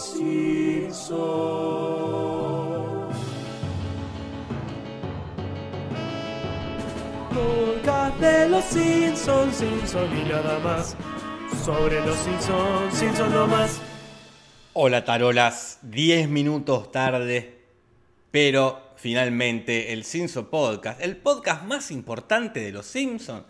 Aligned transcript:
Simpsons. 0.00 1.14
Podcast 7.34 8.16
de 8.18 8.48
los 8.48 8.64
Simpsons, 8.64 9.56
Simpsons 9.56 10.10
y 10.18 10.28
nada 10.28 10.58
más. 10.60 10.96
Sobre 11.64 12.00
los 12.06 12.16
Simpsons, 12.16 12.94
Simpsons 12.94 13.30
no. 13.30 13.46
Hola 14.72 15.04
tarolas, 15.04 15.80
10 15.82 16.30
minutos 16.30 16.90
tarde, 16.90 17.60
pero 18.30 18.94
finalmente 18.96 19.92
el 19.92 20.04
Simpson 20.04 20.46
Podcast, 20.46 20.98
el 21.02 21.18
podcast 21.18 21.64
más 21.64 21.90
importante 21.90 22.60
de 22.60 22.72
los 22.72 22.86
Simpsons, 22.86 23.44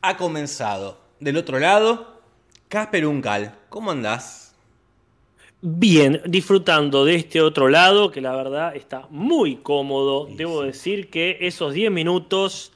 ha 0.00 0.16
comenzado. 0.16 1.00
Del 1.18 1.36
otro 1.36 1.58
lado, 1.58 2.22
Casper 2.68 3.06
Uncal, 3.06 3.58
¿cómo 3.68 3.90
andás? 3.90 4.41
Bien, 5.64 6.20
disfrutando 6.26 7.04
de 7.04 7.14
este 7.14 7.40
otro 7.40 7.68
lado, 7.68 8.10
que 8.10 8.20
la 8.20 8.34
verdad 8.34 8.74
está 8.74 9.06
muy 9.10 9.56
cómodo. 9.56 10.26
Sí, 10.26 10.34
Debo 10.34 10.60
sí. 10.62 10.66
decir 10.66 11.08
que 11.10 11.38
esos 11.40 11.72
10 11.72 11.90
minutos 11.92 12.72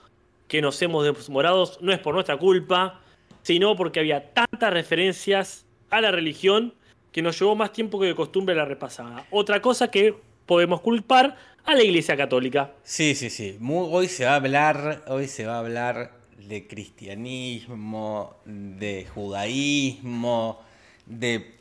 que 0.47 0.63
nos 0.63 0.81
hemos 0.83 1.05
demorado 1.27 1.69
no 1.81 1.93
es 1.93 1.99
por 1.99 2.15
nuestra 2.15 2.37
culpa, 2.37 3.01
sino 3.43 3.75
porque 3.75 3.99
había 4.01 4.33
tantas 4.33 4.73
referencias 4.73 5.67
a 5.91 6.01
la 6.01 6.13
religión 6.13 6.75
que 7.11 7.23
nos 7.23 7.39
llevó 7.41 7.57
más 7.57 7.73
tiempo 7.73 7.99
que 7.99 8.07
de 8.07 8.15
costumbre 8.15 8.55
la 8.55 8.65
repasada. 8.65 9.27
Otra 9.33 9.61
cosa 9.61 9.91
que 9.91 10.15
podemos 10.47 10.81
culpar 10.81 11.37
a 11.65 11.75
la 11.75 11.83
Iglesia 11.83 12.17
Católica. 12.17 12.73
Sí, 12.85 13.17
sí, 13.17 13.31
sí. 13.31 13.57
Mu- 13.59 13.87
hoy 13.93 14.07
se 14.07 14.27
va 14.27 14.33
a 14.33 14.37
hablar, 14.37 15.03
hoy 15.09 15.27
se 15.27 15.45
va 15.45 15.57
a 15.57 15.59
hablar 15.59 16.13
de 16.39 16.69
cristianismo, 16.69 18.37
de 18.45 19.07
judaísmo, 19.13 20.61
de 21.07 21.56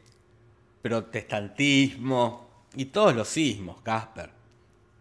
protestantismo 0.89 2.47
y 2.75 2.85
todos 2.85 3.15
los 3.15 3.27
sismos, 3.27 3.81
Casper. 3.81 4.29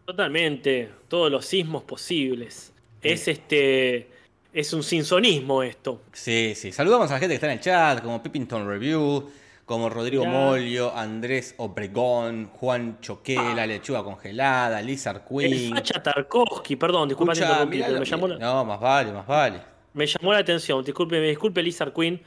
Totalmente, 0.07 0.91
todos 1.09 1.31
los 1.31 1.45
sismos 1.47 1.83
posibles. 1.85 2.73
Es 3.03 3.29
este. 3.29 4.09
Es 4.53 4.73
un 4.73 4.83
sinsonismo 4.85 5.63
esto. 5.63 6.01
Sí, 6.13 6.53
sí. 6.55 6.71
Saludamos 6.71 7.11
a 7.11 7.15
la 7.15 7.19
gente 7.21 7.33
que 7.33 7.35
está 7.35 7.47
en 7.49 7.55
el 7.55 7.61
chat, 7.61 8.03
como 8.03 8.23
Pippington 8.23 8.69
Review, 8.69 9.29
como 9.65 9.91
Rodrigo 9.91 10.23
Ya. 10.23 10.31
Molio, 10.31 10.97
Andrés 10.97 11.55
Obregón, 11.59 12.51
Juan 12.55 13.01
Choquela, 13.01 13.67
Lechuga 13.67 14.05
Congelada, 14.05 14.81
Lizard 14.81 15.23
Ah. 15.29 15.39
El 15.43 15.71
facha 15.71 16.01
Tarkovsky, 16.03 16.77
perdón, 16.77 17.09
disculpa 17.09 17.33
Escucha, 17.33 17.67
mirá 17.67 17.89
me 17.99 18.05
llamó, 18.05 18.29
la, 18.29 18.39
No, 18.39 18.65
más 18.65 18.79
vale, 18.81 19.13
más 19.13 19.27
vale. 19.27 19.61
me 19.93 20.07
llamó 20.07 20.33
la 20.33 20.39
atención. 20.39 20.85
Disculpe, 20.85 21.19
me 21.21 21.29
disculpe 21.29 21.61
Lizard 21.63 21.93
Queen. 21.93 22.23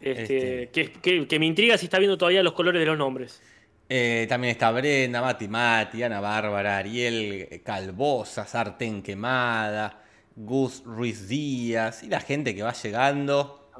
Este, 0.00 0.62
Este. 0.64 0.68
Que, 0.70 0.92
que- 0.92 1.26
que 1.26 1.38
me 1.38 1.46
intriga 1.46 1.76
si 1.78 1.86
está 1.86 1.98
viendo 1.98 2.16
todavía 2.18 2.42
los 2.42 2.52
colores 2.52 2.80
de 2.80 2.86
los 2.86 2.96
nombres. 2.98 3.42
Eh, 3.88 4.26
también 4.28 4.50
está 4.52 4.70
Brenda, 4.70 5.20
Mati 5.22 5.48
Mati, 5.48 6.02
Ana 6.02 6.20
Bárbara, 6.20 6.76
Ariel 6.78 7.62
Calvosa, 7.64 8.44
Sartén 8.44 9.02
Quemada, 9.02 10.02
Gus 10.36 10.82
Ruiz 10.84 11.26
Díaz 11.26 12.02
y 12.02 12.08
la 12.08 12.20
gente 12.20 12.54
que 12.54 12.62
va 12.62 12.72
llegando 12.74 13.70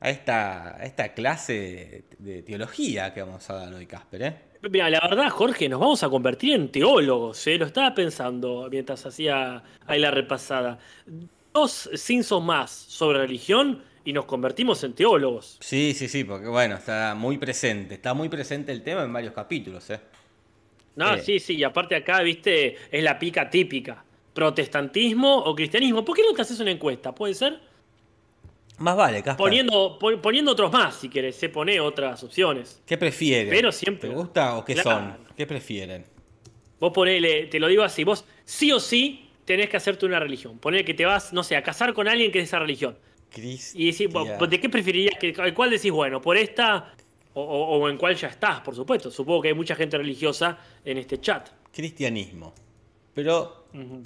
a 0.00 0.08
esta, 0.10 0.76
a 0.76 0.84
esta 0.84 1.12
clase 1.14 2.04
de 2.18 2.42
teología 2.42 3.12
que 3.12 3.22
vamos 3.22 3.48
a 3.50 3.54
dar 3.54 3.74
hoy, 3.74 3.86
Casper. 3.86 4.22
¿eh? 4.22 4.36
Mira, 4.70 4.88
la 4.88 5.00
verdad, 5.00 5.30
Jorge, 5.30 5.68
nos 5.68 5.80
vamos 5.80 6.02
a 6.04 6.08
convertir 6.08 6.54
en 6.54 6.70
teólogos. 6.70 7.44
¿eh? 7.48 7.58
Lo 7.58 7.66
estaba 7.66 7.92
pensando 7.94 8.68
mientras 8.70 9.04
hacía 9.04 9.62
ahí 9.86 9.98
la 10.00 10.10
repasada. 10.12 10.78
Dos 11.52 11.90
Simpsons 11.94 12.44
más 12.44 12.70
sobre 12.70 13.18
religión 13.18 13.82
y 14.06 14.12
nos 14.12 14.24
convertimos 14.24 14.82
en 14.84 14.94
teólogos. 14.94 15.58
Sí, 15.60 15.92
sí, 15.94 16.08
sí, 16.08 16.24
porque 16.24 16.46
bueno, 16.48 16.76
está 16.76 17.14
muy 17.14 17.36
presente, 17.38 17.94
está 17.94 18.14
muy 18.14 18.28
presente 18.30 18.72
el 18.72 18.82
tema 18.82 19.02
en 19.02 19.12
varios 19.12 19.34
capítulos. 19.34 19.90
¿eh? 19.90 20.00
No, 20.94 21.14
Eh. 21.14 21.20
sí, 21.20 21.38
sí, 21.38 21.56
y 21.56 21.64
aparte 21.64 21.94
acá, 21.96 22.22
viste, 22.22 22.76
es 22.90 23.02
la 23.04 23.18
pica 23.18 23.50
típica. 23.50 24.02
¿Protestantismo 24.32 25.38
o 25.38 25.54
cristianismo? 25.54 26.04
¿Por 26.04 26.16
qué 26.16 26.22
no 26.22 26.32
te 26.34 26.42
haces 26.42 26.60
una 26.60 26.70
encuesta? 26.70 27.14
¿Puede 27.14 27.34
ser? 27.34 27.58
Más 28.78 28.94
vale, 28.96 29.22
Casper. 29.22 29.36
Poniendo, 29.42 29.98
po- 29.98 30.20
poniendo 30.20 30.52
otros 30.52 30.70
más, 30.70 30.94
si 30.96 31.08
querés, 31.08 31.34
se 31.36 31.48
pone 31.48 31.80
otras 31.80 32.22
opciones. 32.22 32.82
¿Qué 32.86 32.96
prefieren? 32.98 33.48
Pero 33.50 33.72
siempre- 33.72 34.08
¿Te 34.08 34.14
gusta 34.14 34.56
o 34.56 34.64
qué 34.64 34.74
Claro. 34.74 34.90
son? 34.90 35.18
¿Qué 35.36 35.46
prefieren? 35.46 36.04
Vos 36.78 36.92
ponele, 36.92 37.46
te 37.46 37.58
lo 37.58 37.68
digo 37.68 37.82
así, 37.82 38.04
vos 38.04 38.24
sí 38.44 38.70
o 38.70 38.78
sí 38.78 39.30
tenés 39.46 39.70
que 39.70 39.78
hacerte 39.78 40.04
una 40.04 40.20
religión. 40.20 40.58
Ponele 40.58 40.84
que 40.84 40.92
te 40.94 41.06
vas, 41.06 41.32
no 41.32 41.42
sé, 41.42 41.56
a 41.56 41.62
casar 41.62 41.94
con 41.94 42.06
alguien 42.06 42.30
que 42.30 42.38
es 42.38 42.44
de 42.44 42.48
esa 42.48 42.58
religión. 42.58 42.98
Y 43.30 43.92
Cristian. 43.92 44.48
¿de 44.48 44.60
qué 44.60 44.68
preferirías? 44.68 45.18
Que, 45.18 45.34
¿Cuál 45.54 45.70
decís, 45.70 45.90
bueno, 45.92 46.20
por 46.20 46.36
esta 46.36 46.94
o, 47.34 47.42
o- 47.42 47.78
o 47.78 47.88
en 47.88 47.98
cuál 47.98 48.14
ya 48.16 48.28
estás, 48.28 48.60
por 48.60 48.74
supuesto? 48.74 49.10
Supongo 49.10 49.42
que 49.42 49.48
hay 49.48 49.54
mucha 49.54 49.74
gente 49.74 49.98
religiosa 49.98 50.58
en 50.84 50.98
este 50.98 51.20
chat. 51.20 51.48
Cristianismo. 51.72 52.54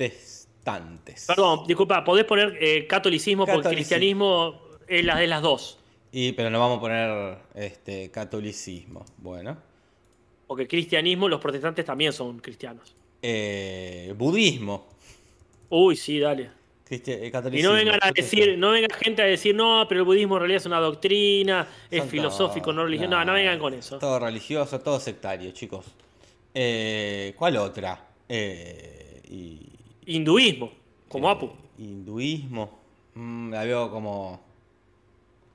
Protestantes. 0.00 1.26
Perdón, 1.26 1.66
disculpa, 1.66 2.02
podés 2.04 2.24
poner 2.24 2.56
eh, 2.60 2.86
catolicismo 2.86 3.44
porque 3.44 3.62
Catolicismo. 3.62 3.76
cristianismo 3.78 4.60
es 4.88 5.04
la 5.04 5.16
de 5.18 5.26
las 5.26 5.42
dos. 5.42 5.78
Y, 6.12 6.32
pero 6.32 6.50
no 6.50 6.58
vamos 6.58 6.78
a 6.78 6.80
poner 6.80 7.38
este 7.54 8.10
catolicismo. 8.10 9.04
Bueno. 9.18 9.56
Porque 10.46 10.66
cristianismo, 10.66 11.28
los 11.28 11.40
protestantes 11.40 11.84
también 11.84 12.12
son 12.12 12.40
cristianos. 12.40 12.94
Eh, 13.22 14.12
budismo. 14.16 14.88
Uy, 15.68 15.94
sí, 15.94 16.18
dale. 16.18 16.50
Eh, 16.90 17.30
Y 17.52 17.62
no 17.62 17.74
vengan 17.74 18.00
a 18.02 18.10
decir, 18.10 18.58
no 18.58 18.72
venga 18.72 18.88
gente 18.96 19.22
a 19.22 19.24
decir, 19.24 19.54
no, 19.54 19.86
pero 19.88 20.00
el 20.00 20.04
budismo 20.04 20.34
en 20.36 20.40
realidad 20.40 20.56
es 20.56 20.66
una 20.66 20.80
doctrina, 20.80 21.68
es 21.88 22.00
Son 22.00 22.08
filosófico, 22.08 22.72
no 22.72 22.84
religioso. 22.84 23.10
No, 23.10 23.24
no 23.24 23.32
vengan 23.32 23.60
con 23.60 23.74
eso. 23.74 23.98
Todo 23.98 24.18
religioso, 24.18 24.80
todo 24.80 24.98
sectario, 24.98 25.52
chicos. 25.52 25.86
Eh, 26.52 27.32
¿Cuál 27.36 27.58
otra? 27.58 28.08
Eh, 28.28 29.22
y, 29.30 29.68
Hinduismo, 30.06 30.72
como 31.08 31.28
eh, 31.28 31.32
Apu. 31.32 31.50
Hinduismo. 31.78 32.80
Mm, 33.14 33.52
la 33.52 33.64
veo 33.64 33.90
como. 33.90 34.49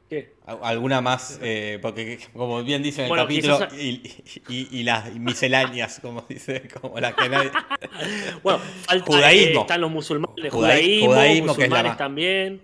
¿Qué? 0.10 0.34
Alguna 0.46 1.02
más, 1.02 1.40
eh, 1.42 1.80
porque 1.82 2.20
como 2.34 2.64
bien 2.64 2.84
dice 2.84 3.02
en 3.02 3.06
el 3.06 3.10
Bueno, 3.10 3.24
capítulo, 3.24 3.58
quizás- 3.58 3.74
y, 3.74 4.02
y- 4.50 4.68
y 4.80 4.84
las 4.84 5.12
misceláneas, 5.16 6.00
como 6.00 6.22
dice, 6.30 6.68
como 6.80 7.00
las 7.00 7.16
que 7.16 7.28
nadie. 7.28 7.50
Bueno, 8.44 8.60
falta, 8.60 9.06
Judaísmo. 9.06 9.60
eh, 9.60 9.62
están 9.62 9.82
los 9.82 9.90
musulmanes, 9.92 10.36
Judaí- 10.38 10.52
judaísmo, 10.52 11.08
judaísmo, 11.08 11.56
que 11.56 11.64
es 11.64 11.70
la 11.70 11.76
musulmanes 11.78 11.98
también. 11.98 12.62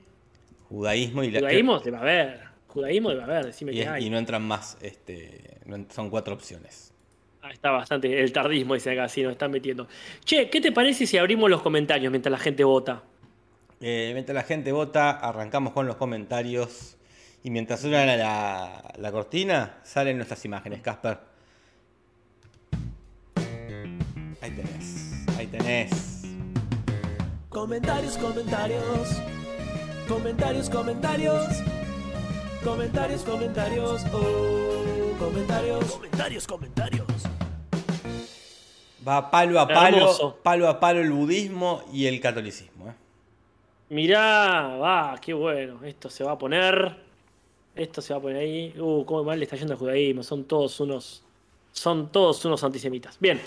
Judaísmo 0.69 1.23
y 1.23 1.31
la. 1.31 1.39
Judaísmo 1.39 1.79
debe 1.79 1.97
haber. 1.97 2.41
Judaísmo 2.67 3.09
debe 3.09 3.23
haber, 3.23 3.45
decime 3.47 3.73
y, 3.73 3.81
es- 3.81 3.87
hay. 3.87 4.05
y 4.05 4.09
no 4.11 4.17
entran 4.19 4.43
más, 4.43 4.77
este, 4.81 5.57
son 5.89 6.09
cuatro 6.11 6.35
opciones. 6.35 6.93
Ah, 7.41 7.49
está 7.51 7.71
bastante. 7.71 8.21
El 8.21 8.31
tardismo 8.31 8.75
dice 8.75 8.91
acá, 8.91 9.09
sí, 9.09 9.23
nos 9.23 9.31
están 9.31 9.49
metiendo. 9.49 9.87
Che, 10.23 10.47
¿qué 10.51 10.61
te 10.61 10.71
parece 10.71 11.07
si 11.07 11.17
abrimos 11.17 11.49
los 11.49 11.63
comentarios 11.63 12.11
mientras 12.11 12.31
la 12.31 12.37
gente 12.37 12.63
vota? 12.63 13.01
Eh, 13.81 14.11
mientras 14.13 14.35
la 14.35 14.43
gente 14.43 14.71
vota, 14.71 15.09
arrancamos 15.09 15.73
con 15.73 15.87
los 15.87 15.95
comentarios. 15.95 16.97
Y 17.43 17.49
mientras 17.49 17.81
suena 17.81 18.15
la, 18.15 18.93
la 18.97 19.11
cortina, 19.11 19.79
salen 19.83 20.17
nuestras 20.17 20.43
imágenes, 20.45 20.81
Casper. 20.81 21.19
Ahí 24.41 24.51
tenés, 24.51 25.25
ahí 25.37 25.47
tenés. 25.47 26.21
Comentarios, 27.49 28.17
comentarios. 28.17 29.09
Comentarios, 30.07 30.69
comentarios. 30.69 31.45
Comentarios, 32.63 33.23
comentarios. 33.23 34.05
Oh, 34.13 35.17
comentarios. 35.17 35.85
Comentarios, 35.91 36.47
comentarios. 36.47 37.07
Va 39.07 39.31
palo 39.31 39.59
a 39.59 39.67
palo, 39.67 39.97
Hermoso. 39.97 40.37
palo 40.43 40.67
a 40.69 40.79
palo 40.79 41.01
el 41.01 41.11
budismo 41.11 41.83
y 41.91 42.05
el 42.05 42.21
catolicismo. 42.21 42.89
¿eh? 42.89 42.93
Mirá, 43.89 44.77
va, 44.77 45.17
qué 45.19 45.33
bueno. 45.33 45.83
Esto 45.83 46.09
se 46.09 46.23
va 46.23 46.33
a 46.33 46.37
poner. 46.37 47.10
Esto 47.75 48.01
se 48.01 48.13
va 48.13 48.19
a 48.19 48.21
poner 48.21 48.37
ahí. 48.37 48.73
Uh, 48.77 49.05
cómo 49.05 49.23
mal 49.23 49.39
le 49.39 49.45
está 49.45 49.55
yendo 49.55 49.73
al 49.73 49.79
judaísmo. 49.79 50.23
Son 50.23 50.43
todos 50.43 50.79
unos. 50.79 51.23
Son 51.71 52.11
todos 52.11 52.43
unos 52.45 52.63
antisemitas. 52.63 53.17
Bien. 53.19 53.39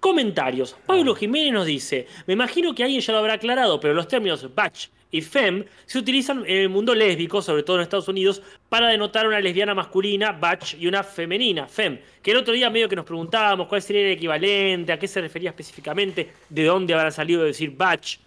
Comentarios. 0.00 0.76
Pablo 0.86 1.14
Jiménez 1.14 1.52
nos 1.52 1.66
dice: 1.66 2.06
Me 2.26 2.34
imagino 2.34 2.74
que 2.74 2.84
alguien 2.84 3.00
ya 3.00 3.12
lo 3.12 3.18
habrá 3.18 3.34
aclarado, 3.34 3.80
pero 3.80 3.94
los 3.94 4.06
términos 4.06 4.54
batch 4.54 4.88
y 5.10 5.22
fem 5.22 5.64
se 5.86 5.98
utilizan 5.98 6.44
en 6.46 6.58
el 6.58 6.68
mundo 6.68 6.94
lésbico, 6.94 7.40
sobre 7.40 7.62
todo 7.62 7.76
en 7.76 7.82
Estados 7.82 8.08
Unidos, 8.08 8.42
para 8.68 8.88
denotar 8.88 9.26
una 9.26 9.40
lesbiana 9.40 9.74
masculina, 9.74 10.32
batch, 10.32 10.74
y 10.78 10.86
una 10.86 11.02
femenina, 11.02 11.66
fem. 11.66 11.98
Que 12.22 12.32
el 12.32 12.36
otro 12.36 12.52
día 12.52 12.68
medio 12.70 12.88
que 12.88 12.96
nos 12.96 13.06
preguntábamos 13.06 13.68
cuál 13.68 13.80
sería 13.80 14.02
el 14.02 14.12
equivalente, 14.12 14.92
a 14.92 14.98
qué 14.98 15.08
se 15.08 15.20
refería 15.20 15.50
específicamente, 15.50 16.30
de 16.48 16.64
dónde 16.64 16.94
habrá 16.94 17.10
salido 17.10 17.42
decir 17.42 17.70
batch 17.70 18.18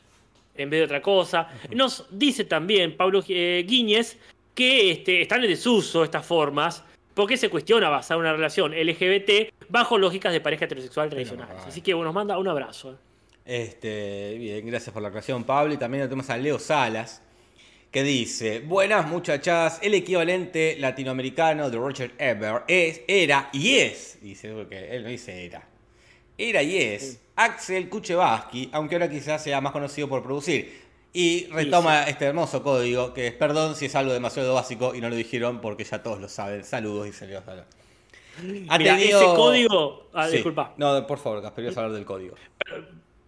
en 0.55 0.69
vez 0.69 0.79
de 0.81 0.85
otra 0.85 1.01
cosa. 1.01 1.49
Nos 1.71 2.05
dice 2.11 2.45
también 2.45 2.97
Pablo 2.97 3.23
eh, 3.27 3.63
Guíñez 3.67 4.17
que 4.53 4.91
este, 4.91 5.21
están 5.21 5.43
en 5.43 5.49
desuso 5.49 6.03
estas 6.03 6.25
formas 6.25 6.83
porque 7.13 7.37
se 7.37 7.49
cuestiona 7.49 7.89
basar 7.89 8.17
una 8.17 8.31
relación 8.31 8.71
LGBT 8.71 9.53
bajo 9.69 9.97
lógicas 9.97 10.31
de 10.31 10.41
pareja 10.41 10.65
heterosexual 10.65 11.09
tradicionales. 11.09 11.61
Así 11.67 11.81
que 11.81 11.93
bueno, 11.93 12.05
nos 12.05 12.15
manda 12.15 12.37
un 12.37 12.47
abrazo. 12.47 12.97
Este, 13.45 14.35
bien, 14.37 14.65
gracias 14.65 14.93
por 14.93 15.01
la 15.01 15.09
aclaración, 15.09 15.43
Pablo. 15.43 15.73
Y 15.73 15.77
también 15.77 16.03
tenemos 16.03 16.29
a 16.29 16.37
Leo 16.37 16.59
Salas, 16.59 17.21
que 17.91 18.03
dice, 18.03 18.61
buenas 18.61 19.07
muchachas, 19.07 19.79
el 19.81 19.93
equivalente 19.93 20.77
latinoamericano 20.79 21.69
de 21.69 21.77
Roger 21.77 22.11
Eber 22.17 22.63
es, 22.67 23.01
era 23.07 23.49
y 23.51 23.75
es, 23.75 24.19
dice, 24.21 24.53
porque 24.53 24.95
él 24.95 25.03
no 25.03 25.09
dice 25.09 25.45
era, 25.45 25.67
era 26.37 26.63
y 26.63 26.77
es 26.77 27.19
Axel 27.35 27.89
Kuchevaski, 27.89 28.69
aunque 28.71 28.95
ahora 28.95 29.09
quizás 29.09 29.43
sea 29.43 29.59
más 29.59 29.73
conocido 29.73 30.07
por 30.07 30.23
producir. 30.23 30.80
Y 31.13 31.47
retoma 31.47 32.03
este 32.03 32.25
hermoso 32.25 32.63
código, 32.63 33.13
que 33.13 33.27
es 33.27 33.33
perdón 33.33 33.75
si 33.75 33.85
es 33.85 33.95
algo 33.95 34.13
demasiado 34.13 34.53
básico 34.53 34.95
y 34.95 35.01
no 35.01 35.09
lo 35.09 35.15
dijeron 35.15 35.59
porque 35.59 35.83
ya 35.83 36.01
todos 36.01 36.21
lo 36.21 36.29
saben. 36.29 36.63
Saludos 36.63 37.07
y 37.07 37.11
se 37.11 37.27
les 37.27 37.37
va 37.37 37.65
Ha 38.69 38.77
tenido... 38.77 39.21
ese 39.21 39.35
código... 39.35 40.09
Ah, 40.13 40.27
disculpa. 40.27 40.73
No, 40.77 41.05
por 41.05 41.19
favor, 41.19 41.41
Casper, 41.41 41.65
a 41.65 41.69
hablar 41.69 41.91
del 41.91 42.05
código. 42.05 42.35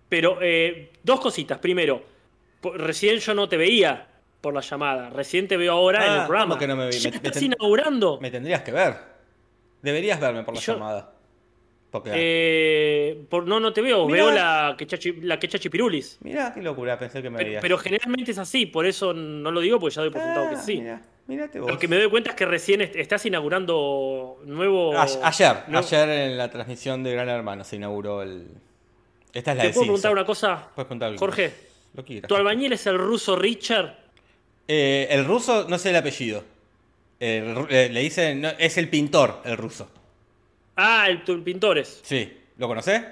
Pero, 0.07 0.37
eh, 0.41 0.93
dos 1.03 1.19
cositas. 1.19 1.59
Primero, 1.59 2.03
recién 2.75 3.19
yo 3.19 3.33
no 3.33 3.49
te 3.49 3.57
veía 3.57 4.07
por 4.39 4.53
la 4.53 4.61
llamada. 4.61 5.09
Recién 5.09 5.47
te 5.49 5.57
veo 5.57 5.73
ahora 5.73 6.05
en 6.05 6.13
el 6.13 6.19
ah, 6.19 6.27
programa. 6.27 6.57
que 6.57 6.67
no 6.67 6.77
me, 6.77 6.89
estás 6.89 7.41
inaugurando? 7.41 8.17
Me 8.21 8.31
tendrías 8.31 8.61
que 8.61 8.71
ver. 8.71 8.95
Deberías 9.81 10.21
verme 10.21 10.43
por 10.43 10.55
la 10.55 10.61
llamada. 10.61 11.12
Eh, 12.05 13.25
por, 13.29 13.47
no, 13.47 13.59
no 13.59 13.71
te 13.71 13.81
veo, 13.81 14.07
veo 14.07 14.31
la 14.31 14.75
quechachi, 14.77 15.21
la. 15.21 15.39
Mira 16.21 16.53
qué 16.53 16.61
locura, 16.61 16.97
pensé 16.97 17.21
que 17.21 17.29
me 17.29 17.37
pero, 17.37 17.61
pero, 17.61 17.77
generalmente 17.77 18.31
es 18.31 18.37
así, 18.37 18.65
por 18.65 18.85
eso 18.85 19.13
no 19.13 19.51
lo 19.51 19.59
digo 19.61 19.79
porque 19.79 19.95
ya 19.95 20.01
doy 20.01 20.11
por 20.11 20.21
sentado 20.21 20.49
que 20.49 20.55
ah, 20.55 20.61
sí. 20.61 20.83
Mira, 21.27 21.49
vos. 21.53 21.71
Lo 21.71 21.79
que 21.79 21.87
me 21.87 21.97
doy 21.97 22.09
cuenta 22.09 22.31
es 22.31 22.35
que 22.35 22.45
recién 22.45 22.81
estás 22.81 23.25
inaugurando 23.25 24.41
nuevo. 24.45 24.97
ayer, 24.99 25.57
ayer 25.71 26.09
en 26.09 26.37
la 26.37 26.49
transmisión 26.49 27.03
de 27.03 27.13
Gran 27.13 27.29
Hermano 27.29 27.63
se 27.63 27.75
inauguró 27.75 28.21
el. 28.23 28.47
Esta 29.31 29.51
es 29.51 29.57
la 29.57 29.63
¿Te 29.63 29.69
puedo 29.69 29.85
preguntar 29.85 30.11
una 30.11 30.25
cosa? 30.25 30.69
Jorge, 31.17 31.53
lo 31.93 32.03
¿tu 32.03 32.35
albañil 32.35 32.73
es 32.73 32.85
el 32.87 32.97
ruso 32.97 33.35
Richard? 33.35 33.95
Eh, 34.67 35.07
el 35.09 35.25
ruso, 35.25 35.65
no 35.67 35.77
sé 35.77 35.91
el 35.91 35.95
apellido. 35.95 36.43
Eh, 37.19 37.89
le 37.91 37.99
dicen, 38.01 38.45
es 38.57 38.77
el 38.77 38.89
pintor, 38.89 39.41
el 39.45 39.57
ruso. 39.57 39.89
Ah, 40.75 41.07
el, 41.09 41.21
Pintores. 41.43 42.01
Sí. 42.03 42.31
¿Lo 42.57 42.67
conoces? 42.67 43.03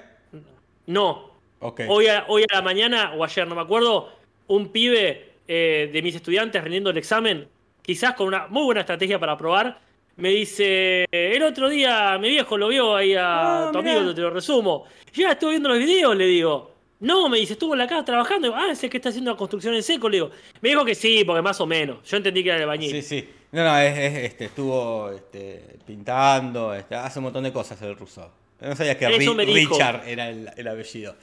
No. 0.86 1.30
Hoy, 1.60 2.08
a, 2.08 2.24
hoy 2.28 2.42
a 2.42 2.56
la 2.56 2.62
mañana, 2.62 3.12
o 3.14 3.22
ayer, 3.24 3.46
no 3.46 3.54
me 3.54 3.60
acuerdo, 3.60 4.12
un 4.48 4.68
pibe 4.68 5.34
eh, 5.46 5.90
de 5.92 6.02
mis 6.02 6.14
estudiantes 6.14 6.60
rendiendo 6.60 6.90
el 6.90 6.98
examen, 6.98 7.48
quizás 7.82 8.14
con 8.14 8.26
una 8.26 8.48
muy 8.48 8.64
buena 8.64 8.80
estrategia 8.80 9.18
para 9.18 9.36
probar, 9.36 9.80
me 10.16 10.30
dice, 10.30 11.06
el 11.10 11.42
otro 11.42 11.68
día 11.68 12.18
mi 12.18 12.28
viejo 12.28 12.58
lo 12.58 12.68
vio 12.68 12.96
ahí 12.96 13.14
a 13.14 13.68
ah, 13.68 13.72
tu 13.72 13.78
amigo, 13.78 14.14
te 14.14 14.20
lo 14.20 14.30
resumo. 14.30 14.84
Ya 15.14 15.32
estuve 15.32 15.50
viendo 15.50 15.68
los 15.68 15.78
videos, 15.78 16.16
le 16.16 16.26
digo. 16.26 16.72
No, 17.00 17.28
me 17.28 17.38
dice, 17.38 17.54
estuvo 17.54 17.74
en 17.74 17.78
la 17.78 17.86
casa 17.86 18.04
trabajando. 18.04 18.54
ah, 18.54 18.70
ese 18.70 18.88
que 18.88 18.98
está 18.98 19.08
haciendo 19.08 19.32
la 19.32 19.36
construcción 19.36 19.74
en 19.74 19.82
seco, 19.82 20.08
le 20.08 20.18
digo. 20.18 20.30
Me 20.60 20.68
dijo 20.68 20.84
que 20.84 20.94
sí, 20.94 21.24
porque 21.24 21.42
más 21.42 21.60
o 21.60 21.66
menos. 21.66 21.98
Yo 22.08 22.16
entendí 22.16 22.44
que 22.44 22.50
era 22.50 22.60
el 22.60 22.66
bañil. 22.66 22.90
Sí, 22.90 23.02
sí. 23.02 23.28
No, 23.52 23.62
no, 23.64 23.78
es, 23.78 23.98
este, 24.24 24.46
estuvo 24.46 25.10
este, 25.10 25.76
pintando, 25.86 26.74
este, 26.74 26.94
hace 26.94 27.18
un 27.18 27.24
montón 27.24 27.44
de 27.44 27.52
cosas 27.52 27.80
el 27.82 27.96
ruso. 27.96 28.30
No 28.60 28.74
sabía 28.74 28.96
que 28.96 29.08
Richard 29.08 30.08
era 30.08 30.30
el, 30.30 30.50
el, 30.56 30.68
apellido. 30.68 31.14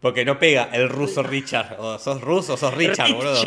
Porque 0.00 0.24
no 0.24 0.38
pega 0.38 0.68
el 0.72 0.88
ruso 0.88 1.24
Richard. 1.24 1.74
O 1.80 1.98
sos 1.98 2.20
ruso 2.20 2.54
o 2.54 2.56
sos 2.56 2.72
Richard, 2.74 3.12
boludo. 3.12 3.42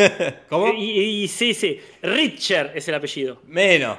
¿Cómo? 0.50 0.74
Y, 0.74 1.26
sí, 1.28 1.54
sí. 1.54 1.80
Richard 2.02 2.72
es 2.74 2.86
el 2.88 2.96
apellido. 2.96 3.40
Menos. 3.46 3.96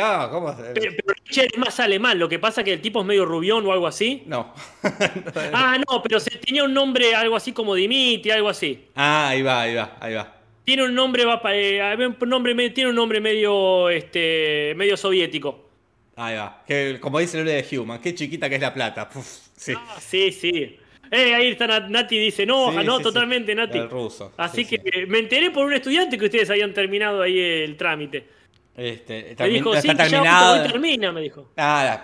Ah, 0.00 0.28
¿cómo? 0.32 0.52
Pero, 0.74 0.92
Richard 1.24 1.46
es 1.52 1.58
más 1.58 1.78
alemán. 1.78 2.18
Lo 2.18 2.28
que 2.28 2.40
pasa 2.40 2.62
es 2.62 2.64
que 2.64 2.72
el 2.72 2.80
tipo 2.80 3.00
es 3.00 3.06
medio 3.06 3.24
rubión 3.24 3.64
o 3.64 3.72
algo 3.72 3.86
así. 3.86 4.24
No. 4.26 4.52
ah, 5.52 5.78
no, 5.88 6.02
pero 6.02 6.18
se 6.18 6.30
tenía 6.38 6.64
un 6.64 6.74
nombre 6.74 7.14
algo 7.14 7.36
así 7.36 7.52
como 7.52 7.76
Dimitri, 7.76 8.32
algo 8.32 8.48
así. 8.48 8.88
Ah, 8.96 9.28
ahí 9.28 9.42
va, 9.42 9.60
ahí 9.60 9.74
va, 9.76 9.96
ahí 10.00 10.14
va. 10.14 10.41
Tiene 10.64 10.84
un 10.84 10.94
nombre, 10.94 11.24
va, 11.24 11.40
eh, 11.52 11.96
un 11.96 12.28
nombre, 12.28 12.70
tiene 12.70 12.90
un 12.90 12.96
nombre 12.96 13.20
medio, 13.20 13.90
este, 13.90 14.74
medio 14.76 14.96
soviético. 14.96 15.68
Ahí 16.16 16.36
va. 16.36 16.62
Que, 16.66 16.98
como 17.00 17.18
dice 17.18 17.40
el 17.40 17.46
de 17.46 17.66
Human, 17.76 18.00
qué 18.00 18.14
chiquita 18.14 18.48
que 18.48 18.56
es 18.56 18.60
la 18.60 18.72
plata. 18.72 19.08
sí. 19.56 19.72
Ah, 19.76 19.96
sí, 20.00 20.30
sí. 20.30 20.78
Eh, 21.10 21.34
ahí 21.34 21.48
está 21.48 21.66
Nati 21.66 22.18
dice, 22.18 22.46
no, 22.46 22.72
no, 22.82 23.00
totalmente 23.00 23.54
Nati. 23.54 23.76
El 23.76 23.90
ruso. 23.90 24.32
Así 24.38 24.64
que 24.64 25.06
me 25.08 25.18
enteré 25.18 25.50
por 25.50 25.66
un 25.66 25.74
estudiante 25.74 26.16
que 26.16 26.24
ustedes 26.24 26.48
habían 26.48 26.72
terminado 26.72 27.20
ahí 27.20 27.38
el 27.38 27.76
trámite. 27.76 28.26
Este, 28.74 29.36
me 29.38 29.48
dijo, 29.48 29.72
sí, 29.78 29.88
está 29.88 30.08
terminado. 30.08 30.56
Ya 30.56 30.72
termina, 30.72 31.12
me 31.12 31.20
dijo. 31.20 31.50
Ah, 31.58 32.02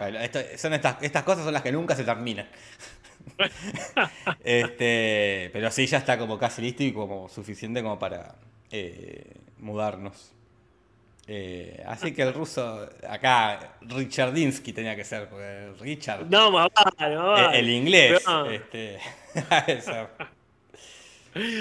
son 0.57 0.75
estas, 0.75 1.03
estas 1.03 1.23
cosas 1.23 1.45
son 1.45 1.55
las 1.55 1.63
que 1.63 1.73
nunca 1.73 1.97
se 1.97 2.05
terminan. 2.05 2.47
este, 4.45 5.51
pero 5.53 5.71
sí, 5.71 5.87
ya 5.87 5.99
está 5.99 6.19
como 6.19 6.39
casi 6.39 6.63
listo 6.63 6.83
y 6.83 6.93
como 6.93 7.29
suficiente 7.29 7.83
como 7.83 7.99
para 7.99 8.37
eh, 8.71 9.35
mudarnos. 9.59 10.33
Eh, 11.31 11.85
así 11.87 12.13
que 12.13 12.23
el 12.23 12.33
ruso, 12.33 12.89
acá 13.07 13.75
Richardinsky 13.83 14.73
tenía 14.73 14.97
que 14.97 15.05
ser, 15.05 15.29
porque 15.29 15.73
Richard. 15.79 16.25
No, 16.31 16.51
más 16.51 16.71
El, 17.53 17.69
inglés. 17.69 18.25
Este, 18.51 18.99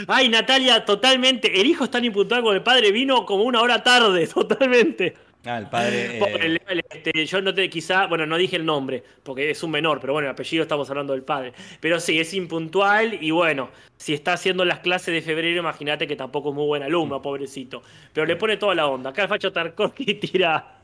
Ay, 0.07 0.29
Natalia, 0.29 0.85
totalmente. 0.85 1.59
El 1.59 1.67
hijo 1.67 1.83
es 1.83 1.91
tan 1.91 2.05
impuntual 2.05 2.43
con 2.43 2.55
el 2.55 2.63
padre, 2.63 2.91
vino 2.91 3.25
como 3.25 3.43
una 3.43 3.61
hora 3.61 3.83
tarde, 3.83 4.27
totalmente. 4.27 5.15
Ah, 5.47 5.57
el 5.57 5.67
padre. 5.67 6.19
Eh, 6.19 6.59
este, 6.89 7.25
yo 7.25 7.41
no 7.41 7.53
te, 7.53 7.69
quizá, 7.69 8.07
bueno, 8.07 8.25
no 8.25 8.37
dije 8.37 8.57
el 8.57 8.65
nombre, 8.65 9.03
porque 9.23 9.49
es 9.49 9.63
un 9.63 9.71
menor, 9.71 9.99
pero 10.01 10.13
bueno, 10.13 10.27
el 10.27 10.33
apellido 10.33 10.63
estamos 10.63 10.89
hablando 10.89 11.13
del 11.13 11.23
padre. 11.23 11.53
Pero 11.79 11.99
sí, 11.99 12.19
es 12.19 12.33
impuntual 12.33 13.17
y 13.21 13.31
bueno, 13.31 13.69
si 13.95 14.13
está 14.13 14.33
haciendo 14.33 14.65
las 14.65 14.79
clases 14.79 15.13
de 15.13 15.21
febrero, 15.21 15.59
imagínate 15.59 16.05
que 16.05 16.15
tampoco 16.15 16.49
es 16.49 16.55
muy 16.55 16.65
buen 16.65 16.83
alumno, 16.83 17.21
pobrecito. 17.21 17.81
Pero 18.11 18.25
le 18.25 18.35
pone 18.35 18.57
toda 18.57 18.75
la 18.75 18.87
onda. 18.87 19.11
Acá 19.11 19.23
el 19.23 19.29
Facho 19.29 19.53
Tarkovsky 19.53 20.13
tira 20.15 20.79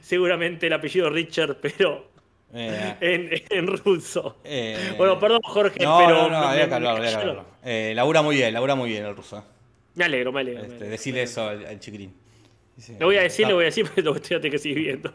seguramente 0.00 0.68
el 0.68 0.72
apellido 0.72 1.10
Richard, 1.10 1.56
pero 1.60 2.08
eh. 2.54 3.44
en, 3.50 3.66
ruso. 3.66 4.36
Eh. 4.44 4.94
bueno, 4.96 5.18
perdón, 5.18 5.40
Jorge, 5.42 5.84
no, 5.84 5.98
pero. 5.98 6.22
No, 6.22 6.30
no, 6.30 6.36
había 6.36 6.68
que 6.68 6.74
hablar, 6.74 7.44
labura 7.94 8.22
muy 8.22 8.36
bien, 8.36 8.54
labura 8.54 8.76
muy 8.76 8.90
bien 8.90 9.04
el 9.04 9.16
ruso. 9.16 9.44
Me 9.96 10.04
alegro, 10.04 10.30
me 10.30 10.40
alegro. 10.40 10.64
Este, 10.64 10.84
decirle 10.84 11.22
eso 11.22 11.48
al 11.48 11.80
Le 12.98 13.04
voy 13.04 13.16
a 13.16 13.22
decir, 13.22 13.46
le 13.46 13.54
voy 13.54 13.64
a 13.64 13.66
decir, 13.66 13.86
pero 13.94 14.14
tengo 14.20 14.40
que 14.40 14.58
seguir 14.58 14.78
viendo. 14.78 15.14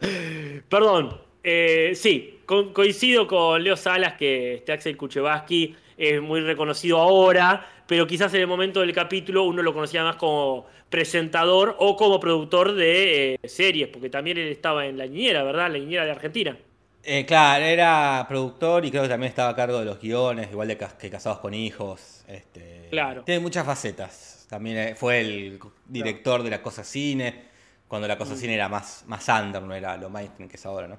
Perdón. 0.68 1.20
Eh, 1.48 1.92
sí, 1.94 2.40
coincido 2.44 3.28
con 3.28 3.62
Leo 3.62 3.76
Salas 3.76 4.14
que 4.14 4.54
este 4.54 4.72
Axel 4.72 4.96
Kuchevaski 4.96 5.76
es 5.96 6.20
muy 6.20 6.40
reconocido 6.40 6.98
ahora, 6.98 7.64
pero 7.86 8.04
quizás 8.04 8.34
en 8.34 8.40
el 8.40 8.46
momento 8.48 8.80
del 8.80 8.92
capítulo 8.92 9.44
uno 9.44 9.62
lo 9.62 9.72
conocía 9.72 10.02
más 10.02 10.16
como 10.16 10.66
presentador 10.90 11.76
o 11.78 11.96
como 11.96 12.18
productor 12.18 12.74
de 12.74 13.34
eh, 13.34 13.48
series, 13.48 13.88
porque 13.88 14.10
también 14.10 14.38
él 14.38 14.48
estaba 14.48 14.86
en 14.86 14.98
La 14.98 15.06
Niñera, 15.06 15.44
¿verdad? 15.44 15.70
La 15.70 15.78
Niñera 15.78 16.04
de 16.04 16.10
Argentina. 16.10 16.56
Eh, 17.04 17.24
claro, 17.24 17.64
era 17.64 18.26
productor 18.28 18.84
y 18.84 18.90
creo 18.90 19.04
que 19.04 19.08
también 19.08 19.30
estaba 19.30 19.50
a 19.50 19.54
cargo 19.54 19.78
de 19.78 19.84
los 19.84 20.00
guiones, 20.00 20.50
igual 20.50 20.66
de 20.66 20.76
que 20.76 21.10
Casados 21.10 21.38
con 21.38 21.54
Hijos. 21.54 22.24
Este, 22.26 22.88
claro. 22.90 23.22
Tiene 23.22 23.40
muchas 23.40 23.64
facetas. 23.64 24.35
También 24.48 24.78
eh, 24.78 24.94
fue 24.94 25.20
el 25.20 25.58
director 25.86 26.42
de 26.42 26.50
La 26.50 26.62
Cosa 26.62 26.84
Cine, 26.84 27.46
cuando 27.88 28.06
La 28.06 28.16
Cosa 28.16 28.34
mm. 28.34 28.36
Cine 28.36 28.54
era 28.54 28.68
más, 28.68 29.04
más 29.06 29.28
under, 29.28 29.62
no 29.62 29.74
era 29.74 29.96
lo 29.96 30.08
mainstream 30.08 30.48
que 30.48 30.56
es 30.56 30.66
ahora, 30.66 30.86
¿no? 30.86 30.98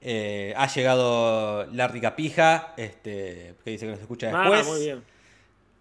Eh, 0.00 0.54
ha 0.56 0.66
llegado 0.66 1.66
Larry 1.72 2.00
Capija, 2.00 2.74
este, 2.76 3.54
que 3.64 3.70
dice 3.70 3.86
que 3.86 3.92
nos 3.92 4.00
escucha 4.00 4.30
ah, 4.34 4.50
después. 4.50 4.66
muy 4.66 4.84
bien. 4.84 5.04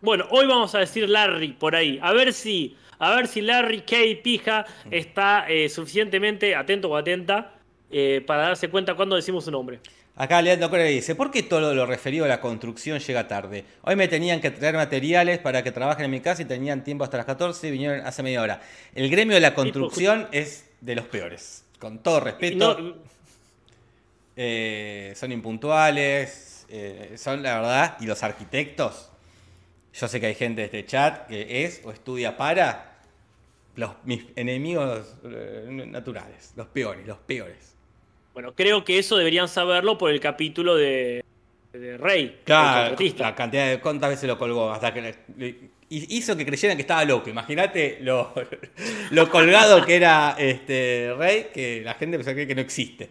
Bueno, 0.02 0.26
hoy 0.30 0.46
vamos 0.46 0.74
a 0.76 0.80
decir 0.80 1.10
Larry 1.10 1.54
por 1.54 1.76
ahí. 1.76 2.00
A 2.02 2.14
ver 2.14 2.34
si, 2.34 2.78
a 3.00 3.16
ver 3.16 3.28
si 3.28 3.42
Larry 3.42 3.82
K. 3.82 3.96
Pija 4.24 4.66
mm. 4.86 4.94
está 4.94 5.50
eh, 5.50 5.70
suficientemente 5.70 6.56
atento 6.56 6.90
o 6.90 6.96
atenta 6.96 7.54
para 8.26 8.42
darse 8.42 8.70
cuenta 8.70 8.96
cuando 8.96 9.16
decimos 9.16 9.46
su 9.46 9.52
nombre. 9.52 9.80
Acá 10.20 10.42
Leandro 10.42 10.72
Correa 10.72 10.88
dice, 10.88 11.14
¿por 11.14 11.30
qué 11.30 11.44
todo 11.44 11.76
lo 11.76 11.86
referido 11.86 12.26
a 12.26 12.28
la 12.28 12.42
construcción 12.42 12.98
llega 12.98 13.28
tarde? 13.28 13.66
Hoy 13.84 13.96
me 13.96 14.08
tenían 14.08 14.42
que 14.42 14.50
traer 14.50 14.74
materiales 14.74 15.38
para 15.38 15.64
que 15.64 15.72
trabajen 15.72 16.06
en 16.06 16.12
mi 16.12 16.22
casa 16.22 16.42
y 16.42 16.46
tenían 16.46 16.84
tiempo 16.84 17.04
hasta 17.04 17.18
las 17.18 17.28
14 17.28 17.68
y 17.68 17.72
vinieron 17.72 18.00
hace 18.04 18.24
media 18.24 18.42
hora. 18.42 18.60
El 18.96 19.12
gremio 19.12 19.36
de 19.36 19.42
la 19.42 19.54
construcción 19.54 20.28
es 20.32 20.66
de 20.82 20.96
los 20.96 21.06
peores. 21.06 21.66
Con 21.78 22.00
todo 22.00 22.20
respeto. 22.20 22.98
Eh, 24.36 25.14
son 25.16 25.32
impuntuales. 25.32 26.66
Eh, 26.68 27.14
son 27.16 27.44
la 27.44 27.60
verdad. 27.60 27.98
Y 28.00 28.08
los 28.08 28.24
arquitectos. 28.24 29.12
Yo 29.94 30.08
sé 30.08 30.20
que 30.20 30.26
hay 30.26 30.36
gente 30.36 30.62
de 30.62 30.66
este 30.66 30.86
chat 30.88 31.28
que 31.28 31.64
es 31.64 31.82
o 31.84 31.92
estudia 31.92 32.36
para 32.38 33.02
los, 33.76 33.92
mis 34.04 34.26
enemigos 34.36 35.16
eh, 35.24 35.68
naturales. 35.70 36.54
Los 36.56 36.66
peores, 36.70 37.06
los 37.06 37.20
peores. 37.20 37.77
Bueno, 38.38 38.54
creo 38.54 38.86
que 38.86 39.00
eso 39.00 39.18
deberían 39.18 39.48
saberlo 39.48 39.98
por 39.98 40.12
el 40.12 40.20
capítulo 40.20 40.76
de, 40.76 41.26
Rey. 41.74 42.42
Claro, 42.44 42.96
la 43.18 43.34
cantidad 43.34 43.68
de 43.68 43.80
cuántas 43.80 44.12
veces 44.12 44.28
lo 44.28 44.38
colgó, 44.38 44.70
hasta 44.70 44.94
que 44.94 45.16
hizo 45.90 46.38
que 46.38 46.46
creyeran 46.46 46.78
que 46.78 46.82
estaba 46.82 47.04
loco. 47.04 47.32
Imagínate 47.32 47.98
lo, 48.02 48.36
lo 49.10 49.28
colgado 49.32 49.84
que 49.84 49.96
era 49.96 50.36
este 50.38 51.16
Rey, 51.18 51.48
que 51.52 51.82
la 51.84 51.96
gente 51.96 52.20
pensó 52.20 52.36
que 52.36 52.54
no 52.54 52.62
existe. 52.62 53.10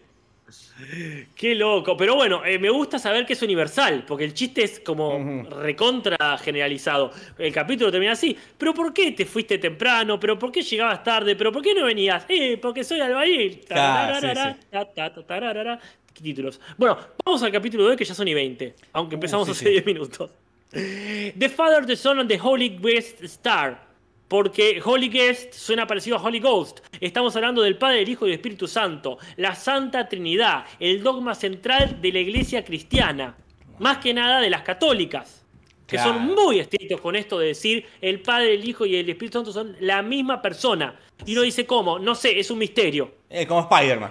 Qué 1.34 1.54
loco. 1.54 1.96
Pero 1.96 2.14
bueno, 2.16 2.44
eh, 2.44 2.58
me 2.58 2.68
gusta 2.70 2.98
saber 2.98 3.24
que 3.24 3.32
es 3.32 3.42
universal, 3.42 4.04
porque 4.06 4.24
el 4.24 4.34
chiste 4.34 4.62
es 4.62 4.80
como 4.80 5.16
Ujú. 5.16 5.50
recontra 5.60 6.36
generalizado. 6.38 7.12
El 7.38 7.52
capítulo 7.52 7.90
termina 7.90 8.12
así. 8.12 8.36
¿Pero 8.58 8.74
por 8.74 8.92
qué 8.92 9.12
te 9.12 9.24
fuiste 9.24 9.58
temprano? 9.58 10.20
¿Pero 10.20 10.38
por 10.38 10.52
qué 10.52 10.62
llegabas 10.62 11.02
tarde? 11.02 11.34
¿Pero 11.34 11.50
por 11.50 11.62
qué 11.62 11.74
no 11.74 11.86
venías? 11.86 12.24
Eh, 12.28 12.58
porque 12.60 12.84
soy 12.84 13.00
albañil. 13.00 13.60
Claro, 13.66 14.14
sí, 14.16 14.20
Tararara, 14.20 14.54
sí. 14.54 14.60
ta, 14.70 14.84
ta, 14.92 15.14
ta, 15.14 15.22
tararara. 15.26 15.80
¿Qué 16.12 16.22
títulos? 16.22 16.60
Bueno, 16.76 16.98
vamos 17.24 17.42
al 17.42 17.52
capítulo 17.52 17.84
de 17.84 17.90
hoy 17.90 17.96
que 17.96 18.04
ya 18.04 18.14
son 18.14 18.28
y 18.28 18.34
20. 18.34 18.74
Aunque 18.92 19.14
empezamos 19.14 19.48
Uh, 19.48 19.52
sí, 19.54 19.58
hace 19.60 19.64
sí. 19.66 19.70
10 19.72 19.86
minutos. 19.86 20.30
The 20.72 21.48
Father, 21.48 21.86
the 21.86 21.96
Son 21.96 22.18
and 22.18 22.28
the 22.28 22.38
Holy 22.42 22.68
Guest 22.82 23.22
Star. 23.24 23.85
Porque 24.28 24.80
Holy 24.84 25.08
Guest 25.08 25.54
suena 25.54 25.86
parecido 25.86 26.16
a 26.16 26.22
Holy 26.22 26.40
Ghost. 26.40 26.80
Estamos 27.00 27.36
hablando 27.36 27.62
del 27.62 27.78
Padre, 27.78 28.02
el 28.02 28.08
Hijo 28.08 28.26
y 28.26 28.30
el 28.30 28.34
Espíritu 28.36 28.66
Santo. 28.66 29.18
La 29.36 29.54
Santa 29.54 30.08
Trinidad. 30.08 30.64
El 30.80 31.02
dogma 31.02 31.34
central 31.34 32.00
de 32.00 32.12
la 32.12 32.18
iglesia 32.18 32.64
cristiana. 32.64 33.36
Más 33.78 33.98
que 33.98 34.12
nada 34.12 34.40
de 34.40 34.50
las 34.50 34.62
católicas. 34.62 35.44
Que 35.86 35.96
Claro. 35.96 36.14
son 36.14 36.34
muy 36.34 36.58
estrictos 36.58 37.00
con 37.00 37.14
esto 37.14 37.38
de 37.38 37.46
decir 37.48 37.86
el 38.00 38.20
Padre, 38.20 38.54
el 38.54 38.68
Hijo 38.68 38.84
y 38.84 38.96
el 38.96 39.08
Espíritu 39.08 39.38
Santo 39.38 39.52
son 39.52 39.76
la 39.78 40.02
misma 40.02 40.42
persona. 40.42 40.98
Y 41.24 41.32
uno 41.34 41.42
dice, 41.42 41.64
¿cómo? 41.64 42.00
No 42.00 42.16
sé, 42.16 42.40
es 42.40 42.50
un 42.50 42.58
misterio. 42.58 43.14
Eh, 43.30 43.46
como 43.46 43.60
Spider-Man. 43.60 44.10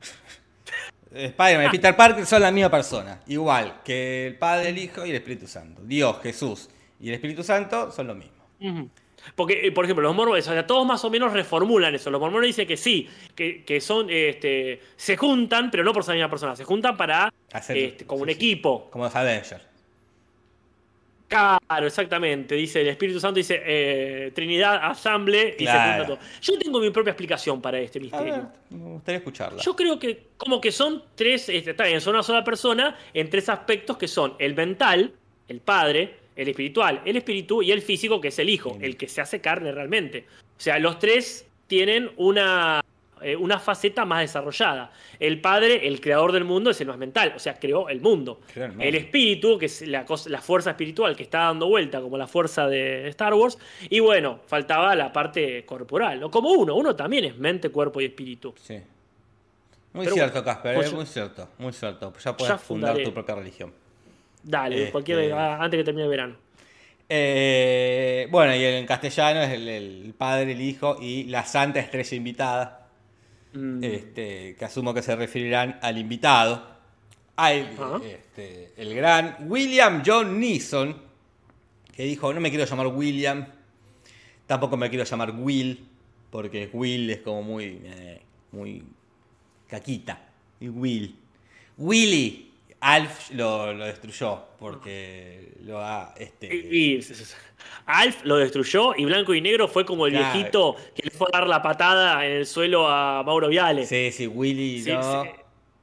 Spider-Man 1.12 1.66
y 1.66 1.70
Peter 1.70 1.94
Parker 1.94 2.24
son 2.24 2.40
la 2.40 2.50
misma 2.50 2.70
persona. 2.70 3.20
Igual 3.26 3.82
que 3.84 4.28
el 4.28 4.36
Padre, 4.38 4.70
el 4.70 4.78
Hijo 4.78 5.04
y 5.04 5.10
el 5.10 5.16
Espíritu 5.16 5.46
Santo. 5.46 5.82
Dios, 5.84 6.16
Jesús 6.22 6.70
y 6.98 7.08
el 7.08 7.14
Espíritu 7.16 7.42
Santo 7.42 7.90
son 7.92 8.06
lo 8.06 8.14
mismo. 8.14 8.42
Ujú. 8.60 8.88
Porque, 9.34 9.66
eh, 9.66 9.72
por 9.72 9.84
ejemplo, 9.84 10.02
los 10.02 10.14
mormones, 10.14 10.46
o 10.48 10.52
sea, 10.52 10.66
todos 10.66 10.86
más 10.86 11.04
o 11.04 11.10
menos 11.10 11.32
reformulan 11.32 11.94
eso. 11.94 12.10
Los 12.10 12.20
mormones 12.20 12.48
dicen 12.48 12.66
que 12.66 12.76
sí, 12.76 13.08
que, 13.34 13.64
que 13.64 13.80
son, 13.80 14.08
este, 14.10 14.80
se 14.96 15.16
juntan, 15.16 15.70
pero 15.70 15.84
no 15.84 15.92
por 15.92 16.04
ser 16.04 16.14
la 16.14 16.20
misma 16.22 16.30
persona, 16.30 16.56
se 16.56 16.64
juntan 16.64 16.96
para, 16.96 17.32
Hacer- 17.52 17.76
este, 17.76 18.06
como 18.06 18.22
un 18.22 18.28
sí, 18.28 18.34
equipo. 18.34 18.88
Como 18.90 19.04
los 19.04 19.14
Avengers. 19.14 19.62
Claro, 21.28 21.86
exactamente. 21.86 22.56
Dice 22.56 22.80
el 22.80 22.88
Espíritu 22.88 23.20
Santo, 23.20 23.36
dice 23.36 23.62
eh, 23.64 24.32
Trinidad, 24.34 24.80
Asamble, 24.82 25.54
y 25.56 25.64
se 25.64 25.70
junta 25.72 26.04
todo. 26.06 26.18
Yo 26.40 26.58
tengo 26.58 26.80
mi 26.80 26.90
propia 26.90 27.12
explicación 27.12 27.62
para 27.62 27.78
este 27.78 28.00
A 28.00 28.02
misterio. 28.02 28.32
ver, 28.34 28.42
me 28.70 28.90
gustaría 28.94 29.18
escucharla. 29.18 29.62
Yo 29.62 29.76
creo 29.76 29.96
que 30.00 30.24
como 30.36 30.60
que 30.60 30.72
son 30.72 31.04
tres, 31.14 31.48
este, 31.48 31.70
está 31.70 31.84
bien, 31.84 32.00
son 32.00 32.14
una 32.14 32.24
sola 32.24 32.42
persona 32.42 32.96
en 33.14 33.30
tres 33.30 33.48
aspectos 33.48 33.96
que 33.96 34.08
son 34.08 34.34
el 34.40 34.56
mental, 34.56 35.12
el 35.46 35.60
padre, 35.60 36.16
el 36.36 36.48
espiritual, 36.48 37.02
el 37.04 37.16
espíritu 37.16 37.62
y 37.62 37.72
el 37.72 37.82
físico, 37.82 38.20
que 38.20 38.28
es 38.28 38.38
el 38.38 38.48
hijo, 38.48 38.78
el 38.80 38.96
que 38.96 39.08
se 39.08 39.20
hace 39.20 39.40
carne 39.40 39.72
realmente. 39.72 40.26
O 40.56 40.60
sea, 40.60 40.78
los 40.78 40.98
tres 40.98 41.46
tienen 41.66 42.10
una, 42.16 42.82
eh, 43.22 43.36
una 43.36 43.58
faceta 43.58 44.04
más 44.04 44.20
desarrollada. 44.22 44.92
El 45.18 45.40
padre, 45.40 45.86
el 45.86 46.00
creador 46.00 46.32
del 46.32 46.44
mundo, 46.44 46.70
es 46.70 46.80
el 46.80 46.88
más 46.88 46.98
mental, 46.98 47.32
o 47.36 47.38
sea, 47.38 47.54
creó 47.58 47.88
el 47.88 48.00
mundo. 48.00 48.40
El 48.78 48.94
espíritu, 48.94 49.58
que 49.58 49.66
es 49.66 49.82
la, 49.86 50.04
cosa- 50.04 50.30
la 50.30 50.40
fuerza 50.40 50.70
espiritual 50.70 51.14
que 51.16 51.22
está 51.24 51.40
dando 51.40 51.66
vuelta, 51.68 52.00
como 52.00 52.16
la 52.16 52.26
fuerza 52.26 52.66
de 52.68 53.08
Star 53.08 53.34
Wars. 53.34 53.58
Y 53.88 54.00
bueno, 54.00 54.40
faltaba 54.46 54.94
la 54.94 55.12
parte 55.12 55.64
corporal, 55.64 56.20
¿no? 56.20 56.30
Como 56.30 56.50
uno, 56.52 56.74
uno 56.74 56.96
también 56.96 57.24
es 57.24 57.36
mente, 57.36 57.68
cuerpo 57.70 58.00
y 58.00 58.06
espíritu. 58.06 58.54
Sí. 58.56 58.78
Muy 59.92 60.04
Pero 60.04 60.14
cierto, 60.14 60.32
bueno, 60.34 60.44
Casper, 60.46 60.74
pues 60.76 60.92
eh, 60.92 60.94
muy 60.94 61.06
cierto, 61.06 61.48
muy 61.58 61.72
cierto. 61.72 62.12
Ya 62.24 62.36
puedes 62.36 62.52
Ya 62.54 62.58
fundar 62.58 62.96
tu 63.02 63.12
propia 63.12 63.34
religión. 63.34 63.72
Dale, 64.42 64.78
Este- 64.78 64.92
cualquier, 64.92 65.32
ah, 65.32 65.62
antes 65.62 65.78
que 65.78 65.84
termine 65.84 66.04
el 66.04 66.10
verano. 66.10 66.36
Eh, 67.08 68.28
bueno, 68.30 68.54
y 68.54 68.64
en 68.64 68.86
castellano 68.86 69.42
es 69.42 69.50
el, 69.50 69.68
el 69.68 70.14
Padre, 70.16 70.52
el 70.52 70.60
Hijo 70.60 70.96
y 71.00 71.24
la 71.24 71.44
Santa 71.44 71.80
Estrella 71.80 72.16
Invitada. 72.16 72.76
Mm, 73.52 73.82
este, 73.82 74.54
que 74.56 74.64
asumo 74.64 74.94
que 74.94 75.02
se 75.02 75.16
referirán 75.16 75.78
al 75.82 75.98
invitado, 75.98 76.64
al, 77.34 77.68
este, 78.04 78.72
el 78.76 78.94
gran 78.94 79.38
William 79.48 80.04
John 80.06 80.38
Neeson, 80.38 80.96
que 81.92 82.04
dijo, 82.04 82.32
no 82.32 82.40
me 82.40 82.50
quiero 82.50 82.64
llamar 82.64 82.86
William, 82.86 83.44
tampoco 84.46 84.76
me 84.76 84.88
quiero 84.88 85.04
llamar 85.04 85.32
Will, 85.32 85.84
porque 86.30 86.70
Will 86.72 87.10
es 87.10 87.18
como 87.22 87.42
muy, 87.42 87.80
eh, 87.84 88.20
muy 88.52 88.84
caquita, 89.66 90.20
y 90.60 90.68
Will. 90.68 91.16
Willy, 91.76 92.49
Alf 92.80 93.30
lo, 93.32 93.72
lo 93.74 93.84
destruyó, 93.84 94.42
porque 94.58 95.52
lo 95.64 95.80
ha... 95.80 96.14
Este, 96.18 96.46
Y, 96.54 96.94
y- 96.96 97.06
Alf 97.86 98.24
lo 98.24 98.36
destruyó 98.36 98.94
y 98.96 99.04
Blanco 99.04 99.34
y 99.34 99.40
Negro 99.42 99.68
fue 99.68 99.84
como 99.84 100.06
el 100.06 100.12
Claro. 100.14 100.32
viejito 100.34 100.76
que 100.94 101.02
le 101.04 101.10
fue 101.10 101.26
a 101.32 101.38
dar 101.38 101.46
la 101.48 101.60
patada 101.62 102.24
en 102.24 102.32
el 102.32 102.46
suelo 102.46 102.88
a 102.88 103.22
Mauro 103.22 103.48
Viale. 103.48 103.84
Sí, 103.86 104.10
sí, 104.12 104.26
Willy 104.26 104.82
Sí, 104.82 104.92
no. 104.92 105.24
sí. 105.24 105.28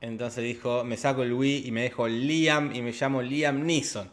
Entonces 0.01 0.43
dijo, 0.43 0.83
me 0.83 0.97
saco 0.97 1.23
el 1.23 1.33
Wii 1.33 1.67
y 1.67 1.71
me 1.71 1.81
dejo 1.83 2.07
Liam 2.07 2.73
y 2.75 2.81
me 2.81 2.91
llamo 2.91 3.21
Liam 3.21 3.63
Neeson. 3.65 4.09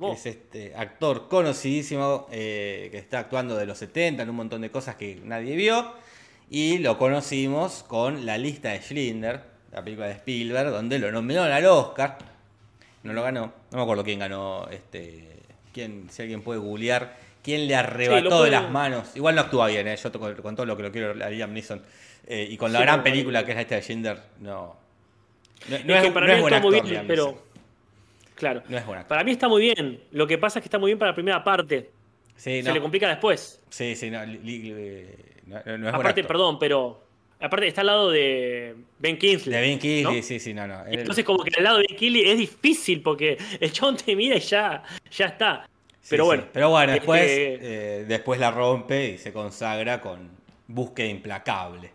que 0.00 0.12
es 0.12 0.26
este 0.26 0.74
actor 0.74 1.28
conocidísimo 1.28 2.26
eh, 2.32 2.88
que 2.90 2.98
está 2.98 3.20
actuando 3.20 3.56
de 3.56 3.64
los 3.66 3.78
70 3.78 4.22
en 4.22 4.30
un 4.30 4.36
montón 4.36 4.60
de 4.60 4.70
cosas 4.70 4.96
que 4.96 5.20
nadie 5.24 5.56
vio. 5.56 5.92
Y 6.50 6.78
lo 6.78 6.96
conocimos 6.98 7.82
con 7.86 8.24
La 8.26 8.38
lista 8.38 8.70
de 8.70 8.80
Schindler, 8.80 9.42
la 9.72 9.82
película 9.84 10.06
de 10.06 10.14
Spielberg, 10.14 10.70
donde 10.70 10.98
lo 10.98 11.10
nominaron 11.12 11.50
al 11.52 11.64
Oscar. 11.66 12.18
No 13.02 13.12
lo 13.12 13.22
ganó. 13.22 13.52
No 13.70 13.76
me 13.78 13.82
acuerdo 13.82 14.04
quién 14.04 14.18
ganó. 14.18 14.68
Este, 14.70 15.28
quién, 15.72 16.08
si 16.10 16.22
alguien 16.22 16.42
puede 16.42 16.60
googlear. 16.60 17.16
¿Quién 17.42 17.66
le 17.68 17.76
arrebató 17.76 18.42
de 18.44 18.50
las 18.50 18.68
manos? 18.70 19.14
Igual 19.16 19.34
no 19.36 19.42
actúa 19.42 19.68
bien, 19.68 19.86
¿eh? 19.88 19.96
yo 19.96 20.12
con, 20.12 20.34
con 20.36 20.56
todo 20.56 20.66
lo 20.66 20.76
que 20.76 20.82
lo 20.82 20.92
quiero 20.92 21.12
a 21.24 21.30
Liam 21.30 21.52
Neeson. 21.52 21.80
eh, 22.26 22.46
y 22.50 22.56
con 22.56 22.72
la 22.72 22.80
Sí, 22.80 22.84
gran 22.84 23.02
película 23.02 23.44
que 23.44 23.52
es 23.52 23.56
lista 23.58 23.76
de 23.76 23.82
Schindler, 23.82 24.18
no. 24.40 24.76
No, 25.68 25.78
no 25.84 25.94
es 25.94 26.02
que 26.02 26.10
para 26.10 26.26
no 26.26 26.32
mí 26.32 26.36
es 26.36 26.42
buen 26.42 26.54
está 26.54 26.66
muy 26.66 26.74
actor, 26.76 26.90
bien, 26.90 26.92
Liam 26.94 27.06
pero. 27.06 27.42
Claro. 28.34 28.62
No 28.68 28.76
es 28.76 28.84
buen 28.86 28.98
actor. 28.98 29.08
Para 29.08 29.24
mí 29.24 29.30
está 29.30 29.48
muy 29.48 29.62
bien. 29.62 30.00
Lo 30.10 30.26
que 30.26 30.36
pasa 30.38 30.58
es 30.58 30.62
que 30.62 30.66
está 30.66 30.78
muy 30.78 30.90
bien 30.90 30.98
para 30.98 31.12
la 31.12 31.14
primera 31.14 31.42
parte. 31.44 31.90
Sí, 32.36 32.62
Se 32.62 32.72
le 32.72 32.80
complica 32.80 33.08
después. 33.08 33.60
Sí, 33.70 33.96
sí, 33.96 34.10
no, 34.10 34.24
li- 34.26 34.38
li- 34.38 34.72
eh, 34.76 35.16
no, 35.46 35.58
es 35.58 35.64
buen 35.64 35.86
Aparte, 35.86 36.20
actor. 36.20 36.26
perdón, 36.26 36.58
pero. 36.58 37.02
Aparte 37.40 37.68
está 37.68 37.82
al 37.82 37.86
lado 37.86 38.10
de 38.10 38.74
Ben 38.98 39.16
Kingsley. 39.16 39.54
De 39.54 39.60
Ben 39.60 39.78
Kingsley, 39.78 40.16
¿no? 40.16 40.22
sí, 40.22 40.40
sí, 40.40 40.52
no, 40.54 40.66
no. 40.66 40.84
Entonces, 40.86 41.24
como 41.24 41.44
que 41.44 41.52
al 41.56 41.64
lado 41.64 41.78
de 41.78 41.84
Ben 41.88 41.96
Kingsley 41.96 42.28
es 42.30 42.38
difícil 42.38 43.00
porque 43.02 43.38
el 43.60 43.72
chabón 43.72 43.96
te 43.96 44.16
mira 44.16 44.36
y 44.36 44.40
ya, 44.40 44.82
ya 45.10 45.26
está. 45.26 45.68
Pero 46.08 46.24
sí. 46.24 46.26
bueno. 46.26 46.44
Pero 46.52 46.70
bueno, 46.70 46.92
después, 46.92 47.22
este, 47.22 47.58
eh, 48.00 48.04
después 48.06 48.40
la 48.40 48.50
rompe 48.50 49.10
y 49.10 49.18
se 49.18 49.32
consagra 49.32 50.00
con 50.00 50.30
Búsqueda 50.66 51.06
Implacable. 51.06 51.92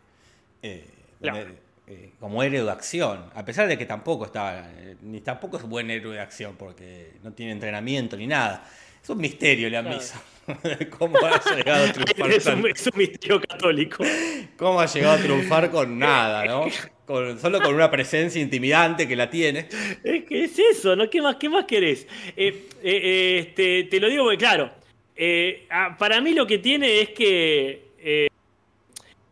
Eh, 0.61 0.87
Claro. 1.21 1.53
eh, 1.87 2.11
como 2.19 2.43
héroe 2.43 2.63
de 2.63 2.71
acción. 2.71 3.29
A 3.33 3.43
pesar 3.45 3.67
de 3.67 3.77
que 3.77 3.85
tampoco 3.85 4.25
estaba. 4.25 4.59
eh, 4.77 4.95
ni 5.01 5.21
tampoco 5.21 5.57
es 5.57 5.63
buen 5.63 5.89
héroe 5.89 6.15
de 6.15 6.21
acción 6.21 6.55
porque 6.57 7.13
no 7.23 7.31
tiene 7.33 7.51
entrenamiento 7.53 8.15
ni 8.17 8.27
nada. 8.27 8.65
Es 9.01 9.09
un 9.09 9.17
misterio 9.19 9.67
han 9.77 9.85
Claro. 9.85 9.99
¿Cómo 10.97 11.17
ha 11.25 11.55
llegado 11.55 11.85
a 11.85 11.91
triunfar 11.93 12.31
es, 12.31 12.45
un, 12.47 12.67
es 12.67 12.87
un 12.87 12.97
misterio 12.97 13.41
católico. 13.41 14.03
¿Cómo 14.57 14.79
ha 14.79 14.85
llegado 14.85 15.13
a 15.13 15.17
triunfar 15.17 15.71
con 15.71 15.97
nada, 15.97 16.45
no? 16.45 16.65
Con- 17.05 17.39
solo 17.39 17.61
con 17.61 17.73
una 17.75 17.89
presencia 17.89 18.41
intimidante 18.41 19.07
que 19.07 19.15
la 19.15 19.29
tiene. 19.29 19.67
Es 20.03 20.25
que 20.25 20.43
es 20.45 20.57
eso, 20.59 20.95
¿no? 20.95 21.09
¿Qué 21.09 21.21
más, 21.21 21.35
qué 21.37 21.49
más 21.49 21.65
querés? 21.65 22.07
Eh, 22.35 22.47
eh, 22.47 22.67
eh, 22.83 23.39
este, 23.39 23.83
te 23.85 23.99
lo 23.99 24.09
digo 24.09 24.23
porque, 24.23 24.37
claro, 24.37 24.71
ah, 25.69 25.95
para 25.97 26.21
mí 26.21 26.33
lo 26.33 26.45
que 26.47 26.57
tiene 26.59 27.01
es 27.01 27.09
que 27.09 28.29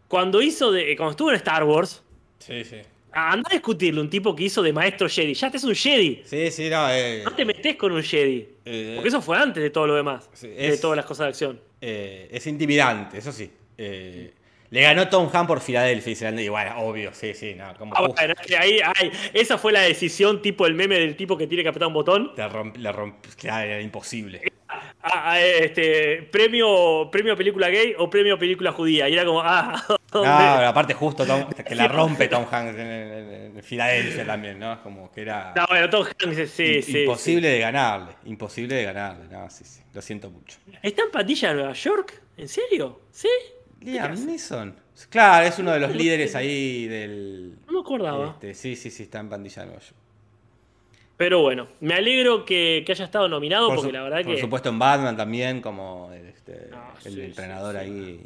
cuando 0.08 0.42
hizo 0.42 0.72
de, 0.72 0.96
cuando 0.98 1.12
estuvo 1.12 1.30
en 1.30 1.36
Star 1.38 1.64
Wars, 1.64 2.04
Sí, 2.40 2.64
sí. 2.64 2.78
Anda 3.14 3.50
a 3.50 3.54
discutirle 3.54 4.00
un 4.02 4.10
tipo 4.10 4.36
que 4.36 4.44
hizo 4.46 4.62
de 4.62 4.72
maestro 4.74 5.08
Jedi. 5.10 5.34
Ya 5.34 5.50
te 5.52 5.58
es 5.58 5.64
un 5.64 5.76
Jedi. 5.76 6.22
Sí, 6.26 6.52
sí, 6.52 6.70
no. 6.70 6.90
eh, 6.90 7.22
No 7.26 7.32
te 7.32 7.46
metés 7.46 7.76
con 7.76 7.92
un 7.92 8.04
Jedi. 8.04 8.48
eh, 8.66 8.94
Porque 8.96 9.10
eso 9.10 9.22
fue 9.22 9.38
antes 9.38 9.62
de 9.62 9.70
todo 9.70 9.88
lo 9.88 9.96
demás. 9.96 10.30
Sí, 10.34 10.48
De 10.48 10.78
todas 10.78 10.96
las 10.98 11.06
cosas 11.06 11.26
de 11.26 11.30
acción. 11.30 11.60
eh, 11.82 12.28
es 12.32 12.46
intimidante, 12.48 13.18
eso 13.18 13.32
sí. 13.32 13.52
Eh, 13.78 14.34
le 14.70 14.82
ganó 14.82 15.10
Tom 15.10 15.30
Han 15.34 15.48
por 15.48 15.60
Filadelfia 15.60 16.12
y 16.14 16.16
se 16.16 16.32
la- 16.32 16.42
y 16.42 16.48
bueno, 16.48 16.74
obvio, 16.80 17.14
sí, 17.14 17.34
sí, 17.34 17.56
no. 17.56 17.74
Como 17.78 17.94
Ah, 17.96 18.08
bueno, 18.08 18.34
ahí, 18.58 18.80
ahí, 18.82 19.12
esa 19.34 19.58
fue 19.58 19.74
la 19.74 19.82
decisión, 19.82 20.42
tipo 20.42 20.66
el 20.66 20.76
meme 20.76 20.98
del 20.98 21.16
tipo 21.18 21.38
que 21.38 21.46
tiene 21.48 21.64
que 21.64 21.70
apretar 21.70 21.88
un 21.88 21.94
botón. 21.94 22.34
te 22.36 22.44
romp- 22.44 22.78
le 22.78 22.90
romp- 22.92 23.36
claro, 23.38 23.68
era 23.70 23.82
imposible. 23.82 24.42
Ah, 24.70 25.32
ah, 25.34 25.42
este, 25.42 26.24
premio, 26.32 27.10
premio 27.12 27.36
película 27.36 27.68
gay 27.70 27.94
o 27.98 28.10
premio 28.10 28.38
película 28.40 28.72
judía. 28.72 29.10
Y 29.10 29.14
era 29.14 29.26
como, 29.26 29.42
ah, 29.44 29.84
No, 30.14 30.20
¿dónde? 30.24 30.66
aparte 30.66 30.94
justo 30.94 31.26
Tom- 31.26 31.50
que 31.68 31.74
la 31.76 31.88
rompe 31.88 32.28
Tom 32.28 32.46
Hanks 32.52 32.78
en, 32.78 32.88
en- 32.88 33.58
en 33.58 33.64
Filadelfia 33.64 34.26
también, 34.26 34.60
¿no? 34.60 34.82
Como 34.84 35.12
que 35.12 35.22
era 35.22 35.54
No, 35.56 35.66
bueno, 35.70 35.90
Tom 35.90 36.06
Hanks, 36.06 36.50
sí, 36.52 36.82
sí. 36.82 37.00
imposible 37.04 37.48
de 37.50 37.60
ganarle, 37.60 38.14
imposible 38.26 38.76
de 38.76 38.84
ganarle, 38.84 39.26
no, 39.30 39.50
sí, 39.50 39.64
sí, 39.64 39.82
lo 39.94 40.02
siento 40.02 40.30
mucho. 40.30 40.58
¿Está 40.82 41.04
en 41.04 41.12
pandilla 41.12 41.50
de 41.50 41.56
Nueva 41.56 41.74
York? 41.74 42.22
¿En 42.38 42.48
serio? 42.50 43.02
¿Sí? 43.12 43.30
Liam? 43.82 44.14
Neeson. 44.26 44.76
Claro, 45.10 45.48
es 45.48 45.58
uno 45.58 45.72
de 45.72 45.80
los 45.80 45.96
líderes 45.96 46.36
ahí 46.36 46.88
del... 46.88 47.56
No 47.66 47.74
me 47.74 47.80
acordaba. 47.80 48.32
este, 48.32 48.54
sí, 48.54 48.76
sí, 48.76 48.92
sí, 48.92 49.04
está 49.04 49.20
en 49.20 49.30
Pandilla 49.30 49.62
de 49.64 49.66
Nueva 49.68 49.82
York. 49.82 49.96
Pero 51.18 51.42
bueno, 51.42 51.68
me 51.80 51.94
alegro 51.96 52.46
que, 52.46 52.84
que 52.86 52.92
haya 52.92 53.06
estado 53.06 53.28
nominado 53.28 53.68
Por, 53.68 53.76
porque 53.78 53.90
su- 53.90 53.94
la 53.94 54.04
verdad 54.04 54.24
por 54.24 54.36
que. 54.36 54.42
supuesto 54.42 54.70
en 54.70 54.80
Batman 54.80 55.16
también, 55.18 55.62
como 55.62 56.12
este, 56.14 56.70
Ah, 56.74 56.94
el 57.06 57.14
sí, 57.14 57.22
entrenador 57.22 57.74
sí, 57.76 57.80
ahí. 57.80 58.20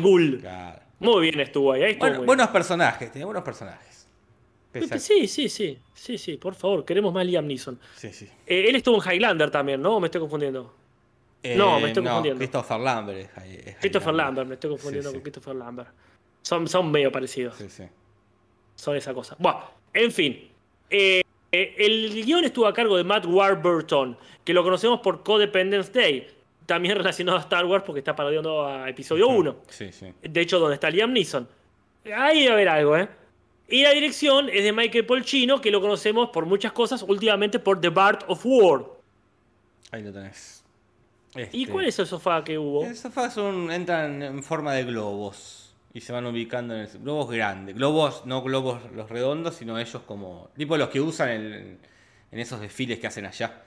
Ghul. 0.00 0.40
Claro. 0.40 0.80
Muy 1.00 1.22
bien 1.22 1.40
estuvo 1.40 1.72
ahí. 1.72 1.82
ahí 1.82 1.90
estuvo 1.92 2.06
Bueno, 2.06 2.18
muy 2.18 2.26
buenos 2.26 2.48
personajes, 2.48 3.10
tiene 3.10 3.24
buenos 3.24 3.42
personajes. 3.42 4.08
Pese 4.72 4.98
Sí, 5.00 5.26
sí, 5.26 5.48
sí, 5.48 5.78
sí, 5.94 6.18
sí, 6.18 6.36
por 6.36 6.54
favor, 6.54 6.84
queremos 6.84 7.12
más 7.12 7.26
Liam 7.26 7.46
Neeson. 7.46 7.78
Sí, 7.96 8.12
sí. 8.12 8.28
Eh, 8.46 8.66
él 8.68 8.76
estuvo 8.76 9.02
en 9.02 9.10
Highlander 9.12 9.50
también, 9.50 9.82
¿no? 9.82 9.96
¿O 9.96 10.00
me 10.00 10.06
estoy 10.06 10.20
confundiendo? 10.20 10.72
Eh, 11.42 11.56
No, 11.56 11.80
me 11.80 11.88
estoy 11.88 12.04
confundiendo. 12.04 12.38
Christopher 12.38 12.78
Lambert 12.80 13.18
es, 13.18 13.76
Christopher. 13.80 14.14
Lambert, 14.14 14.46
me 14.48 14.54
estoy 14.54 14.70
confundiendo 14.70 15.08
Sí, 15.10 15.14
sí. 15.14 15.18
con 15.18 15.22
Christopher 15.22 15.56
Lambert. 15.56 15.88
Son, 16.42 16.68
son 16.68 16.90
medio 16.90 17.10
parecidos, 17.10 17.56
Sí, 17.56 17.68
sí. 17.68 17.84
son 18.76 18.96
esa 18.96 19.12
cosa. 19.14 19.36
Bueno, 19.38 19.60
en 19.92 20.12
fin. 20.12 20.48
Eh, 20.88 21.22
el 21.52 22.24
guion 22.24 22.44
estuvo 22.44 22.66
a 22.66 22.72
cargo 22.74 22.96
de 22.96 23.02
Matt 23.04 23.26
Warburton, 23.26 24.16
que 24.44 24.52
lo 24.54 24.62
conocemos 24.62 25.00
por 25.00 25.22
Codependence 25.24 25.90
Day, 25.92 26.28
también 26.70 26.94
relacionado 26.96 27.36
a 27.36 27.40
Star 27.40 27.66
Wars 27.66 27.82
porque 27.84 27.98
está 27.98 28.14
parodiando 28.14 28.64
a 28.64 28.88
episodio 28.88 29.26
1. 29.26 29.56
Sí, 29.68 29.90
sí. 29.90 30.14
De 30.22 30.40
hecho, 30.40 30.60
donde 30.60 30.74
está 30.74 30.88
Liam 30.88 31.12
Neeson. 31.12 31.48
Ahí 32.16 32.42
debe 32.42 32.52
haber 32.52 32.68
algo, 32.68 32.96
¿eh? 32.96 33.08
Y 33.68 33.82
la 33.82 33.90
dirección 33.90 34.48
es 34.48 34.62
de 34.62 34.72
Michael 34.72 35.04
Polchino, 35.04 35.60
que 35.60 35.70
lo 35.70 35.80
conocemos 35.80 36.30
por 36.30 36.46
muchas 36.46 36.72
cosas, 36.72 37.02
últimamente 37.02 37.58
por 37.58 37.80
The 37.80 37.88
Bart 37.88 38.22
of 38.28 38.40
War. 38.44 38.84
Ahí 39.90 40.02
lo 40.02 40.12
tenés. 40.12 40.64
¿Y 41.34 41.42
Este, 41.42 41.66
cuál 41.66 41.86
es 41.86 41.98
el 41.98 42.06
sofá 42.06 42.42
que 42.44 42.58
hubo? 42.58 42.84
El 42.84 42.96
sofá 42.96 43.30
son, 43.30 43.70
entran 43.70 44.22
en 44.22 44.42
forma 44.42 44.72
de 44.74 44.84
globos 44.84 45.74
y 45.92 46.00
se 46.00 46.12
van 46.12 46.26
ubicando 46.26 46.74
en 46.74 46.82
el, 46.82 46.88
globos 47.00 47.30
grandes. 47.30 47.74
Globos, 47.74 48.26
no 48.26 48.42
globos 48.42 48.80
los 48.92 49.08
redondos, 49.10 49.56
sino 49.56 49.78
ellos 49.78 50.02
como. 50.06 50.50
tipo 50.56 50.76
los 50.76 50.88
que 50.88 51.00
usan 51.00 51.30
en 51.30 51.78
esos 52.30 52.60
desfiles 52.60 52.98
que 53.00 53.08
hacen 53.08 53.26
allá. 53.26 53.62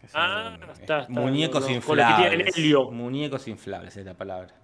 Que 0.00 0.08
son, 0.08 0.20
Ah, 0.20 0.58
está, 0.72 1.00
está, 1.00 1.06
muñecos 1.08 1.68
inflables. 1.70 2.56
helio. 2.56 2.90
Muñecos 2.90 3.48
inflables 3.48 3.96
es 3.96 4.04
la 4.06 4.14
palabra. 4.14 4.54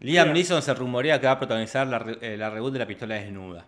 Liam 0.00 0.26
Bien. 0.26 0.32
Neeson 0.32 0.62
se 0.62 0.72
rumorea 0.74 1.20
que 1.20 1.26
va 1.26 1.32
a 1.32 1.38
protagonizar 1.38 1.86
la, 1.86 2.04
eh, 2.20 2.36
la 2.38 2.48
reboot 2.50 2.72
de 2.72 2.78
la 2.78 2.86
pistola 2.86 3.14
desnuda. 3.16 3.66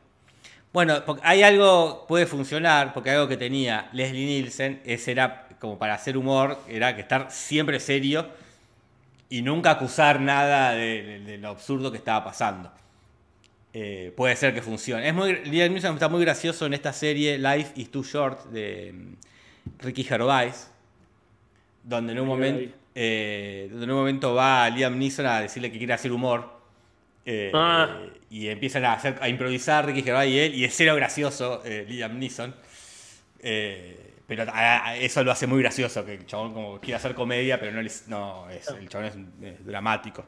Bueno, 0.73 1.03
hay 1.23 1.43
algo, 1.43 2.05
puede 2.07 2.27
funcionar, 2.27 2.93
porque 2.93 3.11
algo 3.11 3.29
que 3.29 3.37
tenía 3.37 3.89
Leslie 3.93 4.27
Nielsen, 4.27 4.81
ese 4.85 5.13
era 5.13 5.49
como 5.59 5.79
para 5.79 5.95
hacer 5.95 6.17
humor, 6.17 6.59
era 6.69 6.95
que 6.95 7.01
estar 7.03 7.31
siempre 7.31 7.81
serio 7.81 8.27
y 9.29 9.43
nunca 9.43 9.71
acusar 9.73 10.21
nada 10.21 10.73
de, 10.73 11.03
de- 11.03 11.21
de 11.21 11.39
lo 11.39 11.49
absurdo 11.49 11.91
que 11.91 11.99
estaba 11.99 12.25
pasando. 12.25 12.71
Eh, 13.73 14.13
puede 14.17 14.37
ser 14.37 14.55
que 14.55 14.63
funcione. 14.63 15.07
Es 15.09 15.15
muy, 15.15 15.35
Liam 15.45 15.73
Neeson 15.73 15.95
está 15.95 16.09
muy 16.09 16.23
gracioso 16.23 16.65
en 16.67 16.73
esta 16.75 16.93
serie 16.93 17.39
Life 17.39 17.73
is 17.77 17.91
Too 17.91 18.03
Short 18.05 18.45
de 18.47 18.95
Ricky 19.81 20.05
Gervais, 20.05 20.71
donde 21.83 22.13
en 22.13 22.19
un 22.21 22.25
Ahí, 22.25 22.29
momento, 22.29 22.61
ahí. 22.61 22.75
eh, 22.95 23.69
donde 23.71 23.85
en 23.85 23.91
un 23.91 23.97
momento 23.99 24.35
va 24.35 24.69
Liam 24.71 24.99
Neeson 24.99 25.27
a 25.27 25.41
decirle 25.41 25.71
que 25.71 25.79
quiere 25.79 25.93
hacer 25.93 26.13
humor. 26.13 26.55
eh, 27.29 27.51
Ah. 27.53 27.99
y 28.31 28.47
empiezan 28.49 28.85
a, 28.85 28.93
hacer, 28.93 29.17
a 29.21 29.29
improvisar 29.29 29.85
Ricky 29.85 30.03
Gervais 30.03 30.31
y 30.33 30.39
él, 30.39 30.55
y 30.55 30.65
es 30.65 30.75
cero 30.77 30.95
gracioso 30.95 31.61
eh, 31.65 31.85
Liam 31.89 32.19
Neeson. 32.21 32.55
Pero 34.29 34.43
a- 34.53 34.89
a- 34.89 34.97
eso 34.97 35.23
lo 35.23 35.31
hace 35.31 35.47
muy 35.47 35.61
gracioso, 35.63 36.05
que 36.05 36.15
el 36.15 36.27
chabón 36.27 36.53
como 36.53 36.81
quiere 36.81 36.97
hacer 36.97 37.15
comedia, 37.15 37.61
pero 37.61 37.73
no, 37.73 37.81
les- 37.83 38.09
no 38.09 38.49
es, 38.51 38.69
el 38.69 38.89
chabón 38.89 39.07
es, 39.07 39.15
es 39.55 39.65
dramático. 39.67 40.25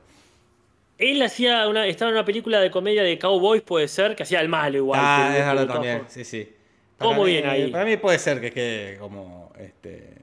Él 0.99 1.21
hacía 1.23 1.67
una, 1.69 1.87
estaba 1.87 2.11
en 2.11 2.17
una 2.17 2.25
película 2.25 2.61
de 2.61 2.71
comedia 2.71 3.03
de 3.03 3.19
cowboys, 3.19 3.63
puede 3.63 3.87
ser, 3.89 4.15
que 4.17 4.23
hacía 4.25 4.41
el 4.41 4.49
malo 4.49 4.77
igual. 4.79 5.01
ah, 5.03 5.31
es 5.37 5.47
verdad 5.47 5.67
también, 5.67 6.03
sí, 6.09 6.25
sí. 6.25 6.49
¿Cómo 6.99 7.25
mí- 7.25 7.31
viene 7.33 7.49
ahí? 7.49 7.71
Para 7.71 7.85
mí 7.85 7.97
puede 7.97 8.19
ser 8.19 8.41
que 8.41 8.51
quede 8.51 8.99
como, 8.99 9.53
este, 9.59 10.15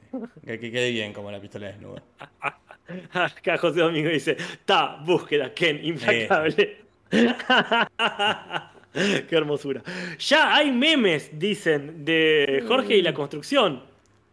que, 0.45 0.59
que 0.59 0.71
quede 0.71 0.91
bien 0.91 1.13
como 1.13 1.31
la 1.31 1.39
pistola 1.39 1.67
desnuda. 1.67 2.03
Acá 3.13 3.57
José 3.57 3.79
Domingo 3.79 4.09
dice, 4.09 4.37
ta, 4.65 4.97
búsqueda, 5.03 5.53
Ken, 5.53 5.79
implacable. 5.83 6.77
Qué 8.93 9.27
hermosura. 9.35 9.81
Ya 10.19 10.55
hay 10.55 10.71
memes, 10.71 11.29
dicen, 11.37 12.05
de 12.05 12.63
Jorge 12.67 12.95
y 12.97 13.01
la 13.01 13.13
construcción. 13.13 13.83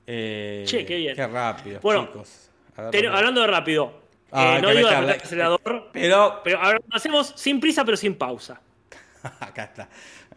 Eh, 0.07 0.63
Che, 0.67 0.85
qué 0.85 0.97
bien. 0.97 1.17
Qué 1.17 1.27
rápido, 1.27 1.81
Bueno, 1.81 2.07
chicos. 2.07 2.51
Ten- 2.77 2.85
¿dónde- 2.91 3.09
hablando 3.09 3.41
de 3.41 3.47
rápido. 3.49 4.01
Ah, 4.31 4.57
eh, 4.59 4.63
no 4.63 4.71
digo 4.71 4.89
de 4.89 4.95
apretar 4.95 5.17
el 5.17 5.23
acelerador, 5.23 5.91
Pero, 5.93 6.41
pero 6.43 6.59
ahora 6.61 6.79
lo 6.89 6.97
hacemos 6.97 7.33
sin 7.37 7.61
prisa 7.61 7.85
pero 7.85 7.97
sin 7.97 8.15
pausa. 8.15 8.61
acá 9.41 9.65
está. 9.65 9.89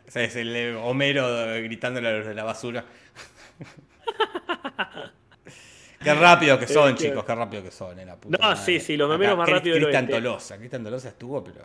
O 0.08 0.12
sea, 0.12 0.24
es 0.24 0.36
el 0.36 0.56
eh, 0.56 0.76
Homero 0.76 1.28
gritándole 1.64 2.08
a 2.08 2.12
los 2.12 2.28
de 2.28 2.36
la 2.36 2.44
basura. 2.44 2.86
qué 6.04 6.14
rápido 6.14 6.60
que 6.60 6.68
son, 6.68 6.92
Eh, 6.92 6.96
chicos, 6.96 7.24
qué 7.26 7.36
rápido 7.36 7.64
que 7.64 7.72
son, 7.72 7.98
eh, 8.00 8.06
la 8.06 8.16
puta 8.16 8.38
No, 8.40 8.48
madre. 8.50 8.62
sí, 8.64 8.80
sí, 8.80 8.98
los 8.98 9.10
memeros 9.10 9.38
más 9.38 9.48
del 9.48 9.62
Cristian. 9.62 10.08
Tolosa, 10.08 10.58
Cristian 10.58 10.84
Tolosa 10.84 11.10
estuvo, 11.10 11.44
pero. 11.44 11.62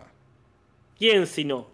¿Quién 0.99 1.27
si 1.27 1.45
no? 1.45 1.69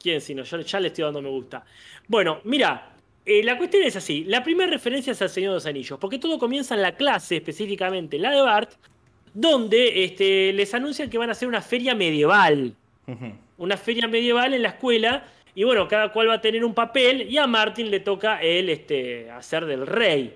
¿Quién 0.00 0.20
si 0.20 0.34
no? 0.34 0.44
Yo 0.44 0.60
ya 0.60 0.80
le 0.80 0.88
estoy 0.88 1.04
dando 1.04 1.20
me 1.22 1.28
gusta. 1.28 1.64
Bueno, 2.08 2.40
mira, 2.44 2.92
eh, 3.24 3.42
la 3.42 3.56
cuestión 3.58 3.82
es 3.82 3.96
así. 3.96 4.24
La 4.24 4.42
primera 4.42 4.70
referencia 4.70 5.12
es 5.12 5.22
al 5.22 5.30
Señor 5.30 5.50
de 5.50 5.54
los 5.56 5.66
Anillos, 5.66 5.98
porque 5.98 6.18
todo 6.18 6.38
comienza 6.38 6.74
en 6.74 6.82
la 6.82 6.96
clase, 6.96 7.36
específicamente 7.36 8.18
la 8.18 8.30
de 8.30 8.40
Bart, 8.40 8.72
donde 9.34 10.04
este, 10.04 10.52
les 10.52 10.72
anuncian 10.74 11.10
que 11.10 11.18
van 11.18 11.28
a 11.28 11.32
hacer 11.32 11.48
una 11.48 11.60
feria 11.60 11.94
medieval. 11.94 12.74
Una 13.58 13.76
feria 13.76 14.06
medieval 14.06 14.54
en 14.54 14.62
la 14.62 14.68
escuela. 14.70 15.26
Y 15.54 15.64
bueno, 15.64 15.88
cada 15.88 16.12
cual 16.12 16.28
va 16.28 16.34
a 16.34 16.40
tener 16.40 16.64
un 16.64 16.74
papel 16.74 17.22
y 17.30 17.38
a 17.38 17.46
Martin 17.46 17.90
le 17.90 18.00
toca 18.00 18.40
él 18.40 18.68
este, 18.68 19.30
hacer 19.30 19.66
del 19.66 19.86
rey. 19.86 20.34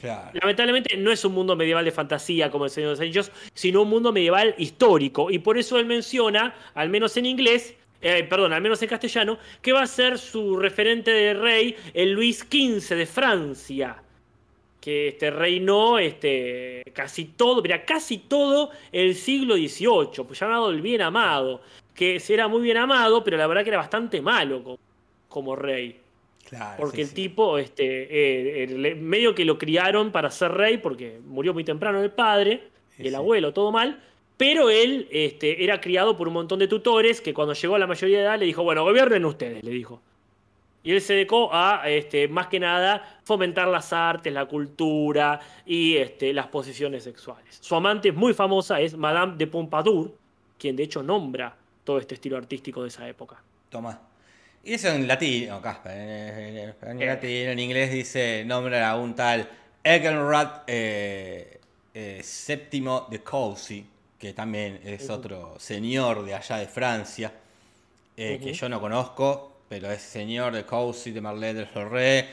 Claro. 0.00 0.30
Lamentablemente 0.34 0.96
no 0.96 1.10
es 1.10 1.24
un 1.24 1.32
mundo 1.32 1.56
medieval 1.56 1.84
de 1.84 1.92
fantasía 1.92 2.50
como 2.50 2.64
el 2.66 2.70
Señor 2.70 2.88
de 2.88 2.92
los 2.92 3.00
Anillos, 3.00 3.32
sino 3.54 3.82
un 3.82 3.88
mundo 3.88 4.12
medieval 4.12 4.54
histórico. 4.58 5.30
Y 5.30 5.38
por 5.38 5.58
eso 5.58 5.78
él 5.78 5.86
menciona, 5.86 6.54
al 6.74 6.88
menos 6.88 7.16
en 7.16 7.26
inglés, 7.26 7.74
eh, 8.00 8.24
perdón, 8.24 8.52
al 8.52 8.62
menos 8.62 8.82
en 8.82 8.88
castellano, 8.88 9.38
que 9.62 9.72
va 9.72 9.82
a 9.82 9.86
ser 9.86 10.18
su 10.18 10.56
referente 10.56 11.10
de 11.10 11.34
rey, 11.34 11.76
el 11.94 12.12
Luis 12.12 12.40
XV 12.40 12.94
de 12.94 13.06
Francia. 13.06 14.02
Que 14.80 15.08
este, 15.08 15.30
reinó 15.30 15.98
este, 15.98 16.82
casi 16.92 17.24
todo, 17.24 17.60
mira, 17.62 17.84
casi 17.84 18.18
todo 18.18 18.70
el 18.92 19.16
siglo 19.16 19.56
XVIII, 19.56 20.24
pues 20.24 20.38
llamado 20.38 20.70
el 20.70 20.80
bien 20.80 21.02
amado. 21.02 21.60
Que 21.96 22.22
era 22.28 22.46
muy 22.46 22.60
bien 22.62 22.76
amado, 22.76 23.24
pero 23.24 23.36
la 23.36 23.46
verdad 23.46 23.62
que 23.64 23.70
era 23.70 23.78
bastante 23.78 24.20
malo 24.20 24.62
como, 24.62 24.78
como 25.28 25.56
rey. 25.56 26.00
Claro, 26.48 26.76
Porque 26.76 26.96
sí, 26.98 27.02
el 27.02 27.08
sí. 27.08 27.14
tipo, 27.14 27.58
este, 27.58 27.84
eh, 27.84 28.64
el- 28.64 28.96
medio 28.96 29.34
que 29.34 29.44
lo 29.44 29.58
criaron 29.58 30.12
para 30.12 30.30
ser 30.30 30.52
rey, 30.52 30.78
porque 30.78 31.18
murió 31.26 31.52
muy 31.52 31.64
temprano 31.64 32.00
el 32.02 32.10
padre 32.12 32.68
y 32.98 33.02
el 33.02 33.08
sí. 33.10 33.14
abuelo, 33.16 33.52
todo 33.52 33.72
mal. 33.72 34.00
Pero 34.36 34.68
él 34.70 35.08
este, 35.10 35.64
era 35.64 35.80
criado 35.80 36.16
por 36.16 36.28
un 36.28 36.34
montón 36.34 36.58
de 36.58 36.68
tutores 36.68 37.20
que 37.20 37.32
cuando 37.34 37.54
llegó 37.54 37.74
a 37.74 37.78
la 37.78 37.86
mayoría 37.86 38.18
de 38.18 38.24
edad 38.24 38.38
le 38.38 38.44
dijo, 38.44 38.62
bueno, 38.62 38.84
gobiernen 38.84 39.24
ustedes, 39.24 39.64
le 39.64 39.70
dijo. 39.70 40.00
Y 40.84 40.92
él 40.92 41.00
se 41.00 41.14
dedicó 41.14 41.48
a, 41.52 41.82
este, 41.88 42.28
más 42.28 42.46
que 42.46 42.60
nada, 42.60 43.18
fomentar 43.24 43.66
las 43.66 43.92
artes, 43.92 44.32
la 44.32 44.44
cultura 44.44 45.40
y 45.64 45.96
este, 45.96 46.32
las 46.32 46.46
posiciones 46.46 47.02
sexuales. 47.02 47.58
Su 47.60 47.74
amante 47.74 48.12
muy 48.12 48.34
famosa 48.34 48.80
es 48.80 48.96
Madame 48.96 49.34
de 49.36 49.46
Pompadour, 49.48 50.12
quien 50.58 50.76
de 50.76 50.84
hecho 50.84 51.02
nombra 51.02 51.56
todo 51.86 51.98
este 51.98 52.14
estilo 52.16 52.36
artístico 52.36 52.82
de 52.82 52.88
esa 52.88 53.08
época. 53.08 53.36
Toma. 53.70 53.98
Y 54.62 54.74
eso 54.74 54.88
en 54.88 55.06
latino, 55.08 55.62
Casper. 55.62 55.92
En, 55.96 56.56
en- 56.58 56.74
en 56.82 57.02
Eh. 57.02 57.06
latino, 57.06 57.50
en 57.52 57.58
inglés 57.60 57.90
dice, 57.92 58.44
nombra 58.44 58.90
a 58.90 58.96
un 58.98 59.14
tal 59.14 59.48
Egelrad 59.82 60.62
eh, 60.66 61.60
eh, 61.94 62.22
de 63.10 63.22
Cousy, 63.22 63.86
que 64.18 64.32
también 64.32 64.80
es 64.84 65.08
otro 65.08 65.54
señor 65.60 66.24
de 66.24 66.34
allá 66.34 66.56
de 66.58 66.66
Francia, 66.66 67.32
eh, 68.16 68.40
que 68.42 68.52
yo 68.52 68.68
no 68.68 68.80
conozco, 68.80 69.60
pero 69.68 69.90
es 69.92 70.02
señor 70.02 70.52
de 70.54 70.64
Cousy, 70.66 71.12
de 71.12 71.20
Marlene 71.20 71.60
de 71.60 71.66
Floré, 71.66 72.28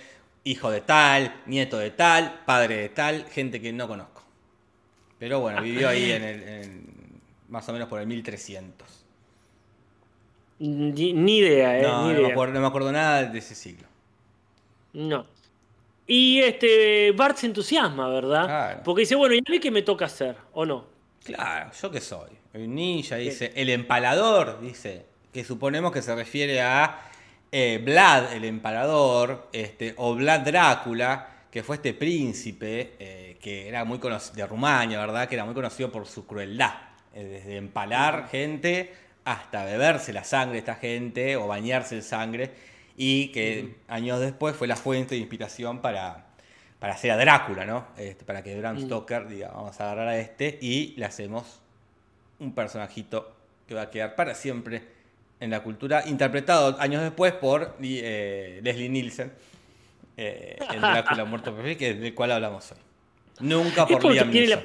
hijo 0.46 0.72
de 0.72 0.82
tal, 0.82 1.42
nieto 1.46 1.78
de 1.78 1.92
tal, 1.92 2.42
padre 2.46 2.78
de 2.78 2.90
tal, 2.90 3.26
gente 3.26 3.62
que 3.62 3.72
no 3.72 3.88
conozco. 3.88 4.24
Pero 5.20 5.40
bueno, 5.40 5.62
vivió 5.62 5.90
ahí 5.90 6.12
en 6.12 6.24
el, 6.24 6.44
en- 6.44 7.22
más 7.50 7.70
o 7.70 7.74
menos 7.74 7.88
por 7.88 8.00
el 8.02 8.08
1300. 8.08 9.03
Ni, 10.66 11.40
idea, 11.40 11.78
¿eh? 11.78 11.82
No, 11.82 12.08
ni 12.08 12.14
no 12.14 12.22
me, 12.22 12.32
acuerdo, 12.32 12.54
no 12.54 12.62
me 12.62 12.68
acuerdo 12.68 12.92
nada 12.94 13.26
de 13.26 13.38
ese 13.38 13.54
siglo. 13.54 13.86
No. 14.94 15.26
Y 16.08 16.40
este 16.40 17.12
Bart 17.12 17.36
se 17.36 17.48
entusiasma, 17.48 18.08
¿verdad? 18.08 18.46
Claro. 18.46 18.82
Porque 18.86 19.02
dice, 19.02 19.16
bueno, 19.16 19.36
¿y 19.36 19.40
a 19.40 19.52
mí 19.52 19.60
qué 19.60 19.72
me 19.72 19.82
toca 19.82 20.06
hacer? 20.06 20.38
¿O 20.54 20.66
no? 20.66 20.86
Claro, 21.26 21.72
¿yo 21.82 21.92
qué 21.92 22.00
soy? 22.00 22.30
Un 22.54 22.76
ninja, 22.76 23.18
dice. 23.18 23.52
El 23.56 23.70
empalador, 23.70 24.62
dice. 24.62 25.06
Que 25.34 25.44
suponemos 25.44 25.92
que 25.92 26.02
se 26.02 26.16
refiere 26.16 26.62
a 26.62 27.10
eh, 27.52 27.82
Vlad, 27.84 28.32
el 28.32 28.46
empalador, 28.46 29.50
este, 29.52 29.96
o 29.98 30.16
Vlad 30.16 30.42
Drácula, 30.42 31.28
que 31.52 31.62
fue 31.62 31.76
este 31.76 31.94
príncipe 31.94 32.94
eh, 33.00 33.38
que 33.42 33.68
era 33.68 33.84
muy 33.84 34.00
conocido, 34.00 34.36
de 34.36 34.48
Rumania, 34.48 34.98
¿verdad? 34.98 35.28
Que 35.28 35.36
era 35.36 35.44
muy 35.44 35.56
conocido 35.56 35.92
por 35.92 36.08
su 36.08 36.26
crueldad. 36.26 36.72
eh, 37.14 37.24
desde 37.26 37.58
empalar 37.58 38.30
gente 38.30 39.03
hasta 39.26 39.66
beberse 39.66 40.14
la 40.14 40.24
sangre 40.24 40.54
de 40.54 40.60
esta 40.60 40.76
gente 40.76 41.36
o 41.38 41.48
bañarse 41.48 41.96
en 41.96 42.04
sangre. 42.04 42.52
Y 42.96 43.30
que 43.30 43.76
años 43.88 44.20
después 44.20 44.56
fue 44.56 44.68
la 44.68 44.76
fuente 44.76 45.16
de 45.16 45.22
inspiración 45.22 45.82
para, 45.82 46.28
para 46.80 46.94
hacer 46.94 47.10
a 47.12 47.18
Drácula, 47.18 47.66
¿no? 47.66 47.88
Este, 47.98 48.24
para 48.24 48.44
que 48.44 48.56
Bram 48.58 48.78
Mm. 48.78 48.86
Stoker 48.86 49.28
diga, 49.28 49.50
vamos 49.50 49.80
a 49.82 49.86
agarrar 49.86 50.10
a 50.10 50.18
este 50.20 50.60
y 50.62 50.94
le 50.98 51.06
hacemos 51.06 51.60
un 52.40 52.54
personajito 52.54 53.36
que 53.68 53.74
va 53.74 53.84
a 53.84 53.90
quedar 53.90 54.16
para 54.16 54.36
siempre 54.36 54.84
en 55.40 55.50
la 55.50 55.62
cultura, 55.64 56.04
interpretado 56.06 56.80
años 56.80 57.02
después 57.02 57.34
por 57.34 57.76
eh, 57.82 58.60
Leslie 58.64 58.90
Nielsen, 58.90 59.34
eh, 60.18 60.58
en 60.72 60.80
Drácula 60.82 61.26
Muerto 61.26 61.56
Perfil, 61.56 61.78
que 61.78 61.94
del 61.96 62.14
cual 62.14 62.32
hablamos 62.32 62.72
hoy. 62.72 62.78
Nunca 63.40 63.88
por 63.88 64.04
Liam 64.12 64.28
la- 64.28 64.34
Neeson. 64.34 64.64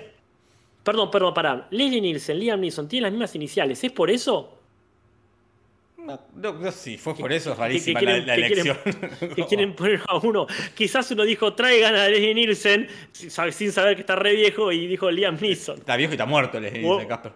Perdón, 0.88 1.10
perdón, 1.10 1.34
pará. 1.34 1.66
Leslie 1.70 2.00
Nielsen, 2.00 2.38
Liam 2.38 2.60
Neeson, 2.60 2.88
tienen 2.88 3.02
las 3.04 3.12
mismas 3.12 3.34
iniciales. 3.34 3.84
¿Es 3.84 3.92
por 3.92 4.10
eso? 4.10 4.54
No, 5.98 6.18
no, 6.36 6.52
no, 6.54 6.72
sí, 6.72 6.96
fue 6.96 7.14
por 7.14 7.30
eso, 7.32 7.50
es 7.50 7.56
que 7.56 7.60
rarísima 7.62 8.00
quieren- 8.00 8.26
la, 8.26 8.36
la 8.36 8.48
que 8.48 8.54
quieren- 8.54 8.76
elección. 8.76 9.34
Que 9.36 9.46
quieren 9.46 9.74
poner 9.76 10.00
a 10.06 10.16
uno. 10.16 10.46
Quizás 10.74 11.10
uno 11.10 11.24
dijo, 11.24 11.52
traigan 11.54 11.94
a 11.94 12.08
Leslie 12.08 12.32
Nielsen, 12.34 12.88
sin 13.12 13.28
sab- 13.28 13.50
sin 13.50 13.70
saber 13.72 13.96
que 13.96 14.00
está 14.00 14.16
re 14.16 14.34
viejo, 14.34 14.72
y 14.72 14.86
dijo 14.86 15.10
Liam 15.10 15.36
Neeson. 15.38 15.78
Está 15.78 15.96
viejo 15.96 16.12
y 16.12 16.14
está 16.14 16.24
muerto, 16.24 16.58
Leslie. 16.58 16.80
Nielsen, 16.82 17.08
Casper. 17.08 17.32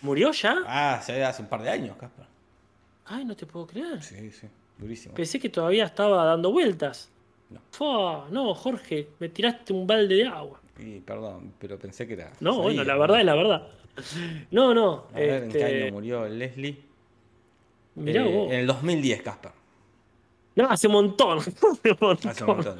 ¿Murió 0.00 0.32
ya? 0.32 0.56
Ah, 0.66 1.02
se 1.04 1.22
hace 1.22 1.42
un 1.42 1.48
par 1.48 1.60
de 1.62 1.68
años, 1.68 1.96
Casper. 1.98 2.24
Ay, 3.04 3.24
no 3.26 3.36
te 3.36 3.44
puedo 3.44 3.66
creer. 3.66 4.02
Sí, 4.02 4.30
sí, 4.30 4.46
durísimo. 4.78 5.14
Pensé 5.14 5.38
que 5.38 5.48
todavía 5.50 5.84
estaba 5.84 6.24
dando 6.24 6.50
vueltas. 6.52 7.10
No. 7.50 7.60
Fua, 7.72 8.28
no, 8.30 8.54
Jorge, 8.54 9.08
me 9.18 9.28
tiraste 9.28 9.72
un 9.72 9.84
balde 9.86 10.14
de 10.14 10.26
agua. 10.26 10.59
Y 10.80 11.00
perdón, 11.00 11.52
pero 11.58 11.78
pensé 11.78 12.06
que 12.06 12.14
era. 12.14 12.32
No, 12.40 12.50
sabía. 12.52 12.62
bueno, 12.62 12.84
la 12.84 12.96
verdad 12.96 13.20
es 13.20 13.26
la 13.26 13.34
verdad. 13.34 13.68
No, 14.50 14.72
no. 14.74 15.06
A 15.12 15.18
ver, 15.18 15.44
¿en 15.44 15.50
qué 15.52 15.58
este, 15.60 15.82
año 15.84 15.92
murió 15.92 16.28
Leslie? 16.28 16.76
mirá 17.96 18.24
Eh, 18.24 18.34
vos. 18.34 18.52
En 18.52 18.58
el 18.60 18.66
2010, 18.66 19.22
Casper. 19.22 19.50
No, 20.56 20.68
hace 20.70 20.86
un 20.86 20.92
montón. 20.94 21.38
Hace 21.40 21.90
un 21.90 21.96
montón. 22.00 22.30
Hace 22.30 22.44
un 22.44 22.56
montón. 22.56 22.78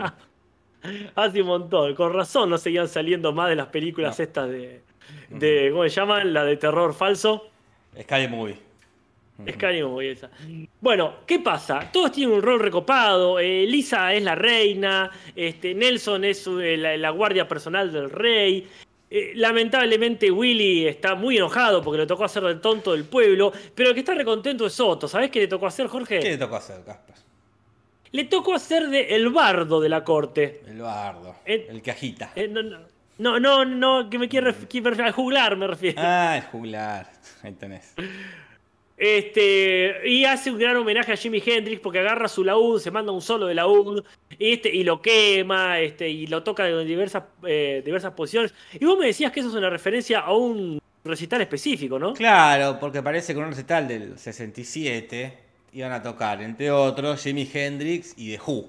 Hace 1.15 1.41
un 1.43 1.47
montón. 1.47 1.95
Con 1.95 2.13
razón 2.13 2.51
no 2.51 2.59
seguían 2.59 2.89
saliendo 2.89 3.33
más 3.33 3.49
de 3.49 3.57
las 3.57 3.67
películas 3.69 4.19
No. 4.19 4.25
estas 4.25 4.49
de, 4.49 4.83
de. 5.29 5.69
¿Cómo 5.73 5.83
se 5.85 5.91
llaman? 5.91 6.33
La 6.33 6.45
de 6.45 6.57
terror 6.57 6.95
falso. 6.95 7.49
Sky 8.01 8.29
Movie. 8.29 8.57
Scary 9.53 9.83
Movie 9.83 10.13
esa. 10.13 10.31
Bueno, 10.81 11.15
¿qué 11.27 11.39
pasa? 11.39 11.89
Todos 11.93 12.13
tienen 12.13 12.35
un 12.35 12.43
rol 12.43 12.61
recopado. 12.61 13.39
eh, 13.39 13.67
Lisa 13.67 14.13
es 14.15 14.23
la 14.23 14.35
reina. 14.35 15.11
Este, 15.37 15.75
Nelson 15.75 16.25
es 16.25 16.47
eh, 16.47 16.77
la, 16.77 16.97
la 16.97 17.11
guardia 17.11 17.47
personal 17.49 17.93
del 17.93 18.11
rey. 18.11 18.67
eh, 19.11 19.33
lamentablemente 19.35 20.31
Willy 20.31 20.87
está 20.87 21.15
muy 21.15 21.37
enojado 21.37 21.83
porque 21.83 21.99
le 21.99 22.07
tocó 22.07 22.25
hacer 22.25 22.43
del 22.45 22.61
tonto 22.61 22.93
del 22.93 23.05
pueblo. 23.05 23.53
Pero 23.75 23.89
el 23.91 23.95
que 23.95 24.01
está 24.01 24.15
recontento 24.15 24.67
es 24.67 24.79
Otto. 24.81 25.09
¿Sabés 25.09 25.31
qué 25.31 25.41
le 25.41 25.49
tocó 25.49 25.67
hacer, 25.67 25.87
Jorge? 25.89 26.21
¿Qué 26.21 26.31
le 26.31 26.39
tocó 26.39 26.57
hacer, 26.57 26.83
Casper? 26.85 27.17
Le 28.13 28.25
tocó 28.25 28.55
hacer 28.55 28.89
de 28.89 29.15
el 29.15 29.29
bardo 29.31 29.81
de 29.81 29.89
la 29.89 30.03
corte. 30.03 30.63
El 30.67 30.81
bardo. 30.81 31.37
El. 31.45 31.81
Eh, 32.35 32.49
no, 32.49 32.63
no, 32.63 32.79
no, 33.19 33.39
no, 33.39 33.65
no, 33.65 34.11
que 34.11 34.19
me 34.19 34.29
quiere 34.29 34.53
que 34.69 34.81
me 34.81 34.91
refiero- 34.91 35.07
al 35.07 35.13
juglar 35.13 35.57
me 35.57 35.67
refiero. 35.69 36.01
Ah, 36.03 36.37
el 36.37 36.43
juglar. 36.45 37.09
Ahí 37.43 37.53
tenés. 37.53 37.95
Este, 39.03 40.07
y 40.07 40.27
hace 40.27 40.51
un 40.51 40.59
gran 40.59 40.77
homenaje 40.77 41.11
a 41.11 41.17
Jimi 41.17 41.43
Hendrix 41.45 41.81
porque 41.81 42.01
agarra 42.01 42.29
su 42.29 42.45
laúd, 42.45 42.79
se 42.81 42.91
manda 42.91 43.11
un 43.13 43.23
solo 43.23 43.47
de 43.47 43.55
laúd 43.55 44.05
este, 44.39 44.69
y 44.69 44.85
lo 44.85 45.01
quema 45.01 45.81
este, 45.81 46.07
y 46.11 46.27
lo 46.27 46.43
toca 46.43 46.69
en 46.69 46.87
diversas, 46.87 47.23
eh, 47.47 47.81
diversas 47.83 48.13
posiciones. 48.13 48.53
Y 48.79 48.85
vos 48.85 48.99
me 48.99 49.07
decías 49.07 49.33
que 49.33 49.41
eso 49.41 49.49
es 49.49 49.55
una 49.55 49.71
referencia 49.71 50.21
a 50.21 50.35
un 50.35 50.83
recital 51.03 51.41
específico, 51.41 51.99
¿no? 51.99 52.13
Claro, 52.13 52.79
porque 52.79 53.03
parece 53.03 53.33
que 53.33 53.39
en 53.39 53.47
un 53.47 53.53
recital 53.53 53.89
del 53.89 54.19
67 54.19 55.39
iban 55.73 55.93
a 55.93 56.03
tocar, 56.03 56.43
entre 56.43 56.71
otros, 56.71 57.23
Jimi 57.23 57.49
Hendrix 57.51 58.13
y 58.19 58.37
The 58.37 58.43
Who. 58.47 58.69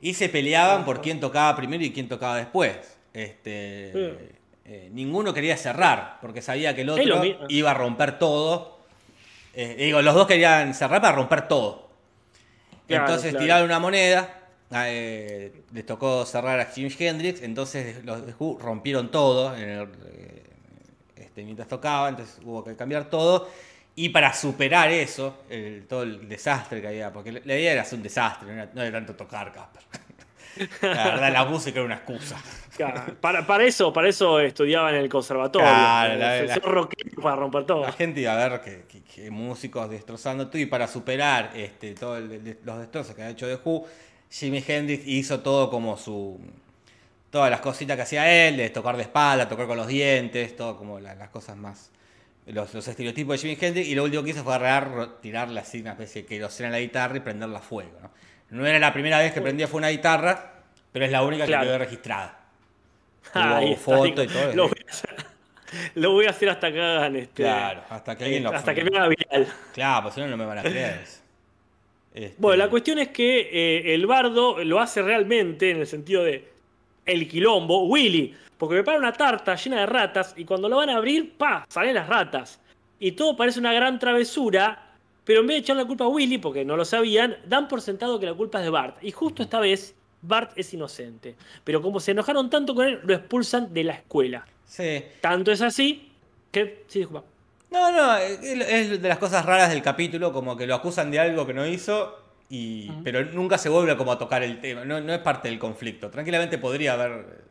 Y 0.00 0.14
se 0.14 0.28
peleaban 0.28 0.84
por 0.84 1.00
quién 1.00 1.20
tocaba 1.20 1.54
primero 1.54 1.84
y 1.84 1.92
quién 1.92 2.08
tocaba 2.08 2.36
después. 2.38 2.98
Este, 3.14 3.92
Sí. 3.92 4.26
eh, 4.64 4.88
ninguno 4.92 5.32
quería 5.32 5.56
cerrar, 5.56 6.18
porque 6.20 6.42
sabía 6.42 6.74
que 6.74 6.80
el 6.80 6.90
otro 6.90 7.22
iba 7.48 7.70
a 7.70 7.74
romper 7.74 8.18
todo. 8.18 8.81
Eh, 9.54 9.76
digo, 9.78 10.02
los 10.02 10.14
dos 10.14 10.26
querían 10.26 10.74
cerrar 10.74 11.00
para 11.00 11.14
romper 11.16 11.48
todo. 11.48 11.90
Claro, 12.86 13.00
entonces 13.06 13.30
claro. 13.30 13.38
tiraron 13.44 13.66
una 13.66 13.78
moneda. 13.78 14.38
eh, 14.74 15.64
les 15.72 15.84
tocó 15.86 16.24
cerrar 16.26 16.58
a 16.60 16.66
Jimi 16.66 16.90
Hendrix. 16.98 17.42
Entonces 17.42 18.04
los 18.04 18.22
Who 18.38 18.58
rompieron 18.60 19.10
todo 19.10 19.54
en 19.56 19.68
el, 19.68 19.88
eh, 20.06 20.42
este, 21.16 21.44
mientras 21.44 21.68
tocaba. 21.68 22.08
Entonces 22.08 22.40
hubo 22.44 22.64
que 22.64 22.76
cambiar 22.76 23.10
todo. 23.10 23.48
Y 23.94 24.08
para 24.10 24.32
superar 24.34 24.90
eso, 24.90 25.44
el- 25.50 25.86
todo 25.88 26.02
el 26.04 26.28
desastre 26.28 26.80
que 26.80 26.88
había, 26.88 27.12
porque 27.12 27.32
la 27.32 27.40
la 27.44 27.56
idea 27.58 27.72
era 27.72 27.82
hacer 27.82 27.98
un 27.98 28.02
desastre, 28.04 28.48
no 28.48 28.54
era, 28.54 28.70
no 28.74 28.82
era 28.82 28.92
tanto 28.98 29.14
tocar, 29.16 29.52
Casper. 29.52 29.82
La 30.82 31.04
verdad, 31.04 31.32
la 31.32 31.44
música 31.44 31.78
era 31.78 31.86
una 31.86 31.94
excusa. 31.96 32.36
Claro, 32.76 33.14
Para, 33.20 33.46
para 33.46 33.64
eso, 33.64 33.92
para 33.92 34.08
eso 34.08 34.40
estudiaba 34.40 34.90
en 34.90 34.96
el 34.96 35.08
conservatorio. 35.08 35.68
Claro, 35.68 36.16
la- 36.16 36.38
Eh, 36.38 36.46
la- 36.46 36.56
rockero 36.56 37.22
para 37.22 37.36
romper 37.36 37.66
todo. 37.66 37.82
La 37.82 37.92
gente 37.92 38.20
iba 38.20 38.32
a 38.32 38.48
ver 38.48 38.60
que, 38.62 38.84
que- 38.88 39.02
que 39.02 39.30
músicos 39.30 39.90
destrozando 39.90 40.48
todo 40.48 40.58
y 40.58 40.66
para 40.66 40.86
superar 40.88 41.50
este, 41.54 41.94
todos 41.94 42.20
los 42.64 42.78
destrozos 42.78 43.14
que 43.14 43.22
ha 43.22 43.30
hecho 43.30 43.46
The 43.46 43.58
Who, 43.62 43.86
Jimi 44.30 44.64
Hendrix 44.66 45.06
hizo 45.06 45.40
todo 45.40 45.68
como 45.70 45.96
su... 45.96 46.40
Todas 47.30 47.50
las 47.50 47.60
cositas 47.60 47.96
que 47.96 48.02
hacía 48.02 48.48
él, 48.48 48.58
de 48.58 48.68
tocar 48.70 48.96
de 48.96 49.02
espalda, 49.04 49.48
tocar 49.48 49.66
con 49.66 49.76
los 49.78 49.86
dientes, 49.86 50.54
todo 50.56 50.76
como 50.76 51.00
la- 51.00 51.14
las 51.14 51.28
cosas 51.30 51.56
más... 51.56 51.90
Los, 52.46 52.74
los 52.74 52.88
estereotipos 52.88 53.40
de 53.40 53.48
Jimi 53.48 53.58
Hendrix 53.66 53.86
y 53.88 53.94
lo 53.94 54.02
último 54.02 54.24
que 54.24 54.30
hizo 54.30 54.42
fue 54.42 54.54
agarrar, 54.54 55.20
tirarle 55.20 55.60
así 55.60 55.80
una 55.80 55.92
especie 55.92 56.22
de 56.22 56.28
querosena 56.28 56.70
a 56.70 56.72
la 56.72 56.80
guitarra 56.80 57.16
y 57.18 57.20
prenderla 57.20 57.58
a 57.58 57.62
fuego. 57.62 57.92
¿no? 58.02 58.10
No 58.52 58.66
era 58.66 58.78
la 58.78 58.92
primera 58.92 59.18
vez 59.18 59.32
que 59.32 59.40
prendía 59.40 59.66
fuego 59.66 59.78
una 59.78 59.88
guitarra, 59.88 60.52
pero 60.92 61.04
es 61.04 61.10
la 61.10 61.22
única 61.24 61.46
Claro. 61.46 61.62
que 61.62 61.68
quedó 61.68 61.78
registrada. 61.78 62.38
Ahí 63.34 63.66
Hubo 63.66 63.72
está, 63.72 63.82
foto 63.84 64.22
y 64.22 64.26
todo. 64.28 64.52
Lo 64.54 64.68
voy, 64.68 64.78
a 64.86 64.90
hacer, 64.90 65.10
lo 65.94 66.12
voy 66.12 66.26
a 66.26 66.30
hacer 66.30 66.48
hasta 66.50 66.70
que 66.72 66.80
hagan 66.80 67.16
este. 67.16 67.42
Claro, 67.42 67.82
hasta 67.88 68.16
que 68.16 68.24
alguien 68.24 68.42
lo 68.44 68.50
hasta 68.50 68.74
que 68.74 68.84
me 68.84 68.96
haga 68.96 69.08
viral. 69.08 69.46
Claro, 69.72 70.02
pues 70.02 70.14
si 70.14 70.20
no, 70.20 70.28
no 70.28 70.36
me 70.36 70.44
van 70.44 70.58
a 70.58 70.62
creer. 70.62 71.00
Este, 72.14 72.34
Bueno, 72.36 72.58
la 72.58 72.68
cuestión 72.68 72.98
es 72.98 73.08
que 73.08 73.48
eh, 73.50 73.94
el 73.94 74.06
bardo 74.06 74.62
lo 74.62 74.80
hace 74.80 75.00
realmente 75.00 75.70
en 75.70 75.78
el 75.78 75.86
sentido 75.86 76.22
de 76.22 76.46
el 77.06 77.26
quilombo, 77.26 77.86
Willy, 77.86 78.36
porque 78.58 78.74
prepara 78.74 78.98
una 78.98 79.14
tarta 79.14 79.54
llena 79.54 79.80
de 79.80 79.86
ratas 79.86 80.34
y 80.36 80.44
cuando 80.44 80.68
lo 80.68 80.76
van 80.76 80.90
a 80.90 80.96
abrir, 80.98 81.32
¡pa! 81.38 81.64
salen 81.70 81.94
las 81.94 82.06
ratas. 82.06 82.60
Y 82.98 83.12
todo 83.12 83.34
parece 83.34 83.60
una 83.60 83.72
gran 83.72 83.98
travesura, 83.98 84.91
pero 85.24 85.40
en 85.40 85.46
vez 85.46 85.56
de 85.56 85.60
echar 85.60 85.76
la 85.76 85.84
culpa 85.84 86.04
a 86.04 86.08
Willy, 86.08 86.38
porque 86.38 86.64
no 86.64 86.76
lo 86.76 86.84
sabían, 86.84 87.36
dan 87.46 87.68
por 87.68 87.80
sentado 87.80 88.18
que 88.18 88.26
la 88.26 88.34
culpa 88.34 88.58
es 88.58 88.64
de 88.64 88.70
Bart. 88.70 88.96
Y 89.02 89.10
justo 89.12 89.42
esta 89.42 89.60
vez, 89.60 89.94
Bart 90.20 90.52
es 90.56 90.72
inocente. 90.74 91.36
Pero 91.64 91.80
como 91.82 92.00
se 92.00 92.10
enojaron 92.12 92.50
tanto 92.50 92.74
con 92.74 92.86
él, 92.86 93.00
lo 93.04 93.14
expulsan 93.14 93.72
de 93.72 93.84
la 93.84 93.94
escuela. 93.94 94.46
Sí. 94.64 95.04
Tanto 95.20 95.52
es 95.52 95.62
así 95.62 96.10
que... 96.50 96.84
Sí, 96.88 97.00
disculpa. 97.00 97.24
No, 97.70 97.90
no, 97.90 98.16
es 98.18 99.00
de 99.00 99.08
las 99.08 99.18
cosas 99.18 99.46
raras 99.46 99.70
del 99.70 99.80
capítulo, 99.82 100.32
como 100.32 100.56
que 100.56 100.66
lo 100.66 100.74
acusan 100.74 101.10
de 101.10 101.18
algo 101.20 101.46
que 101.46 101.54
no 101.54 101.66
hizo, 101.66 102.18
y, 102.50 102.90
pero 103.02 103.24
nunca 103.24 103.56
se 103.56 103.70
vuelve 103.70 103.96
como 103.96 104.12
a 104.12 104.18
tocar 104.18 104.42
el 104.42 104.60
tema. 104.60 104.84
No, 104.84 105.00
no 105.00 105.12
es 105.14 105.20
parte 105.20 105.48
del 105.48 105.58
conflicto. 105.58 106.10
Tranquilamente 106.10 106.58
podría 106.58 106.92
haber 106.92 107.42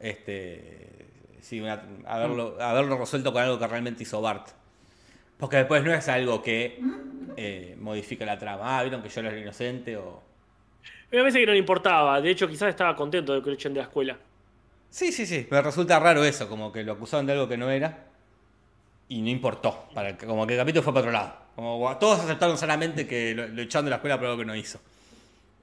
este, 0.00 1.06
sí, 1.40 1.60
una- 1.60 1.82
haberlo, 2.06 2.56
haberlo 2.60 2.98
resuelto 2.98 3.32
con 3.32 3.42
algo 3.42 3.58
que 3.58 3.66
realmente 3.68 4.02
hizo 4.02 4.20
Bart. 4.20 4.48
Porque 5.42 5.56
después 5.56 5.82
no 5.82 5.92
es 5.92 6.08
algo 6.08 6.40
que 6.40 6.78
eh, 7.36 7.74
modifica 7.80 8.24
la 8.24 8.38
trama. 8.38 8.78
Ah, 8.78 8.82
vieron 8.84 9.02
que 9.02 9.08
yo 9.08 9.20
era 9.22 9.30
el 9.30 9.38
inocente 9.42 9.96
o. 9.96 10.22
Me 11.10 11.18
parece 11.18 11.40
que 11.40 11.46
no 11.46 11.52
le 11.52 11.58
importaba. 11.58 12.20
De 12.20 12.30
hecho, 12.30 12.46
quizás 12.46 12.68
estaba 12.68 12.94
contento 12.94 13.34
de 13.34 13.42
que 13.42 13.48
lo 13.48 13.54
echen 13.54 13.74
de 13.74 13.80
la 13.80 13.86
escuela. 13.86 14.16
Sí, 14.88 15.10
sí, 15.10 15.26
sí. 15.26 15.48
Me 15.50 15.60
resulta 15.60 15.98
raro 15.98 16.22
eso, 16.22 16.48
como 16.48 16.70
que 16.70 16.84
lo 16.84 16.92
acusaban 16.92 17.26
de 17.26 17.32
algo 17.32 17.48
que 17.48 17.56
no 17.56 17.70
era. 17.72 18.04
Y 19.08 19.20
no 19.20 19.30
importó. 19.30 19.88
Para 19.92 20.10
el- 20.10 20.16
como 20.16 20.46
que 20.46 20.52
el 20.54 20.60
capítulo 20.60 20.84
fue 20.84 20.92
para 20.94 21.00
otro 21.00 21.12
lado. 21.12 21.34
Como 21.56 21.98
todos 21.98 22.20
aceptaron 22.20 22.56
solamente 22.56 23.08
que 23.08 23.34
lo, 23.34 23.48
lo 23.48 23.62
echaron 23.62 23.86
de 23.86 23.90
la 23.90 23.96
escuela 23.96 24.18
por 24.18 24.26
algo 24.28 24.38
que 24.38 24.44
no 24.44 24.54
hizo. 24.54 24.78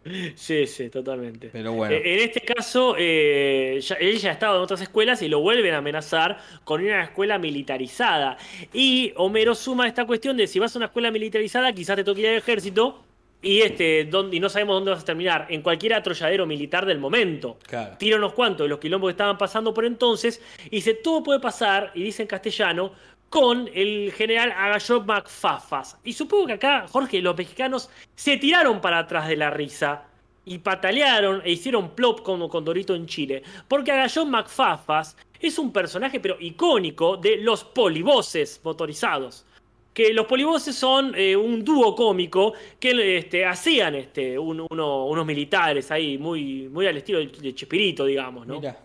Sí, 0.36 0.66
sí, 0.68 0.90
totalmente. 0.90 1.50
Pero 1.52 1.74
bueno. 1.74 1.94
Eh, 1.96 2.02
en 2.16 2.20
este 2.22 2.42
caso, 2.42 2.96
eh, 2.98 3.80
ya- 3.82 3.96
él 3.96 4.18
ya 4.18 4.32
estaba 4.32 4.56
en 4.56 4.62
otras 4.62 4.82
escuelas 4.82 5.22
y 5.22 5.28
lo 5.28 5.40
vuelven 5.40 5.74
a 5.74 5.78
amenazar 5.78 6.38
con 6.64 6.82
una 6.84 7.04
escuela 7.04 7.38
militarizada. 7.38 8.38
Y 8.74 9.14
Homero 9.16 9.56
suma 9.56 9.88
esta 9.88 10.06
cuestión 10.06 10.38
de 10.38 10.48
si 10.48 10.60
vas 10.60 10.76
a 10.76 10.80
una 10.80 10.86
escuela 10.88 11.12
militarizada, 11.12 11.72
quizás 11.74 11.96
te 11.96 12.04
toque 12.04 12.22
ir 12.22 12.28
al 12.28 12.36
ejército 12.38 13.04
y, 13.42 13.62
este, 13.62 14.10
y 14.32 14.40
no 14.40 14.50
sabemos 14.50 14.76
dónde 14.76 14.92
vas 14.92 15.02
a 15.04 15.06
terminar. 15.06 15.48
En 15.50 15.62
cualquier 15.62 15.94
atrolladero 15.94 16.46
militar 16.46 16.86
del 16.86 17.00
momento. 17.00 17.58
Claro. 17.68 17.96
Tira 17.98 18.18
unos 18.18 18.34
cuantos 18.34 18.66
de 18.66 18.70
los 18.70 18.80
quilombos 18.80 19.10
que 19.10 19.12
estaban 19.12 19.38
pasando 19.38 19.74
por 19.74 19.86
entonces 19.86 20.42
y 20.66 20.78
dice, 20.78 20.94
todo 20.96 21.24
puede 21.24 21.40
pasar, 21.40 21.92
y 21.96 22.04
dice 22.04 22.24
en 22.24 22.28
castellano, 22.28 22.92
con 23.30 23.70
el 23.74 24.12
general 24.14 24.52
Agalló 24.52 25.02
McFafas. 25.02 25.98
Y 26.04 26.14
supongo 26.14 26.48
que 26.48 26.54
acá, 26.54 26.86
Jorge, 26.90 27.22
los 27.22 27.38
mexicanos 27.38 27.90
se 28.16 28.38
tiraron 28.38 28.82
para 28.82 29.00
atrás 29.00 29.28
de 29.28 29.36
la 29.38 29.50
risa 29.50 30.06
y 30.46 30.58
patalearon 30.58 31.42
e 31.46 31.52
hicieron 31.52 31.92
plop 31.92 32.22
como 32.24 32.50
con 32.50 32.66
Dorito 32.66 32.96
en 32.96 33.06
Chile. 33.06 33.44
Porque 33.68 33.92
Agalló 33.92 34.26
McFafas 34.26 35.16
es 35.40 35.60
un 35.60 35.72
personaje, 35.72 36.20
pero 36.20 36.38
icónico, 36.40 37.18
de 37.18 37.38
los 37.38 37.64
polivoces 37.64 38.60
motorizados. 38.64 39.46
Que 39.94 40.14
los 40.14 40.26
polivoces 40.28 40.76
son 40.76 41.14
eh, 41.16 41.36
un 41.36 41.64
dúo 41.64 41.94
cómico 41.96 42.54
que 42.80 43.18
este, 43.18 43.46
hacían 43.46 43.96
este, 43.96 44.40
un- 44.40 44.66
uno- 44.70 45.06
unos 45.06 45.26
militares 45.26 45.92
ahí, 45.92 46.18
muy, 46.18 46.68
muy 46.70 46.88
al 46.88 46.98
estilo 46.98 47.20
de, 47.20 47.28
de 47.28 47.54
Chespirito, 47.54 48.06
digamos, 48.06 48.48
¿no? 48.48 48.60
Mira. 48.60 48.78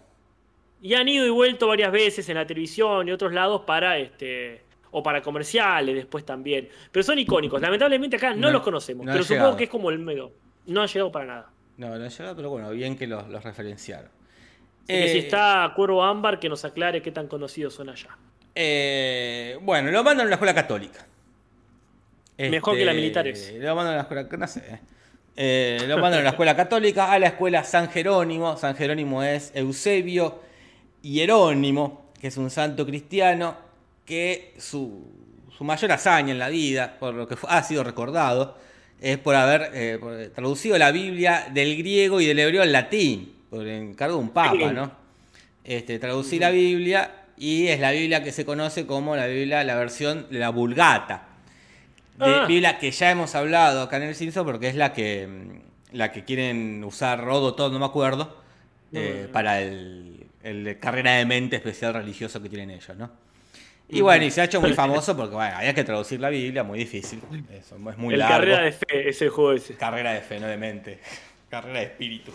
Y 0.85 0.93
han 0.93 1.09
ido 1.09 1.25
y 1.27 1.31
vuelto 1.31 1.67
varias 1.67 1.91
veces 1.91 2.29
en 2.29 2.35
la 2.35 2.47
televisión 2.47 3.09
y 3.09 3.11
otros 3.11 3.33
lados 3.33 3.63
para 3.67 3.97
este, 3.97 4.61
o 4.91 5.03
para 5.03 5.23
comerciales 5.23 5.95
después 5.95 6.27
también. 6.27 6.69
Pero 6.93 7.03
son 7.03 7.19
icónicos. 7.19 7.59
Lamentablemente 7.61 8.17
acá 8.17 8.35
no, 8.35 8.41
No- 8.49 8.51
los 8.51 8.63
conocemos, 8.63 9.07
no 9.07 9.11
ha 9.11 9.15
pero 9.15 9.25
llegado. 9.25 9.47
supongo 9.47 9.57
que 9.57 9.65
es 9.65 9.71
como 9.71 9.89
el 9.89 9.99
medio. 9.99 10.31
No 10.67 10.83
ha 10.83 10.87
llegado 10.87 11.11
para 11.11 11.25
nada. 11.25 11.51
No, 11.79 11.99
no 11.99 12.07
llega, 12.07 12.35
pero 12.37 12.51
bueno, 12.51 12.69
bien 12.71 12.99
que 12.99 13.07
los, 13.07 13.27
los 13.31 13.43
referenciaron. 13.43 14.11
Que 14.87 15.09
si 15.09 15.17
Eh, 15.17 15.21
está 15.21 15.73
Cuervo 15.75 16.05
Ámbar, 16.05 16.39
que 16.39 16.51
nos 16.51 16.63
aclare 16.67 17.01
qué 17.01 17.11
tan 17.11 17.29
conocidos 17.29 17.73
son 17.73 17.89
allá. 17.89 18.11
eh, 18.55 19.57
bueno, 19.63 19.91
lo 19.91 20.05
mandan 20.05 20.27
a 20.27 20.29
una 20.29 20.35
escuela 20.35 20.55
católica. 20.55 21.07
Mejor 22.37 22.77
que 22.77 22.85
la 22.85 22.93
militares. 22.93 23.55
Lo 23.59 23.75
mandan 23.75 23.95
a 23.95 23.97
la 23.97 24.03
escuela, 24.03 24.29
no 24.39 24.47
sé. 24.47 24.61
eh. 24.69 24.81
Eh, 25.37 25.85
lo 25.89 25.99
mandan 25.99 26.21
a 26.21 26.25
la 26.25 26.31
escuela 26.31 26.55
católica, 26.55 27.11
a 27.11 27.19
la 27.19 27.29
escuela 27.29 27.65
San 27.65 27.89
Jerónimo. 27.89 28.57
San 28.59 28.77
Jerónimo 28.77 29.23
es 29.23 29.51
Eusebio 29.55 30.41
Hierónimo, 31.05 32.11
que 32.21 32.29
es 32.29 32.37
un 32.37 32.51
santo 32.51 32.85
cristiano 32.87 33.57
que 34.07 34.55
su, 34.59 35.07
su 35.57 35.65
mayor 35.65 35.93
hazaña 35.93 36.33
en 36.33 36.39
la 36.39 36.49
vida, 36.49 36.97
por 36.99 37.15
lo 37.15 37.29
que 37.29 37.37
ha 37.49 37.63
sido 37.63 37.85
recordado, 37.85 38.57
es 39.01 39.19
por 39.19 39.35
haber 39.37 39.71
eh, 39.75 39.99
por- 40.01 40.27
traducido 40.35 40.79
la 40.79 40.91
Biblia 40.91 41.49
del 41.53 41.77
griego 41.77 42.21
y 42.21 42.27
del 42.27 42.39
hebreo 42.39 42.63
al 42.63 42.73
latín, 42.73 43.33
por 43.51 43.67
encargo 43.67 44.17
de 44.17 44.23
un 44.23 44.31
papa. 44.31 44.73
¿no? 44.73 44.91
Este, 45.63 45.99
traducí 45.99 46.39
la 46.39 46.51
Biblia 46.51 47.11
y 47.37 47.67
es 47.69 47.81
la 47.81 47.91
Biblia 47.91 48.23
que 48.23 48.33
se 48.33 48.45
conoce 48.45 48.87
como 48.87 49.15
la 49.17 49.27
Biblia, 49.27 49.63
la 49.65 49.77
versión 49.77 50.27
de 50.31 50.39
la 50.39 50.51
Vulgata. 50.51 51.29
De 52.19 52.25
Ah. 52.27 52.47
Biblia 52.47 52.79
que 52.79 52.91
ya 52.93 53.11
hemos 53.11 53.35
hablado 53.35 53.83
acá 53.83 53.97
en 53.97 54.05
el 54.05 54.15
Simpson 54.15 54.47
porque 54.47 54.69
es 54.69 54.77
la 54.77 54.93
que, 54.93 55.29
la 55.93 56.13
que 56.13 56.25
quieren 56.25 56.83
usar 56.85 57.23
Rodo, 57.25 57.55
todo, 57.55 57.71
no 57.71 57.79
me 57.81 57.87
acuerdo, 57.87 58.37
eh, 58.93 59.29
para 59.33 59.61
el, 59.61 60.14
el 60.45 60.79
carrera 60.79 61.13
de 61.17 61.27
mente 61.27 61.57
especial 61.57 61.95
religioso 61.95 62.41
que 62.43 62.49
tienen 62.49 62.71
ellos, 62.71 62.97
¿no? 62.97 63.11
Y 63.89 64.01
bueno, 64.01 64.25
y 64.25 64.31
se 64.31 64.41
ha 64.41 64.45
hecho 64.45 64.61
muy 64.61 64.73
famoso 64.75 65.17
porque 65.17 65.35
bueno, 65.35 65.57
había 65.57 65.75
que 65.75 65.85
traducir 65.85 66.21
la 66.21 66.31
Biblia, 66.31 66.63
muy 66.65 66.79
difícil. 66.79 67.21
Eso, 67.53 67.77
es 67.91 67.99
muy 67.99 68.15
el 68.15 68.21
largo. 68.21 68.37
carrera 68.37 68.63
de 68.65 68.73
fe 68.73 69.09
es 69.09 69.21
el 69.23 69.29
juego 69.31 69.53
ese. 69.53 69.75
Carrera 69.75 70.13
de 70.13 70.21
fe, 70.21 70.41
no 70.41 70.47
de 70.47 70.57
mente. 70.57 70.99
Carrera 71.51 71.81
de 71.81 71.85
espíritu. 71.87 72.33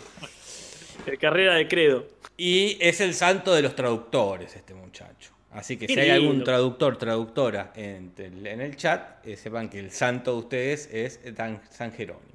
El 1.06 1.18
carrera 1.18 1.54
de 1.54 1.66
credo. 1.68 2.06
Y 2.36 2.76
es 2.80 3.00
el 3.00 3.14
santo 3.14 3.54
de 3.54 3.62
los 3.62 3.74
traductores, 3.74 4.54
este 4.56 4.74
muchacho. 4.74 5.32
Así 5.52 5.76
que 5.76 5.86
Qué 5.88 5.94
si 5.94 6.00
hay 6.00 6.10
algún 6.10 6.44
traductor, 6.44 6.96
traductora 6.96 7.72
en, 7.74 8.12
el- 8.16 8.46
en 8.46 8.60
el 8.60 8.76
chat, 8.76 9.26
eh, 9.26 9.36
sepan 9.36 9.68
que 9.68 9.78
el 9.80 9.90
santo 9.90 10.32
de 10.32 10.38
ustedes 10.38 10.88
es 10.92 11.20
San, 11.36 11.60
San 11.70 11.92
Jerónimo. 11.92 12.28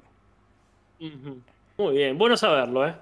Muy 1.78 1.96
bien, 1.96 2.16
bueno 2.18 2.36
saberlo, 2.36 2.86
¿eh? 2.86 2.94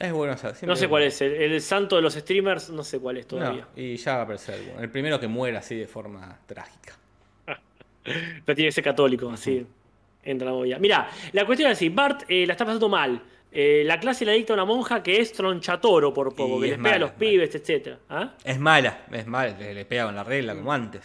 Es 0.00 0.12
bueno 0.14 0.34
No 0.62 0.76
sé 0.76 0.88
cuál 0.88 1.02
es. 1.02 1.20
El, 1.20 1.34
el 1.34 1.60
santo 1.60 1.96
de 1.96 2.02
los 2.02 2.14
streamers, 2.14 2.70
no 2.70 2.82
sé 2.82 2.98
cuál 2.98 3.18
es 3.18 3.26
todavía. 3.26 3.68
No, 3.76 3.82
y 3.82 3.96
ya 3.96 4.14
va 4.14 4.20
a 4.20 4.22
aparecer. 4.22 4.74
El 4.80 4.88
primero 4.88 5.20
que 5.20 5.28
muera 5.28 5.58
así 5.58 5.76
de 5.76 5.86
forma 5.86 6.38
trágica. 6.46 6.96
Pero 8.02 8.56
tiene 8.56 8.68
que 8.68 8.72
ser 8.72 8.82
católico, 8.82 9.30
así. 9.30 9.66
Entra 10.22 10.46
la 10.46 10.52
movida. 10.52 10.78
Mira, 10.78 11.10
la 11.32 11.44
cuestión 11.44 11.70
es 11.70 11.76
así: 11.76 11.90
Bart 11.90 12.22
eh, 12.28 12.46
la 12.46 12.54
está 12.54 12.64
pasando 12.64 12.88
mal. 12.88 13.22
Eh, 13.52 13.82
la 13.84 14.00
clase 14.00 14.24
la 14.24 14.32
dicta 14.32 14.54
una 14.54 14.64
monja 14.64 15.02
que 15.02 15.20
es 15.20 15.32
tronchatoro 15.32 16.14
por 16.14 16.34
poco, 16.34 16.56
Y 16.58 16.60
que 16.60 16.66
es 16.66 16.70
les 16.72 16.78
pega 16.78 16.88
a 16.88 16.92
mala, 16.92 16.98
los 16.98 17.10
es 17.10 17.16
pibes, 17.16 17.54
etc. 17.54 17.98
¿Ah? 18.08 18.32
Es 18.42 18.58
mala, 18.58 19.02
es 19.12 19.26
mala, 19.26 19.58
le, 19.58 19.74
le 19.74 19.84
pega 19.84 20.06
con 20.06 20.14
la 20.14 20.24
regla 20.24 20.54
como 20.54 20.72
antes. 20.72 21.02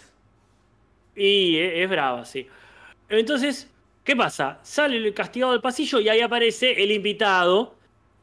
Y 1.18 1.58
es, 1.58 1.74
es 1.76 1.90
brava, 1.90 2.24
sí. 2.24 2.48
Entonces, 3.10 3.70
¿qué 4.06 4.16
pasa? 4.16 4.60
Sale 4.64 4.96
el 4.96 5.14
castigado 5.14 5.52
del 5.52 5.62
pasillo 5.62 6.00
y 6.00 6.08
ahí 6.08 6.22
aparece 6.22 6.82
el 6.82 6.92
invitado, 6.92 7.75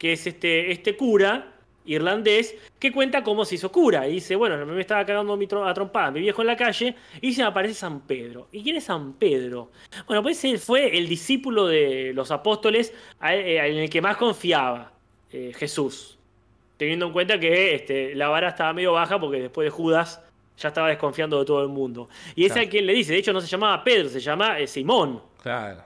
que 0.02 0.14
es 0.14 0.26
este, 0.26 0.72
este 0.72 0.96
cura 0.96 1.52
irlandés, 1.84 2.56
que 2.80 2.90
cuenta 2.90 3.22
cómo 3.22 3.44
se 3.44 3.54
hizo 3.54 3.70
cura. 3.70 4.08
Y 4.08 4.14
dice, 4.14 4.34
bueno, 4.34 4.66
me 4.66 4.80
estaba 4.80 5.06
cagando 5.06 5.36
mi 5.36 5.46
tro- 5.46 5.64
a 5.64 5.72
trompada 5.72 6.10
mi 6.10 6.18
viejo 6.18 6.42
en 6.42 6.48
la 6.48 6.56
calle, 6.56 6.96
y 7.20 7.32
se 7.32 7.42
me 7.42 7.46
aparece 7.46 7.74
San 7.74 8.00
Pedro. 8.00 8.48
¿Y 8.50 8.64
quién 8.64 8.74
es 8.74 8.84
San 8.84 9.12
Pedro? 9.12 9.70
Bueno, 10.08 10.20
pues 10.24 10.44
él 10.44 10.58
fue 10.58 10.98
el 10.98 11.08
discípulo 11.08 11.68
de 11.68 12.10
los 12.14 12.32
apóstoles 12.32 12.92
eh, 13.24 13.60
en 13.64 13.76
el 13.78 13.88
que 13.88 14.00
más 14.02 14.16
confiaba, 14.16 14.92
eh, 15.30 15.52
Jesús. 15.54 16.18
Teniendo 16.76 17.06
en 17.06 17.12
cuenta 17.12 17.38
que 17.38 17.76
este, 17.76 18.16
la 18.16 18.26
vara 18.26 18.48
estaba 18.48 18.72
medio 18.72 18.92
baja 18.94 19.20
porque 19.20 19.40
después 19.40 19.66
de 19.66 19.70
Judas 19.70 20.20
ya 20.58 20.68
estaba 20.68 20.88
desconfiando 20.88 21.38
de 21.38 21.44
todo 21.44 21.62
el 21.62 21.68
mundo. 21.68 22.08
Y 22.34 22.44
es 22.44 22.56
a 22.56 22.66
quien 22.68 22.86
le 22.86 22.92
dice, 22.92 23.12
de 23.12 23.20
hecho 23.20 23.32
no 23.32 23.40
se 23.40 23.46
llamaba 23.46 23.84
Pedro, 23.84 24.08
se 24.08 24.18
llama 24.18 24.58
eh, 24.58 24.66
Simón. 24.66 25.22
Claro. 25.40 25.84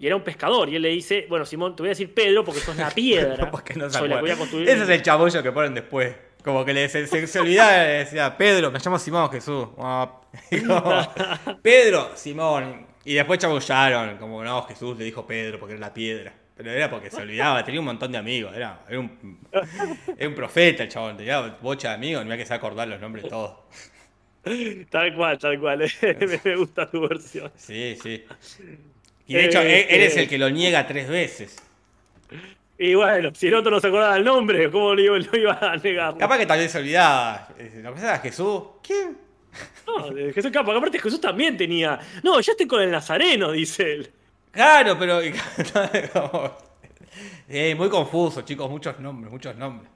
Y 0.00 0.06
era 0.06 0.16
un 0.16 0.22
pescador. 0.22 0.70
Y 0.70 0.76
él 0.76 0.82
le 0.82 0.88
dice, 0.88 1.26
bueno, 1.28 1.44
Simón, 1.44 1.76
te 1.76 1.82
voy 1.82 1.88
a 1.88 1.90
decir 1.90 2.12
Pedro 2.14 2.42
porque 2.42 2.60
sos 2.60 2.74
la 2.74 2.90
piedra. 2.94 3.50
Porque 3.50 3.74
no 3.74 3.90
se 3.90 3.98
sobre 3.98 4.08
la 4.08 4.16
que 4.16 4.20
voy 4.22 4.30
a 4.30 4.32
acuerda. 4.32 4.50
construir 4.50 4.68
Ese 4.68 4.82
es 4.84 4.88
el 4.88 5.02
chabollo 5.02 5.42
que 5.42 5.52
ponen 5.52 5.74
después. 5.74 6.16
Como 6.42 6.64
que 6.64 6.72
le, 6.72 6.88
se, 6.88 7.06
se, 7.06 7.26
se 7.26 7.38
olvidaba, 7.38 7.70
le 7.72 7.98
decía, 7.98 8.34
Pedro, 8.34 8.70
me 8.70 8.78
llamo 8.78 8.98
Simón 8.98 9.30
Jesús. 9.30 9.68
Como, 9.76 10.24
Pedro, 11.62 12.12
Simón. 12.14 12.86
Y 13.04 13.12
después 13.12 13.38
chabullaron, 13.38 14.16
como 14.16 14.42
no, 14.42 14.62
Jesús 14.62 14.96
le 14.96 15.04
dijo 15.04 15.26
Pedro 15.26 15.58
porque 15.58 15.74
era 15.74 15.80
la 15.80 15.92
piedra. 15.92 16.32
Pero 16.56 16.70
era 16.70 16.88
porque 16.88 17.10
se 17.10 17.20
olvidaba, 17.20 17.62
tenía 17.62 17.80
un 17.80 17.86
montón 17.86 18.10
de 18.10 18.18
amigos. 18.18 18.54
Era, 18.56 18.80
era 18.88 19.00
un, 19.00 19.38
era 20.16 20.28
un 20.28 20.34
profeta 20.34 20.82
el 20.82 20.88
chabón, 20.88 21.18
tenía 21.18 21.58
bocha 21.60 21.90
de 21.90 21.94
amigos, 21.96 22.24
no 22.24 22.32
había 22.32 22.42
que 22.42 22.48
se 22.48 22.54
acordar 22.54 22.88
los 22.88 23.00
nombres 23.00 23.28
todos. 23.28 23.58
Tal 24.88 25.14
cual, 25.14 25.38
tal 25.38 25.60
cual. 25.60 25.84
me 26.44 26.56
gusta 26.56 26.90
tu 26.90 27.06
versión. 27.06 27.52
Sí, 27.54 27.98
sí. 28.02 28.24
Y 29.30 29.34
de 29.34 29.44
hecho, 29.44 29.60
Eh, 29.60 29.82
él, 29.82 29.86
él 29.90 30.02
es 30.02 30.16
eh. 30.16 30.22
el 30.22 30.28
que 30.28 30.38
lo 30.38 30.50
niega 30.50 30.84
tres 30.88 31.08
veces. 31.08 31.56
Y 32.76 32.94
bueno, 32.94 33.30
si 33.32 33.46
el 33.46 33.54
otro 33.54 33.70
no 33.70 33.78
se 33.78 33.86
acordaba 33.86 34.16
el 34.16 34.24
nombre, 34.24 34.68
¿cómo 34.72 34.92
lo 34.92 35.16
iba, 35.36 35.58
a 35.60 35.76
negar? 35.76 36.16
Capaz 36.18 36.38
que 36.38 36.46
tal 36.46 36.58
vez 36.58 36.72
se 36.72 36.78
olvidaba. 36.78 37.48
Eh, 37.56 37.80
¿Lo 37.80 37.96
era 37.96 38.18
Jesús? 38.18 38.62
¿Quién? 38.82 39.16
No, 39.86 40.12
Jesús 40.32 40.50
Capa, 40.50 40.76
aparte 40.76 40.98
Jesús 40.98 41.20
también 41.20 41.56
tenía. 41.56 42.00
No, 42.24 42.40
ya 42.40 42.52
estoy 42.52 42.66
con 42.66 42.82
el 42.82 42.90
Nazareno, 42.90 43.52
dice 43.52 43.92
él. 43.92 44.10
Claro, 44.50 44.98
pero. 44.98 45.20
Eh, 47.52 47.74
muy 47.74 47.88
confuso, 47.88 48.42
chicos, 48.42 48.70
muchos 48.70 49.00
nombres, 49.00 49.32
muchos 49.32 49.56
nombres. 49.56 49.90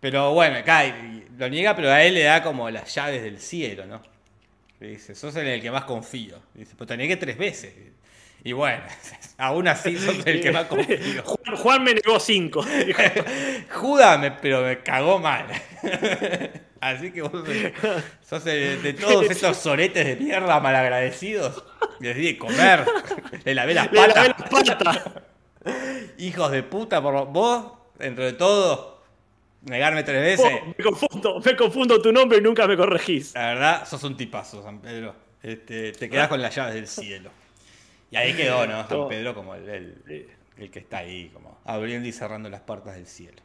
Pero 0.00 0.32
bueno, 0.32 0.56
acá 0.56 0.84
lo 1.36 1.48
niega, 1.50 1.76
pero 1.76 1.90
a 1.90 2.02
él 2.02 2.14
le 2.14 2.22
da 2.22 2.42
como 2.42 2.70
las 2.70 2.94
llaves 2.94 3.22
del 3.22 3.38
cielo, 3.38 3.84
¿no? 3.84 4.00
Le 4.80 4.88
dice, 4.88 5.14
sos 5.14 5.36
en 5.36 5.46
el 5.48 5.60
que 5.60 5.70
más 5.70 5.84
confío. 5.84 6.40
Dice, 6.54 6.74
pues 6.76 6.88
te 6.88 6.96
negué 6.96 7.18
tres 7.18 7.36
veces. 7.36 7.74
Y 8.44 8.52
bueno, 8.52 8.82
aún 9.38 9.68
así 9.68 9.96
sos 9.98 10.24
el 10.26 10.40
que 10.40 10.52
más 10.52 10.66
confío. 10.66 11.22
Juan, 11.24 11.56
Juan 11.56 11.84
me 11.84 11.94
negó 11.94 12.18
cinco. 12.20 12.64
Judas, 13.70 14.18
me- 14.20 14.30
pero 14.32 14.62
me 14.62 14.78
cagó 14.82 15.18
mal. 15.18 15.46
Así 16.80 17.10
que 17.10 17.22
vos 17.22 17.32
sos, 18.22 18.46
el- 18.46 18.82
de 18.82 18.92
todos 18.94 19.24
estos 19.30 19.56
soretes 19.56 20.06
de 20.06 20.16
mierda 20.16 20.60
malagradecidos. 20.60 21.64
Les 22.00 22.16
di 22.16 22.26
de 22.26 22.38
comer. 22.38 22.84
Le 23.44 23.54
lavé 23.54 23.74
las 23.74 23.90
Le 23.92 24.00
lavé 24.06 24.12
patas. 24.34 24.68
las 24.68 24.76
patas. 24.76 25.12
Hijos 26.18 26.50
de 26.52 26.62
puta, 26.62 27.02
por 27.02 27.26
vos, 27.26 27.72
dentro 27.98 28.24
de 28.24 28.32
todo, 28.32 29.02
negarme 29.62 30.04
tres 30.04 30.38
veces. 30.38 30.60
Oh, 30.62 30.66
me 30.76 30.84
confundo, 30.84 31.40
me 31.44 31.56
confundo 31.56 32.00
tu 32.00 32.12
nombre 32.12 32.38
y 32.38 32.40
nunca 32.40 32.66
me 32.68 32.76
corregís. 32.76 33.34
La 33.34 33.48
verdad, 33.48 33.88
sos 33.88 34.02
un 34.04 34.16
tipazo, 34.16 34.62
San 34.62 34.80
Pedro. 34.80 35.14
Este, 35.42 35.92
te 35.92 36.08
quedás 36.08 36.28
con 36.28 36.40
las 36.40 36.54
llaves 36.54 36.74
del 36.74 36.86
cielo. 36.86 37.30
Y 38.10 38.16
ahí 38.16 38.34
quedó, 38.34 38.66
¿no? 38.66 38.86
San. 38.88 39.08
Pedro 39.08 39.34
como 39.34 39.54
el, 39.54 39.68
el- 39.68 40.28
el 40.56 40.70
que 40.70 40.78
está 40.80 40.98
ahí, 40.98 41.30
como 41.32 41.58
abriendo 41.64 42.08
y 42.08 42.12
cerrando 42.12 42.48
las 42.48 42.60
puertas 42.62 42.96
del 42.96 43.06
cielo. 43.06 43.42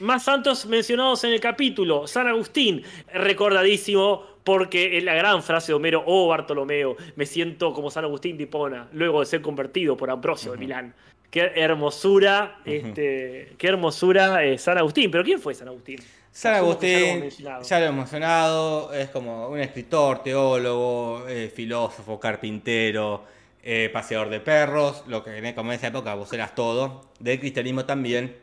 Más 0.00 0.24
santos 0.24 0.66
mencionados 0.66 1.22
en 1.22 1.32
el 1.32 1.38
capítulo. 1.40 2.08
San 2.08 2.26
Agustín, 2.26 2.82
recordadísimo 3.12 4.24
porque 4.42 4.98
es 4.98 5.04
la 5.04 5.14
gran 5.14 5.42
frase 5.42 5.68
de 5.72 5.74
Homero, 5.74 6.02
oh 6.06 6.26
Bartolomeo, 6.28 6.96
me 7.16 7.24
siento 7.26 7.72
como 7.72 7.90
San 7.90 8.04
Agustín 8.04 8.36
de 8.36 8.42
Hipona, 8.44 8.88
luego 8.92 9.20
de 9.20 9.26
ser 9.26 9.40
convertido 9.40 9.96
por 9.96 10.10
Ambrosio 10.10 10.52
de 10.52 10.58
Milán. 10.58 10.94
Qué 11.30 11.50
hermosura, 11.56 12.58
este, 12.64 13.54
qué 13.58 13.68
hermosura 13.68 14.44
eh, 14.44 14.58
San 14.58 14.78
Agustín. 14.78 15.10
¿Pero 15.10 15.24
quién 15.24 15.40
fue 15.40 15.54
San 15.54 15.68
Agustín? 15.68 15.98
San 16.30 16.52
ya 16.52 16.58
Agustín, 16.58 17.28
ya 17.62 17.78
lo 17.80 17.86
hemos 17.86 17.96
mencionado, 17.96 18.92
es 18.92 19.08
como 19.10 19.48
un 19.48 19.60
escritor, 19.60 20.22
teólogo, 20.22 21.24
eh, 21.28 21.50
filósofo, 21.54 22.18
carpintero, 22.20 23.24
eh, 23.66 23.88
paseador 23.92 24.28
de 24.28 24.40
perros, 24.40 25.04
lo 25.06 25.24
que 25.24 25.36
en 25.38 25.54
como 25.54 25.72
en 25.72 25.78
esa 25.78 25.86
época 25.88 26.14
vos 26.14 26.30
eras 26.32 26.54
todo, 26.54 27.10
del 27.18 27.40
cristianismo 27.40 27.84
también, 27.86 28.36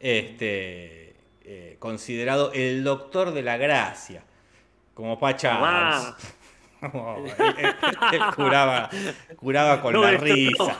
este, 0.00 1.16
eh, 1.44 1.76
considerado 1.80 2.52
el 2.54 2.84
doctor 2.84 3.32
de 3.32 3.42
la 3.42 3.56
gracia, 3.56 4.22
como 4.94 5.18
él, 5.18 5.26
él- 7.58 7.74
él 8.12 8.20
curaba, 8.36 8.90
curaba 9.36 9.80
con 9.82 9.92
No, 9.94 10.02
la 10.02 10.12
risa. 10.18 10.78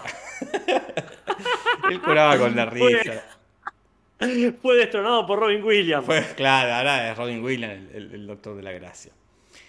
él 1.90 2.00
curaba 2.00 2.38
con 2.38 2.54
la 2.54 2.70
Fue- 2.70 2.92
risa. 3.02 3.22
Fue 4.62 4.76
destronado 4.76 5.26
por 5.26 5.38
Robin 5.40 5.62
Williams. 5.64 6.06
Pues 6.06 6.26
claro, 6.34 6.72
ahora 6.72 7.10
es 7.10 7.16
Robin 7.18 7.42
Williams 7.42 7.74
el, 7.74 7.96
el- 7.96 8.14
el 8.14 8.26
doctor 8.26 8.56
de 8.56 8.62
la 8.62 8.72
gracia. 8.72 9.12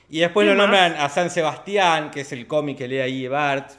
Y 0.09 0.19
después 0.19 0.47
lo 0.47 0.53
nombran 0.53 0.93
a 0.93 1.09
San 1.09 1.29
Sebastián, 1.31 2.11
que 2.11 2.21
es 2.21 2.31
el 2.31 2.45
cómic 2.45 2.77
que 2.77 2.87
lee 2.87 2.99
ahí 2.99 3.27
Bart, 3.27 3.71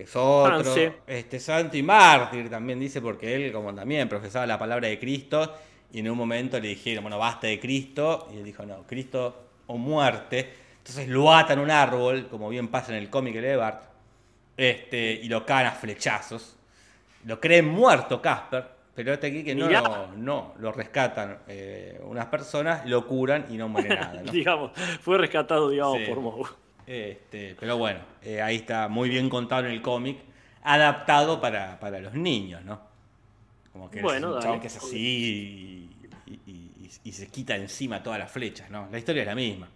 que 0.00 0.04
es 0.04 0.16
otro. 0.16 0.64
Sanse. 0.64 0.92
Este 1.06 1.38
santo 1.38 1.76
y 1.76 1.82
mártir 1.82 2.48
también 2.48 2.80
dice, 2.80 3.02
porque 3.02 3.34
él, 3.34 3.52
como 3.52 3.74
también 3.74 4.08
profesaba 4.08 4.46
la 4.46 4.58
palabra 4.58 4.88
de 4.88 4.98
Cristo, 4.98 5.54
y 5.92 5.98
en 5.98 6.10
un 6.10 6.16
momento 6.16 6.58
le 6.58 6.68
dijeron, 6.68 7.04
bueno, 7.04 7.18
basta 7.18 7.48
de 7.48 7.60
Cristo, 7.60 8.28
y 8.32 8.38
él 8.38 8.44
dijo, 8.44 8.64
no, 8.64 8.86
Cristo 8.86 9.48
o 9.66 9.76
muerte. 9.76 10.54
Entonces 10.78 11.06
lo 11.08 11.34
atan 11.34 11.58
a 11.58 11.62
un 11.62 11.70
árbol, 11.70 12.28
como 12.30 12.48
bien 12.48 12.68
pasa 12.68 12.92
en 12.92 12.98
el 13.02 13.10
cómic 13.10 13.34
de 13.34 13.56
Bart, 13.56 13.82
este, 14.56 15.12
y 15.22 15.28
lo 15.28 15.44
cagan 15.44 15.66
a 15.66 15.72
flechazos. 15.72 16.56
Lo 17.26 17.38
creen 17.38 17.68
muerto 17.68 18.22
Casper, 18.22 18.64
pero 18.94 19.12
este 19.12 19.26
aquí 19.26 19.44
que 19.44 19.54
no, 19.54 19.68
lo, 19.68 20.06
no 20.16 20.54
lo 20.58 20.72
rescatan 20.72 21.40
eh, 21.46 22.00
unas 22.04 22.26
personas, 22.26 22.86
lo 22.86 23.06
curan 23.06 23.44
y 23.50 23.58
no 23.58 23.68
muere 23.68 23.88
nada. 23.96 24.22
¿no? 24.22 24.32
digamos, 24.32 24.70
fue 25.02 25.18
rescatado, 25.18 25.68
digamos, 25.68 25.98
Sí. 25.98 26.04
por 26.06 26.20
Moe. 26.20 26.48
Este, 26.90 27.54
pero 27.60 27.78
bueno, 27.78 28.00
eh, 28.20 28.42
ahí 28.42 28.56
está 28.56 28.88
muy 28.88 29.08
bien 29.08 29.30
contado 29.30 29.64
en 29.64 29.70
el 29.70 29.80
cómic, 29.80 30.18
adaptado 30.64 31.40
para, 31.40 31.78
para 31.78 32.00
los 32.00 32.14
niños, 32.14 32.64
¿no? 32.64 32.80
Como 33.72 33.88
que 33.90 34.02
Bueno, 34.02 34.18
es 34.18 34.24
un 34.24 34.32
dale. 34.32 34.42
chabón 34.44 34.60
que 34.60 34.66
es 34.66 34.76
así 34.76 35.90
y, 36.26 36.32
y- 36.32 36.50
y- 36.50 36.90
y 37.04 37.12
se 37.12 37.28
quita 37.28 37.54
encima 37.56 38.02
todas 38.02 38.18
las 38.18 38.30
flechas, 38.32 38.70
¿no? 38.70 38.88
La 38.90 38.98
historia 38.98 39.22
es 39.22 39.28
la 39.28 39.34
misma. 39.36 39.68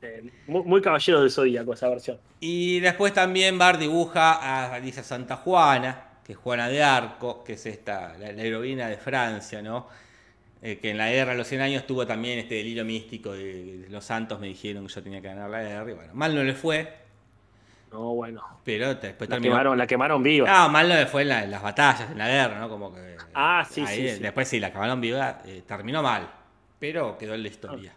Eh, 0.00 0.30
muy, 0.46 0.62
muy 0.62 0.80
caballero 0.80 1.20
del 1.20 1.30
Zodíaco 1.30 1.72
esa 1.74 1.88
versión. 1.88 2.18
Y 2.40 2.80
después 2.80 3.12
también 3.12 3.58
Bar 3.58 3.78
dibuja 3.78 4.34
a 4.34 4.74
Alicia 4.74 5.02
Santa 5.02 5.36
Juana, 5.36 6.04
que 6.24 6.32
es 6.32 6.38
Juana 6.38 6.68
de 6.68 6.82
Arco, 6.82 7.42
que 7.42 7.54
es 7.54 7.66
esta, 7.66 8.16
la, 8.16 8.32
la 8.32 8.42
heroína 8.42 8.88
de 8.88 8.96
Francia, 8.96 9.60
¿no? 9.62 9.88
Eh, 10.60 10.78
que 10.78 10.90
en 10.90 10.98
la 10.98 11.08
guerra 11.10 11.32
de 11.32 11.38
los 11.38 11.46
100 11.46 11.60
años 11.60 11.86
tuvo 11.86 12.04
también 12.06 12.38
este 12.40 12.56
delirio 12.56 12.84
místico 12.84 13.32
de, 13.32 13.78
de 13.78 13.88
los 13.90 14.04
santos 14.04 14.40
me 14.40 14.48
dijeron 14.48 14.86
que 14.86 14.92
yo 14.92 15.02
tenía 15.02 15.20
que 15.20 15.28
ganar 15.28 15.48
la 15.50 15.62
guerra. 15.62 15.90
Y 15.90 15.94
bueno, 15.94 16.14
mal 16.14 16.34
no 16.34 16.42
le 16.42 16.52
fue, 16.54 16.92
No, 17.92 18.14
bueno. 18.14 18.42
pero 18.64 18.94
después 18.94 19.30
La 19.30 19.36
terminó. 19.36 19.52
quemaron, 19.54 19.78
la 19.78 19.86
quemaron 19.86 20.22
viva. 20.22 20.50
No, 20.50 20.68
mal 20.68 20.88
no 20.88 20.94
le 20.96 21.06
fue 21.06 21.22
en, 21.22 21.28
la- 21.28 21.44
en 21.44 21.50
las 21.52 21.62
batallas, 21.62 22.10
en 22.10 22.18
la 22.18 22.26
guerra, 22.28 22.58
¿no? 22.58 22.68
Como 22.68 22.92
que. 22.92 23.16
Ah, 23.34 23.64
sí, 23.70 23.82
ahí, 23.86 24.10
sí. 24.16 24.18
Después 24.20 24.48
sí, 24.48 24.58
la 24.58 24.66
acabaron 24.68 25.00
viva, 25.00 25.42
eh, 25.46 25.62
terminó 25.66 26.02
mal, 26.02 26.28
pero 26.80 27.16
quedó 27.16 27.34
en 27.34 27.42
la 27.42 27.48
historia. 27.48 27.94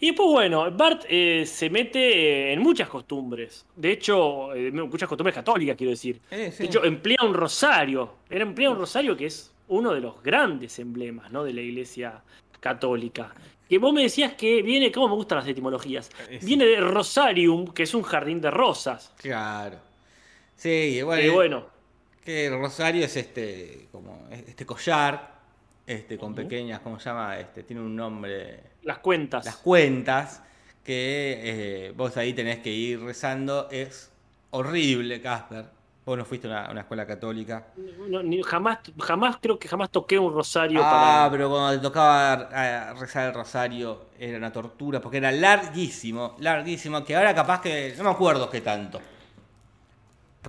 Y 0.00 0.08
después, 0.08 0.28
bueno, 0.30 0.70
Bart 0.72 1.04
eh, 1.08 1.44
se 1.46 1.70
mete 1.70 2.52
en 2.52 2.60
muchas 2.60 2.88
costumbres. 2.88 3.64
De 3.76 3.92
hecho, 3.92 4.48
muchas 4.72 5.08
costumbres 5.08 5.34
católicas, 5.34 5.76
quiero 5.76 5.90
decir. 5.92 6.20
Sí. 6.30 6.36
De 6.36 6.64
hecho, 6.64 6.84
emplea 6.84 7.18
un 7.22 7.32
rosario. 7.32 8.14
Era 8.28 8.42
emplea 8.42 8.70
un 8.70 8.78
rosario 8.78 9.16
que 9.16 9.26
es 9.26 9.53
uno 9.68 9.92
de 9.92 10.00
los 10.00 10.22
grandes 10.22 10.78
emblemas 10.78 11.30
¿no? 11.30 11.44
de 11.44 11.52
la 11.52 11.60
iglesia 11.60 12.22
católica. 12.60 13.34
Que 13.68 13.78
vos 13.78 13.92
me 13.92 14.02
decías 14.02 14.34
que 14.34 14.62
viene, 14.62 14.92
¿cómo 14.92 15.08
me 15.08 15.14
gustan 15.14 15.38
las 15.38 15.48
etimologías? 15.48 16.10
Eh. 16.28 16.38
Viene 16.42 16.66
de 16.66 16.80
Rosarium, 16.80 17.72
que 17.72 17.84
es 17.84 17.94
un 17.94 18.02
jardín 18.02 18.40
de 18.40 18.50
rosas. 18.50 19.12
Claro. 19.16 19.78
Sí, 20.56 21.02
bueno, 21.02 21.22
Que 21.22 21.30
bueno, 21.30 21.66
que 22.24 22.46
el 22.46 22.58
rosario 22.58 23.04
es 23.04 23.16
este, 23.16 23.88
como 23.90 24.28
este 24.30 24.64
collar, 24.64 25.34
este, 25.86 26.16
con 26.16 26.34
pequeñas, 26.34 26.80
¿cómo 26.80 26.98
se 26.98 27.10
llama? 27.10 27.38
Este, 27.38 27.62
tiene 27.62 27.82
un 27.82 27.94
nombre. 27.94 28.60
las 28.82 28.98
cuentas. 28.98 29.44
Las 29.44 29.56
cuentas 29.56 30.42
que 30.82 31.40
eh, 31.42 31.92
vos 31.96 32.16
ahí 32.16 32.32
tenés 32.32 32.58
que 32.58 32.70
ir 32.70 33.00
rezando. 33.00 33.68
Es 33.70 34.10
horrible, 34.50 35.20
Casper. 35.20 35.66
Vos 36.06 36.18
no 36.18 36.24
fuiste 36.26 36.46
a 36.46 36.50
una, 36.50 36.70
una 36.70 36.80
escuela 36.82 37.06
católica. 37.06 37.68
No, 38.08 38.22
ni- 38.22 38.42
jamás, 38.42 38.78
jamás 39.00 39.36
creo 39.40 39.58
que 39.58 39.68
jamás 39.68 39.88
toqué 39.90 40.18
un 40.18 40.34
rosario 40.34 40.80
Ah, 40.84 40.90
para. 40.90 41.30
pero 41.30 41.48
cuando 41.48 41.72
te 41.72 41.78
tocaba 41.82 42.48
eh, 42.52 42.92
rezar 43.00 43.28
el 43.28 43.34
rosario 43.34 44.06
era 44.18 44.36
una 44.36 44.52
tortura 44.52 45.00
porque 45.00 45.16
era 45.16 45.32
larguísimo, 45.32 46.36
larguísimo, 46.40 47.02
que 47.04 47.16
ahora 47.16 47.34
capaz 47.34 47.62
que, 47.62 47.94
no 47.96 48.04
me 48.04 48.10
acuerdo 48.10 48.50
qué 48.50 48.60
tanto. 48.60 49.00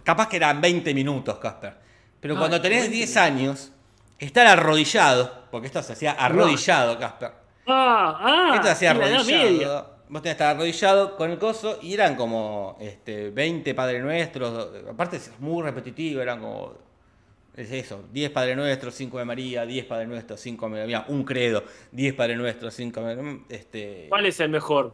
Capaz 0.04 0.28
que 0.28 0.36
eran 0.38 0.60
20 0.60 0.94
minutos, 0.94 1.38
Casper. 1.38 1.74
Pero 2.20 2.36
Ah, 2.36 2.40
cuando 2.40 2.60
tenés 2.62 2.82
20 2.82 2.96
10 2.98 3.18
años, 3.18 3.72
estar 4.20 4.46
arrodillado, 4.48 5.46
porque 5.52 5.68
esto 5.68 5.82
se 5.82 5.94
hacía 5.94 6.12
arrodillado, 6.12 7.00
Casper. 7.00 7.32
Ah, 7.66 8.20
ah, 8.20 8.52
esto 8.56 8.68
se 8.68 8.72
hacía 8.74 8.92
arrodillado. 8.92 9.95
Vos 10.08 10.22
tenías 10.22 10.38
que 10.38 10.44
estar 10.44 10.56
arrodillado 10.56 11.16
con 11.16 11.32
el 11.32 11.40
coso 11.40 11.80
y 11.82 11.94
eran 11.94 12.16
como 12.16 12.78
este, 12.80 13.32
20 13.32 13.74
Padre 13.74 14.02
Nuestros. 14.02 14.70
Aparte 14.90 15.18
es 15.18 15.32
muy 15.40 15.64
repetitivo, 15.64 16.22
eran 16.22 16.40
como 16.40 16.74
es 17.56 17.72
eso, 17.72 18.04
10 18.12 18.32
Padre 18.32 18.56
Nuestros, 18.56 18.94
5 18.96 19.18
de 19.18 19.26
María, 19.26 19.66
10 19.66 19.86
Padre 19.86 20.08
Nuestros, 20.08 20.40
5 20.42 20.70
de 20.70 20.72
María, 20.82 21.06
un 21.08 21.24
credo, 21.24 21.64
10 21.92 22.14
Padre 22.14 22.36
Nuestros, 22.36 22.74
5 22.74 23.02
de 23.02 23.40
este 23.50 24.06
¿Cuál 24.10 24.26
es 24.26 24.40
el 24.40 24.50
mejor 24.50 24.94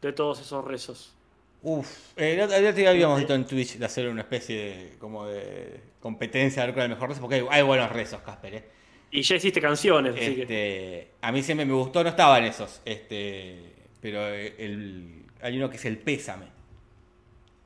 de 0.00 0.12
todos 0.12 0.40
esos 0.40 0.64
rezos? 0.64 1.14
Uf, 1.62 2.16
eh, 2.16 2.34
el 2.34 2.42
otro 2.42 2.72
día 2.72 2.90
habíamos 2.90 3.18
visto 3.18 3.34
en 3.34 3.44
Twitch 3.44 3.76
de 3.76 3.86
hacer 3.86 4.08
una 4.08 4.20
especie 4.20 4.56
de 4.56 4.98
como 5.00 5.26
de 5.26 5.80
competencia 6.00 6.62
a 6.62 6.66
ver 6.66 6.74
cuál 6.74 6.84
es 6.84 6.90
el 6.90 6.94
mejor 6.94 7.08
rezo, 7.08 7.20
porque 7.20 7.36
hay, 7.36 7.46
hay 7.50 7.62
buenos 7.62 7.90
rezos, 7.90 8.20
Casper, 8.20 8.54
¿eh? 8.54 8.64
Y 9.10 9.22
ya 9.22 9.36
hiciste 9.36 9.60
canciones, 9.60 10.14
así 10.14 10.34
que. 10.34 10.42
Este, 10.42 11.10
a 11.22 11.32
mí 11.32 11.42
siempre 11.42 11.64
me 11.64 11.72
gustó, 11.72 12.02
no 12.04 12.10
estaban 12.10 12.44
esos, 12.44 12.82
este, 12.84 13.75
pero 14.00 14.26
el, 14.28 15.24
hay 15.42 15.56
uno 15.56 15.70
que 15.70 15.76
es 15.76 15.84
el 15.84 15.98
pésame. 15.98 16.46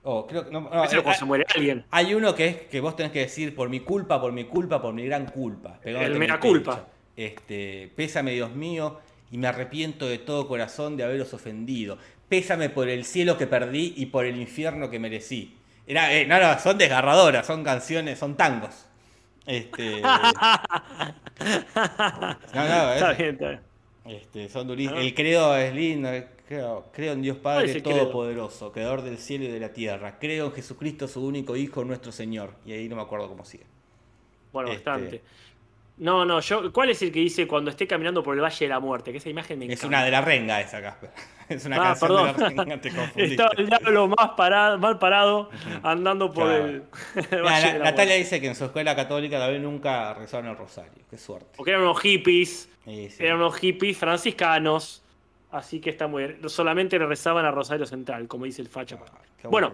Oh, 0.02 0.26
creo 0.26 0.46
que 0.46 0.50
no, 0.50 0.60
no, 0.62 0.82
hay, 0.82 0.88
se 0.88 1.24
muere 1.26 1.44
alguien. 1.54 1.84
hay 1.90 2.14
uno 2.14 2.34
que 2.34 2.46
es 2.46 2.56
que 2.62 2.80
vos 2.80 2.96
tenés 2.96 3.12
que 3.12 3.18
decir 3.20 3.54
por 3.54 3.68
mi 3.68 3.80
culpa, 3.80 4.18
por 4.20 4.32
mi 4.32 4.44
culpa, 4.44 4.80
por 4.80 4.94
mi 4.94 5.04
gran 5.04 5.26
culpa. 5.26 5.78
El 5.84 6.18
pecho. 6.18 6.40
culpa. 6.40 6.86
Este, 7.16 7.92
pésame 7.96 8.32
Dios 8.32 8.54
mío 8.54 8.98
y 9.30 9.36
me 9.36 9.46
arrepiento 9.48 10.06
de 10.06 10.16
todo 10.18 10.48
corazón 10.48 10.96
de 10.96 11.04
haberos 11.04 11.34
ofendido. 11.34 11.98
Pésame 12.30 12.70
por 12.70 12.88
el 12.88 13.04
cielo 13.04 13.36
que 13.36 13.46
perdí 13.46 13.92
y 13.96 14.06
por 14.06 14.24
el 14.24 14.40
infierno 14.40 14.88
que 14.88 14.98
merecí. 14.98 15.56
Era, 15.86 16.14
eh, 16.14 16.24
no, 16.26 16.40
no, 16.40 16.58
son 16.58 16.78
desgarradoras, 16.78 17.46
son 17.46 17.62
canciones, 17.62 18.18
son 18.18 18.36
tangos. 18.36 18.86
Este, 19.46 20.00
no, 20.00 20.10
no, 22.54 22.92
Está 22.92 23.12
es- 23.12 23.18
bien, 23.18 23.30
está 23.30 23.48
bien. 23.48 23.69
Este, 24.10 24.48
son 24.48 24.66
durísimos. 24.66 24.98
Ah. 24.98 25.02
El 25.02 25.14
credo 25.14 25.56
es 25.56 25.74
lindo. 25.74 26.08
Creo, 26.48 26.86
creo 26.92 27.12
en 27.12 27.22
Dios 27.22 27.38
¿Cuál 27.40 27.64
es 27.64 27.80
Padre? 27.80 27.80
Todopoderoso, 27.82 28.72
Creador 28.72 29.02
del 29.02 29.18
cielo 29.18 29.44
y 29.44 29.48
de 29.48 29.60
la 29.60 29.72
tierra. 29.72 30.18
Creo 30.18 30.46
en 30.46 30.52
Jesucristo, 30.52 31.06
su 31.06 31.24
único 31.24 31.56
Hijo, 31.56 31.84
nuestro 31.84 32.10
Señor. 32.10 32.54
Y 32.66 32.72
ahí 32.72 32.88
no 32.88 32.96
me 32.96 33.02
acuerdo 33.02 33.28
cómo 33.28 33.44
sigue. 33.44 33.64
Bueno, 34.52 34.72
Este- 34.72 34.90
bastante. 34.90 35.22
No, 36.00 36.24
no, 36.24 36.40
yo. 36.40 36.72
¿Cuál 36.72 36.90
es 36.90 37.02
el 37.02 37.12
que 37.12 37.20
dice 37.20 37.46
cuando 37.46 37.70
esté 37.70 37.86
caminando 37.86 38.22
por 38.22 38.34
el 38.34 38.40
Valle 38.42 38.64
de 38.64 38.68
la 38.70 38.80
Muerte? 38.80 39.12
Que 39.12 39.18
esa 39.18 39.28
imagen 39.28 39.58
me 39.58 39.70
Es 39.72 39.84
una 39.84 40.02
de 40.02 40.10
la 40.10 40.20
renga 40.22 40.60
esa, 40.60 40.80
Casper. 40.82 41.10
Es 41.50 41.66
una 41.66 41.76
Ah, 41.76 41.82
canción 41.82 42.08
perdón. 42.10 42.36
de 42.36 42.42
la 42.42 42.48
renga, 42.64 42.80
te 42.80 42.88
confundiste. 42.94 43.24
Estaba 43.32 43.50
el 43.58 43.66
diablo 43.66 44.08
más 44.08 44.30
parado, 44.36 44.78
mal 44.78 44.98
parado 44.98 45.50
andando 45.82 46.32
por 46.32 46.46
Claro. 46.46 46.64
el, 47.30 47.42
Valle 47.42 47.72
de 47.72 47.78
la 47.80 47.84
Natalia 47.86 47.94
Muerte. 48.14 48.16
dice 48.18 48.40
que 48.40 48.46
en 48.46 48.54
su 48.54 48.64
escuela 48.66 48.94
católica 48.96 49.38
también 49.38 49.62
nunca 49.64 50.14
rezaron 50.14 50.48
el 50.50 50.56
rosario. 50.56 50.92
Qué 51.10 51.18
suerte. 51.18 51.48
Porque 51.56 51.72
eran 51.72 51.82
unos 51.82 52.00
hippies. 52.00 52.68
Sí, 52.84 53.10
sí. 53.10 53.22
Eran 53.24 53.36
unos 53.38 53.56
hippies 53.56 53.98
franciscanos. 53.98 55.02
Así 55.50 55.80
que 55.80 55.90
está 55.90 56.06
muy 56.06 56.22
bien. 56.24 56.48
Solamente 56.48 56.98
le 56.98 57.06
rezaban 57.06 57.44
a 57.44 57.50
Rosario 57.50 57.84
Central, 57.84 58.28
como 58.28 58.44
dice 58.44 58.62
el 58.62 58.68
facha. 58.68 58.96
Ah, 59.12 59.48
Bueno. 59.50 59.72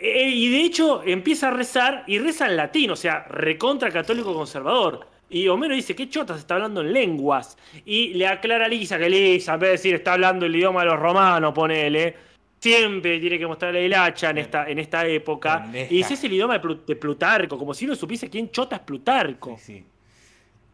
Eh, 0.00 0.28
y 0.28 0.48
de 0.48 0.60
hecho 0.60 1.02
empieza 1.04 1.48
a 1.48 1.50
rezar 1.50 2.04
y 2.06 2.18
reza 2.20 2.46
en 2.46 2.56
latín, 2.56 2.90
o 2.92 2.96
sea, 2.96 3.24
recontra 3.28 3.90
católico 3.90 4.32
conservador. 4.32 5.06
Y 5.28 5.48
Homero 5.48 5.74
dice, 5.74 5.94
¿qué 5.96 6.08
chotas 6.08 6.38
está 6.38 6.54
hablando 6.54 6.80
en 6.80 6.92
lenguas? 6.92 7.58
Y 7.84 8.14
le 8.14 8.26
aclara 8.26 8.66
a 8.66 8.68
Lisa 8.68 8.96
que 8.98 9.10
Lisa, 9.10 9.54
en 9.54 9.60
vez 9.60 9.68
de 9.68 9.72
decir, 9.72 9.94
está 9.96 10.12
hablando 10.14 10.46
el 10.46 10.54
idioma 10.54 10.80
de 10.80 10.86
los 10.86 10.98
romanos, 11.00 11.52
ponele. 11.52 12.14
Siempre 12.60 13.18
tiene 13.20 13.38
que 13.38 13.46
mostrarle 13.46 13.84
el 13.86 13.94
hacha 13.94 14.30
en 14.30 14.38
esta, 14.38 14.68
en 14.68 14.78
esta 14.78 15.06
época. 15.06 15.62
Pendeja. 15.62 15.92
Y 15.92 15.96
dice, 15.98 16.14
es 16.14 16.24
el 16.24 16.32
idioma 16.32 16.54
de, 16.58 16.62
Plu- 16.62 16.84
de 16.86 16.96
Plutarco, 16.96 17.58
como 17.58 17.74
si 17.74 17.84
no 17.86 17.94
supiese 17.94 18.30
quién 18.30 18.50
chota 18.50 18.76
es 18.76 18.82
Plutarco. 18.82 19.56
Sí, 19.58 19.64
sí. 19.78 19.84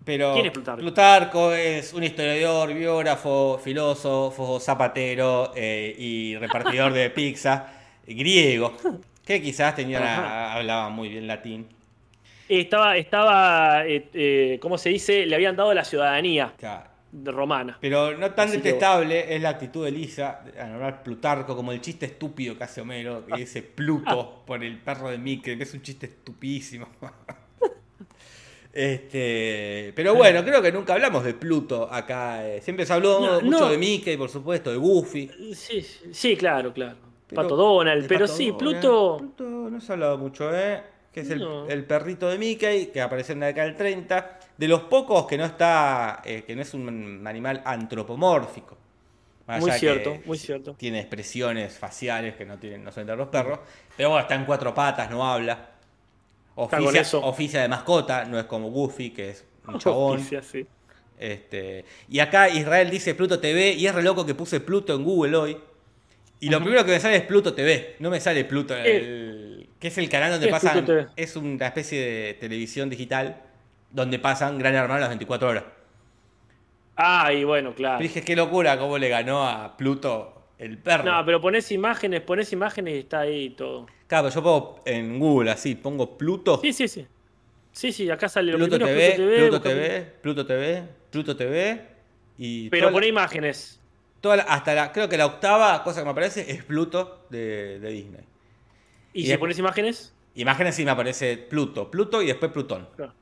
Pero 0.04 0.34
¿Quién 0.34 0.46
es 0.46 0.52
Plutarco? 0.52 0.80
Plutarco 0.82 1.52
es 1.54 1.92
un 1.94 2.04
historiador, 2.04 2.72
biógrafo, 2.74 3.58
filósofo, 3.62 4.60
zapatero 4.60 5.52
eh, 5.56 5.94
y 5.98 6.37
repartidor 6.37 6.92
de 6.92 7.08
pizza 7.10 7.72
griego, 8.06 8.76
que 9.24 9.40
quizás 9.42 9.74
tenía 9.74 9.98
Ajá. 9.98 10.54
hablaba 10.54 10.88
muy 10.90 11.08
bien 11.08 11.26
latín. 11.26 11.66
Estaba, 12.48 12.96
estaba 12.96 13.87
eh, 13.87 14.08
eh, 14.12 14.58
¿cómo 14.60 14.76
se 14.78 14.90
dice? 14.90 15.24
Le 15.26 15.34
habían 15.34 15.56
dado 15.56 15.72
la 15.72 15.82
ciudadanía 15.84 16.52
Claro. 16.58 16.90
romana. 17.24 17.78
Pero 17.80 18.16
no 18.18 18.30
tan 18.32 18.48
Así 18.48 18.58
que 18.58 18.64
detestable 18.64 19.34
es 19.34 19.40
la 19.40 19.48
actitud 19.50 19.84
de 19.84 19.90
Lisa 19.92 20.40
de 20.44 20.62
nombrar 20.66 21.02
Plutarco 21.02 21.56
como 21.56 21.72
el 21.72 21.80
chiste 21.80 22.04
estúpido 22.06 22.56
que 22.58 22.64
hace 22.64 22.80
Homero, 22.82 23.24
que 23.26 23.37
dice 23.38 23.62
Pluto 23.62 24.42
por 24.46 24.62
el 24.62 24.76
perro 24.78 25.08
de 25.10 25.16
Mickey, 25.18 25.56
que 25.56 25.62
es 25.62 25.72
un 25.74 25.82
chiste 25.82 26.06
estupidísimo. 26.06 26.88
Este, 28.76 29.92
pero 29.94 30.16
bueno, 30.16 30.42
creo 30.44 30.60
que 30.60 30.72
nunca 30.72 30.94
hablamos 30.94 31.22
de 31.22 31.32
Pluto 31.34 31.88
acá. 31.92 32.44
eh. 32.44 32.61
Siempre 32.61 32.84
se 32.84 32.92
habló 32.92 33.20
No, 33.20 33.40
mucho 33.40 33.61
no. 33.61 33.68
de 33.68 33.78
Mickey, 33.78 34.16
por 34.16 34.28
supuesto, 34.28 34.72
de 34.72 34.76
Goofy. 34.78 35.30
Sí, 35.55 35.80
sí, 36.12 36.36
claro, 36.36 36.72
claro. 36.72 36.96
Pero- 37.29 37.43
Pato 37.43 37.57
Donald, 37.57 38.07
pero 38.09 38.27
Pato 38.27 38.37
sí, 38.37 38.51
Donald. 38.51 38.59
Pluto. 38.81 39.16
Pluto 39.18 39.45
no 39.70 39.81
se 39.81 39.93
ha 39.93 39.95
hablado 39.95 40.18
mucho, 40.18 40.55
¿eh? 40.57 40.83
Que 41.12 41.20
es 41.20 41.31
el, 41.31 41.39
No. 41.41 41.66
el 41.68 41.85
perrito 41.85 42.29
de 42.29 42.39
Mickey, 42.39 42.87
que 42.87 43.01
apareció 43.01 43.33
en 43.35 43.41
la 43.41 43.47
década 43.47 43.66
del 43.68 43.77
30. 43.77 44.39
De 44.59 44.68
los 44.68 44.83
pocos 44.83 45.27
que 45.27 45.39
no 45.39 45.45
está, 45.45 46.22
eh, 46.25 46.43
que 46.47 46.55
no 46.57 46.62
es 46.62 46.75
un 46.75 47.25
animal 47.27 47.62
antropomórfico. 47.64 48.77
Más 49.47 49.61
Muy 49.61 49.70
cierto, 49.72 50.16
muy 50.25 50.39
cierto. 50.39 50.75
Tiene 50.75 51.01
expresiones 51.01 51.79
faciales 51.79 52.35
que 52.35 52.47
no 52.47 52.59
tienen, 52.59 52.83
no 52.83 52.91
suelen 52.91 53.07
tener 53.09 53.18
los 53.18 53.29
perros. 53.29 53.59
Pero 53.97 54.09
bueno, 54.11 54.22
está 54.22 54.35
en 54.35 54.45
cuatro 54.47 54.72
patas, 54.75 55.11
no 55.11 55.25
habla. 55.25 55.70
Oficia, 56.57 57.01
eso. 57.01 57.20
oficia 57.25 57.61
de 57.62 57.68
mascota, 57.68 58.25
no 58.25 58.39
es 58.39 58.45
como 58.47 58.70
Goofy, 58.70 59.11
que 59.11 59.31
es 59.31 59.45
un 59.66 59.79
chabón. 59.79 60.16
Oficia, 60.18 60.43
sí. 60.43 60.66
Este, 61.18 61.85
y 62.09 62.18
acá 62.20 62.49
Israel 62.49 62.91
dice 62.91 63.14
Pluto 63.14 63.39
TV 63.39 63.72
y 63.72 63.87
es 63.87 63.95
re 63.95 64.03
loco 64.03 64.25
que 64.27 64.35
puse 64.35 64.61
Pluto 64.61 64.95
en 64.95 65.05
Google 65.05 65.37
hoy. 65.37 65.59
Y 66.45 66.51
lo 66.51 66.61
primero 66.61 66.84
que 66.84 66.92
me 66.92 67.01
sale 67.01 67.16
es 67.16 67.22
Pluto 67.22 67.55
TV, 67.55 67.97
no 68.01 68.11
me 68.11 68.20
sale 68.20 68.45
Pluto, 68.45 68.76
el- 68.76 69.68
que 69.78 69.88
es 69.88 69.99
el 69.99 70.09
canal 70.09 70.30
donde 70.32 70.47
¿Qué 70.47 70.51
es 70.55 70.62
pasan, 70.62 70.72
Pluto 70.84 70.92
TV? 70.92 71.07
es 71.16 71.36
una 71.36 71.66
especie 71.66 72.01
de 72.01 72.34
televisión 72.34 72.88
digital 72.90 73.42
donde 73.90 74.18
pasan 74.18 74.59
Gran 74.59 74.74
Hermano 74.74 75.01
las 75.01 75.09
24 75.11 75.49
horas. 75.49 75.64
Ah, 76.97 77.32
y 77.32 77.45
bueno, 77.45 77.74
claro. 77.74 77.99
Pero 77.99 78.09
dije, 78.09 78.22
qué 78.22 78.36
locura 78.36 78.78
cómo 78.78 78.99
le 78.99 79.09
ganó 79.09 79.49
a 79.49 79.76
Pluto 79.76 80.49
el 80.59 80.78
perro. 80.78 81.05
No, 81.05 81.24
pero 81.24 81.40
pones 81.40 81.70
imágenes, 81.72 82.20
pones 82.20 82.53
imágenes 82.53 82.95
y 82.95 82.99
está 82.99 83.20
ahí 83.20 83.51
todo. 83.51 83.86
Claro, 84.07 84.28
yo 84.28 84.42
pongo 84.42 84.82
en 84.86 85.18
Google 85.18 85.51
así, 85.51 85.74
pongo 85.74 86.16
Pluto, 86.16 86.61
Sí, 86.62 86.72
sí, 86.72 86.86
sí. 86.88 87.07
Sí, 87.72 87.90
sí, 87.90 88.09
acá 88.09 88.28
sale 88.28 88.53
lo 88.53 88.59
Pluto 88.59 88.76
primero 88.76 88.97
TV, 88.97 89.14
Pluto 89.38 89.57
busca- 89.57 89.68
TV, 89.70 90.01
Pluto 90.22 90.47
TV, 90.47 90.82
Pluto 91.11 91.36
TV 91.36 91.80
y 92.38 92.68
Pero 92.70 92.92
pone 92.92 93.09
imágenes. 93.09 93.80
Toda 94.25 94.37
la- 94.39 94.43
hasta 94.45 94.75
la, 94.75 94.91
creo 94.91 95.07
que 95.07 95.18
la 95.18 95.27
octava 95.27 95.85
cosa 95.85 96.01
que 96.01 96.05
me 96.07 96.11
aparece 96.12 96.51
es 96.51 96.64
Pluto 96.64 97.27
de, 97.29 97.79
de 97.79 97.91
Disney. 97.91 98.22
¿Y, 99.12 99.25
Y 99.25 99.27
si 99.27 99.37
pones 99.37 99.59
imágenes? 99.59 100.14
Imágenes 100.35 100.75
sí 100.75 100.83
me 100.85 100.91
aparece 100.93 101.37
Pluto, 101.37 101.91
Pluto 101.91 102.22
y 102.22 102.27
después 102.29 102.51
Plutón. 102.51 102.89
Claro. 102.97 103.12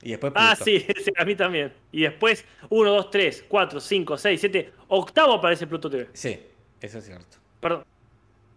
Y 0.00 0.10
después 0.12 0.32
Pluto. 0.32 0.48
Ah, 0.50 0.56
sí, 0.56 0.80
sí, 1.04 1.12
a 1.18 1.24
mí 1.26 1.36
también. 1.36 1.72
Y 1.92 2.00
después, 2.02 2.46
1, 2.70 2.90
2, 2.90 3.10
3, 3.10 3.44
4, 3.46 3.78
5, 3.78 4.16
6, 4.16 4.40
7, 4.40 4.72
octavo 4.88 5.34
aparece 5.34 5.66
Pluto 5.66 5.90
TV. 5.90 6.08
Sí, 6.14 6.40
eso 6.80 6.98
es 6.98 7.04
cierto. 7.04 7.36
Perdón. 7.60 7.84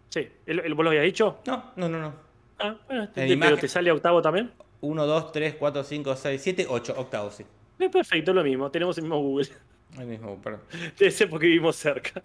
Sí, 0.08 0.26
¿el, 0.46 0.60
el- 0.60 0.74
¿vos 0.74 0.82
lo 0.82 0.90
habías 0.90 1.04
dicho? 1.04 1.40
No, 1.46 1.72
no, 1.76 1.88
no, 1.90 1.98
no. 2.00 2.14
Ah, 2.58 2.74
bueno, 2.86 3.04
este- 3.04 3.20
En 3.22 3.38
pero 3.38 3.50
imagen- 3.50 3.60
te 3.60 3.68
sale 3.68 3.92
octavo 3.92 4.22
también. 4.22 4.50
1, 4.80 5.06
2, 5.06 5.30
3, 5.32 5.54
4, 5.58 5.84
5, 5.84 6.16
6, 6.16 6.40
7, 6.42 6.66
8, 6.70 6.94
octavo, 6.96 7.30
sí. 7.30 7.44
Perfecto, 7.92 8.32
lo 8.32 8.42
mismo. 8.42 8.70
Tenemos 8.70 8.96
el 8.96 9.04
mismo 9.04 9.18
Google. 9.20 9.48
El 9.98 10.06
mismo, 10.06 10.36
perdón. 10.42 10.60
Ser 11.10 11.28
porque 11.30 11.46
vivimos 11.46 11.76
cerca. 11.76 12.22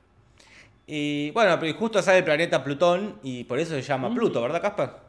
Y 0.88 1.32
bueno, 1.32 1.58
pero 1.60 1.74
justo 1.78 2.02
sale 2.02 2.20
el 2.20 2.24
planeta 2.24 2.64
Plutón 2.64 3.20
y 3.24 3.44
por 3.46 3.60
eso 3.60 3.76
se 3.76 3.82
llama 3.82 4.10
Mm. 4.10 4.16
Pluto, 4.16 4.42
¿verdad, 4.42 4.62
Caspar? 4.62 5.00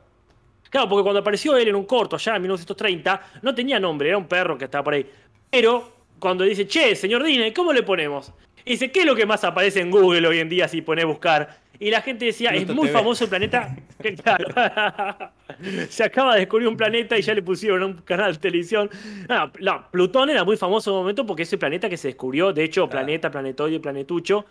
Claro, 0.71 0.89
porque 0.89 1.03
cuando 1.03 1.21
apareció 1.21 1.57
él 1.57 1.69
en 1.69 1.75
un 1.75 1.85
corto 1.85 2.17
allá 2.17 2.37
en 2.37 2.43
1930, 2.43 3.21
no 3.43 3.55
tenía 3.55 3.79
nombre, 3.81 4.09
era 4.09 4.17
un 4.19 4.27
perro 4.27 4.57
que 4.57 4.65
estaba 4.67 4.85
por 4.85 4.95
ahí. 4.95 5.07
Pero 5.51 5.93
cuando 6.19 6.45
dice, 6.45 6.67
che, 6.67 6.95
señor 6.95 7.23
Disney, 7.25 7.53
¿cómo 7.53 7.73
le 7.73 7.83
ponemos? 7.83 8.33
Y 8.65 8.73
dice, 8.73 8.91
¿qué 8.93 9.01
es 9.01 9.07
lo 9.07 9.15
que 9.17 9.27
más 9.27 9.43
aparece 9.45 9.81
en 9.81 9.91
Google 9.91 10.27
hoy 10.29 10.39
en 10.39 10.49
día 10.49 10.69
si 10.69 10.83
pones 10.83 11.05
buscar? 11.05 11.61
Y 11.81 11.91
la 11.91 12.01
gente 12.01 12.27
decía, 12.27 12.51
Pluto 12.51 12.73
es 12.73 12.77
muy 12.77 12.87
TV. 12.89 12.99
famoso 12.99 13.25
el 13.25 13.31
planeta. 13.31 13.77
Claro, 14.23 14.47
se 15.89 16.03
acaba 16.05 16.35
de 16.35 16.41
descubrir 16.41 16.67
un 16.69 16.77
planeta 16.77 17.17
y 17.17 17.23
ya 17.23 17.35
le 17.35 17.43
pusieron 17.43 17.83
un 17.83 17.93
canal 18.03 18.33
de 18.33 18.39
televisión. 18.39 18.91
No, 19.29 19.51
no, 19.61 19.85
Plutón 19.91 20.31
era 20.31 20.43
muy 20.45 20.57
famoso 20.57 20.91
en 20.91 20.95
un 20.97 21.01
momento 21.03 21.25
porque 21.27 21.43
es 21.45 21.53
el 21.53 21.59
planeta 21.59 21.89
que 21.89 21.97
se 21.97 22.09
descubrió. 22.09 22.53
De 22.53 22.65
hecho, 22.65 22.89
Claro. 22.89 23.05
planeta, 23.07 23.31
planetoide, 23.31 23.79
planetucho, 23.81 24.45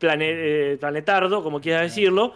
plane- 0.00 0.32
eh, 0.72 0.76
planetardo, 0.78 1.42
como 1.42 1.60
quieras 1.60 1.82
decirlo. 1.82 2.34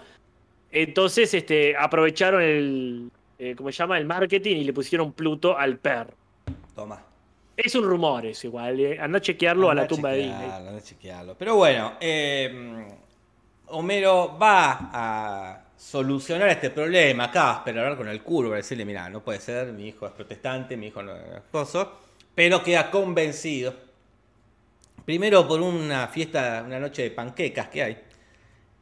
Entonces, 0.73 1.33
este, 1.35 1.77
aprovecharon 1.77 2.43
el, 2.43 3.11
eh, 3.39 3.55
¿cómo 3.57 3.71
se 3.71 3.79
llama? 3.79 3.99
El 3.99 4.05
marketing 4.07 4.57
y 4.57 4.65
le 4.65 4.73
pusieron 4.73 5.13
Pluto 5.13 5.57
al 5.57 5.79
perro. 5.79 6.15
Toma. 6.75 7.03
Es 7.65 7.75
un 7.77 7.85
rumor 7.85 8.27
eso 8.27 8.49
igual, 8.49 8.81
eh. 8.81 8.99
anda 9.01 9.19
a 9.19 9.21
chequearlo 9.21 9.71
a 9.71 9.75
la 9.75 9.87
tumba 9.87 10.11
de 10.11 10.19
Disney. 10.19 10.35
chequearlo, 10.41 10.69
anda 10.69 10.81
a 10.81 10.83
chequearlo. 10.83 11.37
Pero 11.39 11.55
bueno, 11.57 11.93
eh, 12.01 12.89
Homero 13.69 14.37
va 14.37 14.91
a 14.93 15.65
solucionar 15.77 16.49
este 16.49 16.71
problema. 16.71 17.31
Casper, 17.31 17.79
hablar 17.79 17.97
con 17.97 18.09
el 18.09 18.21
curvo, 18.23 18.53
decirle, 18.55 18.85
mira, 18.85 19.09
no 19.09 19.23
puede 19.23 19.39
ser, 19.39 19.73
mi 19.73 19.87
hijo 19.89 20.07
es 20.07 20.13
protestante, 20.13 20.77
mi 20.77 20.89
hijo 20.89 21.03
no 21.05 21.15
es 21.15 21.37
esposo. 21.37 22.01
Pero 22.35 22.63
queda 22.65 22.91
convencido. 22.91 23.75
Primero 25.05 25.47
por 25.47 25.61
una 25.61 26.09
fiesta, 26.09 26.63
una 26.67 26.81
noche 26.81 27.03
de 27.03 27.11
panquecas 27.13 27.69
que 27.69 27.83
hay. 27.83 27.99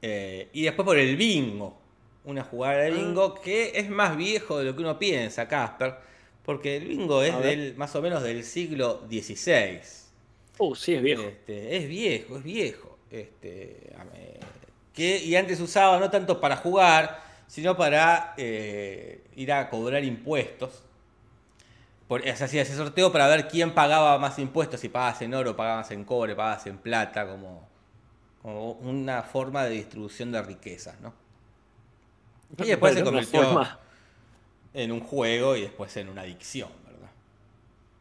eh, 0.02 0.48
y 0.54 0.62
después 0.62 0.86
por 0.86 0.98
el 0.98 1.16
bingo. 1.16 1.78
Una 2.24 2.44
jugada 2.44 2.78
de 2.82 2.90
bingo 2.92 3.34
que 3.34 3.72
es 3.74 3.88
más 3.90 4.16
viejo 4.16 4.58
de 4.58 4.64
lo 4.64 4.74
que 4.74 4.80
uno 4.82 4.98
piensa, 4.98 5.46
Casper. 5.48 6.09
Porque 6.44 6.76
el 6.76 6.86
bingo 6.86 7.22
es 7.22 7.38
del, 7.42 7.76
más 7.76 7.94
o 7.96 8.02
menos 8.02 8.22
del 8.22 8.44
siglo 8.44 9.02
XVI. 9.08 9.80
Uh, 10.58 10.74
sí, 10.74 10.94
es 10.94 11.02
viejo. 11.02 11.22
Este, 11.22 11.76
es 11.76 11.88
viejo, 11.88 12.36
es 12.36 12.42
viejo. 12.42 12.98
Este, 13.10 13.92
que, 14.94 15.18
y 15.24 15.36
antes 15.36 15.58
se 15.58 15.64
usaba 15.64 15.98
no 15.98 16.10
tanto 16.10 16.40
para 16.40 16.56
jugar, 16.56 17.22
sino 17.46 17.76
para 17.76 18.34
eh, 18.36 19.22
ir 19.36 19.52
a 19.52 19.68
cobrar 19.68 20.02
impuestos. 20.04 20.82
Por, 22.08 22.22
se 22.22 22.44
hacía 22.44 22.62
ese 22.62 22.74
sorteo 22.76 23.12
para 23.12 23.28
ver 23.28 23.46
quién 23.48 23.72
pagaba 23.72 24.18
más 24.18 24.38
impuestos, 24.38 24.80
si 24.80 24.88
pagabas 24.88 25.22
en 25.22 25.32
oro, 25.34 25.54
pagabas 25.56 25.90
en 25.92 26.04
cobre, 26.04 26.34
pagabas 26.34 26.66
en 26.66 26.78
plata, 26.78 27.26
como, 27.28 27.68
como 28.42 28.72
una 28.72 29.22
forma 29.22 29.64
de 29.64 29.70
distribución 29.70 30.32
de 30.32 30.42
riquezas, 30.42 31.00
¿no? 31.00 31.14
Y 32.58 32.66
después 32.66 32.94
se 32.94 33.02
Bueno, 33.02 33.16
convirtió 33.18 33.42
forma- 33.44 33.78
en 34.74 34.92
un 34.92 35.00
juego 35.00 35.56
y 35.56 35.62
después 35.62 35.96
en 35.96 36.08
una 36.08 36.22
adicción, 36.22 36.68
¿verdad? 36.84 37.10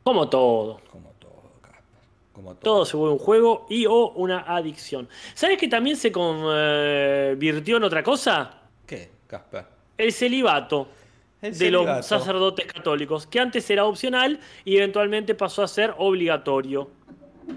Como 0.04 0.30
todo. 0.30 0.80
Como 0.92 1.10
todo, 1.20 1.52
Casper. 1.62 2.02
Como 2.34 2.52
todo. 2.56 2.62
Todo 2.62 2.86
se 2.86 2.98
vuelve 2.98 3.14
un 3.14 3.20
juego 3.20 3.66
y 3.70 3.86
o 3.86 4.12
una 4.12 4.42
adicción. 4.42 5.10
¿Sabes 5.34 5.58
que 5.58 5.68
también 5.68 5.98
se 5.98 6.12
convirtió 6.12 7.78
en 7.78 7.84
otra 7.84 8.04
cosa? 8.04 8.62
¿Qué, 8.86 9.10
Casper? 9.28 9.66
El 9.98 10.14
celibato 10.14 10.88
El 11.42 11.58
de 11.58 11.72
los 11.72 12.06
sacerdotes 12.06 12.66
católicos, 12.66 13.28
que 13.28 13.40
antes 13.40 13.70
era 13.70 13.86
opcional 13.86 14.40
y 14.64 14.78
eventualmente 14.78 15.36
pasó 15.36 15.64
a 15.64 15.68
ser 15.68 15.94
obligatorio. 15.98 16.90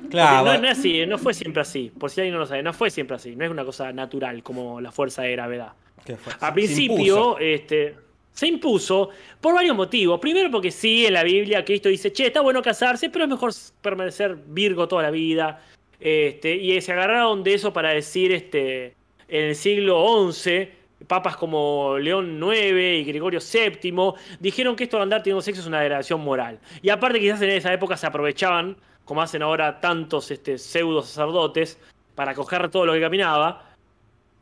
Claro, 0.09 0.47
no, 0.47 0.59
no 0.59 0.69
es 0.69 0.79
así, 0.79 1.07
no 1.07 1.19
fue 1.19 1.35
siempre 1.35 1.63
así. 1.63 1.93
Por 1.99 2.11
si 2.11 2.21
alguien 2.21 2.35
no 2.35 2.41
lo 2.41 2.47
sabe, 2.47 2.63
no 2.63 2.73
fue 2.73 2.91
siempre 2.91 3.17
así. 3.17 3.37
No 3.37 3.45
es 3.45 3.51
una 3.51 3.65
cosa 3.65 3.93
natural 3.93 4.43
como 4.43 4.81
la 4.81 4.91
fuerza 4.91 5.23
de 5.23 5.33
gravedad. 5.33 5.73
¿qué 6.05 6.17
fue? 6.17 6.33
A 6.41 6.47
Se 6.47 6.53
principio, 6.53 7.39
este, 7.39 7.97
se 8.33 8.47
impuso 8.47 9.11
por 9.41 9.55
varios 9.55 9.77
motivos. 9.77 10.19
Primero 10.21 10.51
porque 10.51 10.71
sí, 10.71 11.07
en 11.07 11.15
la 11.15 11.23
Biblia 11.23 11.65
Cristo 11.65 11.89
dice, 11.89 12.13
che, 12.13 12.27
está 12.27 12.41
bueno 12.41 12.63
casarse, 12.63 13.11
pero 13.11 13.25
es 13.25 13.31
mejor 13.31 13.53
permanecer 13.81 14.37
virgo 14.47 14.89
toda 14.89 15.03
la 15.03 15.11
vida. 15.11 15.63
Este, 16.01 16.57
y 16.57 16.81
se 16.81 16.93
agarraron 16.93 17.45
de 17.45 17.55
eso 17.55 17.73
para 17.73 17.91
decir, 17.91 18.33
este, 18.33 18.95
en 19.29 19.45
el 19.49 19.55
siglo 19.55 20.33
XI, 20.33 20.69
papas 21.07 21.37
como 21.37 21.99
León 21.99 22.39
IX 22.43 23.01
y 23.01 23.05
Gregorio 23.05 23.41
VII 23.41 24.15
dijeron 24.41 24.77
que 24.77 24.85
esto 24.85 24.97
de 24.97 25.03
andar 25.05 25.23
teniendo 25.23 25.43
sexo 25.43 25.61
es 25.61 25.67
una 25.67 25.81
degradación 25.81 26.21
moral. 26.21 26.59
Y 26.81 26.91
aparte 26.91 27.21
quizás 27.21 27.43
en 27.43 27.51
esa 27.51 27.73
época 27.73 27.97
se 27.97 28.07
aprovechaban, 28.07 28.77
como 29.05 29.23
hacen 29.23 29.43
ahora 29.43 29.81
tantos 29.81 30.31
este, 30.31 30.59
pseudo 30.59 31.03
sacerdotes, 31.03 31.79
para 32.15 32.35
coger 32.35 32.69
todo 32.71 32.87
lo 32.87 32.93
que 32.93 33.01
caminaba. 33.01 33.65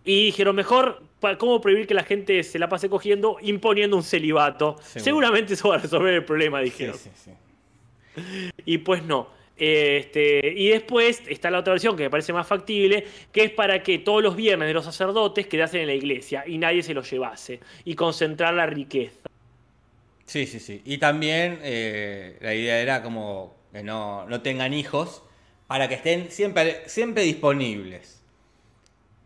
Y 0.05 0.27
dijeron, 0.27 0.57
mejor, 0.57 1.03
¿cómo 1.39 1.61
prohibir 1.61 1.87
que 1.87 1.95
la 1.95 2.05
gente 2.05 2.43
se 2.43 2.59
la 2.59 2.69
pase 2.69 2.89
cogiendo 2.89 3.37
imponiendo 3.43 3.97
un 3.97 4.03
celibato? 4.03 4.77
Seguro. 4.83 5.05
Seguramente 5.05 5.55
eso 5.55 5.69
va 5.69 5.77
a 5.77 5.79
resolver 5.79 6.15
el 6.15 6.25
problema, 6.25 6.59
Sí, 6.59 6.65
dijeron. 6.65 6.97
sí, 6.97 7.11
sí. 7.15 7.31
Y 8.65 8.79
pues 8.79 9.03
no. 9.05 9.29
Este, 9.57 10.55
y 10.57 10.69
después 10.69 11.23
está 11.29 11.51
la 11.51 11.59
otra 11.59 11.75
versión 11.75 11.95
que 11.95 12.05
me 12.05 12.11
parece 12.11 12.33
más 12.33 12.47
factible, 12.47 13.07
que 13.31 13.45
es 13.45 13.51
para 13.51 13.83
que 13.83 13.99
todos 13.99 14.23
los 14.23 14.35
viernes 14.35 14.67
de 14.69 14.73
los 14.75 14.87
sacerdotes 14.87 15.47
quedasen 15.47 15.83
en 15.83 15.87
la 15.89 15.95
iglesia 15.95 16.45
y 16.47 16.57
nadie 16.57 16.83
se 16.83 16.95
los 16.95 17.11
llevase 17.11 17.61
y 17.85 17.95
concentrar 17.95 18.55
la 18.55 18.65
riqueza. 18.65 19.19
Sí, 20.25 20.47
sí, 20.47 20.61
sí. 20.61 20.81
Y 20.87 20.97
también 20.99 21.59
eh, 21.63 22.39
la 22.41 22.55
idea 22.55 22.81
era 22.81 23.03
como 23.03 23.55
que 23.73 23.83
no, 23.83 24.27
no 24.27 24.41
tengan 24.41 24.73
hijos 24.73 25.23
para 25.67 25.89
que 25.89 25.95
estén 25.97 26.31
siempre, 26.31 26.83
siempre 26.87 27.23
disponibles. 27.23 28.20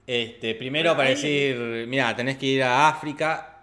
Este, 0.06 0.54
primero 0.54 0.96
para 0.96 1.08
Ahí- 1.08 1.14
decir, 1.14 1.86
mira, 1.88 2.14
tenés 2.14 2.36
que 2.36 2.46
ir 2.46 2.62
a 2.62 2.88
África, 2.88 3.58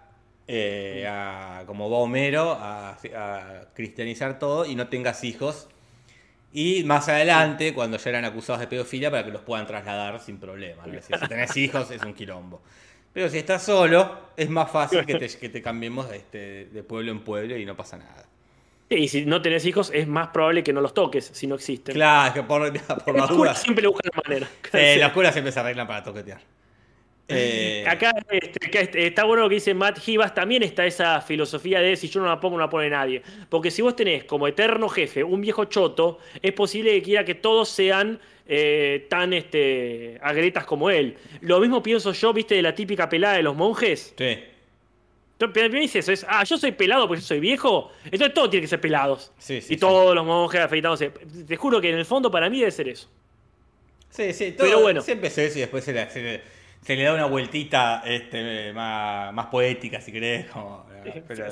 eh, 0.48 1.06
a- 1.08 1.62
como 1.66 1.88
va 1.88 1.98
Homero, 1.98 2.52
a, 2.52 2.90
a 3.16 3.64
cristianizar 3.74 4.38
todo 4.38 4.66
y 4.66 4.74
no 4.74 4.88
tengas 4.88 5.22
hijos. 5.24 5.68
Y 6.52 6.84
más 6.84 7.08
adelante, 7.08 7.72
cuando 7.72 7.96
ya 7.96 8.10
eran 8.10 8.24
acusados 8.26 8.60
de 8.60 8.66
pedofilia, 8.66 9.10
para 9.10 9.24
que 9.24 9.30
los 9.30 9.42
puedan 9.42 9.66
trasladar 9.66 10.20
sin 10.20 10.38
problema. 10.38 10.84
si 11.00 11.28
tenés 11.28 11.56
hijos, 11.56 11.90
es 11.90 12.02
un 12.02 12.12
quilombo. 12.12 12.60
Pero 13.12 13.28
si 13.28 13.38
estás 13.38 13.62
solo, 13.62 14.30
es 14.36 14.48
más 14.50 14.70
fácil 14.70 15.04
que 15.06 15.14
te, 15.14 15.28
que 15.28 15.48
te 15.48 15.62
cambiemos 15.62 16.10
este, 16.12 16.66
de 16.66 16.82
pueblo 16.82 17.12
en 17.12 17.20
pueblo 17.20 17.56
y 17.56 17.64
no 17.64 17.76
pasa 17.76 17.96
nada. 17.98 18.24
Y 18.98 19.08
si 19.08 19.24
no 19.24 19.40
tenés 19.42 19.64
hijos, 19.66 19.90
es 19.94 20.06
más 20.06 20.28
probable 20.28 20.62
que 20.62 20.72
no 20.72 20.80
los 20.80 20.94
toques 20.94 21.30
si 21.32 21.46
no 21.46 21.54
existen. 21.54 21.94
Claro, 21.94 22.28
es 22.28 22.34
que 22.34 22.42
por, 22.42 22.60
las 23.16 23.28
dudas. 23.28 23.62
siempre 23.62 23.82
le 23.82 23.88
buscan 23.88 24.10
la 24.14 24.22
manera. 24.28 24.48
Eh, 24.72 24.96
las 24.98 25.12
curas 25.12 25.32
siempre 25.32 25.52
se 25.52 25.60
arreglan 25.60 25.86
para 25.86 26.02
toquetear. 26.02 26.40
Eh, 27.28 27.84
Acá 27.88 28.12
este, 28.30 28.78
este, 28.78 29.06
está 29.06 29.24
bueno 29.24 29.44
lo 29.44 29.48
que 29.48 29.54
dice 29.54 29.72
Matt 29.74 30.06
Hivas, 30.06 30.34
también 30.34 30.62
está 30.62 30.84
esa 30.84 31.20
filosofía 31.20 31.80
de 31.80 31.96
si 31.96 32.08
yo 32.08 32.20
no 32.20 32.26
la 32.26 32.38
pongo, 32.38 32.56
no 32.56 32.62
la 32.62 32.70
pone 32.70 32.90
nadie. 32.90 33.22
Porque 33.48 33.70
si 33.70 33.80
vos 33.80 33.96
tenés 33.96 34.24
como 34.24 34.46
eterno 34.46 34.88
jefe 34.88 35.24
un 35.24 35.40
viejo 35.40 35.64
choto, 35.66 36.18
es 36.42 36.52
posible 36.52 36.92
que 36.92 37.02
quiera 37.02 37.24
que 37.24 37.34
todos 37.34 37.68
sean 37.68 38.20
eh, 38.46 39.06
tan 39.08 39.32
este, 39.32 40.18
agretas 40.22 40.64
como 40.64 40.90
él. 40.90 41.16
Lo 41.40 41.60
mismo 41.60 41.82
pienso 41.82 42.12
yo, 42.12 42.32
viste, 42.32 42.56
de 42.56 42.62
la 42.62 42.74
típica 42.74 43.08
pelada 43.08 43.36
de 43.36 43.42
los 43.42 43.56
monjes. 43.56 44.14
sí. 44.18 44.38
Me 45.48 45.80
dice 45.80 46.00
eso, 46.00 46.12
es, 46.12 46.24
ah, 46.28 46.44
yo 46.44 46.56
soy 46.58 46.72
pelado 46.72 47.06
porque 47.08 47.20
yo 47.20 47.26
soy 47.26 47.40
viejo, 47.40 47.90
entonces 48.04 48.32
todo 48.34 48.48
tiene 48.50 48.62
que 48.62 48.68
ser 48.68 48.80
pelados. 48.80 49.32
Sí, 49.38 49.60
sí, 49.60 49.74
y 49.74 49.76
sí. 49.76 49.80
todos 49.80 50.14
los 50.14 50.24
monjes 50.24 50.60
afeitándose. 50.60 51.10
Te 51.10 51.56
juro 51.56 51.80
que 51.80 51.90
en 51.90 51.98
el 51.98 52.04
fondo 52.04 52.30
para 52.30 52.48
mí 52.50 52.58
debe 52.60 52.70
ser 52.70 52.88
eso. 52.88 53.08
Sí, 54.10 54.32
sí, 54.32 54.52
todo, 54.52 54.66
Pero 54.66 54.80
bueno. 54.80 55.00
siempre 55.00 55.28
es 55.28 55.38
eso 55.38 55.58
y 55.58 55.62
después 55.62 55.84
se 55.84 55.92
le, 55.92 56.10
se 56.10 56.20
le- 56.22 56.62
se 56.84 56.96
le 56.96 57.04
da 57.04 57.14
una 57.14 57.26
vueltita 57.26 58.02
este, 58.04 58.72
más, 58.72 59.32
más 59.32 59.46
poética, 59.46 60.00
si 60.00 60.10
querés. 60.12 60.46
Como, 60.50 60.84
pero- 61.28 61.46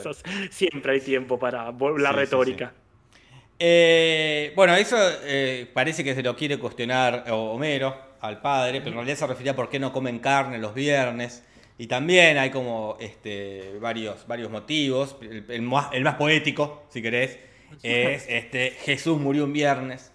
siempre 0.50 0.92
hay 0.92 1.00
tiempo 1.00 1.38
para 1.38 1.72
la 1.98 2.12
retórica. 2.12 2.72
Eh, 3.58 4.52
bueno, 4.56 4.74
eso 4.74 4.96
eh, 5.24 5.70
parece 5.72 6.02
que 6.02 6.14
se 6.14 6.22
lo 6.22 6.34
quiere 6.34 6.58
cuestionar 6.58 7.26
Homero 7.30 7.94
al 8.20 8.40
padre, 8.40 8.80
pero 8.80 8.90
en 8.92 8.96
realidad 8.96 9.16
se 9.16 9.26
refería 9.26 9.52
a 9.52 9.56
por 9.56 9.68
qué 9.68 9.78
no 9.78 9.92
comen 9.92 10.18
carne 10.18 10.58
los 10.58 10.74
viernes. 10.74 11.44
Y 11.80 11.86
también 11.86 12.36
hay 12.36 12.50
como 12.50 12.98
este, 13.00 13.78
varios, 13.80 14.26
varios 14.26 14.50
motivos. 14.50 15.16
El, 15.22 15.46
el 15.48 15.62
más, 15.62 15.88
el 15.94 16.04
más 16.04 16.16
poético, 16.16 16.82
si 16.90 17.00
querés, 17.00 17.38
es 17.82 18.26
este, 18.28 18.72
Jesús 18.72 19.18
murió 19.18 19.44
un 19.44 19.54
viernes. 19.54 20.12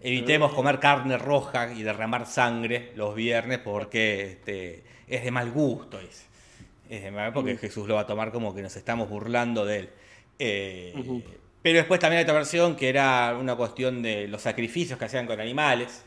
Evitemos 0.00 0.54
comer 0.54 0.80
carne 0.80 1.18
roja 1.18 1.70
y 1.74 1.82
derramar 1.82 2.24
sangre 2.24 2.92
los 2.96 3.14
viernes 3.14 3.58
porque 3.58 4.22
este, 4.22 4.84
es 5.06 5.22
de 5.22 5.30
mal 5.30 5.50
gusto. 5.50 5.98
dice. 5.98 6.24
Es 6.88 7.02
de 7.02 7.10
mal 7.10 7.30
porque 7.34 7.58
Jesús 7.58 7.86
lo 7.86 7.96
va 7.96 8.00
a 8.00 8.06
tomar 8.06 8.32
como 8.32 8.54
que 8.54 8.62
nos 8.62 8.74
estamos 8.74 9.10
burlando 9.10 9.66
de 9.66 9.78
él. 9.80 9.88
Eh. 10.38 10.94
Pero 11.60 11.76
después 11.76 12.00
también 12.00 12.20
hay 12.20 12.22
otra 12.22 12.36
versión 12.36 12.74
que 12.74 12.88
era 12.88 13.36
una 13.38 13.54
cuestión 13.54 14.00
de 14.00 14.28
los 14.28 14.40
sacrificios 14.40 14.98
que 14.98 15.04
hacían 15.04 15.26
con 15.26 15.38
animales. 15.40 16.06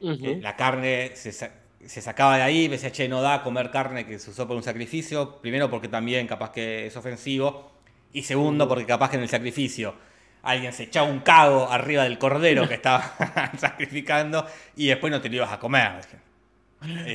La 0.00 0.56
carne 0.56 1.10
se, 1.16 1.65
se 1.88 2.00
sacaba 2.02 2.36
de 2.36 2.42
ahí, 2.42 2.64
y 2.64 2.68
decía, 2.68 2.90
che, 2.92 3.08
no 3.08 3.22
da 3.22 3.42
comer 3.42 3.70
carne 3.70 4.06
que 4.06 4.18
se 4.18 4.30
usó 4.30 4.46
por 4.46 4.56
un 4.56 4.62
sacrificio. 4.62 5.38
Primero 5.40 5.70
porque 5.70 5.88
también 5.88 6.26
capaz 6.26 6.50
que 6.52 6.86
es 6.86 6.96
ofensivo. 6.96 7.72
Y 8.12 8.22
segundo 8.22 8.68
porque 8.68 8.86
capaz 8.86 9.10
que 9.10 9.16
en 9.16 9.22
el 9.22 9.28
sacrificio 9.28 9.94
alguien 10.42 10.72
se 10.72 10.84
echaba 10.84 11.08
un 11.08 11.20
cago 11.20 11.70
arriba 11.70 12.04
del 12.04 12.18
cordero 12.18 12.68
que 12.68 12.74
estaba 12.74 13.14
sacrificando 13.58 14.46
y 14.76 14.86
después 14.88 15.10
no 15.10 15.20
te 15.20 15.28
lo 15.28 15.36
ibas 15.36 15.52
a 15.52 15.58
comer. 15.58 16.02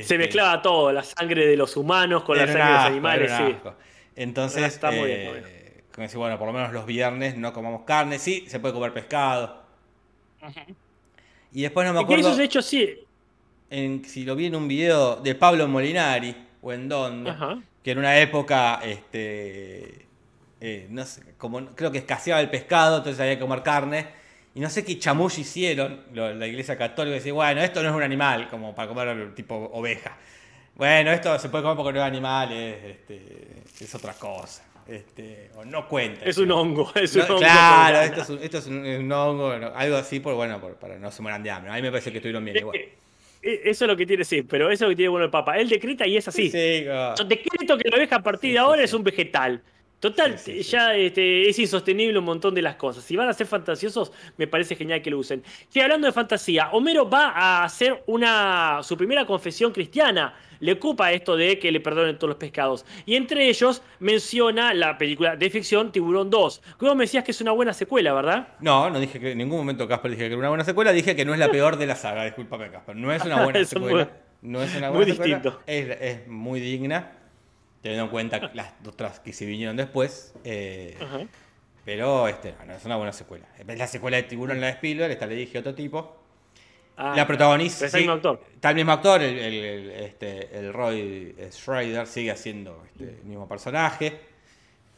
Este, 0.00 0.18
mezclaba 0.18 0.60
todo, 0.62 0.92
la 0.92 1.02
sangre 1.02 1.46
de 1.46 1.56
los 1.56 1.76
humanos 1.76 2.24
con 2.24 2.36
la 2.36 2.46
sangre 2.46 2.68
de 2.68 2.74
los 2.74 2.84
animales, 2.84 3.30
sí. 3.32 3.56
Entonces, 4.16 4.64
Está 4.74 4.90
muy 4.90 5.06
bien, 5.06 5.20
eh, 5.20 5.24
muy 5.24 5.40
bien. 5.40 5.56
como 5.92 6.02
decir, 6.04 6.18
bueno, 6.18 6.38
por 6.38 6.46
lo 6.48 6.52
menos 6.52 6.72
los 6.72 6.86
viernes 6.86 7.36
no 7.36 7.52
comamos 7.52 7.82
carne. 7.84 8.18
Sí, 8.18 8.44
se 8.48 8.60
puede 8.60 8.74
comer 8.74 8.92
pescado. 8.92 9.62
Y 11.52 11.62
después 11.62 11.86
no 11.86 11.92
me 11.94 12.00
Y 12.00 12.02
acuerdo 12.02 12.30
es 12.30 12.38
hecho 12.38 12.62
sí. 12.62 12.98
En- 13.72 14.04
si 14.04 14.24
lo 14.24 14.36
vi 14.36 14.46
en 14.46 14.54
un 14.56 14.68
video 14.68 15.16
de 15.16 15.34
Pablo 15.34 15.66
Molinari 15.66 16.34
o 16.60 16.72
en 16.72 16.92
Ajá. 17.26 17.58
que 17.82 17.90
en 17.90 17.98
una 17.98 18.18
época, 18.18 18.80
este, 18.84 20.06
eh, 20.60 20.86
no 20.90 21.04
sé, 21.04 21.22
como 21.38 21.64
creo 21.74 21.90
que 21.90 21.98
escaseaba 21.98 22.40
el 22.40 22.50
pescado, 22.50 22.98
entonces 22.98 23.20
había 23.20 23.34
que 23.34 23.40
comer 23.40 23.62
carne. 23.62 24.06
Y 24.54 24.60
no 24.60 24.68
sé 24.68 24.84
qué 24.84 24.98
chamuyo 24.98 25.40
hicieron 25.40 26.02
lo- 26.12 26.34
la 26.34 26.46
iglesia 26.46 26.76
católica, 26.76 27.14
decir, 27.14 27.32
bueno, 27.32 27.62
esto 27.62 27.82
no 27.82 27.88
es 27.88 27.94
un 27.94 28.02
animal, 28.02 28.48
como 28.50 28.74
para 28.74 28.86
comer 28.88 29.34
tipo 29.34 29.54
oveja. 29.72 30.16
Bueno, 30.74 31.10
esto 31.10 31.38
se 31.38 31.48
puede 31.48 31.62
comer 31.64 31.76
porque 31.78 31.92
no 31.94 32.00
es 32.00 32.06
animal, 32.06 32.52
es, 32.52 32.84
este, 32.84 33.62
es 33.80 33.94
otra 33.94 34.12
cosa. 34.14 34.62
Este, 34.86 35.50
o 35.56 35.64
no 35.64 35.86
cuenta. 35.88 36.24
Es 36.24 36.36
un 36.38 36.50
hongo, 36.50 36.90
es 36.96 37.14
un 37.16 37.22
hongo. 37.22 37.38
claro, 37.38 38.00
esto 38.00 38.20
es 38.22 38.28
un, 38.30 38.38
esto 38.42 38.58
es 38.58 38.66
un- 38.66 38.84
un 38.84 39.12
hongo, 39.12 39.50
algo 39.74 39.96
así, 39.96 40.20
por, 40.20 40.34
bueno, 40.34 40.60
por- 40.60 40.74
para 40.76 40.98
no 40.98 41.10
se 41.10 41.22
mueran 41.22 41.42
de 41.42 41.50
hambre. 41.50 41.72
A 41.72 41.76
mí 41.76 41.82
me 41.82 41.90
parece 41.90 42.10
que 42.10 42.18
estuvieron 42.18 42.44
bien 42.44 42.56
igual. 42.58 42.76
Eh, 43.42 43.60
Eso 43.64 43.84
es 43.84 43.88
lo 43.90 43.96
que 43.96 44.06
tiene, 44.06 44.24
sí, 44.24 44.42
pero 44.42 44.66
eso 44.70 44.72
es 44.72 44.80
lo 44.82 44.88
que 44.90 44.96
tiene 44.96 45.08
bueno 45.10 45.24
el 45.26 45.30
Papa. 45.30 45.58
Él 45.58 45.68
decreta 45.68 46.06
y 46.06 46.16
es 46.16 46.28
así. 46.28 46.50
Sí, 46.50 46.84
como- 46.86 47.14
Yo 47.16 47.24
decreto 47.24 47.76
que 47.78 47.88
la 47.90 47.96
oveja 47.96 48.16
a 48.16 48.22
partir 48.22 48.52
de 48.52 48.58
ahora 48.58 48.82
es 48.82 48.92
un 48.92 49.02
vegetal. 49.04 49.60
Total, 50.02 50.36
Sí, 50.36 50.52
sí, 50.56 50.62
sí. 50.64 50.70
ya 50.72 50.96
este, 50.96 51.48
es 51.48 51.56
insostenible 51.60 52.18
un 52.18 52.24
montón 52.24 52.52
de 52.56 52.60
las 52.60 52.74
cosas. 52.74 53.04
Si 53.04 53.14
van 53.14 53.28
a 53.28 53.32
ser 53.32 53.46
fantasiosos, 53.46 54.10
me 54.36 54.48
parece 54.48 54.74
genial 54.74 55.00
que 55.00 55.10
lo 55.10 55.18
usen. 55.18 55.44
Y 55.72 55.78
hablando 55.78 56.08
de 56.08 56.12
fantasía, 56.12 56.70
Homero 56.72 57.08
va 57.08 57.28
a 57.28 57.62
hacer 57.64 58.02
una, 58.06 58.80
su 58.82 58.96
primera 58.96 59.24
confesión 59.24 59.70
cristiana. 59.72 60.34
Le 60.58 60.72
ocupa 60.72 61.12
esto 61.12 61.36
de 61.36 61.58
que 61.60 61.70
le 61.70 61.78
perdonen 61.80 62.16
todos 62.18 62.30
los 62.30 62.36
pescados. 62.36 62.84
Y 63.06 63.14
entre 63.14 63.48
ellos 63.48 63.80
menciona 64.00 64.74
la 64.74 64.98
película 64.98 65.36
de 65.36 65.50
ficción 65.50 65.92
Tiburón 65.92 66.30
2. 66.30 66.62
Que 66.80 66.84
vos 66.86 66.96
me 66.96 67.04
decías 67.04 67.22
que 67.22 67.30
es 67.30 67.40
una 67.40 67.52
buena 67.52 67.72
secuela, 67.72 68.12
¿verdad? 68.12 68.48
No, 68.60 68.90
no 68.90 68.98
dije 68.98 69.20
que 69.20 69.30
en 69.32 69.38
ningún 69.38 69.58
momento 69.58 69.86
Casper 69.86 70.10
dije 70.10 70.22
que 70.24 70.26
era 70.26 70.36
una 70.38 70.48
buena 70.48 70.64
secuela, 70.64 70.90
dije 70.92 71.14
que 71.14 71.24
no 71.24 71.32
es 71.32 71.38
la 71.38 71.48
peor 71.48 71.76
de 71.76 71.86
la 71.86 71.94
saga, 71.94 72.24
discúlpame 72.24 72.70
Casper. 72.72 72.96
No 72.96 73.12
es 73.12 73.24
una 73.24 73.42
buena 73.44 73.64
secuela. 73.64 74.04
muy- 74.42 74.50
no 74.50 74.60
es 74.62 74.74
una 74.74 74.88
muy 74.88 74.96
buena 74.98 75.12
secuela. 75.14 75.36
distinto. 75.36 75.62
Es, 75.66 75.88
es 76.00 76.26
muy 76.28 76.58
digna, 76.60 77.12
teniendo 77.82 78.04
en 78.04 78.10
cuenta 78.10 78.50
las 78.54 78.72
otras 78.86 79.20
que 79.20 79.32
se 79.32 79.44
vinieron 79.44 79.76
después. 79.76 80.34
eh, 80.44 80.96
pero 81.84 82.28
este, 82.28 82.52
no, 82.60 82.66
no 82.66 82.72
es 82.74 82.84
una 82.84 82.96
buena 82.96 83.12
secuela. 83.12 83.44
Es 83.58 83.78
la 83.78 83.86
secuela 83.88 84.16
de 84.16 84.22
Tiburón, 84.22 84.60
la 84.60 84.68
de 84.68 84.72
Spielberg, 84.74 85.10
esta 85.10 85.26
le 85.26 85.34
dije 85.34 85.58
otro 85.58 85.74
tipo. 85.74 86.16
Ah, 86.96 87.14
la 87.16 87.26
protagonista. 87.26 87.86
es 87.86 87.94
el 87.94 88.00
mismo 88.02 88.12
actor. 88.14 88.40
Está 88.54 88.68
el 88.70 88.76
mismo 88.76 88.92
actor, 88.92 89.20
el, 89.22 89.36
el- 89.38 89.54
el- 89.64 89.90
este, 89.90 90.56
el 90.58 90.72
Roy 90.72 91.34
Schrader 91.50 92.06
sigue 92.06 92.30
haciendo 92.30 92.84
este, 92.86 93.04
el 93.18 93.24
mismo 93.24 93.48
personaje. 93.48 94.20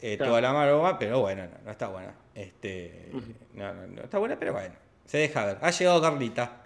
eh, 0.01 0.17
Claro. 0.17 0.31
Toda 0.33 0.41
la 0.41 0.53
maroma, 0.53 0.99
pero 0.99 1.21
bueno, 1.21 1.45
no, 1.45 1.57
no 1.65 1.71
está 1.71 1.87
buena. 1.87 2.13
Este, 2.35 3.09
no, 3.53 3.73
no, 3.73 3.87
no 3.87 4.01
está 4.03 4.19
buena, 4.19 4.37
pero 4.37 4.53
bueno. 4.53 4.75
Se 5.05 5.17
deja 5.17 5.45
ver. 5.45 5.57
Ha 5.61 5.71
llegado 5.71 6.01
Carlita. 6.01 6.64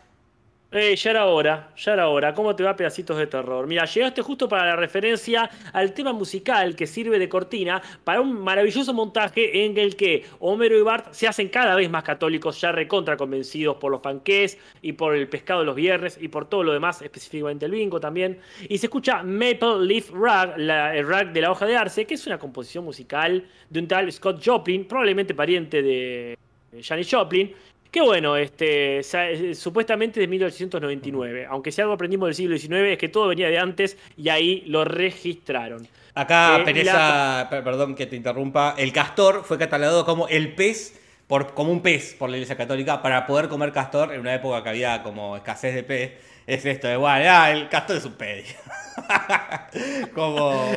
Eh, 0.72 0.96
ya 0.96 1.10
era 1.10 1.26
hora, 1.26 1.72
ya 1.76 1.94
era 1.94 2.10
hora. 2.10 2.32
¿Cómo 2.36 2.56
te 2.56 2.62
va 2.62 2.76
pedacitos 2.76 3.18
de 3.18 3.26
terror? 3.26 3.66
Mira, 3.66 3.86
llegaste 3.86 4.22
justo 4.22 4.48
para 4.48 4.68
la 4.68 4.76
referencia 4.76 5.50
al 5.74 5.96
tema 5.96 6.14
musical 6.14 6.76
que 6.76 6.86
sirve 6.86 7.18
de 7.18 7.28
cortina 7.28 7.82
para 8.04 8.22
un 8.22 8.40
maravilloso 8.40 8.94
montaje 8.94 9.66
en 9.66 9.76
el 9.80 9.96
que 9.96 10.26
Homero 10.40 10.78
y 10.78 10.84
Bart 10.84 11.08
se 11.12 11.28
hacen 11.28 11.50
cada 11.50 11.74
vez 11.74 11.90
más 11.90 12.04
católicos, 12.04 12.62
ya 12.62 12.72
recontra 12.72 13.18
convencidos 13.18 13.78
por 13.78 13.90
los 13.90 14.00
panqués 14.02 14.60
y 14.84 14.92
por 14.94 15.16
el 15.16 15.28
pescado 15.28 15.62
de 15.62 15.66
los 15.66 15.76
viernes 15.76 16.20
y 16.22 16.28
por 16.28 16.48
todo 16.48 16.64
lo 16.64 16.72
demás, 16.72 17.02
específicamente 17.02 17.66
el 17.66 17.72
bingo 17.72 18.00
también. 18.00 18.38
Y 18.70 18.78
se 18.78 18.86
escucha 18.86 19.24
Maple 19.24 19.80
Leaf 19.82 20.12
Rag, 20.14 20.54
la- 20.60 20.96
el 20.96 21.08
rag 21.08 21.34
de 21.34 21.42
la 21.42 21.50
hoja 21.50 21.66
de 21.66 21.78
arce, 21.78 22.06
que 22.06 22.14
es 22.14 22.28
una 22.28 22.38
composición 22.38 22.84
musical 22.86 23.44
de 23.72 23.80
un 23.80 23.88
tal 23.88 24.12
Scott 24.12 24.40
Joplin, 24.46 24.86
probablemente 24.86 25.34
pariente 25.34 25.82
de 25.82 26.38
Janis 26.84 27.10
Joplin. 27.12 27.52
Que 27.92 28.02
bueno, 28.02 28.38
este, 28.38 29.00
eh, 29.00 29.56
supuestamente 29.56 30.20
de 30.20 30.28
1899. 30.28 31.48
Aunque 31.50 31.72
si 31.72 31.82
algo 31.82 31.94
aprendimos 31.94 32.28
del 32.28 32.36
siglo 32.36 32.58
XIX 32.58 32.92
es 32.92 32.98
que 33.00 33.10
todo 33.10 33.28
venía 33.28 33.50
de 33.50 33.58
antes 33.58 33.98
y 34.16 34.30
ahí 34.30 34.64
lo 34.68 34.86
registraron. 34.86 35.88
Acá, 36.14 36.58
Eh, 36.60 36.66
Pereza, 36.66 37.48
per- 37.50 37.64
perdón 37.64 37.96
que 37.96 38.06
te 38.06 38.16
interrumpa. 38.16 38.76
El 38.78 38.94
castor 38.94 39.44
fue 39.44 39.58
catalogado 39.58 40.06
como 40.06 40.28
el 40.28 40.54
pez, 40.54 41.00
por, 41.28 41.54
como 41.56 41.72
un 41.72 41.82
pez 41.82 42.14
por 42.14 42.30
la 42.30 42.38
Iglesia 42.38 42.56
Católica, 42.58 43.02
para 43.02 43.26
poder 43.26 43.48
comer 43.50 43.72
castor 43.72 44.14
en 44.14 44.20
una 44.20 44.36
época 44.36 44.62
que 44.62 44.70
había 44.70 45.02
como 45.02 45.36
escasez 45.38 45.74
de 45.74 45.84
pez. 45.84 46.14
Es 46.46 46.66
esto 46.66 46.88
de, 46.88 46.96
bueno, 46.98 47.26
ah, 47.28 47.52
el 47.52 47.70
castor 47.70 47.98
es 47.98 48.06
un 48.06 48.14
pez. 48.14 48.56
como. 50.14 50.74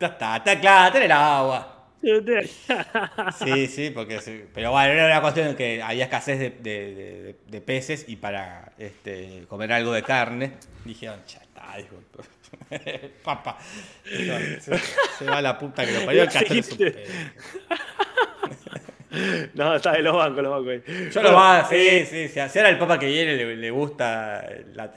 Ya 0.00 0.06
está, 0.08 0.36
está 0.36 0.58
claro, 0.60 0.86
está 0.86 0.98
en 0.98 1.04
el 1.04 1.12
agua. 1.12 1.81
Sí, 3.44 3.66
sí, 3.68 3.90
porque 3.90 4.20
sí. 4.20 4.44
Pero 4.52 4.72
bueno, 4.72 4.92
era 4.92 5.06
una 5.06 5.20
cuestión 5.20 5.48
de 5.48 5.56
que 5.56 5.82
había 5.82 6.04
escasez 6.04 6.38
de, 6.38 6.50
de- 6.50 6.94
de- 6.94 7.36
de 7.46 7.60
peces 7.60 8.04
y 8.08 8.16
para 8.16 8.72
este, 8.78 9.44
comer 9.48 9.72
algo 9.72 9.92
de 9.92 10.02
carne, 10.02 10.52
dijeron, 10.84 11.20
ya 11.26 11.38
está, 11.38 11.76
dijo. 11.76 11.96
Papá, 13.24 13.56
se, 14.04 14.60
se 15.18 15.24
va 15.24 15.38
a 15.38 15.42
la 15.42 15.58
puta 15.58 15.86
que 15.86 15.92
lo 15.92 16.04
parió 16.04 16.22
el 16.24 16.28
castor 16.28 16.56
es 16.56 16.70
un 16.72 16.78
pez. 16.78 17.08
no, 19.54 19.76
está 19.76 19.92
de 19.92 20.02
los 20.02 20.14
bancos, 20.16 20.42
los 20.42 20.52
bancos. 20.52 20.88
ahí. 20.88 21.10
Yo 21.10 21.22
lo 21.22 21.32
va, 21.34 21.66
sí, 21.68 21.76
eh, 21.76 22.06
sí, 22.08 22.28
sí. 22.28 22.40
Si 22.50 22.58
ahora 22.58 22.70
el 22.70 22.78
papa 22.78 22.98
que 22.98 23.06
viene 23.06 23.36
le, 23.36 23.56
le 23.56 23.70
gusta 23.70 24.46
la- 24.74 24.90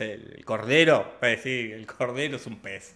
el 0.00 0.42
cordero, 0.44 1.16
pues 1.20 1.42
sí, 1.42 1.70
el 1.72 1.86
cordero 1.86 2.36
es 2.36 2.46
un 2.46 2.58
pez. 2.58 2.94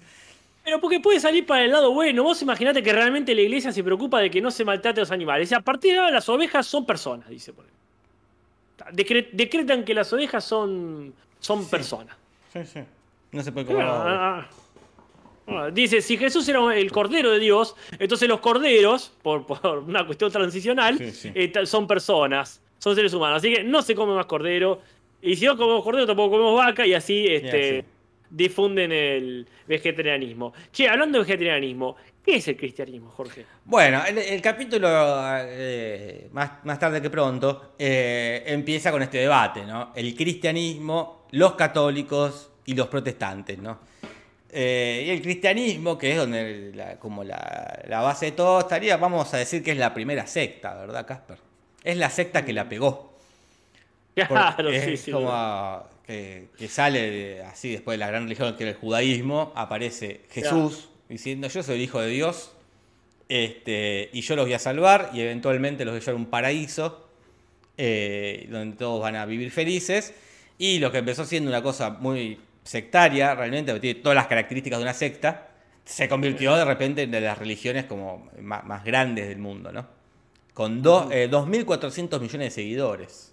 Pero 0.64 0.80
porque 0.80 1.00
puede 1.00 1.18
salir 1.20 1.46
para 1.46 1.64
el 1.64 1.70
lado 1.70 1.92
bueno. 1.92 2.22
Vos 2.22 2.40
imaginate 2.42 2.82
que 2.82 2.92
realmente 2.92 3.34
la 3.34 3.40
iglesia 3.40 3.72
se 3.72 3.82
preocupa 3.82 4.20
de 4.20 4.30
que 4.30 4.40
no 4.40 4.50
se 4.50 4.64
maltrate 4.64 5.00
a 5.00 5.02
los 5.02 5.10
animales. 5.10 5.50
Y 5.50 5.54
a 5.54 5.60
partir 5.60 5.92
de 5.92 5.98
ahora 5.98 6.10
las 6.12 6.28
ovejas 6.28 6.66
son 6.66 6.84
personas, 6.86 7.28
dice 7.28 7.52
por. 7.52 7.64
Decre- 8.92 9.28
decretan 9.32 9.84
que 9.84 9.94
las 9.94 10.12
ovejas 10.12 10.44
son, 10.44 11.12
son 11.38 11.68
personas. 11.68 12.16
Sí, 12.52 12.60
sí. 12.64 12.80
No 13.32 13.42
se 13.42 13.52
puede 13.52 13.66
comer. 13.66 13.84
Bueno, 13.84 14.02
ah, 14.04 14.48
ah, 15.48 15.70
Dice, 15.72 16.00
si 16.00 16.16
Jesús 16.16 16.48
era 16.48 16.74
el 16.76 16.90
cordero 16.90 17.30
de 17.30 17.38
Dios, 17.38 17.76
entonces 17.98 18.28
los 18.28 18.40
corderos, 18.40 19.12
por, 19.22 19.46
por 19.46 19.78
una 19.86 20.04
cuestión 20.06 20.30
transicional, 20.32 20.96
Sí, 20.98 21.10
sí. 21.12 21.32
eh, 21.34 21.52
son 21.66 21.86
personas, 21.86 22.60
son 22.78 22.94
seres 22.94 23.12
humanos. 23.14 23.38
Así 23.38 23.54
que 23.54 23.62
no 23.64 23.82
se 23.82 23.94
come 23.94 24.14
más 24.14 24.26
cordero. 24.26 24.80
Y 25.22 25.36
si 25.36 25.44
no 25.44 25.56
comemos 25.56 25.84
cordero, 25.84 26.06
tampoco 26.06 26.30
comemos 26.32 26.56
vaca 26.56 26.86
y 26.86 26.94
así 26.94 27.26
este. 27.28 27.84
Difunden 28.30 28.92
el 28.92 29.46
vegetarianismo. 29.66 30.52
Che, 30.72 30.88
hablando 30.88 31.18
de 31.18 31.24
vegetarianismo, 31.24 31.96
¿qué 32.24 32.36
es 32.36 32.48
el 32.48 32.56
cristianismo, 32.56 33.10
Jorge? 33.10 33.44
Bueno, 33.64 34.02
el, 34.06 34.18
el 34.18 34.40
capítulo, 34.40 34.88
eh, 35.42 36.28
más, 36.32 36.64
más 36.64 36.78
tarde 36.78 37.02
que 37.02 37.10
pronto, 37.10 37.74
eh, 37.78 38.44
empieza 38.46 38.90
con 38.92 39.02
este 39.02 39.18
debate, 39.18 39.64
¿no? 39.64 39.92
El 39.94 40.14
cristianismo, 40.14 41.26
los 41.32 41.54
católicos 41.54 42.50
y 42.64 42.74
los 42.74 42.86
protestantes, 42.88 43.58
¿no? 43.58 43.80
Eh, 44.52 45.04
y 45.06 45.10
el 45.10 45.22
cristianismo, 45.22 45.96
que 45.96 46.12
es 46.12 46.16
donde 46.16 46.72
la, 46.74 46.98
como 46.98 47.22
la, 47.22 47.82
la 47.86 48.00
base 48.00 48.26
de 48.26 48.32
todo 48.32 48.60
estaría, 48.60 48.96
vamos 48.96 49.32
a 49.32 49.36
decir 49.36 49.62
que 49.62 49.72
es 49.72 49.76
la 49.76 49.94
primera 49.94 50.26
secta, 50.26 50.74
¿verdad, 50.74 51.06
Casper? 51.06 51.38
Es 51.84 51.96
la 51.96 52.10
secta 52.10 52.44
que 52.44 52.52
la 52.52 52.68
pegó. 52.68 53.10
Claro, 54.14 54.56
Porque 54.56 54.80
sí, 54.80 54.96
sí. 54.96 55.12
como 55.12 55.30
que, 56.10 56.48
que 56.58 56.68
sale 56.68 57.10
de- 57.10 57.42
así 57.44 57.70
después 57.72 57.94
de 57.94 57.98
la 57.98 58.08
gran 58.08 58.24
religión 58.24 58.56
que 58.56 58.64
era 58.64 58.72
el 58.72 58.76
judaísmo, 58.78 59.52
aparece 59.54 60.22
Jesús 60.30 60.88
diciendo 61.08 61.48
yo 61.48 61.62
soy 61.62 61.76
el 61.76 61.80
hijo 61.82 62.00
de 62.00 62.08
Dios 62.08 62.52
este, 63.28 64.10
y 64.12 64.20
yo 64.22 64.34
los 64.36 64.44
voy 64.46 64.54
a 64.54 64.58
salvar 64.58 65.10
y 65.14 65.20
eventualmente 65.20 65.84
los 65.84 65.92
voy 65.92 65.98
a 65.98 66.00
llevar 66.00 66.14
a 66.14 66.18
un 66.18 66.26
paraíso 66.26 67.06
eh, 67.76 68.46
donde 68.50 68.76
todos 68.76 69.00
van 69.00 69.16
a 69.16 69.24
vivir 69.26 69.50
felices 69.50 70.12
y 70.58 70.78
lo 70.78 70.90
que 70.92 70.98
empezó 70.98 71.24
siendo 71.24 71.48
una 71.48 71.62
cosa 71.62 71.90
muy 71.90 72.38
sectaria, 72.64 73.34
realmente 73.34 73.78
tiene 73.80 74.00
todas 74.00 74.16
las 74.16 74.26
características 74.26 74.78
de 74.78 74.82
una 74.82 74.92
secta, 74.94 75.48
se 75.84 76.08
convirtió 76.08 76.54
de 76.56 76.64
repente 76.64 77.02
en 77.02 77.10
de 77.10 77.20
las 77.20 77.38
religiones 77.38 77.84
como 77.86 78.28
más, 78.40 78.64
más 78.64 78.84
grandes 78.84 79.28
del 79.28 79.38
mundo, 79.38 79.72
¿no? 79.72 79.86
Con 80.52 80.82
do- 80.82 81.08
eh, 81.10 81.28
2.400 81.30 82.20
millones 82.20 82.48
de 82.48 82.50
seguidores. 82.50 83.32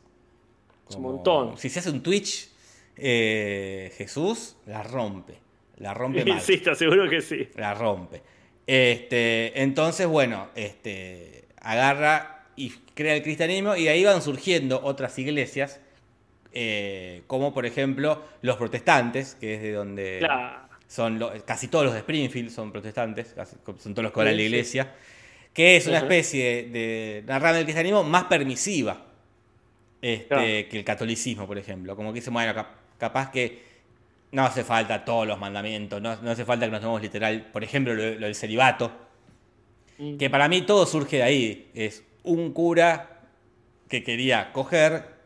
Es 0.90 0.96
un 0.96 1.02
montón. 1.02 1.58
Si 1.58 1.70
se 1.70 1.80
hace 1.80 1.90
un 1.90 2.02
Twitch, 2.02 2.50
eh, 2.98 3.92
Jesús 3.98 4.56
la 4.66 4.84
rompe. 4.84 5.36
La 5.78 5.94
rompe 5.94 6.26
mal. 6.26 6.38
Aseguro 6.40 7.10
que 7.10 7.22
sí. 7.22 7.48
La 7.56 7.74
rompe. 7.74 8.22
Este, 8.66 9.62
entonces, 9.62 10.08
bueno, 10.08 10.50
este, 10.56 11.46
agarra 11.62 12.46
y 12.56 12.70
crea 12.96 13.16
el 13.16 13.24
cristianismo 13.24 13.76
y 13.76 13.88
ahí 13.88 14.04
van 14.04 14.22
surgiendo 14.22 14.82
otras 14.84 15.18
iglesias, 15.20 15.80
eh, 16.54 17.22
como 17.28 17.54
por 17.54 17.66
ejemplo 17.66 18.24
los 18.42 18.58
protestantes, 18.58 19.36
que 19.36 19.56
es 19.56 19.62
de 19.62 19.72
donde 19.74 20.18
Claro. 20.20 20.68
son 20.88 21.22
casi 21.46 21.68
todos 21.68 21.86
los 21.86 21.94
de 21.94 22.00
Springfield 22.00 22.50
son 22.50 22.72
protestantes, 22.72 23.34
casi- 23.36 23.56
son 23.78 23.94
todos 23.94 24.04
los 24.04 24.12
que 24.12 24.20
van 24.20 24.28
a 24.28 24.32
la 24.32 24.38
sí. 24.38 24.44
iglesia, 24.44 24.94
que 25.54 25.78
es 25.78 25.88
una 25.88 26.00
especie 26.00 26.64
de, 26.64 27.22
de 27.22 27.24
una 27.26 27.40
rama 27.40 27.54
del 27.58 27.64
cristianismo 27.66 28.04
más 28.04 28.26
permisiva 28.26 29.06
este, 30.02 30.28
Claro. 30.28 30.44
que 30.44 30.78
el 30.80 30.84
catolicismo, 30.84 31.48
por 31.48 31.58
ejemplo. 31.58 31.96
Como 31.96 32.12
que 32.12 32.20
dice, 32.20 32.30
bueno, 32.32 32.54
cap- 32.54 32.76
capaz 32.98 33.32
que 33.32 33.66
no 34.32 34.44
hace 34.44 34.64
falta 34.64 35.06
todos 35.06 35.26
los 35.26 35.40
mandamientos, 35.40 36.02
no, 36.02 36.16
no 36.18 36.32
hace 36.32 36.46
falta 36.46 36.66
que 36.66 36.72
nos 36.72 36.82
tomemos 36.82 37.02
literal, 37.02 37.48
por 37.52 37.64
ejemplo, 37.64 37.94
lo, 37.94 38.04
lo 38.16 38.26
del 38.26 38.36
celibato, 38.36 38.92
Mm. 39.98 40.18
que 40.18 40.30
para 40.30 40.48
mí 40.48 40.62
todo 40.62 40.86
surge 40.86 41.18
de 41.18 41.24
ahí. 41.24 41.72
Es 41.74 42.04
un 42.24 42.54
cura 42.54 43.22
que 43.90 44.04
quería 44.04 44.52
coger 44.52 45.18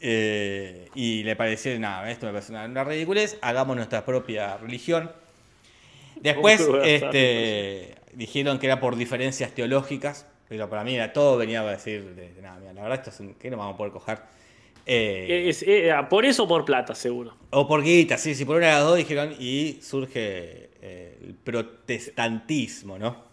eh, 0.00 0.88
y 0.94 1.22
le 1.22 1.36
pareció, 1.36 1.78
nada, 1.78 2.10
esto 2.10 2.26
me 2.26 2.32
parece 2.32 2.52
una, 2.52 2.64
una 2.64 2.84
ridiculez, 2.84 3.38
hagamos 3.40 3.76
nuestra 3.76 4.04
propia 4.04 4.56
religión. 4.58 5.10
Después 6.20 6.60
este, 6.84 7.94
dijeron 8.12 8.58
que 8.58 8.66
era 8.66 8.80
por 8.80 8.96
diferencias 8.96 9.52
teológicas, 9.52 10.26
pero 10.48 10.68
para 10.68 10.84
mí 10.84 10.94
era 10.94 11.12
todo 11.12 11.36
venía 11.36 11.62
a 11.62 11.70
decir, 11.70 12.14
de, 12.14 12.34
de, 12.34 12.42
nada, 12.42 12.58
mira, 12.58 12.72
la 12.74 12.82
verdad 12.82 12.98
esto 12.98 13.10
es 13.10 13.20
un, 13.20 13.34
que 13.34 13.50
no 13.50 13.56
vamos 13.56 13.74
a 13.74 13.76
poder 13.78 13.92
coger. 13.92 14.18
Eh, 14.86 15.46
Es- 15.48 15.62
eh, 15.66 15.90
por 16.10 16.24
eso 16.26 16.44
o 16.44 16.48
por 16.48 16.64
plata, 16.64 16.94
seguro. 16.94 17.34
o 17.50 17.66
por 17.66 17.82
guita, 17.82 18.18
sí, 18.18 18.34
sí, 18.34 18.44
por 18.44 18.56
una 18.56 18.66
de 18.66 18.72
las 18.72 18.82
dos 18.82 18.96
dijeron 18.98 19.34
y 19.38 19.78
surge 19.80 20.70
eh, 20.82 21.18
el 21.24 21.34
protestantismo, 21.34 22.98
¿no? 22.98 23.24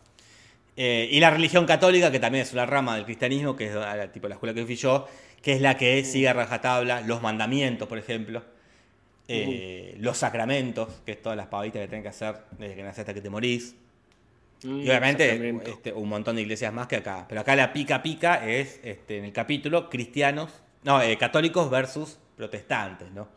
Y 0.78 1.20
la 1.20 1.30
religión 1.30 1.66
católica, 1.68 2.12
que 2.12 2.20
también 2.20 2.42
es 2.44 2.54
una 2.54 2.66
rama 2.66 2.96
del 2.96 3.06
cristianismo, 3.06 3.56
que 3.56 3.68
es 3.68 3.76
la, 3.76 4.12
tipo 4.12 4.28
la 4.28 4.36
escuela 4.36 4.54
que 4.56 4.66
fui 4.66 4.76
yo, 4.76 5.08
que 5.44 5.54
es 5.54 5.62
la 5.62 5.78
que 5.78 6.04
sigue 6.04 6.28
a 6.28 6.34
rajatabla 6.34 7.02
los 7.02 7.22
mandamientos, 7.22 7.88
por 7.88 8.00
ejemplo, 8.00 8.42
los 9.98 10.18
sacramentos, 10.18 10.90
que 11.06 11.12
es 11.12 11.22
todas 11.22 11.38
las 11.38 11.48
pavaditas 11.48 11.82
que 11.84 11.88
tenés 11.88 12.04
que 12.04 12.10
hacer 12.10 12.36
desde 12.58 12.76
que 12.76 12.84
nacés 12.84 13.00
hasta 13.00 13.14
que 13.14 13.22
te 13.22 13.30
morís. 13.30 13.76
Mm, 14.64 14.80
Y 14.80 14.90
obviamente 14.90 15.60
este, 15.70 15.94
un 15.94 16.10
montón 16.10 16.36
de 16.38 16.42
iglesias 16.42 16.74
más 16.74 16.88
que 16.88 16.96
acá. 16.96 17.26
Pero 17.30 17.42
acá 17.42 17.56
la 17.56 17.74
pica 17.74 18.02
pica 18.02 18.48
es 18.50 18.80
este, 18.84 19.18
en 19.20 19.26
el 19.26 19.34
capítulo 19.34 19.88
cristianos, 19.90 20.52
no, 20.84 21.02
eh, 21.02 21.18
católicos 21.18 21.70
versus 21.70 22.18
protestantes, 22.36 23.12
¿no? 23.12 23.28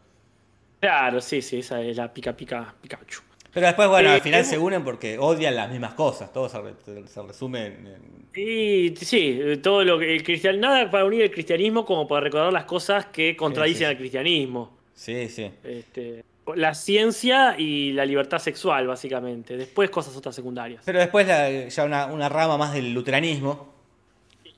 Claro, 0.81 1.21
sí, 1.21 1.41
sí, 1.43 1.59
esa 1.61 1.81
es 1.81 1.97
la 1.97 2.13
pica 2.13 2.37
pica 2.37 2.75
Pikachu. 2.81 3.21
Pero 3.53 3.67
después, 3.67 3.89
bueno, 3.89 4.11
Eh, 4.11 4.15
al 4.15 4.21
final 4.21 4.41
hemos- 4.41 4.51
se 4.51 4.59
unen 4.59 4.83
porque 4.85 5.17
odian 5.19 5.55
las 5.55 5.71
mismas 5.71 5.95
cosas. 5.95 6.33
Todo 6.33 6.49
se, 6.49 6.61
re- 6.61 6.75
se 7.07 7.23
resume 7.23 7.67
en. 7.67 7.87
en- 7.87 8.25
Y 8.35 8.97
sí, 8.97 9.41
todo 9.63 9.85
lo 9.85 9.99
que 9.99 10.13
el 10.15 10.25
cristian 10.25 10.59
nada 10.59 10.91
para 10.91 11.05
unir 11.05 11.23
el 11.23 11.31
cristianismo 11.31 11.85
como 11.87 12.09
para 12.09 12.23
recordar 12.23 12.53
las 12.53 12.65
cosas 12.65 13.07
que 13.07 13.37
contradicen 13.37 13.79
sí. 13.79 13.85
al 13.85 13.97
cristianismo. 13.97 14.77
Sí, 14.93 15.29
sí. 15.29 15.51
Este, 15.63 16.25
la 16.57 16.75
ciencia 16.75 17.55
y 17.57 17.93
la 17.93 18.05
libertad 18.05 18.39
sexual, 18.41 18.89
básicamente. 18.89 19.57
Después 19.57 19.89
cosas 19.89 20.17
otras 20.17 20.35
secundarias. 20.35 20.83
Pero 20.85 20.99
después, 20.99 21.27
la- 21.29 21.69
ya 21.69 21.85
una, 21.85 22.07
una 22.07 22.29
rama 22.29 22.59
más 22.59 22.75
del 22.75 22.93
luteranismo, 22.93 23.73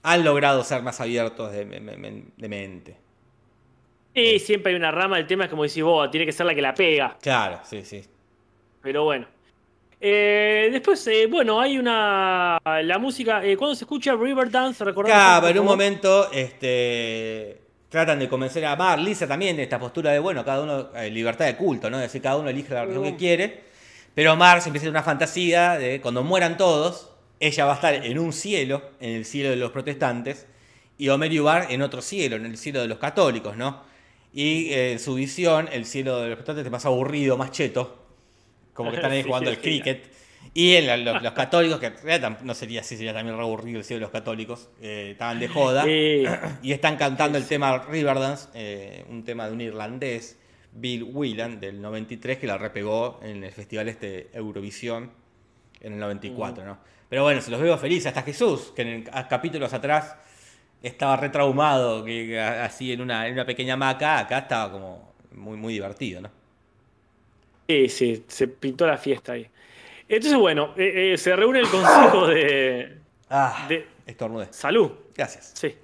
han 0.08 0.24
logrado 0.24 0.62
ser 0.64 0.82
más 0.82 1.00
abiertos 1.00 1.52
de, 1.52 1.64
me- 1.64 1.80
me- 1.80 2.22
de 2.36 2.48
mente. 2.48 2.96
Y 4.14 4.38
siempre 4.38 4.72
hay 4.72 4.76
una 4.76 4.90
rama, 4.90 5.18
el 5.18 5.26
tema 5.26 5.44
es 5.44 5.50
como 5.50 5.62
decís 5.64 5.82
vos, 5.82 6.10
tiene 6.10 6.24
que 6.24 6.32
ser 6.32 6.46
la 6.46 6.54
que 6.54 6.62
la 6.62 6.72
pega. 6.74 7.16
Claro, 7.20 7.60
sí, 7.64 7.84
sí. 7.84 8.02
Pero 8.82 9.04
bueno. 9.04 9.26
Eh, 10.00 10.68
después, 10.72 11.06
eh, 11.08 11.26
bueno, 11.26 11.60
hay 11.60 11.78
una. 11.78 12.58
La 12.64 12.98
música. 12.98 13.44
eh, 13.44 13.56
cuando 13.56 13.74
se 13.74 13.84
escucha 13.84 14.14
Riverdance, 14.14 14.84
recordamos. 14.84 15.18
Claro, 15.22 15.48
en 15.48 15.58
un 15.58 15.64
momento 15.66 16.30
este, 16.32 17.60
tratan 17.88 18.18
de 18.18 18.28
convencer 18.28 18.64
a 18.66 18.76
Mar, 18.76 18.98
Lisa 18.98 19.26
también 19.26 19.56
de 19.56 19.62
esta 19.64 19.78
postura 19.78 20.12
de, 20.12 20.18
bueno, 20.18 20.44
cada 20.44 20.62
uno, 20.62 20.88
eh, 20.94 21.10
libertad 21.10 21.46
de 21.46 21.56
culto, 21.56 21.88
¿no? 21.90 21.96
Es 21.96 22.04
decir, 22.04 22.20
cada 22.22 22.36
uno 22.36 22.48
elige 22.50 22.72
la 22.74 22.82
religión 22.84 23.04
que 23.04 23.16
quiere. 23.16 23.64
Pero 24.14 24.36
Mar 24.36 24.60
se 24.62 24.68
empieza 24.68 24.86
a 24.86 24.90
una 24.90 25.02
fantasía 25.02 25.76
de 25.78 26.00
cuando 26.00 26.22
mueran 26.22 26.56
todos, 26.56 27.10
ella 27.40 27.64
va 27.66 27.72
a 27.72 27.74
estar 27.76 27.94
en 27.94 28.18
un 28.18 28.32
cielo, 28.32 28.82
en 29.00 29.16
el 29.16 29.24
cielo 29.24 29.50
de 29.50 29.56
los 29.56 29.70
protestantes, 29.70 30.46
y 30.98 31.08
Homer 31.10 31.32
y 31.32 31.38
Bar 31.38 31.66
en 31.70 31.82
otro 31.82 32.00
cielo, 32.02 32.36
en 32.36 32.46
el 32.46 32.56
cielo 32.56 32.80
de 32.80 32.88
los 32.88 32.98
católicos, 32.98 33.56
¿no? 33.56 33.82
Y 34.32 34.72
eh, 34.72 34.92
en 34.92 34.98
su 34.98 35.14
visión, 35.14 35.68
el 35.72 35.84
cielo 35.86 36.20
de 36.20 36.28
los 36.28 36.36
protestantes 36.36 36.66
es 36.66 36.72
más 36.72 36.86
aburrido, 36.86 37.36
más 37.36 37.50
cheto, 37.50 38.02
como 38.74 38.90
que 38.90 38.96
están 38.96 39.12
ahí 39.12 39.18
Sí, 39.22 39.28
jugando 39.28 39.50
sí. 39.50 39.56
cricket. 39.58 40.10
Y 40.54 40.74
en 40.76 40.86
la- 40.86 40.96
los, 40.96 41.22
los 41.22 41.32
católicos, 41.32 41.78
que 41.80 41.86
en 41.86 41.96
realidad 42.02 42.30
tam- 42.30 42.42
no 42.42 42.54
sería 42.54 42.80
así, 42.80 42.96
sería 42.96 43.12
también 43.12 43.36
re 43.36 43.42
aburrido 43.42 43.78
el 43.78 43.84
cielo 43.84 43.98
de 43.98 44.02
los 44.02 44.10
católicos, 44.12 44.68
eh, 44.80 45.10
estaban 45.12 45.38
de 45.40 45.48
joda. 45.48 45.84
Y 45.88 46.72
están 46.72 46.96
cantando 46.96 47.36
el 47.36 47.46
tema 47.46 47.78
Riverdance, 47.90 48.48
eh, 48.54 49.04
un 49.10 49.24
tema 49.24 49.46
de 49.48 49.52
un 49.52 49.60
irlandés, 49.60 50.38
Bill 50.72 51.02
Whelan, 51.04 51.60
del 51.60 51.80
93, 51.82 52.38
que 52.38 52.46
la 52.46 52.56
repegó 52.58 53.18
en 53.22 53.44
el 53.44 53.52
festival 53.52 53.88
este 53.88 54.28
Eurovisión 54.32 55.10
en 55.80 55.94
el 55.94 55.98
94, 55.98 56.64
¿no? 56.64 56.78
Pero 57.08 57.22
bueno, 57.22 57.40
se 57.40 57.50
los 57.50 57.60
veo 57.60 57.76
felices. 57.78 58.06
Hasta 58.06 58.22
Jesús, 58.22 58.72
que 58.74 58.82
en 58.82 59.02
capítulos 59.28 59.72
atrás 59.72 60.16
estaba 60.82 61.16
retraumado, 61.16 62.04
que, 62.04 62.38
así 62.40 62.92
en 62.92 63.00
una, 63.00 63.26
en 63.26 63.34
una 63.34 63.44
pequeña 63.46 63.74
hamaca, 63.74 64.18
acá 64.18 64.38
estaba 64.38 64.72
como 64.72 65.14
muy, 65.32 65.56
muy 65.56 65.72
divertido, 65.74 66.22
¿no? 66.22 66.30
sí, 67.68 67.88
sí, 67.88 68.24
se 68.28 68.48
pintó 68.48 68.86
la 68.86 68.96
fiesta 68.96 69.32
ahí. 69.32 69.46
Entonces, 70.08 70.38
bueno, 70.38 70.72
eh, 70.76 71.14
eh, 71.14 71.18
se 71.18 71.34
reúne 71.34 71.60
el 71.60 71.68
consejo 71.68 72.28
de. 72.28 72.98
Ah, 73.28 73.66
De- 73.68 73.86
estornudé. 74.06 74.46
Salud. 74.52 74.92
Gracias. 75.16 75.52
Sí. 75.54 75.74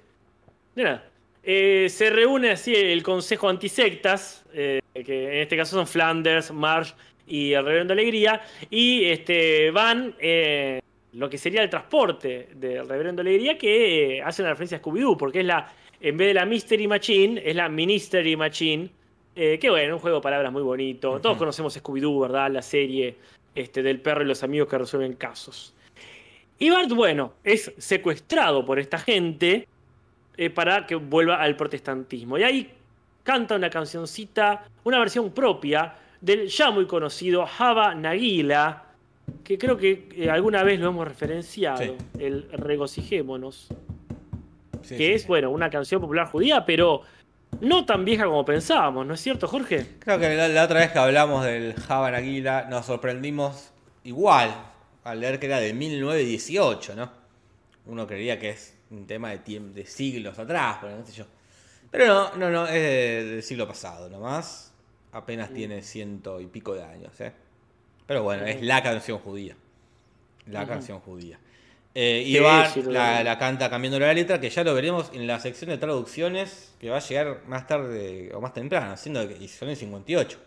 De 0.75 0.83
nada. 0.83 1.09
Eh, 1.43 1.87
se 1.89 2.09
reúne 2.09 2.51
así 2.51 2.73
el 2.73 3.03
Consejo 3.03 3.49
Antisectas, 3.49 4.45
que 4.53 4.81
en 4.93 5.41
este 5.41 5.57
caso 5.57 5.75
son 5.75 5.85
Flanders, 5.87 6.51
Marsh 6.51 6.93
y 7.27 7.51
el 7.51 7.65
Reverendo 7.65 7.91
Alegría, 7.91 8.41
y 8.69 9.03
este, 9.05 9.69
van 9.71 10.15
eh, 10.19 10.79
lo 11.13 11.29
que 11.29 11.37
sería 11.37 11.61
el 11.61 11.69
transporte 11.69 12.49
del 12.55 12.87
Reverendo 12.87 13.21
Alegría, 13.21 13.57
que 13.57 14.17
eh, 14.17 14.21
hace 14.21 14.41
una 14.41 14.51
referencia 14.51 14.77
a 14.77 14.81
Scooby-Doo, 14.81 15.17
porque 15.17 15.41
es 15.41 15.45
la, 15.45 15.71
en 16.01 16.17
vez 16.17 16.29
de 16.29 16.33
la 16.33 16.45
Mystery 16.45 16.87
Machine, 16.87 17.41
es 17.43 17.55
la 17.55 17.69
Ministry 17.69 18.35
Machine, 18.35 18.89
eh, 19.35 19.57
que 19.59 19.69
bueno, 19.69 19.95
un 19.95 19.99
juego 19.99 20.17
de 20.17 20.23
palabras 20.23 20.51
muy 20.51 20.63
bonito. 20.63 21.19
Todos 21.19 21.37
conocemos 21.37 21.77
Scooby-Doo, 21.77 22.21
¿verdad? 22.21 22.51
La 22.51 22.61
serie 22.61 23.15
este, 23.53 23.83
del 23.83 23.99
perro 23.99 24.23
y 24.23 24.25
los 24.25 24.43
amigos 24.43 24.67
que 24.67 24.77
resuelven 24.77 25.13
casos. 25.13 25.73
Y 26.59 26.69
Bart, 26.69 26.89
bueno, 26.91 27.33
es 27.43 27.73
secuestrado 27.77 28.65
por 28.65 28.79
esta 28.79 28.97
gente 28.97 29.67
eh, 30.37 30.49
para 30.49 30.85
que 30.85 30.95
vuelva 30.95 31.41
al 31.41 31.55
protestantismo. 31.55 32.37
Y 32.37 32.43
ahí 32.43 32.71
canta 33.23 33.55
una 33.55 33.69
cancioncita, 33.69 34.65
una 34.83 34.99
versión 34.99 35.31
propia 35.31 35.95
del 36.21 36.47
ya 36.47 36.71
muy 36.71 36.85
conocido 36.85 37.45
Java 37.45 37.93
Nagila, 37.95 38.82
que 39.43 39.57
creo 39.57 39.77
que 39.77 40.09
eh, 40.15 40.29
alguna 40.29 40.63
vez 40.63 40.79
lo 40.79 40.89
hemos 40.89 41.07
referenciado, 41.07 41.77
Sí. 41.77 41.93
el 42.19 42.49
Regocijémonos, 42.51 43.67
Sí, 44.81 44.97
que 44.97 45.07
sí, 45.07 45.13
es, 45.13 45.27
bueno, 45.27 45.49
una 45.49 45.69
canción 45.69 46.01
popular 46.01 46.27
judía, 46.27 46.65
pero 46.65 47.01
no 47.61 47.85
tan 47.85 48.03
vieja 48.03 48.25
como 48.25 48.43
pensábamos, 48.43 49.05
¿no 49.05 49.13
es 49.13 49.21
cierto, 49.21 49.47
Jorge? 49.47 49.85
Creo 49.99 50.19
que 50.19 50.35
la, 50.35 50.47
la 50.49 50.63
otra 50.65 50.79
vez 50.81 50.91
que 50.91 50.99
hablamos 50.99 51.45
del 51.45 51.73
Java 51.75 52.07
Aguila 52.09 52.67
nos 52.69 52.85
sorprendimos 52.85 53.71
igual 54.03 54.53
al 55.05 55.19
leer 55.21 55.39
que 55.39 55.45
era 55.45 55.59
de 55.59 55.73
1918, 55.73 56.95
¿no? 56.95 57.11
Uno 57.85 58.07
creería 58.07 58.39
que 58.39 58.49
es 58.51 58.77
un 58.91 59.05
tema 59.07 59.29
de, 59.31 59.59
de 59.59 59.85
siglos 59.85 60.37
atrás, 60.39 60.77
pero 60.81 60.97
no 60.97 61.05
sé 61.05 61.13
yo. 61.13 61.25
Pero 61.91 62.07
no, 62.07 62.35
no, 62.37 62.49
no, 62.49 62.65
es 62.65 62.73
de- 62.73 63.25
del 63.25 63.43
siglo 63.43 63.67
pasado 63.67 64.09
nomás. 64.09 64.73
Apenas 65.11 65.53
tiene 65.53 65.81
ciento 65.83 66.39
y 66.41 66.47
pico 66.47 66.73
de 66.73 66.83
años, 66.83 67.19
¿eh? 67.21 67.31
Pero 68.07 68.23
bueno, 68.23 68.45
es 68.45 68.61
la 68.61 68.81
canción 68.83 69.17
judía. 69.19 69.55
La 70.47 70.67
canción 70.67 70.99
judía. 70.99 71.39
Eh, 71.95 72.23
y 72.25 72.33
Sí, 72.33 72.39
Bart 72.39 72.71
sí, 72.73 72.81
lo 72.81 72.91
la, 72.91 73.37
canta 73.37 73.69
cambiando 73.69 73.99
la 73.99 74.13
letra, 74.13 74.41
que 74.41 74.49
ya 74.49 74.63
lo 74.63 74.73
veremos 74.73 75.11
en 75.13 75.27
la 75.27 75.39
sección 75.39 75.69
de 75.69 75.77
traducciones, 75.77 76.75
que 76.79 76.89
va 76.89 76.97
a 76.97 76.99
llegar 76.99 77.41
más 77.47 77.67
tarde 77.67 78.31
o 78.33 78.41
más 78.41 78.53
temprano, 78.53 78.97
siendo 78.97 79.27
que 79.27 79.35
y 79.37 79.47
son 79.47 79.69
el 79.69 79.75
58. 79.75 80.39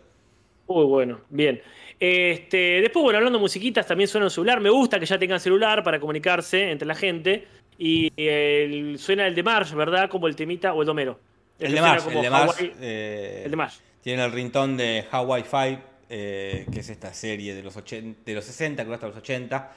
Muy 0.67 0.85
bueno, 0.85 1.21
bien. 1.29 1.61
Este, 1.99 2.81
después, 2.81 3.01
bueno, 3.01 3.17
hablando 3.19 3.39
de 3.39 3.41
musiquitas, 3.41 3.87
también 3.87 4.09
suena 4.09 4.25
un 4.27 4.31
celular. 4.31 4.59
Me 4.59 4.69
gusta 4.69 4.99
que 4.99 5.05
ya 5.05 5.17
tengan 5.17 5.39
celular 5.39 5.83
para 5.83 5.99
comunicarse 5.99 6.69
entre 6.69 6.85
la 6.87 6.95
gente. 6.95 7.47
Y 7.79 8.11
el- 8.17 8.99
suena 8.99 9.25
el 9.27 9.33
de 9.35 9.43
Marsh, 9.43 9.73
¿verdad? 9.73 10.09
Como 10.09 10.27
el 10.27 10.35
temita 10.35 10.73
o 10.73 10.81
el 10.81 10.85
domero. 10.87 11.19
El 11.59 11.71
de 11.71 11.77
suena 11.77 11.93
Mars, 11.93 12.03
como 12.03 12.17
el 12.17 12.23
de 12.23 12.29
Mars, 12.29 12.59
Hawaii- 12.59 12.73
eh, 12.81 13.41
el 13.45 13.51
de 13.51 13.57
Marsh. 13.57 13.75
tiene 14.01 14.25
el 14.25 14.31
rintón 14.31 14.75
de 14.77 15.05
Hawaii 15.09 15.43
Five, 15.43 15.79
eh, 16.09 16.65
que 16.71 16.79
es 16.79 16.89
esta 16.89 17.13
serie 17.13 17.53
de 17.55 17.63
los, 17.63 17.75
80, 17.75 18.21
de 18.25 18.33
los 18.35 18.45
60, 18.45 18.83
creo 18.83 18.93
hasta 18.95 19.07
los 19.07 19.17
80, 19.17 19.71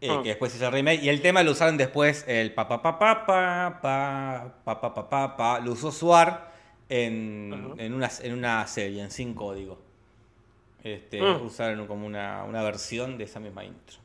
eh, 0.00 0.08
Ah. 0.10 0.20
que 0.22 0.30
después 0.30 0.54
hizo 0.54 0.66
el 0.66 0.72
remake. 0.72 1.02
Y 1.02 1.08
el 1.08 1.20
tema 1.22 1.42
lo 1.42 1.52
usaron 1.52 1.76
después, 1.76 2.24
el 2.28 2.52
pa 2.52 2.68
pa 2.68 2.82
pa 2.82 2.98
pa 2.98 3.26
pa 3.26 3.80
pa 3.82 4.64
pa 4.64 4.94
pa 4.94 5.08
pa 5.08 5.36
pa 5.36 5.60
lo 5.60 5.72
usó 5.72 5.90
Suar 5.90 6.52
en, 6.88 7.74
en, 7.78 7.94
una, 7.94 8.10
en 8.22 8.32
una 8.34 8.66
serie, 8.66 9.02
en 9.02 9.10
sin 9.10 9.34
código. 9.34 9.78
Este, 10.82 11.20
Ah. 11.20 11.40
Usaron 11.42 11.86
como 11.86 12.06
una, 12.06 12.44
una 12.44 12.62
versión 12.62 13.16
de 13.16 13.24
esa 13.24 13.40
misma 13.40 13.64
intro. 13.64 13.96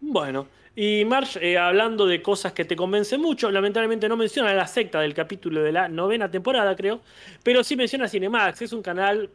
Bueno, 0.00 0.46
y 0.76 1.04
Marsh, 1.04 1.36
eh, 1.40 1.58
hablando 1.58 2.06
de 2.06 2.22
cosas 2.22 2.52
que 2.52 2.64
te 2.64 2.76
convencen 2.76 3.20
mucho, 3.20 3.50
lamentablemente 3.50 4.08
no 4.08 4.16
menciona 4.16 4.54
la 4.54 4.66
secta 4.66 5.00
del 5.00 5.12
capítulo 5.12 5.60
de 5.62 5.72
la 5.72 5.88
novena 5.88 6.30
temporada, 6.30 6.74
creo, 6.76 7.00
pero 7.42 7.64
sí 7.64 7.74
menciona 7.76 8.08
Cinemax, 8.08 8.62
es 8.62 8.72
un 8.72 8.80
canal 8.80 9.28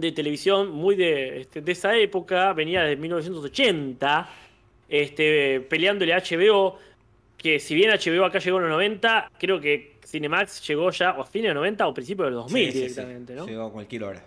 de 0.00 0.12
televisión 0.12 0.70
muy 0.70 0.96
de, 0.96 1.40
este, 1.40 1.60
de 1.60 1.72
esa 1.72 1.96
época, 1.96 2.52
venía 2.52 2.82
de 2.82 2.96
1980, 2.96 4.28
este, 4.88 5.60
peleándole 5.62 6.12
a 6.12 6.18
HBO, 6.18 6.78
que 7.36 7.58
si 7.60 7.74
bien 7.74 7.90
HBO 7.90 8.24
acá 8.24 8.38
llegó 8.38 8.58
en 8.58 8.64
los 8.64 8.72
90, 8.72 9.32
creo 9.38 9.60
que 9.60 9.96
Cinemax 10.04 10.66
llegó 10.66 10.90
ya 10.90 11.12
o 11.12 11.22
a 11.22 11.26
fines 11.26 11.50
de 11.50 11.54
los 11.54 11.62
90 11.62 11.86
o 11.86 11.94
principios 11.94 12.26
de 12.28 12.30
los 12.32 12.44
2000 12.44 12.64
Sí, 12.64 12.72
sí, 12.72 12.72
sí. 12.72 12.78
directamente, 12.88 13.34
¿no? 13.34 13.46
Llegó 13.46 13.64
a 13.64 13.72
cualquier 13.72 14.04
hora. 14.04 14.24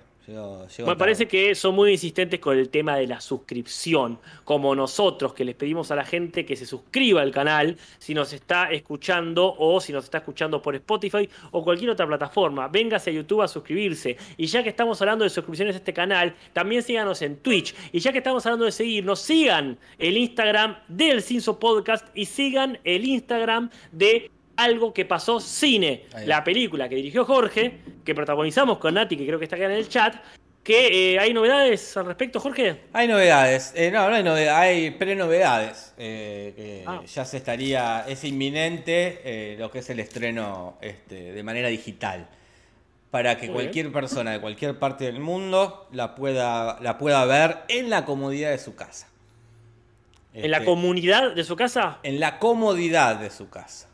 Me 0.85 0.95
parece 0.95 1.27
que 1.27 1.55
son 1.55 1.75
muy 1.75 1.91
insistentes 1.91 2.39
con 2.39 2.57
el 2.57 2.69
tema 2.69 2.95
de 2.95 3.07
la 3.07 3.19
suscripción, 3.19 4.19
como 4.43 4.75
nosotros 4.75 5.33
que 5.33 5.43
les 5.43 5.55
pedimos 5.55 5.89
a 5.91 5.95
la 5.95 6.05
gente 6.05 6.45
que 6.45 6.55
se 6.55 6.65
suscriba 6.65 7.21
al 7.21 7.31
canal 7.31 7.77
si 7.97 8.13
nos 8.13 8.33
está 8.33 8.71
escuchando 8.71 9.55
o 9.57 9.81
si 9.81 9.91
nos 9.91 10.05
está 10.05 10.19
escuchando 10.19 10.61
por 10.61 10.75
Spotify 10.75 11.29
o 11.51 11.63
cualquier 11.63 11.91
otra 11.91 12.05
plataforma. 12.05 12.67
Véngase 12.67 13.09
a 13.09 13.13
YouTube 13.13 13.41
a 13.41 13.47
suscribirse. 13.47 14.17
Y 14.37 14.45
ya 14.47 14.61
que 14.61 14.69
estamos 14.69 15.01
hablando 15.01 15.23
de 15.23 15.29
suscripciones 15.29 15.75
a 15.75 15.79
este 15.79 15.93
canal, 15.93 16.35
también 16.53 16.83
síganos 16.83 17.21
en 17.21 17.37
Twitch. 17.37 17.73
Y 17.91 17.99
ya 17.99 18.11
que 18.11 18.19
estamos 18.19 18.45
hablando 18.45 18.65
de 18.65 18.71
seguirnos, 18.71 19.19
sigan 19.19 19.77
el 19.97 20.17
Instagram 20.17 20.77
del 20.87 21.21
Cinso 21.21 21.59
Podcast 21.59 22.07
y 22.13 22.25
sigan 22.25 22.79
el 22.83 23.05
Instagram 23.05 23.69
de 23.91 24.31
algo 24.63 24.93
que 24.93 25.05
pasó 25.05 25.39
cine, 25.39 26.05
la 26.25 26.43
película 26.43 26.87
que 26.89 26.95
dirigió 26.95 27.25
Jorge, 27.25 27.79
que 28.03 28.13
protagonizamos 28.15 28.77
con 28.77 28.93
Nati, 28.95 29.15
que 29.17 29.25
creo 29.25 29.39
que 29.39 29.45
está 29.45 29.55
acá 29.55 29.65
en 29.65 29.71
el 29.71 29.87
chat, 29.89 30.15
que 30.63 31.13
eh, 31.13 31.19
hay 31.19 31.33
novedades 31.33 31.95
al 31.97 32.05
respecto, 32.05 32.39
Jorge. 32.39 32.81
Hay 32.93 33.07
novedades, 33.07 33.73
eh, 33.75 33.89
no, 33.91 34.07
no 34.09 34.15
hay 34.15 34.23
novedades, 34.23 34.51
hay 34.59 34.91
pre-novedades. 34.91 35.93
eh, 35.97 36.83
Ah. 36.85 37.01
Ya 37.05 37.25
se 37.25 37.37
estaría, 37.37 38.05
es 38.07 38.23
inminente 38.23 39.21
eh, 39.23 39.55
lo 39.57 39.71
que 39.71 39.79
es 39.79 39.89
el 39.89 39.99
estreno 39.99 40.77
este, 40.81 41.31
de 41.33 41.43
manera 41.43 41.69
digital. 41.69 42.27
Para 43.09 43.37
que 43.37 43.47
Muy 43.47 43.55
cualquier 43.55 43.91
persona 43.91 44.31
de 44.33 44.39
cualquier 44.39 44.77
parte 44.77 45.05
del 45.05 45.19
mundo 45.19 45.87
la 45.91 46.13
pueda, 46.13 46.77
la 46.81 46.99
pueda 46.99 47.25
ver 47.25 47.59
en 47.67 47.89
la 47.89 48.05
comodidad 48.05 48.51
de 48.51 48.59
su 48.59 48.75
casa. 48.75 49.07
En 50.33 50.51
la 50.51 50.57
Este, 50.57 50.69
comunidad 50.69 51.33
de 51.33 51.43
su 51.43 51.55
casa, 51.55 51.97
en 52.03 52.19
la 52.19 52.37
comodidad 52.37 53.15
de 53.15 53.31
su 53.31 53.49
casa. 53.49 53.88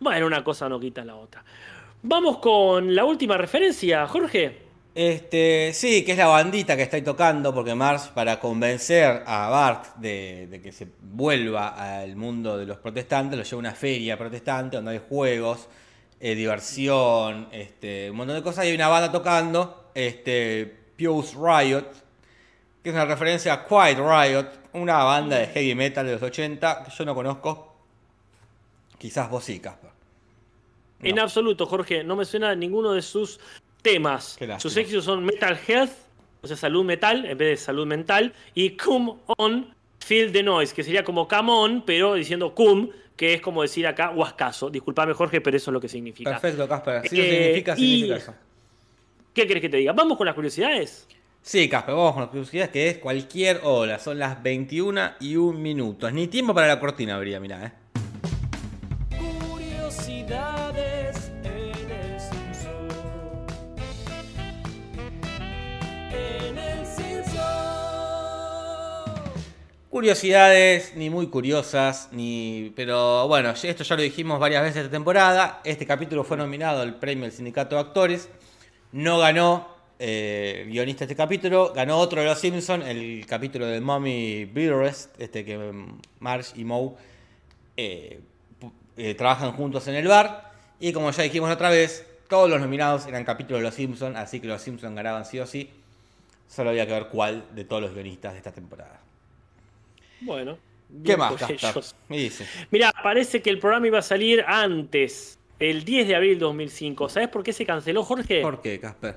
Bueno, 0.00 0.26
una 0.26 0.42
cosa 0.42 0.68
no 0.68 0.80
quita 0.80 1.04
la 1.04 1.16
otra. 1.16 1.44
Vamos 2.02 2.38
con 2.38 2.94
la 2.94 3.04
última 3.04 3.36
referencia, 3.36 4.06
Jorge. 4.06 4.70
Este, 4.94 5.70
sí, 5.72 6.04
que 6.04 6.12
es 6.12 6.18
la 6.18 6.26
bandita 6.26 6.76
que 6.76 6.82
está 6.82 7.02
tocando, 7.04 7.54
porque 7.54 7.74
Mars, 7.74 8.10
para 8.12 8.40
convencer 8.40 9.22
a 9.26 9.48
Bart 9.48 9.96
de, 9.96 10.60
que 10.62 10.72
se 10.72 10.88
vuelva 11.00 12.00
al 12.00 12.16
mundo 12.16 12.56
de 12.56 12.66
los 12.66 12.78
protestantes, 12.78 13.38
lo 13.38 13.44
lleva 13.44 13.56
a 13.56 13.60
una 13.60 13.74
feria 13.74 14.18
protestante 14.18 14.76
donde 14.76 14.92
hay 14.92 15.00
juegos, 15.08 15.68
eh, 16.18 16.34
diversión, 16.34 17.48
este, 17.52 18.10
un 18.10 18.16
montón 18.16 18.36
de 18.36 18.42
cosas, 18.42 18.64
y 18.64 18.68
hay 18.68 18.74
una 18.74 18.88
banda 18.88 19.12
tocando, 19.12 19.90
este, 19.94 20.78
Riot, 20.98 21.86
que 22.82 22.88
es 22.88 22.94
una 22.94 23.04
referencia 23.04 23.52
a 23.52 23.64
Quiet 23.66 23.98
Riot, 23.98 24.46
una 24.72 25.04
banda 25.04 25.36
de 25.36 25.46
heavy 25.48 25.74
metal 25.74 26.06
de 26.06 26.12
los 26.12 26.22
80 26.22 26.84
que 26.84 26.90
yo 26.90 27.04
no 27.04 27.14
conozco. 27.14 27.74
Quizás 28.98 29.30
vos 29.30 29.44
sí, 29.44 29.60
Casper. 29.60 29.89
En 31.02 31.18
absoluto, 31.18 31.66
Jorge, 31.66 32.04
no 32.04 32.16
me 32.16 32.24
suena 32.24 32.54
ninguno 32.54 32.92
de 32.92 33.02
sus 33.02 33.40
temas. 33.82 34.38
Sus 34.58 34.76
éxitos 34.76 35.04
son 35.04 35.24
Metal 35.24 35.58
Health, 35.66 35.92
o 36.42 36.46
sea, 36.46 36.56
salud 36.56 36.84
metal, 36.84 37.24
en 37.26 37.36
vez 37.38 37.48
de 37.48 37.56
salud 37.56 37.86
mental, 37.86 38.32
y 38.54 38.70
Come 38.70 39.14
On, 39.38 39.74
Feel 39.98 40.32
the 40.32 40.42
Noise, 40.42 40.74
que 40.74 40.82
sería 40.82 41.04
como 41.04 41.26
Come 41.28 41.50
On, 41.52 41.82
pero 41.84 42.14
diciendo 42.14 42.54
Cum, 42.54 42.90
que 43.16 43.34
es 43.34 43.40
como 43.40 43.62
decir 43.62 43.86
acá 43.86 44.10
Huascaso. 44.10 44.70
Disculpame, 44.70 45.12
Jorge, 45.14 45.40
pero 45.40 45.56
eso 45.56 45.70
es 45.70 45.72
lo 45.74 45.80
que 45.80 45.88
significa. 45.88 46.30
Perfecto, 46.30 46.66
Casper. 46.68 47.08
Si 47.08 47.20
Eh, 47.20 47.22
eso 47.22 47.34
significa, 47.36 47.72
y- 47.76 47.76
significa 47.76 48.16
eso. 48.16 48.34
¿Qué 49.34 49.46
querés 49.46 49.60
que 49.60 49.68
te 49.68 49.76
diga? 49.76 49.92
¿Vamos 49.92 50.16
con 50.18 50.26
las 50.26 50.34
curiosidades? 50.34 51.06
Sí, 51.42 51.68
Casper, 51.68 51.94
vamos 51.94 52.12
con 52.12 52.22
las 52.22 52.30
curiosidades 52.30 52.70
que 52.70 52.88
es 52.88 52.98
cualquier 52.98 53.60
hora. 53.64 53.98
Son 53.98 54.18
las 54.18 54.42
21 54.42 55.12
y 55.20 55.36
un 55.36 55.60
minutos. 55.62 56.12
Ni 56.12 56.26
tiempo 56.28 56.52
para 56.54 56.66
la 56.66 56.80
cortina 56.80 57.16
habría, 57.16 57.40
mirá, 57.40 57.64
eh. 57.66 57.72
Curiosidades, 69.90 70.94
ni 70.94 71.10
muy 71.10 71.26
curiosas, 71.26 72.10
ni. 72.12 72.72
Pero 72.76 73.26
bueno, 73.26 73.50
esto 73.50 73.82
ya 73.82 73.96
lo 73.96 74.02
dijimos 74.02 74.38
varias 74.38 74.62
veces 74.62 74.76
esta 74.84 74.90
temporada. 74.92 75.60
Este 75.64 75.84
capítulo 75.84 76.22
fue 76.22 76.36
nominado 76.36 76.82
al 76.82 77.00
premio 77.00 77.24
del 77.24 77.32
Sindicato 77.32 77.74
de 77.74 77.80
Actores. 77.80 78.28
No 78.92 79.18
ganó 79.18 79.66
eh, 79.98 80.64
guionista 80.68 81.02
este 81.02 81.16
capítulo, 81.16 81.72
ganó 81.74 81.98
otro 81.98 82.20
de 82.20 82.28
los 82.28 82.38
Simpsons, 82.38 82.86
el 82.86 83.26
capítulo 83.26 83.66
de 83.66 83.80
Mommy 83.80 84.44
Dearest, 84.44 85.20
este 85.20 85.44
que 85.44 85.58
mm, 85.58 85.98
Marge 86.20 86.60
y 86.60 86.64
Moe 86.64 86.92
eh, 87.76 88.20
eh, 88.96 89.14
trabajan 89.16 89.50
juntos 89.50 89.88
en 89.88 89.96
el 89.96 90.06
bar. 90.06 90.52
Y 90.78 90.92
como 90.92 91.10
ya 91.10 91.24
dijimos 91.24 91.50
otra 91.50 91.68
vez, 91.68 92.06
todos 92.28 92.48
los 92.48 92.60
nominados 92.60 93.06
eran 93.06 93.24
capítulos 93.24 93.58
de 93.58 93.64
los 93.64 93.74
Simpsons, 93.74 94.16
así 94.16 94.38
que 94.38 94.46
los 94.46 94.62
Simpsons 94.62 94.94
ganaban 94.94 95.24
sí 95.24 95.40
o 95.40 95.48
sí. 95.48 95.68
Solo 96.46 96.70
había 96.70 96.86
que 96.86 96.92
ver 96.92 97.08
cuál 97.08 97.44
de 97.56 97.64
todos 97.64 97.82
los 97.82 97.92
guionistas 97.92 98.34
de 98.34 98.38
esta 98.38 98.52
temporada. 98.52 99.09
Bueno. 100.20 100.58
¿Qué 101.04 101.16
más. 101.16 101.34
Mira, 102.70 102.92
parece 103.02 103.40
que 103.40 103.50
el 103.50 103.58
programa 103.58 103.86
iba 103.86 103.98
a 104.00 104.02
salir 104.02 104.44
antes, 104.46 105.38
el 105.58 105.84
10 105.84 106.08
de 106.08 106.16
abril 106.16 106.34
de 106.34 106.44
2005. 106.44 107.08
¿Sabes 107.08 107.28
por 107.28 107.42
qué 107.42 107.52
se 107.52 107.64
canceló, 107.64 108.02
Jorge? 108.02 108.40
¿Por 108.42 108.60
qué, 108.60 108.80
Casper? 108.80 109.16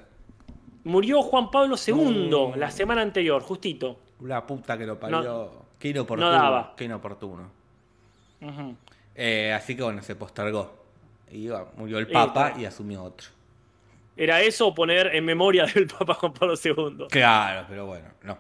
Murió 0.84 1.22
Juan 1.22 1.50
Pablo 1.50 1.76
II 1.78 2.28
No. 2.30 2.56
la 2.56 2.70
semana 2.70 3.02
anterior, 3.02 3.42
justito. 3.42 4.00
La 4.22 4.46
puta 4.46 4.78
que 4.78 4.86
lo 4.86 5.00
parió. 5.00 5.52
qué 5.80 5.90
inoportuno. 5.90 6.32
no 6.32 6.38
daba. 6.38 6.74
Qué 6.78 6.86
inoportuno. 6.86 7.50
Eh, 9.16 9.54
así 9.56 9.76
que 9.76 9.84
bueno, 9.84 10.02
se 10.02 10.16
postergó. 10.16 10.84
Y 11.32 11.48
bueno, 11.48 11.68
murió 11.78 11.98
el 12.00 12.08
Papa 12.08 12.50
claro. 12.50 12.62
y 12.62 12.66
asumió 12.66 13.04
otro. 13.04 13.28
Era 14.16 14.42
eso 14.42 14.68
o 14.68 14.76
poner 14.76 15.08
en 15.16 15.26
memoria 15.26 15.66
del 15.66 15.88
Papa 15.88 16.14
Juan 16.14 16.34
Pablo 16.34 16.54
II. 16.64 17.08
Claro, 17.10 17.66
pero 17.68 17.86
bueno, 17.88 18.10
no. 18.22 18.38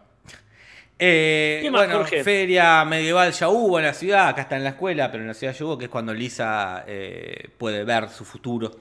Eh, 1.06 1.60
¿Qué 1.64 1.70
más, 1.72 1.82
bueno, 1.86 1.98
Jorge? 2.00 2.24
feria 2.24 2.86
medieval 2.86 3.32
ya 3.34 3.50
hubo 3.50 3.78
en 3.80 3.86
la 3.86 3.94
ciudad, 3.94 4.30
acá 4.30 4.44
está 4.44 4.56
en 4.56 4.64
la 4.64 4.70
escuela, 4.70 5.12
pero 5.12 5.24
en 5.24 5.28
la 5.28 5.34
ciudad 5.34 5.54
ya 5.54 5.66
hubo, 5.66 5.78
que 5.78 5.86
es 5.86 5.92
cuando 5.92 6.14
Lisa 6.14 6.86
eh, 6.88 7.50
puede 7.58 7.84
ver 7.84 8.08
su 8.10 8.24
futuro 8.24 8.72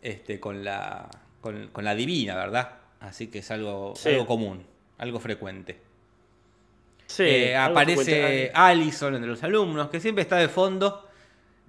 este, 0.00 0.40
con, 0.40 0.64
la, 0.64 1.08
con, 1.40 1.68
con 1.68 1.84
la 1.84 1.94
divina, 1.94 2.34
¿verdad? 2.36 2.70
Así 3.00 3.26
que 3.26 3.40
es 3.40 3.50
algo, 3.50 3.92
Sí. 3.96 4.08
algo 4.08 4.26
común, 4.26 4.64
algo 4.98 5.20
frecuente. 5.20 5.78
Sí, 7.06 7.22
Eh, 7.24 7.56
algo 7.56 7.78
aparece. 7.78 8.50
Allison 8.54 9.14
entre 9.14 9.28
los 9.30 9.42
alumnos, 9.42 9.88
que 9.90 10.00
siempre 10.00 10.22
está 10.22 10.36
de 10.36 10.48
fondo. 10.48 11.06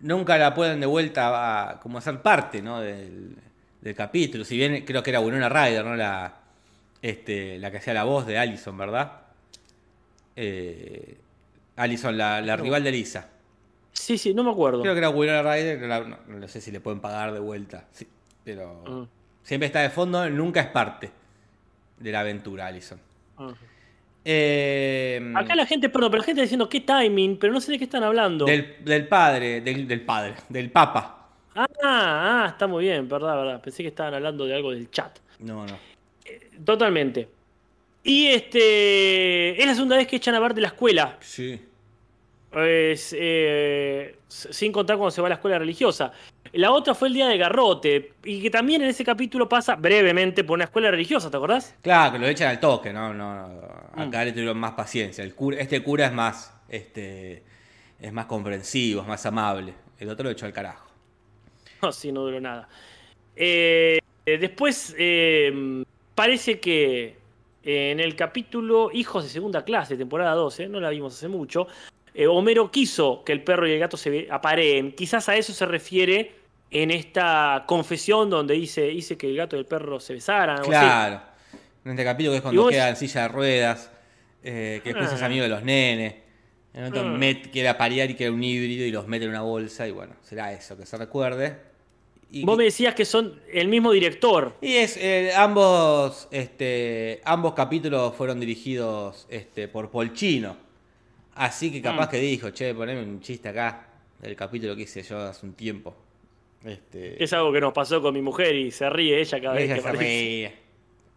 Nunca 0.01 0.37
la 0.37 0.53
pueden 0.53 0.79
de 0.79 0.85
vuelta 0.85 1.71
a 1.71 1.79
como 1.81 1.97
a 1.97 2.01
ser 2.01 2.21
parte 2.21 2.61
¿no? 2.61 2.79
del, 2.79 3.35
del 3.81 3.95
capítulo. 3.95 4.45
Si 4.45 4.55
bien 4.57 4.85
creo 4.85 5.03
que 5.03 5.09
era 5.09 5.19
Winona 5.19 5.49
Ryder, 5.49 5.83
¿no? 5.83 5.95
La, 5.95 6.35
este, 7.01 7.57
la 7.59 7.69
que 7.69 7.77
hacía 7.77 7.93
la 7.93 8.03
voz 8.05 8.25
de 8.25 8.37
Allison, 8.37 8.77
¿verdad? 8.77 9.11
Eh, 10.41 11.17
Allison, 11.75 12.17
la, 12.17 12.39
la 12.39 12.55
No. 12.55 12.63
rival 12.63 12.81
de 12.83 12.91
Lisa. 12.93 13.29
Sí, 13.91 14.17
sí, 14.17 14.33
no 14.33 14.43
me 14.43 14.51
acuerdo. 14.51 14.81
Creo 14.81 14.93
que 14.93 14.99
era 14.99 15.09
Winona 15.09 15.41
Ryder, 15.43 15.79
no, 15.81 15.87
la- 15.87 15.99
no- 16.01 16.17
no 16.27 16.47
sé 16.47 16.61
si 16.61 16.71
le 16.71 16.79
pueden 16.79 17.01
pagar 17.01 17.33
de 17.33 17.39
vuelta. 17.39 17.87
Sí, 17.91 18.07
pero 18.45 18.83
Mm. 18.87 19.03
siempre 19.43 19.67
está 19.67 19.81
de 19.81 19.89
fondo, 19.89 20.29
nunca 20.29 20.61
es 20.61 20.67
parte 20.67 21.11
de 21.97 22.11
la 22.11 22.21
aventura, 22.21 22.67
Allison. 22.67 22.99
Ah. 23.37 23.51
Eh, 24.23 25.33
Acá 25.35 25.55
la 25.55 25.65
gente, 25.65 25.89
perdón, 25.89 26.11
pero 26.11 26.19
la 26.21 26.25
gente 26.25 26.39
está 26.41 26.43
diciendo 26.43 26.69
qué 26.69 26.81
timing, 26.81 27.37
pero 27.37 27.51
no 27.51 27.59
sé 27.59 27.71
de 27.73 27.77
qué 27.77 27.85
están 27.85 28.03
hablando. 28.03 28.45
del, 28.45 28.77
del 28.85 29.07
padre, 29.07 29.59
del, 29.61 29.87
del 29.87 30.01
padre, 30.01 30.35
del 30.47 30.71
papa. 30.71 31.27
Ah, 31.55 31.65
ah, 31.83 32.45
está 32.49 32.67
muy 32.67 32.85
bien, 32.85 33.09
verdad, 33.09 33.35
verdad. 33.35 33.61
Pensé 33.61 33.83
que 33.83 33.89
estaban 33.89 34.13
hablando 34.13 34.45
de 34.45 34.55
algo 34.55 34.71
del 34.71 34.89
chat. 34.91 35.17
No, 35.39 35.65
no. 35.65 35.77
Totalmente. 36.63 37.27
Y 38.03 38.27
este. 38.27 39.59
Es 39.59 39.65
la 39.67 39.73
segunda 39.73 39.97
vez 39.97 40.07
que 40.07 40.15
echan 40.15 40.35
a 40.35 40.39
Bart 40.39 40.55
de 40.55 40.61
la 40.61 40.67
escuela. 40.69 41.17
Sí. 41.21 41.61
Es, 42.51 43.15
eh, 43.17 44.15
sin 44.27 44.71
contar 44.71 44.97
cuando 44.97 45.11
se 45.11 45.21
va 45.21 45.27
a 45.27 45.29
la 45.29 45.35
escuela 45.35 45.59
religiosa. 45.59 46.11
La 46.53 46.71
otra 46.71 46.95
fue 46.95 47.09
el 47.09 47.13
día 47.13 47.27
de 47.27 47.37
Garrote. 47.37 48.13
Y 48.23 48.41
que 48.41 48.49
también 48.49 48.81
en 48.81 48.89
ese 48.89 49.03
capítulo 49.05 49.47
pasa 49.47 49.75
brevemente 49.75 50.43
por 50.43 50.55
una 50.55 50.63
escuela 50.63 50.89
religiosa, 50.89 51.29
¿te 51.29 51.37
acordás? 51.37 51.75
Claro, 51.83 52.13
que 52.13 52.19
lo 52.19 52.27
echan 52.27 52.49
al 52.49 52.59
toque, 52.59 52.91
¿no? 52.91 53.13
no, 53.13 53.47
no. 53.47 53.61
Acá 53.95 54.21
Mm. 54.21 54.25
le 54.25 54.31
tuvieron 54.31 54.57
más 54.57 54.71
paciencia. 54.71 55.23
El 55.23 55.35
cura, 55.35 55.59
este 55.59 55.83
cura 55.83 56.07
es 56.07 56.13
más, 56.13 56.51
este, 56.69 57.43
es 57.99 58.11
más 58.13 58.25
comprensivo, 58.25 59.01
es 59.01 59.07
más 59.07 59.23
amable. 59.27 59.73
El 59.99 60.09
otro 60.09 60.23
lo 60.23 60.31
echó 60.31 60.45
al 60.47 60.53
carajo. 60.53 60.87
No, 61.83 61.91
sí, 61.93 62.11
no 62.11 62.21
duró 62.21 62.41
nada. 62.41 62.67
Eh, 63.35 63.99
después, 64.25 64.93
eh, 64.97 65.83
parece 66.15 66.59
que 66.59 67.15
en 67.63 67.99
el 67.99 68.15
capítulo 68.15 68.89
Hijos 68.93 69.23
de 69.23 69.29
Segunda 69.29 69.63
Clase, 69.65 69.97
temporada 69.97 70.33
12, 70.33 70.67
no 70.69 70.79
la 70.79 70.89
vimos 70.89 71.13
hace 71.15 71.27
mucho, 71.27 71.67
eh, 72.13 72.27
Homero 72.27 72.71
quiso 72.71 73.23
que 73.23 73.31
el 73.31 73.43
perro 73.43 73.67
y 73.67 73.73
el 73.73 73.79
gato 73.79 73.97
se 73.97 74.27
apareen. 74.31 74.93
Quizás 74.93 75.27
a 75.29 75.35
eso 75.35 75.53
se 75.53 75.65
refiere 75.65 76.35
en 76.71 76.91
esta 76.91 77.63
confesión 77.67 78.29
donde 78.29 78.53
dice, 78.53 78.83
dice 78.87 79.17
que 79.17 79.27
el 79.27 79.35
gato 79.37 79.55
y 79.55 79.59
el 79.59 79.65
perro 79.65 79.99
se 79.99 80.13
besaran. 80.13 80.63
Claro. 80.63 81.21
En 81.85 81.91
este 81.91 82.03
capítulo 82.03 82.31
que 82.33 82.37
es 82.37 82.41
cuando 82.41 82.61
vos- 82.63 82.71
queda 82.71 82.89
en 82.89 82.95
silla 82.95 83.23
de 83.23 83.27
ruedas, 83.29 83.91
eh, 84.43 84.81
que 84.83 84.89
después 84.93 85.11
Ah. 85.11 85.15
es 85.15 85.21
amigo 85.21 85.43
de 85.43 85.49
los 85.49 85.63
nenes. 85.63 86.15
En 86.73 86.83
otro 86.85 87.01
Ah. 87.01 87.05
met 87.05 87.49
quiere 87.51 87.67
aparear 87.69 88.09
y 88.11 88.15
quiere 88.15 88.31
un 88.31 88.43
híbrido 88.43 88.85
y 88.85 88.91
los 88.91 89.07
mete 89.07 89.25
en 89.25 89.31
una 89.31 89.41
bolsa 89.41 89.87
y 89.87 89.91
bueno, 89.91 90.13
será 90.21 90.53
eso, 90.53 90.77
que 90.77 90.85
se 90.85 90.97
recuerde. 90.97 91.68
Y, 92.31 92.43
Vos 92.45 92.57
me 92.57 92.65
decías 92.65 92.93
que 92.93 93.05
son 93.05 93.39
el 93.51 93.67
mismo 93.67 93.91
director. 93.91 94.55
y 94.61 94.75
es, 94.75 94.97
eh, 94.97 95.31
ambos, 95.35 96.27
este, 96.31 97.21
ambos 97.25 97.53
capítulos 97.53 98.13
fueron 98.15 98.39
dirigidos 98.39 99.25
este, 99.29 99.67
por 99.67 99.89
Polchino. 99.89 100.55
Así 101.35 101.71
que 101.71 101.81
capaz 101.81 102.07
Mm. 102.07 102.11
que 102.11 102.17
dijo, 102.19 102.49
che, 102.51 102.73
poneme 102.75 103.01
un 103.01 103.19
chiste 103.21 103.49
acá 103.49 103.87
del 104.19 104.35
capítulo 104.35 104.75
que 104.75 104.83
hice 104.83 105.01
yo 105.01 105.17
hace 105.19 105.45
un 105.45 105.53
tiempo. 105.53 105.95
Este, 106.63 107.23
Es 107.23 107.31
algo 107.33 107.51
que 107.53 107.61
nos 107.61 107.73
pasó 107.73 108.01
con 108.01 108.13
mi 108.13 108.21
mujer 108.21 108.53
y 108.55 108.69
se 108.71 108.89
ríe 108.89 109.19
ella 109.21 109.41
cada 109.41 109.55
vez 109.55 109.73
que 109.73 109.81
se 109.81 109.91
reía. 109.91 110.53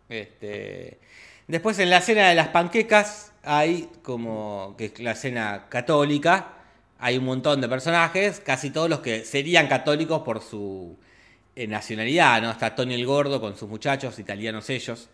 Este, 0.08 0.98
después 1.46 1.78
en 1.78 1.90
la 1.90 2.00
cena 2.00 2.28
de 2.28 2.34
las 2.34 2.48
panquecas 2.48 3.32
hay 3.42 3.88
como 4.02 4.74
que 4.78 4.86
es 4.86 4.98
la 5.00 5.14
cena 5.14 5.66
católica. 5.68 6.54
Hay 7.04 7.18
un 7.18 7.24
montón 7.24 7.60
de 7.60 7.68
personajes, 7.68 8.40
casi 8.40 8.70
todos 8.70 8.88
los 8.88 9.00
que 9.00 9.24
serían 9.24 9.66
católicos 9.66 10.22
por 10.22 10.40
su 10.40 10.96
eh, 11.56 11.66
nacionalidad, 11.66 12.40
¿no? 12.40 12.50
Está 12.50 12.74
Tony 12.74 12.94
el 12.94 13.04
Gordo 13.04 13.40
con 13.40 13.56
sus 13.56 13.68
muchachos, 13.68 14.18
italianos 14.20 14.70
ellos. 14.70 15.08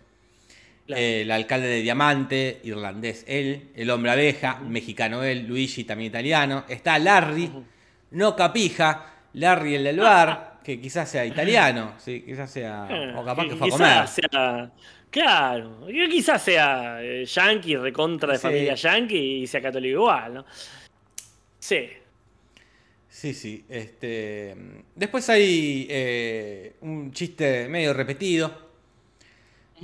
Claro. 0.86 1.02
Eh, 1.02 1.22
el 1.22 1.30
alcalde 1.30 1.66
de 1.66 1.80
Diamante, 1.82 2.60
irlandés 2.64 3.24
él. 3.26 3.70
El 3.74 3.90
hombre 3.90 4.10
abeja, 4.10 4.58
mexicano 4.60 5.22
él. 5.24 5.46
Luigi, 5.46 5.84
también 5.84 6.10
italiano. 6.10 6.64
Está 6.68 6.98
Larry, 6.98 7.50
no 8.10 8.36
capija. 8.36 9.14
Larry 9.32 9.74
el 9.76 9.84
del 9.84 10.00
bar, 10.00 10.58
que 10.64 10.80
quizás 10.80 11.10
sea 11.10 11.24
italiano. 11.24 11.94
Sí, 11.98 12.22
quizás 12.22 12.50
sea. 12.50 12.86
O 13.16 13.24
capaz 13.24 13.44
que 13.48 13.56
fue 13.56 13.68
a 13.68 13.70
comer. 13.70 13.88
Eh, 13.88 14.00
Quizás 14.00 14.10
sea. 14.30 14.70
Claro, 15.10 15.86
que 15.86 16.06
quizás 16.10 16.42
sea 16.42 16.98
eh, 17.02 17.24
yankee, 17.24 17.76
recontra 17.76 18.32
de 18.32 18.38
Sí. 18.38 18.42
familia 18.42 18.74
yankee 18.74 19.42
y 19.42 19.46
sea 19.46 19.62
católico 19.62 20.00
igual, 20.00 20.34
¿no? 20.34 20.44
Sí. 21.68 21.90
Sí, 23.10 23.34
sí. 23.34 23.64
Este... 23.68 24.56
Después 24.94 25.28
hay 25.28 25.86
eh, 25.90 26.76
un 26.80 27.12
chiste 27.12 27.68
medio 27.68 27.92
repetido. 27.92 28.68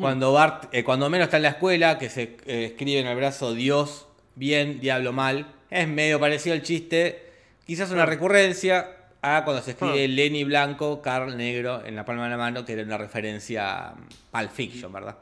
Cuando 0.01 0.33
Bart, 0.33 0.75
eh, 0.75 0.83
cuando 0.83 1.07
Homero 1.07 1.25
está 1.25 1.37
en 1.37 1.43
la 1.43 1.51
escuela, 1.51 1.99
que 1.99 2.09
se 2.09 2.39
eh, 2.47 2.71
escribe 2.73 3.01
en 3.01 3.07
el 3.07 3.17
brazo 3.17 3.53
Dios 3.53 4.09
bien, 4.35 4.81
diablo 4.81 5.13
mal. 5.13 5.53
Es 5.69 5.87
medio 5.87 6.19
parecido 6.19 6.55
al 6.55 6.63
chiste. 6.63 7.33
Quizás 7.67 7.91
una 7.91 8.07
recurrencia 8.07 8.97
a 9.21 9.45
cuando 9.45 9.63
se 9.63 9.73
escribe 9.73 10.05
Ah. 10.05 10.09
Lenny 10.09 10.45
blanco, 10.45 11.03
Carl 11.03 11.37
negro 11.37 11.85
en 11.85 11.97
la 11.97 12.07
palma 12.07 12.25
de 12.25 12.31
la 12.31 12.39
mano, 12.39 12.65
que 12.65 12.73
era 12.73 12.83
una 12.83 12.97
referencia 12.97 13.89
a 13.89 13.95
Pulp 14.33 14.51
Fiction, 14.51 14.91
¿verdad? 14.91 15.19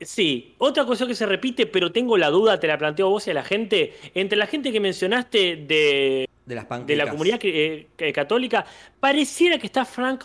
Sí, 0.00 0.54
otra 0.58 0.84
cosa 0.84 1.06
que 1.06 1.14
se 1.14 1.26
repite, 1.26 1.66
pero 1.66 1.92
tengo 1.92 2.16
la 2.18 2.28
duda, 2.30 2.58
te 2.58 2.66
la 2.66 2.76
planteo 2.78 3.06
a 3.06 3.10
vos 3.10 3.26
y 3.26 3.30
a 3.30 3.34
la 3.34 3.44
gente. 3.44 3.94
Entre 4.14 4.36
la 4.36 4.46
gente 4.46 4.72
que 4.72 4.80
mencionaste 4.80 5.56
de, 5.56 6.28
De 6.44 6.54
las 6.54 6.86
de 6.86 6.96
la 6.96 7.08
comunidad 7.08 7.38
eh, 7.44 7.86
eh, 7.96 8.12
católica, 8.12 8.66
pareciera 8.98 9.58
que 9.58 9.66
está 9.66 9.84
Frank 9.84 10.24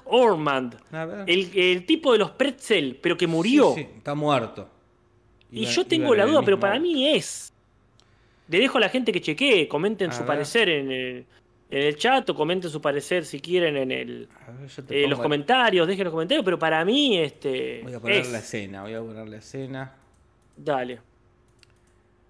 ver. 1.05 1.29
el, 1.29 1.51
el 1.55 1.85
tipo 1.85 2.11
de 2.11 2.17
los 2.19 2.31
pretzel, 2.31 2.97
pero 3.01 3.15
que 3.17 3.27
murió. 3.27 3.73
Sí, 3.75 3.81
sí, 3.81 3.87
está 3.97 4.15
muerto. 4.15 4.67
Y 5.51 5.65
yo 5.65 5.85
tengo 5.85 6.13
en 6.13 6.17
la 6.19 6.25
duda, 6.25 6.41
pero 6.43 6.59
para 6.59 6.79
mí 6.79 7.07
es. 7.07 7.53
Le 8.49 8.59
dejo 8.59 8.77
a 8.77 8.81
la 8.81 8.89
gente 8.89 9.11
que 9.11 9.21
chequee, 9.21 9.67
comenten 9.67 10.09
A 10.09 10.13
su 10.13 10.19
ver. 10.19 10.27
parecer 10.27 10.69
en 10.69 10.91
el, 10.91 11.25
en 11.69 11.83
el 11.83 11.95
chat 11.97 12.29
o 12.29 12.35
comenten 12.35 12.69
su 12.71 12.81
parecer 12.81 13.25
si 13.25 13.39
quieren 13.41 13.75
en 13.77 13.91
el, 13.91 14.29
ver, 14.87 14.97
eh, 14.97 15.07
los 15.07 15.19
comentarios, 15.19 15.85
dejen 15.87 16.05
los 16.05 16.13
comentarios, 16.13 16.45
pero 16.45 16.57
para 16.57 16.83
mí 16.85 17.17
este 17.17 17.81
Voy 17.83 17.93
a 17.93 17.99
poner 17.99 18.17
es- 18.21 18.31
la 18.31 18.39
escena, 18.39 18.81
voy 18.83 18.93
a 18.93 19.01
poner 19.01 19.27
la 19.27 19.37
escena. 19.37 19.93
Dale. 20.55 20.99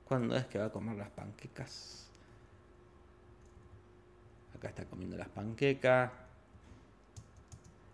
¿Cuándo 0.05 0.35
es 0.35 0.45
que 0.45 0.57
va 0.57 0.65
a 0.65 0.71
comer 0.71 0.95
las 0.97 1.09
panquecas? 1.09 2.09
Acá 4.57 4.69
está 4.69 4.85
comiendo 4.85 5.17
las 5.17 5.29
panquecas. 5.29 6.11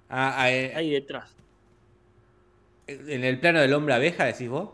Ah, 0.09 0.35
ah, 0.37 0.51
eh, 0.51 0.73
Ahí 0.75 0.91
detrás. 0.91 1.35
en 2.87 3.23
el 3.23 3.39
plano 3.39 3.59
del 3.59 3.73
hombre 3.73 3.93
abeja, 3.95 4.25
decís 4.25 4.47
vos. 4.49 4.69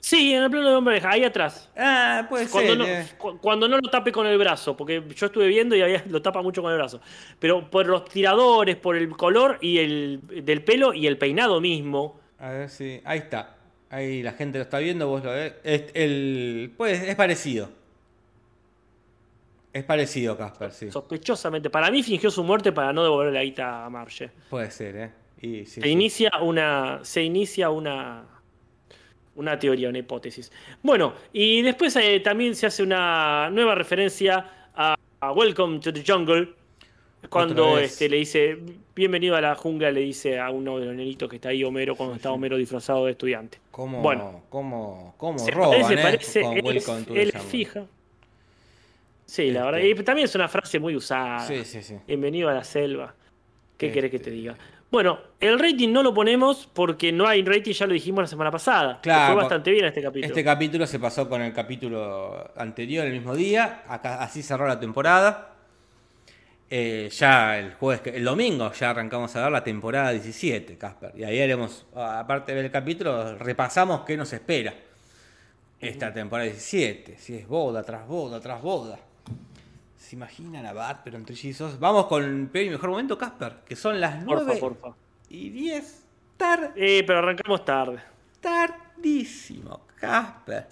Sí, 0.00 0.32
en 0.32 0.44
el 0.44 0.50
plano 0.50 0.68
de 0.70 0.76
hombre 0.76 0.94
abeja, 0.94 1.10
ahí 1.10 1.24
atrás. 1.24 1.68
Ah, 1.76 2.24
puede 2.28 2.46
Cuando 2.48 2.70
ser. 2.70 2.78
no, 2.78 2.86
eh. 2.86 3.06
cu- 3.18 3.38
cuando 3.38 3.68
no 3.68 3.78
lo 3.78 3.90
tape 3.90 4.12
con 4.12 4.26
el 4.26 4.38
brazo, 4.38 4.76
porque 4.76 5.02
yo 5.14 5.26
estuve 5.26 5.46
viendo 5.48 5.74
y 5.76 5.82
ahí 5.82 6.00
lo 6.08 6.22
tapa 6.22 6.40
mucho 6.40 6.62
con 6.62 6.70
el 6.70 6.78
brazo. 6.78 7.00
Pero 7.38 7.68
por 7.68 7.86
los 7.86 8.04
tiradores, 8.04 8.76
por 8.76 8.96
el 8.96 9.08
color 9.10 9.58
y 9.60 9.78
el 9.78 10.20
del 10.44 10.62
pelo 10.62 10.94
y 10.94 11.06
el 11.06 11.18
peinado 11.18 11.60
mismo. 11.60 12.20
A 12.38 12.50
ver 12.50 12.68
si. 12.70 13.00
Ahí 13.04 13.18
está. 13.18 13.56
Ahí 13.90 14.22
la 14.22 14.32
gente 14.32 14.58
lo 14.58 14.62
está 14.62 14.78
viendo, 14.78 15.08
vos 15.08 15.24
lo 15.24 15.30
ves. 15.32 15.54
Es, 15.64 15.84
el, 15.94 16.72
pues, 16.76 17.02
es 17.02 17.16
parecido. 17.16 17.70
Es 19.72 19.84
parecido, 19.84 20.36
Casper, 20.36 20.72
sí. 20.72 20.90
Sospechosamente. 20.90 21.70
Para 21.70 21.90
mí 21.90 22.02
fingió 22.02 22.30
su 22.30 22.42
muerte 22.42 22.72
para 22.72 22.92
no 22.92 23.02
devolver 23.02 23.32
la 23.32 23.42
guita 23.42 23.84
a 23.84 23.90
Marge. 23.90 24.30
Puede 24.48 24.70
ser, 24.70 24.96
¿eh? 24.96 25.10
Y, 25.40 25.66
sí, 25.66 25.80
Se 25.80 25.80
sí. 25.82 25.88
inicia 25.90 26.30
una. 26.40 27.00
Se 27.02 27.22
inicia 27.22 27.70
una. 27.70 28.24
Una 29.38 29.56
teoría, 29.56 29.88
una 29.88 29.98
hipótesis. 29.98 30.50
Bueno, 30.82 31.14
y 31.32 31.62
después 31.62 31.94
eh, 31.94 32.18
también 32.18 32.56
se 32.56 32.66
hace 32.66 32.82
una 32.82 33.48
nueva 33.50 33.76
referencia 33.76 34.68
a, 34.74 34.96
a 35.20 35.32
Welcome 35.32 35.78
to 35.78 35.92
the 35.92 36.02
Jungle. 36.04 36.54
Cuando 37.30 37.78
este, 37.78 38.08
le 38.08 38.16
dice, 38.16 38.58
bienvenido 38.96 39.36
a 39.36 39.40
la 39.40 39.54
jungla, 39.54 39.92
le 39.92 40.00
dice 40.00 40.40
a 40.40 40.50
uno 40.50 40.80
de 40.80 40.86
los 40.86 40.94
nenitos 40.96 41.28
que 41.28 41.36
está 41.36 41.50
ahí, 41.50 41.62
Homero, 41.62 41.94
cuando 41.94 42.16
está 42.16 42.32
Homero 42.32 42.56
disfrazado 42.56 43.04
de 43.04 43.12
estudiante. 43.12 43.58
¿Cómo, 43.70 44.02
Bueno. 44.02 44.42
cómo, 44.48 45.14
cómo 45.16 45.38
Se 45.38 45.52
roban, 45.52 45.82
parece, 45.82 45.94
eh? 45.94 46.02
parece, 46.02 46.40
Con 46.42 46.56
él, 46.58 46.64
Welcome 46.64 47.02
to 47.04 47.14
the 47.14 47.22
él 47.22 47.30
Jungle. 47.32 47.48
fija. 47.50 47.86
Sí, 49.24 49.50
la 49.52 49.60
Este. 49.60 49.70
verdad. 49.72 50.00
Y 50.00 50.04
también 50.04 50.24
es 50.24 50.34
una 50.34 50.48
frase 50.48 50.80
muy 50.80 50.96
usada. 50.96 51.40
Sí, 51.46 51.64
sí, 51.64 51.80
sí. 51.82 51.94
Bienvenido 52.08 52.48
a 52.48 52.54
la 52.54 52.64
selva. 52.64 53.14
¿Qué 53.76 53.86
Este. 53.86 53.94
querés 53.94 54.10
que 54.10 54.18
te 54.18 54.30
diga? 54.32 54.56
Bueno, 54.90 55.18
el 55.38 55.58
rating 55.58 55.92
no 55.92 56.02
lo 56.02 56.14
ponemos 56.14 56.68
porque 56.72 57.12
no 57.12 57.26
hay 57.26 57.44
rating, 57.44 57.72
ya 57.72 57.86
lo 57.86 57.92
dijimos 57.92 58.22
la 58.22 58.26
semana 58.26 58.50
pasada. 58.50 59.00
Claro, 59.02 59.34
Fue 59.34 59.42
bastante 59.42 59.70
bien 59.70 59.84
este 59.84 60.00
capítulo. 60.00 60.26
Este 60.26 60.42
capítulo 60.42 60.86
se 60.86 60.98
pasó 60.98 61.28
con 61.28 61.42
el 61.42 61.52
capítulo 61.52 62.50
anterior 62.56 63.06
el 63.06 63.12
mismo 63.12 63.36
día. 63.36 63.82
Acá, 63.86 64.22
así 64.22 64.42
cerró 64.42 64.66
la 64.66 64.80
temporada. 64.80 65.54
Eh, 66.70 67.10
ya 67.12 67.58
el 67.58 67.74
jueves, 67.74 68.00
el 68.14 68.24
domingo, 68.24 68.72
ya 68.72 68.90
arrancamos 68.90 69.34
a 69.36 69.42
ver 69.42 69.52
la 69.52 69.64
temporada 69.64 70.10
17, 70.10 70.78
Casper. 70.78 71.12
Y 71.16 71.24
ahí 71.24 71.40
haremos, 71.40 71.86
aparte 71.94 72.52
de 72.52 72.56
ver 72.56 72.64
el 72.66 72.70
capítulo, 72.70 73.36
repasamos 73.36 74.02
qué 74.06 74.16
nos 74.16 74.32
espera 74.32 74.74
esta 75.80 76.12
temporada 76.12 76.48
17. 76.48 77.16
Si 77.18 77.34
es 77.34 77.46
boda 77.46 77.82
tras 77.82 78.06
boda 78.06 78.40
tras 78.40 78.62
boda. 78.62 78.98
¿Se 79.98 80.14
imaginan 80.16 80.64
a 80.64 80.72
Bart, 80.72 81.00
pero 81.04 81.16
en 81.18 81.24
trillizos? 81.24 81.78
Vamos 81.78 82.06
con 82.06 82.22
el 82.24 82.46
peor 82.48 82.66
y 82.66 82.70
mejor 82.70 82.90
momento, 82.90 83.18
Casper, 83.18 83.56
que 83.66 83.76
son 83.76 84.00
las 84.00 84.24
porfa, 84.24 84.44
9 84.44 84.60
porfa. 84.60 84.94
y 85.28 85.50
10. 85.50 86.04
Tar, 86.36 86.72
Eh, 86.76 87.02
pero 87.06 87.18
arrancamos 87.18 87.64
tarde. 87.64 88.00
tardísimo, 88.40 89.80
Casper. 89.96 90.68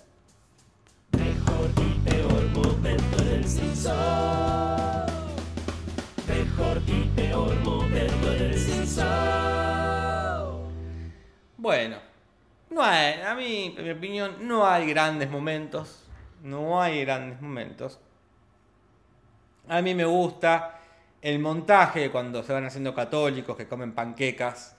Mejor 1.18 1.70
y 1.76 2.08
peor 2.08 2.44
momento 2.54 3.22
en 3.22 3.28
el 3.28 3.44
Simpson. 3.44 3.96
Mejor 6.28 6.80
y 6.86 7.02
peor 7.16 7.54
momento 7.64 8.32
en 8.32 8.42
el 8.42 8.58
Simpson. 8.58 9.06
Bueno, 11.56 11.96
No 12.70 12.82
hay, 12.82 13.20
a 13.22 13.34
mí, 13.34 13.74
en 13.76 13.84
mi 13.84 13.90
opinión, 13.90 14.36
no 14.46 14.66
hay 14.66 14.86
grandes 14.88 15.30
momentos. 15.30 16.04
No 16.42 16.80
hay 16.80 17.04
grandes 17.04 17.40
momentos. 17.40 17.98
A 19.68 19.82
mí 19.82 19.94
me 19.94 20.04
gusta 20.04 20.80
el 21.22 21.38
montaje 21.38 22.10
cuando 22.10 22.42
se 22.42 22.52
van 22.52 22.64
haciendo 22.64 22.94
católicos 22.94 23.56
que 23.56 23.66
comen 23.66 23.92
panquecas. 23.92 24.76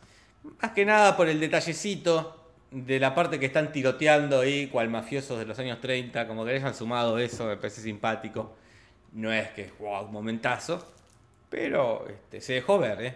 Más 0.61 0.71
que 0.71 0.85
nada 0.85 1.17
por 1.17 1.27
el 1.27 1.39
detallecito 1.39 2.35
de 2.71 2.99
la 2.99 3.13
parte 3.15 3.39
que 3.39 3.47
están 3.47 3.71
tiroteando 3.71 4.39
ahí, 4.41 4.67
cual 4.67 4.89
mafiosos 4.89 5.39
de 5.39 5.45
los 5.45 5.57
años 5.59 5.79
30, 5.81 6.27
como 6.27 6.45
que 6.45 6.51
le 6.51 6.57
hayan 6.57 6.75
sumado 6.75 7.17
eso, 7.17 7.45
me 7.45 7.57
parece 7.57 7.81
simpático. 7.81 8.55
No 9.13 9.31
es 9.31 9.49
que, 9.51 9.71
wow, 9.79 10.05
un 10.05 10.11
momentazo, 10.11 10.85
pero 11.49 12.05
este, 12.07 12.41
se 12.41 12.53
dejó 12.53 12.77
ver, 12.79 13.01
¿eh? 13.01 13.15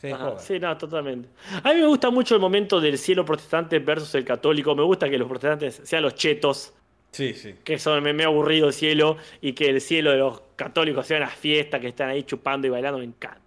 Se 0.00 0.08
dejó 0.08 0.28
Ajá, 0.28 0.38
sí, 0.38 0.58
no, 0.58 0.76
totalmente. 0.76 1.28
A 1.62 1.72
mí 1.72 1.80
me 1.80 1.86
gusta 1.86 2.10
mucho 2.10 2.34
el 2.34 2.40
momento 2.40 2.80
del 2.80 2.98
cielo 2.98 3.24
protestante 3.24 3.78
versus 3.78 4.14
el 4.14 4.24
católico. 4.24 4.74
Me 4.74 4.82
gusta 4.82 5.08
que 5.08 5.18
los 5.18 5.28
protestantes 5.28 5.80
sean 5.84 6.02
los 6.02 6.14
chetos, 6.14 6.72
Sí, 7.12 7.34
sí. 7.34 7.54
que 7.64 7.78
son 7.78 8.02
me, 8.02 8.12
me 8.12 8.24
ha 8.24 8.26
aburrido 8.26 8.68
el 8.68 8.74
cielo, 8.74 9.16
y 9.40 9.54
que 9.54 9.70
el 9.70 9.80
cielo 9.80 10.10
de 10.10 10.18
los 10.18 10.42
católicos 10.56 11.06
sea 11.06 11.18
una 11.18 11.28
fiesta, 11.28 11.78
que 11.78 11.88
están 11.88 12.08
ahí 12.08 12.24
chupando 12.24 12.66
y 12.66 12.70
bailando. 12.70 12.98
Me 12.98 13.04
encanta. 13.04 13.40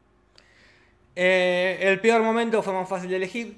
Eh, 1.16 1.78
el 1.82 1.99
peor 1.99 2.22
momento 2.22 2.62
fue 2.62 2.74
más 2.74 2.88
fácil 2.88 3.10
de 3.10 3.16
elegir. 3.18 3.57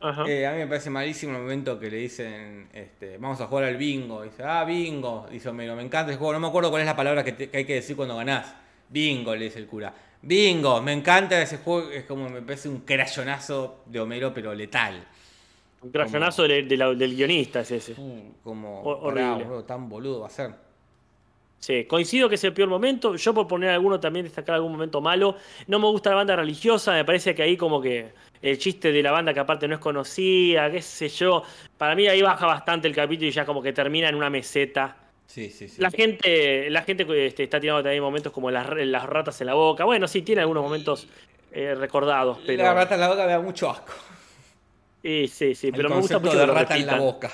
Ajá. 0.00 0.24
Eh, 0.26 0.46
a 0.46 0.52
mí 0.52 0.58
me 0.58 0.66
parece 0.66 0.90
malísimo 0.90 1.36
el 1.36 1.42
momento 1.42 1.78
que 1.78 1.90
le 1.90 1.98
dicen, 1.98 2.68
este, 2.72 3.18
vamos 3.18 3.40
a 3.40 3.46
jugar 3.46 3.64
al 3.64 3.76
bingo. 3.76 4.22
Dice, 4.22 4.42
ah, 4.42 4.64
bingo. 4.64 5.28
Dice 5.30 5.48
Homero, 5.48 5.76
me 5.76 5.82
encanta 5.82 6.10
ese 6.10 6.18
juego. 6.18 6.32
No 6.32 6.40
me 6.40 6.48
acuerdo 6.48 6.70
cuál 6.70 6.82
es 6.82 6.86
la 6.86 6.96
palabra 6.96 7.22
que, 7.22 7.32
te- 7.32 7.50
que 7.50 7.58
hay 7.58 7.64
que 7.64 7.74
decir 7.74 7.94
cuando 7.94 8.16
ganás. 8.16 8.54
Bingo, 8.88 9.34
le 9.36 9.44
dice 9.44 9.58
el 9.58 9.66
cura. 9.66 9.94
Bingo, 10.22 10.80
me 10.82 10.92
encanta 10.92 11.40
ese 11.40 11.58
juego. 11.58 11.90
Es 11.90 12.04
como, 12.04 12.28
me 12.28 12.42
parece 12.42 12.68
un 12.68 12.80
crayonazo 12.80 13.82
de 13.86 14.00
Homero, 14.00 14.32
pero 14.34 14.54
letal. 14.54 15.04
Un 15.82 15.90
crayonazo 15.90 16.44
de 16.44 16.62
la- 16.76 16.94
del 16.94 17.14
guionista 17.14 17.60
es 17.60 17.70
ese. 17.72 17.92
Uh, 17.96 18.34
Como, 18.42 18.82
pará, 18.82 19.32
horrible. 19.32 19.44
boludo, 19.44 19.64
tan 19.64 19.88
boludo 19.88 20.20
va 20.20 20.26
a 20.26 20.30
ser. 20.30 20.50
Sí, 21.62 21.84
coincido 21.84 22.28
que 22.28 22.34
es 22.34 22.42
el 22.42 22.52
peor 22.52 22.68
momento. 22.68 23.14
Yo 23.14 23.32
por 23.32 23.46
poner 23.46 23.70
alguno 23.70 24.00
también 24.00 24.24
destacar 24.24 24.56
algún 24.56 24.72
momento 24.72 25.00
malo. 25.00 25.36
No 25.68 25.78
me 25.78 25.86
gusta 25.86 26.10
la 26.10 26.16
banda 26.16 26.34
religiosa, 26.34 26.90
me 26.90 27.04
parece 27.04 27.36
que 27.36 27.44
ahí 27.44 27.56
como 27.56 27.80
que 27.80 28.10
el 28.42 28.58
chiste 28.58 28.90
de 28.90 29.00
la 29.00 29.12
banda 29.12 29.32
que 29.32 29.38
aparte 29.38 29.68
no 29.68 29.76
es 29.76 29.80
conocida, 29.80 30.68
qué 30.72 30.82
sé 30.82 31.08
yo. 31.08 31.44
Para 31.78 31.94
mí 31.94 32.08
ahí 32.08 32.20
baja 32.20 32.46
bastante 32.46 32.88
el 32.88 32.94
capítulo 32.96 33.28
y 33.28 33.30
ya 33.30 33.46
como 33.46 33.62
que 33.62 33.72
termina 33.72 34.08
en 34.08 34.16
una 34.16 34.28
meseta. 34.28 34.96
Sí, 35.24 35.50
sí, 35.50 35.68
sí. 35.68 35.80
La 35.80 35.92
gente, 35.92 36.68
la 36.68 36.82
gente 36.82 37.06
este, 37.26 37.44
está 37.44 37.60
tirando 37.60 37.80
también 37.80 38.02
momentos 38.02 38.32
como 38.32 38.50
las, 38.50 38.68
las 38.68 39.04
ratas 39.04 39.40
en 39.40 39.46
la 39.46 39.54
boca. 39.54 39.84
Bueno, 39.84 40.08
sí, 40.08 40.22
tiene 40.22 40.40
algunos 40.40 40.64
momentos 40.64 41.06
eh, 41.52 41.76
recordados, 41.76 42.38
pero. 42.44 42.64
La 42.64 42.74
rata 42.74 42.96
en 42.96 43.00
la 43.02 43.08
boca 43.08 43.24
me 43.24 43.32
da 43.32 43.40
mucho 43.40 43.70
asco. 43.70 43.92
Sí, 45.00 45.28
sí, 45.28 45.54
sí, 45.54 45.68
El 45.68 45.74
pero 45.74 45.90
me 45.90 46.00
gusta 46.00 46.18
mucho 46.18 46.44
lo 46.44 46.52
rata 46.52 46.76
en 46.76 46.86
la 46.88 46.98
boca. 46.98 47.30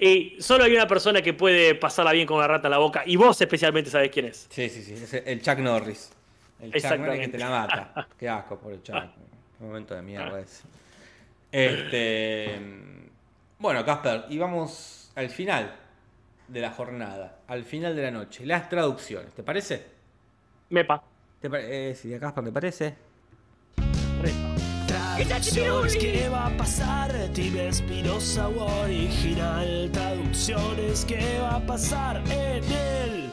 Y 0.00 0.36
solo 0.40 0.64
hay 0.64 0.74
una 0.74 0.86
persona 0.86 1.20
que 1.22 1.32
puede 1.34 1.74
pasarla 1.74 2.12
bien 2.12 2.26
con 2.26 2.38
una 2.38 2.46
rata 2.48 2.68
en 2.68 2.72
la 2.72 2.78
boca, 2.78 3.02
y 3.06 3.16
vos 3.16 3.40
especialmente 3.40 3.90
sabés 3.90 4.10
quién 4.10 4.26
es. 4.26 4.46
Sí, 4.50 4.68
sí, 4.68 4.82
sí. 4.82 4.94
es 4.94 5.12
el 5.14 5.40
Chuck 5.42 5.58
Norris. 5.58 6.10
El 6.60 6.72
Chuck 6.72 6.98
Norris 6.98 7.20
que 7.20 7.28
te 7.28 7.38
la 7.38 7.50
mata. 7.50 8.08
Qué 8.18 8.28
asco 8.28 8.58
por 8.58 8.72
el 8.72 8.82
Chuck. 8.82 8.96
Qué 9.58 9.64
momento 9.64 9.94
de 9.94 10.02
mierda 10.02 10.40
ese. 10.40 10.62
Este. 11.52 12.58
Bueno, 13.58 13.84
Casper, 13.84 14.24
y 14.28 14.38
vamos 14.38 15.12
al 15.14 15.30
final 15.30 15.74
de 16.48 16.60
la 16.60 16.70
jornada, 16.70 17.38
al 17.46 17.64
final 17.64 17.94
de 17.96 18.02
la 18.02 18.10
noche. 18.10 18.44
Las 18.44 18.68
traducciones, 18.68 19.32
¿te 19.32 19.42
parece? 19.42 19.86
Mepa. 20.70 21.02
¿Te 21.40 21.48
pare- 21.48 21.90
eh, 21.90 21.94
sí, 21.94 22.12
a 22.12 22.18
Casper, 22.18 22.44
¿te 22.44 22.52
parece? 22.52 22.94
Traducciones, 25.16 25.96
¿qué 25.96 26.28
va 26.28 26.46
a 26.46 26.56
pasar? 26.56 27.12
Tibia 27.32 27.68
Espinosa 27.68 28.48
o 28.48 28.82
original. 28.82 29.88
Traducciones, 29.92 31.04
¿qué 31.04 31.38
va 31.40 31.54
a 31.56 31.60
pasar 31.60 32.16
en 32.26 32.64
el 32.64 33.30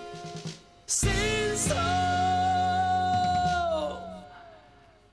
censo? 0.86 1.76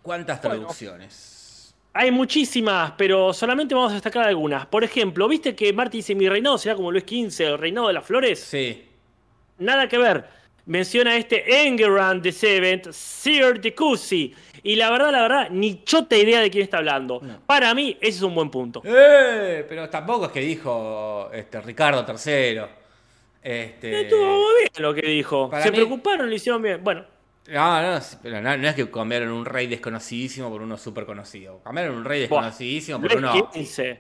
¿Cuántas 0.03 0.43
Bueno. 0.43 0.57
traducciones? 0.59 1.75
Hay 1.95 2.11
muchísimas, 2.11 2.93
pero 2.99 3.33
solamente 3.33 3.75
vamos 3.75 3.93
a 3.93 3.95
destacar 3.95 4.29
algunas. 4.29 4.67
Por 4.67 4.85
ejemplo, 4.85 5.27
¿viste 5.27 5.55
que 5.57 5.73
Marty 5.73 5.99
dice 5.99 6.15
mi 6.15 6.29
reinado 6.29 6.59
será 6.59 6.77
como 6.77 6.93
Luis 6.93 7.05
XV, 7.05 7.41
el 7.47 7.59
reinado 7.59 7.89
de 7.89 7.95
las 7.95 8.05
flores? 8.05 8.41
Sí. 8.41 8.85
Nada 9.59 9.89
que 9.89 9.97
ver. 9.99 10.38
Menciona 10.69 11.17
este 11.17 11.67
Engerand 11.67 12.23
de 12.23 12.31
Seventh, 12.31 12.93
Sir 12.93 13.61
de 13.61 13.75
Cusi. 13.75 14.35
Y 14.63 14.77
la 14.77 14.91
verdad, 14.91 15.11
la 15.13 15.23
verdad, 15.23 15.51
ni 15.51 15.83
chota 15.85 16.17
idea 16.17 16.41
de 16.41 16.51
quién 16.51 16.65
está 16.65 16.79
hablando. 16.79 17.21
No. 17.23 17.41
Para 17.47 17.73
mí, 17.75 17.97
ese 18.01 18.19
es 18.19 18.23
un 18.23 18.35
buen 18.35 18.51
punto. 18.51 18.83
¡Eh! 18.85 19.65
Pero 19.69 19.89
tampoco 19.89 20.27
es 20.27 20.33
que 20.33 20.41
dijo 20.41 21.31
este, 21.33 21.61
Ricardo 21.61 22.05
III. 22.07 22.61
Este... 23.43 24.01
Estuvo 24.03 24.25
muy 24.25 24.55
bien 24.61 24.71
lo 24.79 24.93
que 24.95 25.03
dijo. 25.07 25.49
para 25.49 25.63
Se 25.63 25.71
mí- 25.71 25.77
preocuparon, 25.77 26.29
lo 26.29 26.35
hicieron 26.35 26.61
bien. 26.61 26.83
Bueno, 26.85 27.05
No, 27.49 27.81
no, 27.95 28.01
pero 28.23 28.41
no, 28.43 28.57
no 28.59 28.69
es 28.69 28.75
que 28.75 28.91
cambiaron 28.91 29.31
un 29.31 29.45
rey 29.47 29.69
desconocidísimo 29.69 30.51
por 30.51 30.61
uno 30.61 30.77
súper 30.77 31.07
conocido. 31.07 31.63
Cambiaron 31.63 31.97
un 31.97 32.05
rey 32.05 32.27
Buah, 32.27 32.43
desconocidísimo 32.43 33.01
por 33.01 33.17
uno. 33.17 33.51
XV. 33.55 33.97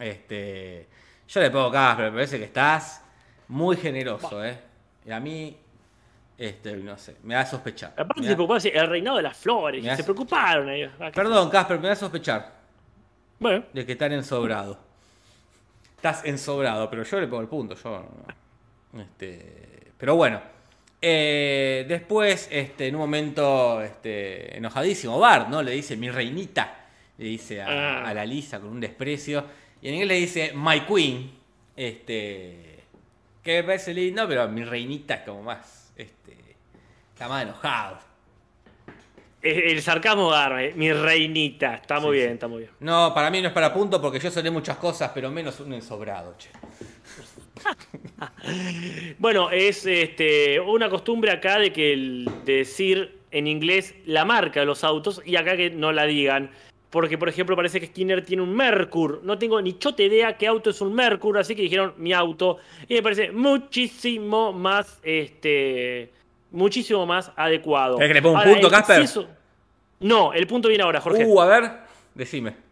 Este, 0.00 0.86
yo 1.28 1.40
le 1.40 1.50
pongo 1.50 1.66
acá, 1.66 1.94
pero 1.96 2.10
me 2.10 2.16
parece 2.16 2.38
que 2.38 2.44
estás 2.44 3.04
muy 3.48 3.76
generoso, 3.76 4.44
¿eh? 4.44 4.58
Y 5.06 5.10
a 5.10 5.20
mí, 5.20 5.56
este, 6.38 6.76
no 6.76 6.96
sé, 6.96 7.16
me 7.24 7.34
da 7.34 7.40
a 7.40 7.46
sospechar. 7.46 7.92
Aparte 7.96 8.22
se 8.22 8.34
preocuparon, 8.34 8.70
el 8.72 8.86
reinado 8.86 9.16
de 9.16 9.22
las 9.24 9.36
flores. 9.36 9.84
Se 9.96 10.04
preocuparon 10.04 10.68
ahí. 10.68 10.84
Ah, 11.00 11.10
Perdón, 11.12 11.50
Casper, 11.50 11.78
me 11.80 11.88
da 11.88 11.92
a 11.94 11.96
sospechar 11.96 12.54
Bueno, 13.40 13.64
de 13.72 13.84
que 13.84 13.92
están 13.92 14.12
ensobrado. 14.12 14.78
Estás 15.96 16.24
ensobrado, 16.24 16.88
pero 16.88 17.02
yo 17.02 17.20
le 17.20 17.26
pongo 17.26 17.42
el 17.42 17.48
punto, 17.48 17.74
yo. 17.74 18.06
Este, 18.96 19.90
pero 19.98 20.14
bueno. 20.16 20.40
Eh, 21.00 21.84
después, 21.88 22.48
este, 22.50 22.88
en 22.88 22.94
un 22.96 23.00
momento 23.02 23.80
este, 23.82 24.56
enojadísimo, 24.56 25.18
Bart, 25.18 25.48
¿no? 25.48 25.62
Le 25.62 25.72
dice 25.72 25.96
mi 25.96 26.10
reinita. 26.10 26.86
Le 27.18 27.24
dice 27.26 27.62
a, 27.62 27.66
Ah. 27.68 28.08
a 28.08 28.14
la 28.14 28.24
Lisa 28.24 28.60
con 28.60 28.70
un 28.70 28.80
desprecio. 28.80 29.44
Y 29.82 29.88
en 29.88 29.94
inglés 29.94 30.08
le 30.08 30.14
dice 30.14 30.52
my 30.54 30.80
queen. 30.82 31.32
Este. 31.76 32.84
Que 33.42 33.58
me 33.58 33.64
parece 33.64 33.94
lindo, 33.94 34.26
pero 34.28 34.48
mi 34.48 34.64
reinita 34.64 35.14
es 35.14 35.20
como 35.22 35.42
más. 35.42 35.77
Este. 35.98 36.56
Está 37.12 37.28
más 37.28 37.42
enojado. 37.42 37.98
el 39.42 39.82
sarcasmo 39.82 40.30
garme, 40.30 40.72
mi 40.74 40.90
reinita. 40.92 41.74
Está 41.74 42.00
muy 42.00 42.12
Sí, 42.16 42.18
bien, 42.18 42.28
sí. 42.30 42.34
está 42.34 42.48
muy 42.48 42.58
bien. 42.60 42.70
No, 42.80 43.12
para 43.14 43.30
mí 43.30 43.42
no 43.42 43.48
es 43.48 43.54
para 43.54 43.72
punto 43.74 44.00
porque 44.00 44.18
yo 44.20 44.30
solé 44.30 44.50
muchas 44.50 44.76
cosas, 44.78 45.10
pero 45.14 45.30
menos 45.30 45.60
un 45.60 45.74
ensobrado, 45.74 46.34
che. 46.38 46.48
Bueno, 49.18 49.50
es 49.50 49.84
este, 49.86 50.60
una 50.60 50.88
costumbre 50.88 51.30
acá 51.32 51.58
de 51.58 51.72
que 51.72 51.92
el, 51.92 52.30
de 52.44 52.56
decir 52.58 53.18
en 53.30 53.46
inglés 53.46 53.94
la 54.06 54.24
marca 54.24 54.60
de 54.60 54.66
los 54.66 54.84
autos 54.84 55.20
y 55.24 55.36
acá 55.36 55.56
que 55.56 55.70
no 55.70 55.92
la 55.92 56.04
digan. 56.04 56.50
Porque, 56.90 57.18
por 57.18 57.28
ejemplo, 57.28 57.54
parece 57.54 57.80
que 57.80 57.86
Skinner 57.86 58.24
tiene 58.24 58.42
un 58.42 58.54
Mercur. 58.54 59.20
No 59.22 59.38
tengo 59.38 59.60
ni 59.60 59.78
chota 59.78 60.02
idea 60.02 60.36
qué 60.36 60.46
auto 60.46 60.70
es 60.70 60.80
un 60.80 60.94
Mercur, 60.94 61.36
así 61.36 61.54
que 61.54 61.62
dijeron 61.62 61.94
mi 61.98 62.12
auto. 62.12 62.58
Y 62.88 62.94
me 62.94 63.02
parece 63.02 63.30
muchísimo 63.30 64.52
más, 64.54 64.98
este, 65.02 66.10
muchísimo 66.50 67.04
más 67.04 67.30
adecuado. 67.36 67.96
¿Querés 67.98 68.10
que 68.10 68.14
le 68.14 68.22
ponga 68.22 68.38
un 68.38 68.40
Ahora, 68.40 68.52
punto, 68.52 68.70
Casper? 68.70 69.06
si 69.06 69.20
No, 70.00 70.32
el 70.32 70.46
punto 70.46 70.68
viene 70.68 70.82
ahora, 70.82 71.00
Jorge. 71.00 71.26
Uh, 71.26 71.40
a 71.40 71.46
ver, 71.46 71.72
decime. 72.14 72.68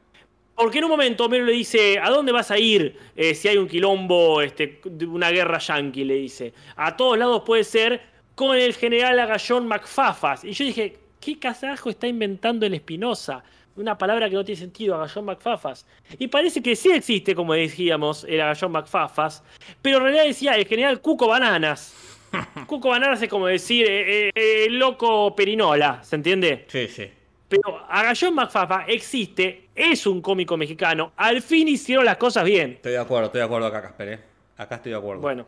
Porque 0.55 0.79
en 0.79 0.85
un 0.85 0.91
momento 0.91 1.27
Homero 1.27 1.45
le 1.45 1.53
dice, 1.53 1.99
¿a 1.99 2.09
dónde 2.09 2.33
vas 2.33 2.51
a 2.51 2.59
ir 2.59 2.99
eh, 3.14 3.35
si 3.35 3.49
hay 3.49 3.59
un 3.59 3.69
quilombo, 3.69 4.41
este, 4.41 4.81
una 5.07 5.31
guerra 5.31 5.59
yanqui? 5.59 6.05
Le 6.05 6.14
dice. 6.14 6.55
A 6.77 6.97
todos 6.97 7.19
lados 7.19 7.43
puede 7.45 7.62
ser 7.62 8.01
con 8.35 8.57
el 8.57 8.73
general 8.73 9.19
Agallón 9.19 9.69
McFafas. 9.69 10.45
Y 10.45 10.53
yo 10.53 10.64
dije, 10.64 10.97
¿qué 11.21 11.39
carajo 11.39 11.91
está 11.91 12.07
inventando 12.07 12.64
el 12.64 12.73
Espinosa? 12.73 13.45
Una 13.77 13.99
palabra 13.99 14.29
que 14.29 14.35
no 14.35 14.45
tiene 14.45 14.59
sentido, 14.59 14.95
Agallón 14.95 15.27
McFafas. 15.27 15.87
Y 16.18 16.29
parece 16.29 16.62
que 16.62 16.74
sí 16.74 16.91
existe, 16.91 17.35
como 17.35 17.53
decíamos, 17.53 18.24
el 18.24 18.41
Agallón 18.41 18.72
McFafas. 18.72 19.43
Pero 19.83 19.99
en 19.99 20.03
realidad 20.05 20.24
decía 20.24 20.57
el 20.57 20.66
general 20.66 21.01
Cuco 21.01 21.29
Bananas. 21.29 21.95
Cuco 22.66 22.89
Bananas 22.89 23.20
es 23.22 23.29
como 23.29 23.47
decir 23.47 23.87
eh, 23.87 24.29
eh, 24.35 24.64
el 24.66 24.79
loco 24.79 25.37
Perinola, 25.37 26.03
¿se 26.03 26.16
entiende? 26.16 26.64
Sí, 26.68 26.89
sí. 26.89 27.11
Pero 27.49 27.85
Agallón 27.89 28.35
McFafa 28.35 28.87
existe, 28.87 29.68
es 29.74 30.07
un 30.07 30.20
cómico 30.20 30.57
mexicano. 30.57 31.12
Al 31.16 31.43
fin 31.43 31.68
hicieron 31.68 32.05
las 32.05 32.16
cosas 32.16 32.45
bien. 32.45 32.72
Estoy 32.72 32.93
de 32.93 32.99
acuerdo, 32.99 33.27
estoy 33.27 33.39
de 33.41 33.45
acuerdo 33.45 33.66
acá, 33.66 33.83
Casper, 33.83 34.09
¿eh? 34.09 34.20
Acá 34.57 34.77
estoy 34.77 34.93
de 34.93 34.99
acuerdo. 34.99 35.20
Bueno, 35.20 35.47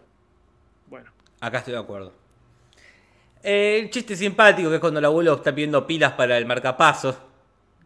bueno. 0.86 1.10
Acá 1.40 1.58
estoy 1.58 1.72
de 1.72 1.80
acuerdo. 1.80 2.12
Eh, 3.42 3.80
el 3.82 3.90
chiste 3.90 4.14
simpático 4.14 4.68
que 4.68 4.76
es 4.76 4.80
cuando 4.80 4.98
el 4.98 5.04
abuelo 5.04 5.34
está 5.34 5.54
pidiendo 5.54 5.86
pilas 5.86 6.12
para 6.12 6.36
el 6.36 6.46
marcapasos, 6.46 7.16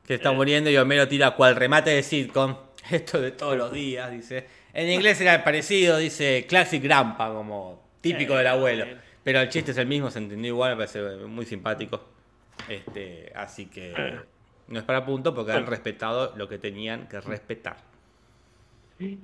que 0.06 0.14
está 0.14 0.30
Eh. 0.30 0.34
muriendo 0.34 0.70
y 0.70 0.76
Homero 0.76 1.06
tira 1.08 1.32
cual 1.32 1.56
remate 1.56 1.90
de 1.90 2.02
sitcom. 2.02 2.56
Esto 2.90 3.20
de 3.20 3.30
todos 3.32 3.56
los 3.56 3.72
días, 3.72 4.10
dice. 4.10 4.46
En 4.74 4.88
inglés 4.90 5.20
era 5.20 5.42
parecido, 5.44 5.98
dice 5.98 6.46
Classic 6.48 6.82
Grandpa, 6.82 7.28
como 7.32 7.82
típico 8.00 8.34
Eh, 8.34 8.38
del 8.38 8.46
abuelo. 8.48 8.86
Pero 9.22 9.40
el 9.40 9.48
chiste 9.48 9.70
es 9.70 9.76
el 9.78 9.86
mismo, 9.86 10.10
se 10.10 10.18
entendió 10.18 10.48
igual, 10.48 10.70
me 10.72 10.76
parece 10.86 11.00
muy 11.26 11.46
simpático. 11.46 12.02
Este, 12.68 13.30
así 13.34 13.66
que 13.66 13.92
no 14.68 14.78
es 14.78 14.84
para 14.84 15.04
punto 15.04 15.34
porque 15.34 15.52
han 15.52 15.66
respetado 15.66 16.32
lo 16.36 16.48
que 16.48 16.58
tenían 16.58 17.08
que 17.08 17.20
respetar. 17.20 17.76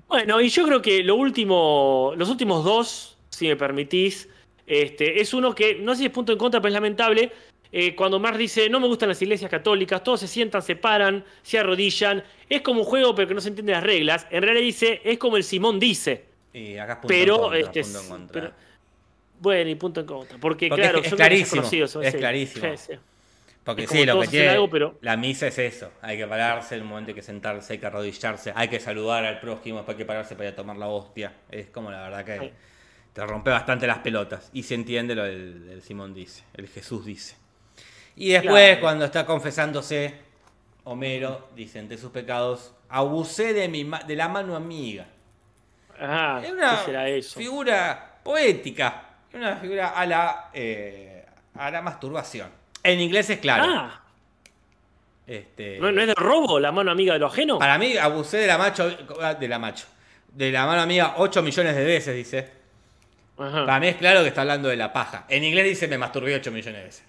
Bueno, 0.09 0.41
y 0.41 0.49
yo 0.49 0.65
creo 0.67 0.83
que 0.83 1.03
lo 1.05 1.15
último, 1.17 2.13
los 2.17 2.29
últimos 2.29 2.65
dos, 2.65 3.17
si 3.31 3.47
me 3.47 3.57
permitís, 3.57 4.29
este, 4.67 5.21
es 5.21 5.33
uno 5.35 5.55
que 5.55 5.77
no 5.77 5.93
sé 5.95 6.01
si 6.01 6.07
es 6.07 6.13
punto 6.13 6.33
en 6.33 6.39
contra, 6.39 6.61
pero 6.61 6.69
es 6.69 6.75
lamentable. 6.75 7.33
Eh, 7.71 7.95
cuando 7.95 8.19
Marx 8.19 8.39
dice, 8.39 8.69
no 8.71 8.81
me 8.81 8.87
gustan 8.87 9.11
las 9.11 9.21
iglesias 9.21 9.51
católicas, 9.51 10.03
todos 10.03 10.21
se 10.21 10.29
sientan, 10.29 10.63
se 10.63 10.77
paran, 10.77 11.25
se 11.43 11.59
arrodillan. 11.59 12.25
Es 12.49 12.63
como 12.63 12.81
un 12.81 12.87
juego, 12.87 13.15
pero 13.15 13.29
que 13.29 13.35
no 13.35 13.41
se 13.41 13.49
entienden 13.51 13.75
las 13.75 13.85
reglas. 13.85 14.27
En 14.31 14.43
realidad 14.43 14.63
dice, 14.65 15.01
es 15.05 15.19
como 15.19 15.37
el 15.37 15.45
Simón 15.45 15.79
dice. 15.79 16.25
Y 16.53 16.77
acá 16.79 16.95
es 16.95 16.99
punto 17.01 17.09
Pero, 17.09 17.35
en 17.55 17.63
contra, 17.65 17.81
este, 17.83 17.99
pero- 18.33 18.53
bueno, 19.41 19.71
y 19.71 19.75
punto 19.75 20.01
en 20.01 20.07
contra. 20.07 20.39
Porque, 20.39 20.69
Porque 20.69 20.83
claro, 20.83 20.99
es- 21.01 21.11
yo 21.11 21.17
clarísimo, 21.17 21.63
conocido 21.63 21.85
es 22.03 22.13
sí. 22.13 22.19
clarísimo. 22.19 22.77
Sí, 22.77 22.93
sí. 22.93 22.99
Porque 23.65 23.87
sí, 23.87 24.07
lo 24.07 24.19
que 24.23 24.29
tiene 24.29 24.49
algo, 24.49 24.71
pero- 24.71 24.99
la 25.03 25.19
misa 25.19 25.47
es 25.47 25.59
eso. 25.59 25.93
Hay 26.01 26.17
que 26.17 26.27
pararse, 26.27 26.81
un 26.81 26.87
momento 26.87 27.11
hay 27.11 27.15
que 27.15 27.23
sentarse, 27.23 27.75
hay 27.75 27.79
que 27.79 27.87
arrodillarse, 27.87 28.51
hay 28.57 28.69
que 28.69 28.81
saludar 28.81 29.27
al 29.27 29.41
prójimo, 29.41 29.77
después 29.77 29.95
hay 29.95 29.99
que 29.99 30.07
pararse 30.07 30.35
para 30.37 30.49
ir 30.49 30.53
a 30.55 30.57
tomar 30.57 30.79
la 30.79 30.89
hostia. 30.89 31.35
Es 31.51 31.67
como 31.69 31.91
la 31.91 32.01
verdad 32.09 32.25
que 32.25 32.53
te 33.13 33.27
rompe 33.27 33.51
bastante 33.51 33.87
las 33.87 33.99
pelotas. 33.99 34.49
Y 34.55 34.63
se 34.63 34.75
entiende 34.75 35.15
lo 35.15 35.25
del, 35.25 35.67
del 35.67 35.83
Simón 35.83 36.15
dice, 36.15 36.45
el 36.55 36.67
Jesús 36.67 37.05
dice. 37.05 37.37
Y 38.21 38.31
después, 38.31 38.65
Claro. 38.71 38.81
cuando 38.81 39.05
está 39.05 39.25
confesándose, 39.25 40.13
Homero 40.85 41.51
dice 41.55 41.79
entre 41.79 41.97
sus 41.99 42.11
pecados, 42.11 42.73
abusé 42.89 43.53
de, 43.53 43.69
mi 43.69 43.85
ma- 43.85 44.01
de 44.03 44.17
la 44.17 44.29
mano 44.29 44.57
amiga. 44.57 45.07
Ah, 46.01 46.41
Es 46.45 46.51
una 46.51 46.79
¿qué 46.81 46.85
será 46.87 47.09
eso? 47.09 47.39
figura 47.39 48.17
poética, 48.25 49.03
es 49.31 49.37
una 49.37 49.57
figura 49.57 49.91
a 49.91 50.05
la, 50.05 50.51
eh, 50.53 51.25
a 51.55 51.71
la 51.71 51.81
masturbación. 51.81 52.49
En 52.83 53.01
inglés 53.01 53.31
es 53.31 53.39
claro. 53.39 53.65
Ah, 53.69 54.01
Este, 55.27 55.79
¿no, 55.79 55.93
no 55.93 56.01
es 56.01 56.07
de 56.09 56.15
robo 56.15 56.59
la 56.59 56.73
mano 56.73 56.91
amiga 56.91 57.13
de 57.13 57.19
lo 57.21 57.27
ajeno? 57.27 57.59
Para 57.59 57.79
mí 57.79 57.97
abusé 57.97 58.39
de 58.39 58.47
la 58.49 58.57
macho, 58.59 58.89
de 59.39 59.49
la 59.49 59.59
macho, 59.59 59.87
de 60.33 60.51
la 60.51 60.67
mano 60.67 60.81
amiga 60.83 61.15
8 61.19 61.43
millones 61.43 61.77
de 61.77 61.85
veces, 61.85 62.17
dice. 62.17 62.58
Ajá. 63.39 63.67
Para 63.67 63.81
mí 63.81 63.87
es 63.89 63.97
claro 63.97 64.23
que 64.23 64.29
está 64.29 64.41
hablando 64.41 64.69
de 64.69 64.77
la 64.77 64.93
paja. 64.93 65.25
En 65.29 65.45
inglés 65.45 65.65
dice 65.65 65.87
me 65.89 65.97
masturbé 65.97 66.35
8 66.35 66.51
millones 66.51 66.81
de 66.81 66.85
veces. 66.85 67.05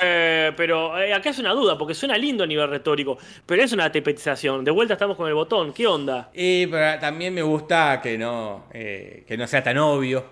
Eh, 0.00 0.52
pero 0.56 0.98
eh, 0.98 1.12
acá 1.12 1.30
es 1.30 1.38
una 1.38 1.50
duda, 1.52 1.76
porque 1.76 1.94
suena 1.94 2.16
lindo 2.16 2.44
a 2.44 2.46
nivel 2.46 2.68
retórico, 2.70 3.18
pero 3.44 3.62
es 3.62 3.72
una 3.72 3.92
tepetización. 3.92 4.64
De 4.64 4.70
vuelta 4.70 4.94
estamos 4.94 5.16
con 5.16 5.28
el 5.28 5.34
botón, 5.34 5.72
¿qué 5.74 5.86
onda? 5.86 6.30
Y 6.32 6.66
pero 6.68 6.98
también 7.00 7.34
me 7.34 7.42
gusta 7.42 8.00
que 8.02 8.16
no, 8.16 8.66
eh, 8.72 9.24
que 9.28 9.36
no 9.36 9.46
sea 9.46 9.62
tan 9.62 9.76
obvio. 9.78 10.24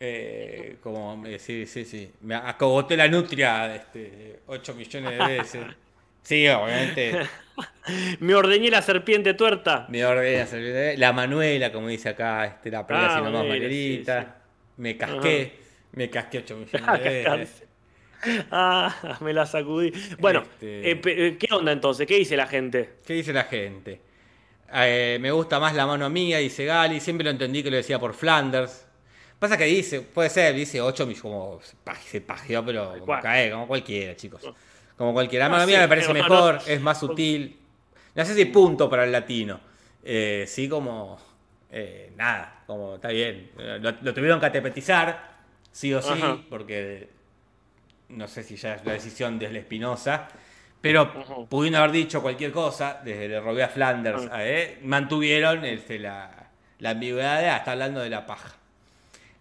eh, 0.00 0.76
como 0.82 1.22
sí, 1.38 1.66
sí, 1.66 1.84
sí. 1.84 2.10
Me 2.22 2.34
acogoté 2.34 2.96
la 2.96 3.06
nutria 3.08 3.74
este, 3.74 4.40
8 4.46 4.74
millones 4.74 5.18
de 5.18 5.26
veces. 5.26 5.62
Sí, 6.24 6.48
obviamente. 6.48 7.18
Me 8.20 8.34
ordeñé 8.34 8.70
la 8.70 8.80
serpiente 8.80 9.34
tuerta. 9.34 9.84
Me 9.90 10.06
ordena 10.06 10.46
servir- 10.46 10.96
La 10.96 11.12
Manuela, 11.12 11.70
como 11.70 11.88
dice 11.88 12.08
acá, 12.08 12.46
este, 12.46 12.70
la 12.70 12.86
prenda 12.86 13.08
Ah, 13.08 13.18
si 13.18 13.24
nomás 13.24 13.42
Manuelita. 13.42 14.22
sí, 14.22 14.28
Me 14.76 14.96
casqué. 14.96 15.58
Me 15.92 16.10
casqué 16.10 16.38
8 16.38 16.56
millones 16.56 17.02
de 17.04 17.28
veces. 17.36 17.62
Ah, 18.50 19.18
me 19.20 19.32
la 19.32 19.46
sacudí. 19.46 19.92
Bueno, 20.18 20.42
Este- 20.60 20.90
eh, 20.92 21.00
eh, 21.04 21.36
¿qué 21.38 21.54
onda 21.54 21.72
entonces? 21.72 22.06
¿Qué 22.06 22.16
dice 22.16 22.36
la 22.36 22.46
gente? 22.46 22.94
¿Qué 23.06 23.14
dice 23.14 23.32
la 23.32 23.44
gente? 23.44 24.00
Eh, 24.72 25.18
me 25.20 25.30
gusta 25.30 25.60
más 25.60 25.74
la 25.74 25.86
mano 25.86 26.04
amiga, 26.06 26.38
dice 26.38 26.64
Gali. 26.64 27.00
Siempre 27.00 27.24
lo 27.24 27.30
entendí 27.30 27.62
que 27.62 27.70
lo 27.70 27.76
decía 27.76 27.98
por 27.98 28.14
Flanders. 28.14 28.86
Pasa 29.38 29.58
que 29.58 29.64
dice, 29.64 30.00
puede 30.00 30.30
ser, 30.30 30.54
dice 30.54 30.80
8 30.80 31.06
millones, 31.06 31.22
como 31.22 31.60
se 32.06 32.20
pajeó, 32.22 32.64
pero 32.64 32.94
como 32.98 33.20
cae, 33.20 33.50
como 33.50 33.66
cualquiera, 33.68 34.16
chicos. 34.16 34.42
Como 34.96 35.12
cualquiera. 35.12 35.44
La 35.44 35.46
Ah, 35.46 35.58
mano 35.58 35.64
sí, 35.66 35.72
amiga 35.74 35.80
me 35.82 35.88
parece 35.88 36.08
no, 36.08 36.14
mejor, 36.14 36.54
no. 36.54 36.60
es 36.66 36.80
más 36.80 36.98
sutil. 36.98 37.58
No 38.14 38.24
sé 38.24 38.34
si 38.34 38.44
punto 38.46 38.88
para 38.88 39.04
el 39.04 39.12
latino. 39.12 39.60
Eh, 40.02 40.44
sí, 40.48 40.68
como. 40.68 41.18
Eh, 41.76 42.12
nada, 42.16 42.62
como 42.66 42.94
está 42.94 43.08
bien. 43.08 43.50
Eh, 43.58 43.78
Lo, 43.80 43.92
lo 44.00 44.14
tuvieron 44.14 44.38
que 44.38 44.46
atepetizar, 44.46 45.34
sí 45.72 45.92
o 45.92 46.00
sí, 46.00 46.10
Ajá. 46.12 46.38
porque 46.48 47.08
no 48.10 48.28
sé 48.28 48.42
si 48.44 48.54
ya 48.56 48.74
es 48.76 48.84
la 48.84 48.92
decisión 48.92 49.38
de 49.40 49.46
Espinosa, 49.58 50.28
pero 50.80 51.00
Ajá. 51.02 51.34
pudiendo 51.48 51.78
haber 51.80 51.90
dicho 51.90 52.22
cualquier 52.22 52.52
cosa, 52.52 53.00
desde 53.04 53.26
le 53.28 53.40
robé 53.40 53.64
a 53.64 53.68
Flanders, 53.68 54.28
Ah. 54.30 54.44
eh, 54.44 54.78
mantuvieron 54.82 55.64
este, 55.64 55.98
la, 55.98 56.30
la 56.78 56.90
ambigüedad 56.90 57.40
de, 57.40 57.48
ah, 57.48 57.56
está 57.56 57.72
hablando 57.72 58.00
de 58.00 58.10
la 58.10 58.24
paja. 58.24 58.54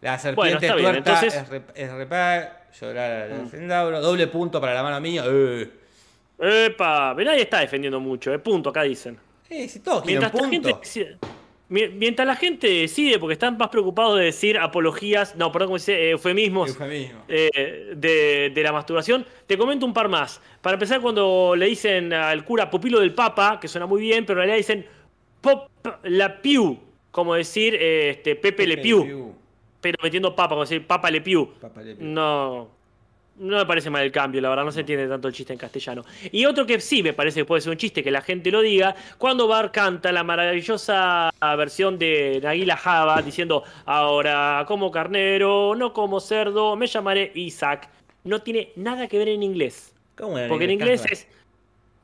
La 0.01 0.17
serpiente 0.17 0.65
bien, 0.73 0.77
tuerta 0.79 0.97
entonces- 1.21 1.35
es, 1.35 1.49
rep- 1.49 1.71
es 1.75 1.91
repar, 1.91 2.63
llorar 2.81 3.11
al 3.31 3.43
Mm. 3.43 3.49
centauro, 3.49 4.01
doble 4.01 4.25
punto 4.27 4.59
para 4.59 4.73
la 4.73 4.81
mano 4.83 4.99
mía. 4.99 5.23
Eh. 5.27 5.69
Epa, 6.39 7.13
pero 7.15 7.29
nadie 7.29 7.43
está 7.43 7.59
defendiendo 7.59 7.99
mucho, 7.99 8.33
eh, 8.33 8.39
punto, 8.39 8.69
acá 8.71 8.81
dicen. 8.83 9.17
Eh, 9.49 9.67
si 9.69 9.79
todos 9.81 10.03
Mientras 10.05 10.31
punto. 10.31 10.49
gente 10.49 10.73
mientras 11.69 12.27
la 12.27 12.35
gente 12.35 12.67
decide, 12.67 13.17
porque 13.19 13.33
están 13.33 13.57
más 13.57 13.69
preocupados 13.69 14.19
de 14.19 14.25
decir 14.25 14.57
apologías, 14.57 15.35
no, 15.35 15.51
perdón, 15.51 15.69
¿cómo 15.69 15.79
se 15.79 15.93
dice? 15.93 16.09
Eufemismos 16.11 16.69
Eufemismo. 16.69 17.23
eh, 17.27 17.93
de, 17.95 18.51
de 18.53 18.63
la 18.63 18.71
masturbación. 18.71 19.25
Te 19.47 19.57
comento 19.57 19.85
un 19.85 19.93
par 19.93 20.09
más. 20.09 20.41
Para 20.61 20.75
empezar, 20.75 21.01
cuando 21.01 21.55
le 21.55 21.65
dicen 21.67 22.13
al 22.13 22.45
cura 22.45 22.69
pupilo 22.69 22.99
del 22.99 23.13
Papa, 23.13 23.59
que 23.59 23.67
suena 23.67 23.85
muy 23.85 24.01
bien, 24.01 24.25
pero 24.25 24.39
en 24.41 24.47
realidad 24.47 24.57
dicen 24.57 24.85
Pop 25.41 25.69
la 26.03 26.41
Piu, 26.41 26.79
como 27.11 27.35
decir 27.35 27.75
eh, 27.75 28.11
este, 28.11 28.35
Pepe, 28.35 28.65
Le 28.67 28.77
Piu, 28.77 29.33
pero 29.81 29.97
metiendo 30.01 30.33
papa, 30.35 30.49
como 30.55 30.61
decir 30.61 30.87
Papa 30.87 31.11
Le 31.11 31.21
Piu. 31.21 31.53
Papa 31.59 31.81
Le 31.81 31.95
Piu. 31.95 32.05
No, 32.07 32.69
no 33.37 33.57
me 33.57 33.65
parece 33.65 33.89
mal 33.89 34.03
el 34.03 34.11
cambio, 34.11 34.41
la 34.41 34.49
verdad, 34.49 34.63
no 34.63 34.71
se 34.71 34.81
entiende 34.81 35.07
tanto 35.07 35.27
el 35.27 35.33
chiste 35.33 35.53
en 35.53 35.59
castellano. 35.59 36.03
Y 36.31 36.45
otro 36.45 36.65
que 36.65 36.79
sí 36.79 37.01
me 37.01 37.13
parece 37.13 37.41
que 37.41 37.45
puede 37.45 37.61
ser 37.61 37.71
un 37.71 37.77
chiste, 37.77 38.03
que 38.03 38.11
la 38.11 38.21
gente 38.21 38.51
lo 38.51 38.61
diga, 38.61 38.95
cuando 39.17 39.47
Bar 39.47 39.71
canta 39.71 40.11
la 40.11 40.23
maravillosa 40.23 41.31
versión 41.57 41.97
de 41.97 42.39
Naguila 42.43 42.77
Java, 42.77 43.21
diciendo, 43.21 43.63
ahora 43.85 44.63
como 44.67 44.91
carnero, 44.91 45.75
no 45.75 45.93
como 45.93 46.19
cerdo, 46.19 46.75
me 46.75 46.87
llamaré 46.87 47.31
Isaac. 47.35 47.89
No 48.23 48.41
tiene 48.41 48.71
nada 48.75 49.07
que 49.07 49.17
ver 49.17 49.29
en 49.29 49.43
inglés. 49.43 49.93
¿Cómo 50.15 50.37
Porque 50.47 50.65
en 50.65 50.71
inglés 50.71 51.03
es... 51.09 51.27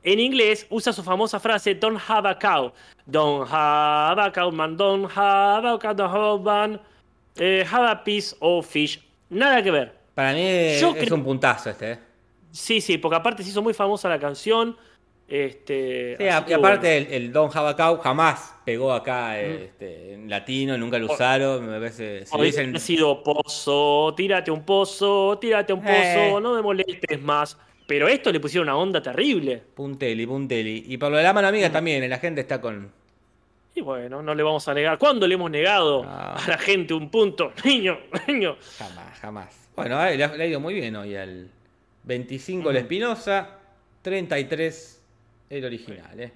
En 0.02 0.18
inglés 0.18 0.66
usa 0.70 0.94
su 0.94 1.02
famosa 1.02 1.38
frase 1.38 1.74
Don't 1.74 2.00
have 2.08 2.26
a 2.26 2.38
cow. 2.38 2.72
Don't 3.06 3.46
have 3.50 4.18
a 4.18 4.32
cow, 4.32 4.50
man. 4.50 4.76
Don't 4.76 5.10
have 5.14 5.66
a 5.66 5.78
cow, 5.78 5.94
don't 5.94 6.10
have 6.10 6.40
one. 6.42 6.80
Eh, 7.36 7.64
have 7.70 7.86
a 7.86 8.02
piece 8.02 8.34
of 8.40 8.66
fish. 8.66 8.98
Nada 9.28 9.62
que 9.62 9.70
ver. 9.70 9.99
Para 10.14 10.32
mí 10.34 10.42
es, 10.42 10.80
Yo 10.80 10.94
es 10.96 11.10
un 11.10 11.24
puntazo 11.24 11.70
este. 11.70 11.92
eh. 11.92 11.98
Sí, 12.50 12.80
sí, 12.80 12.98
porque 12.98 13.16
aparte 13.16 13.42
se 13.42 13.50
hizo 13.50 13.62
muy 13.62 13.74
famosa 13.74 14.08
la 14.08 14.18
canción. 14.18 14.76
Este, 15.28 16.16
Sí, 16.18 16.24
así 16.26 16.42
a- 16.42 16.44
que 16.44 16.50
y 16.50 16.54
aparte 16.54 16.88
bueno. 17.00 17.14
el, 17.16 17.22
el 17.26 17.32
Don 17.32 17.48
Jabacau 17.50 17.98
jamás 17.98 18.54
pegó 18.64 18.92
acá 18.92 19.40
este, 19.40 20.14
en 20.14 20.28
latino, 20.28 20.76
nunca 20.76 20.98
lo 20.98 21.12
usaron, 21.12 21.64
me 21.66 21.78
parece. 21.78 22.26
Si 22.26 22.40
dicen, 22.40 22.74
ha 22.74 22.78
sido 22.80 23.22
pozo, 23.22 24.12
tírate 24.16 24.50
un 24.50 24.64
pozo, 24.64 25.38
tírate 25.40 25.72
un 25.72 25.80
pozo, 25.82 25.92
Eh. 25.94 26.38
no 26.42 26.54
me 26.54 26.62
molestes 26.62 27.22
más. 27.22 27.56
Pero 27.86 28.08
esto 28.08 28.30
le 28.32 28.38
pusieron 28.40 28.68
una 28.68 28.76
onda 28.76 29.00
terrible. 29.02 29.62
punteli, 29.74 30.26
punteli. 30.26 30.84
Y 30.88 30.96
por 30.96 31.10
lo 31.12 31.16
de 31.16 31.22
la 31.24 31.32
mano 31.32 31.46
amiga 31.48 31.70
también, 31.70 32.08
la 32.10 32.18
gente 32.18 32.40
está 32.40 32.60
con... 32.60 32.90
Y 33.74 33.80
bueno, 33.82 34.20
no 34.22 34.34
le 34.34 34.42
vamos 34.42 34.66
a 34.66 34.74
negar. 34.74 34.98
¿Cuándo 34.98 35.26
le 35.28 35.34
hemos 35.34 35.50
negado 35.50 36.02
a 36.04 36.40
la 36.48 36.58
gente 36.58 36.92
un 36.94 37.08
punto? 37.08 37.52
Niño, 37.64 37.98
niño. 38.26 38.56
Jamás, 38.78 39.18
jamás. 39.20 39.59
Bueno, 39.80 40.16
le, 40.16 40.24
ha, 40.24 40.36
le 40.36 40.44
ha 40.44 40.46
ido 40.46 40.60
muy 40.60 40.74
bien 40.74 40.96
hoy 40.96 41.16
al 41.16 41.48
25 42.04 42.70
el 42.70 42.76
Espinosa, 42.76 43.58
33 44.02 45.02
el 45.50 45.64
original, 45.64 46.20
¿eh? 46.20 46.32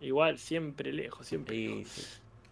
Igual, 0.00 0.38
siempre 0.38 0.92
lejos, 0.92 1.26
siempre 1.26 1.54
Sí, 1.56 1.68
lejos. 1.68 1.88
sí. 1.88 2.02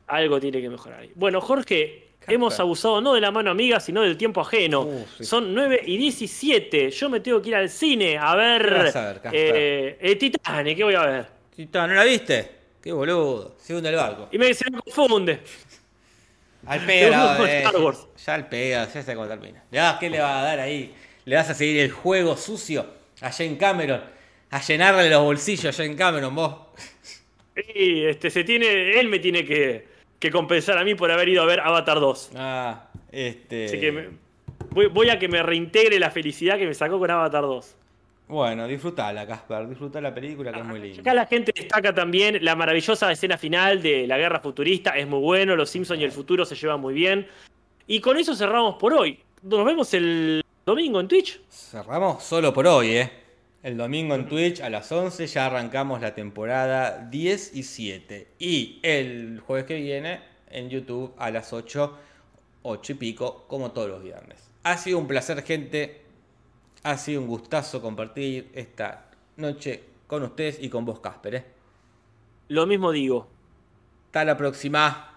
Algo 0.06 0.40
tiene 0.40 0.60
que 0.60 0.68
mejorar 0.68 1.00
ahí. 1.00 1.12
Bueno, 1.14 1.40
Jorge, 1.40 2.08
hemos 2.26 2.58
abusado 2.60 3.00
no 3.00 3.14
de 3.14 3.20
la 3.20 3.30
mano 3.30 3.50
amiga, 3.50 3.80
sino 3.80 4.02
del 4.02 4.16
tiempo 4.16 4.40
ajeno. 4.40 4.82
Uh, 4.82 5.06
sí. 5.18 5.24
Son 5.24 5.54
9 5.54 5.80
y 5.86 5.96
17. 5.96 6.90
Yo 6.90 7.08
me 7.10 7.20
tengo 7.20 7.40
que 7.40 7.48
ir 7.50 7.56
al 7.56 7.70
cine 7.70 8.18
a 8.18 8.34
ver. 8.34 8.62
¿Qué 8.68 8.74
vas 8.74 8.96
a 8.96 9.12
ver, 9.12 9.20
eh, 9.32 9.98
eh, 10.00 10.16
Titanic, 10.16 10.76
¿qué 10.76 10.84
voy 10.84 10.94
a 10.94 11.06
ver? 11.06 11.26
Tito, 11.54 11.86
¿No 11.86 11.94
la 11.94 12.04
viste? 12.04 12.50
Qué 12.82 12.92
boludo. 12.92 13.56
Se 13.58 13.74
hunde 13.74 13.88
el 13.88 13.96
barco. 13.96 14.28
Y 14.30 14.38
me, 14.38 14.52
se 14.52 14.70
me 14.70 14.78
confunde. 14.78 15.40
Al 16.66 16.80
pedo, 16.86 17.46
eh, 17.46 17.62
ya 18.24 18.34
al 18.34 18.48
pedo, 18.48 18.86
ya 18.94 19.02
sé 19.02 19.14
cómo 19.14 19.26
termina. 19.28 19.62
Le 19.70 19.80
vas- 19.80 19.98
¿Qué 19.98 20.10
le 20.10 20.20
va 20.20 20.40
a 20.40 20.44
dar 20.44 20.60
ahí? 20.60 20.94
¿Le 21.24 21.36
vas 21.36 21.50
a 21.50 21.54
seguir 21.54 21.80
el 21.80 21.90
juego 21.90 22.36
sucio 22.36 22.86
a 23.20 23.30
Jane 23.30 23.56
Cameron? 23.58 24.02
A 24.50 24.60
llenarle 24.60 25.08
los 25.10 25.22
bolsillos 25.22 25.66
a 25.66 25.82
Jane 25.82 25.96
Cameron, 25.96 26.34
vos. 26.34 26.54
Y 27.74 28.04
este, 28.04 28.30
se 28.30 28.44
tiene, 28.44 28.98
él 28.98 29.08
me 29.08 29.18
tiene 29.18 29.44
que, 29.44 29.86
que 30.18 30.30
compensar 30.30 30.76
a 30.78 30.84
mí 30.84 30.94
por 30.94 31.10
haber 31.10 31.28
ido 31.28 31.42
a 31.42 31.46
ver 31.46 31.60
Avatar 31.60 32.00
2. 32.00 32.30
Ah, 32.36 32.88
este. 33.12 33.66
Así 33.66 33.80
que 33.80 33.92
me- 33.92 34.08
voy, 34.70 34.86
voy 34.86 35.08
a 35.10 35.18
que 35.18 35.28
me 35.28 35.42
reintegre 35.42 35.98
la 35.98 36.10
felicidad 36.10 36.58
que 36.58 36.66
me 36.66 36.74
sacó 36.74 36.98
con 36.98 37.10
Avatar 37.10 37.42
2. 37.42 37.76
Bueno, 38.26 38.66
disfrutala, 38.66 39.26
Casper. 39.26 39.68
Disfruta 39.68 40.00
la 40.00 40.14
película 40.14 40.52
que 40.52 40.60
es 40.60 40.66
muy 40.66 40.80
linda. 40.80 41.00
Acá 41.00 41.14
la 41.14 41.26
gente 41.26 41.52
destaca 41.54 41.94
también 41.94 42.42
la 42.42 42.56
maravillosa 42.56 43.10
escena 43.12 43.36
final 43.36 43.82
de 43.82 44.06
la 44.06 44.16
guerra 44.16 44.40
futurista. 44.40 44.90
Es 44.96 45.06
muy 45.06 45.20
bueno, 45.20 45.56
los 45.56 45.68
Simpsons 45.70 46.00
y 46.00 46.04
el 46.04 46.12
futuro 46.12 46.44
se 46.44 46.54
llevan 46.54 46.80
muy 46.80 46.94
bien. 46.94 47.26
Y 47.86 48.00
con 48.00 48.16
eso 48.16 48.34
cerramos 48.34 48.76
por 48.76 48.94
hoy. 48.94 49.20
Nos 49.42 49.64
vemos 49.64 49.92
el 49.92 50.42
domingo 50.64 51.00
en 51.00 51.08
Twitch. 51.08 51.40
Cerramos 51.50 52.22
solo 52.22 52.52
por 52.54 52.66
hoy, 52.66 52.96
¿eh? 52.96 53.10
El 53.62 53.76
domingo 53.76 54.14
en 54.14 54.26
Twitch 54.26 54.60
a 54.60 54.68
las 54.68 54.90
11 54.90 55.26
ya 55.26 55.46
arrancamos 55.46 56.00
la 56.00 56.14
temporada 56.14 57.06
10 57.10 57.56
y 57.56 57.62
7. 57.62 58.28
Y 58.38 58.78
el 58.82 59.40
jueves 59.40 59.64
que 59.66 59.76
viene 59.76 60.20
en 60.50 60.70
YouTube 60.70 61.14
a 61.18 61.30
las 61.30 61.52
8, 61.52 61.98
8 62.62 62.92
y 62.92 62.94
pico, 62.94 63.44
como 63.48 63.72
todos 63.72 63.88
los 63.88 64.02
viernes. 64.02 64.50
Ha 64.62 64.76
sido 64.76 64.98
un 64.98 65.06
placer, 65.06 65.42
gente. 65.42 66.03
Ha 66.84 66.98
sido 66.98 67.22
un 67.22 67.28
gustazo 67.28 67.80
compartir 67.80 68.50
esta 68.52 69.06
noche 69.38 69.82
con 70.06 70.22
ustedes 70.22 70.58
y 70.60 70.68
con 70.68 70.84
vos, 70.84 71.00
Casper. 71.00 71.34
¿eh? 71.34 71.44
Lo 72.48 72.66
mismo 72.66 72.92
digo. 72.92 73.26
Hasta 74.06 74.26
la 74.26 74.36
próxima. 74.36 75.10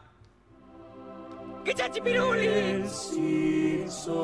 Simpson. 2.87 4.15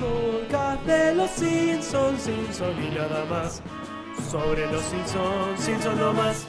Podcast 0.00 0.86
de 0.86 1.14
los 1.16 1.30
Simpsons, 1.32 2.22
Simpson 2.22 2.82
y 2.82 2.94
nada 2.94 3.26
más. 3.26 3.62
Sobre 4.30 4.66
los 4.72 4.82
Simpsons, 4.84 5.60
Simpson 5.60 5.98
no 5.98 6.14
más. 6.14 6.46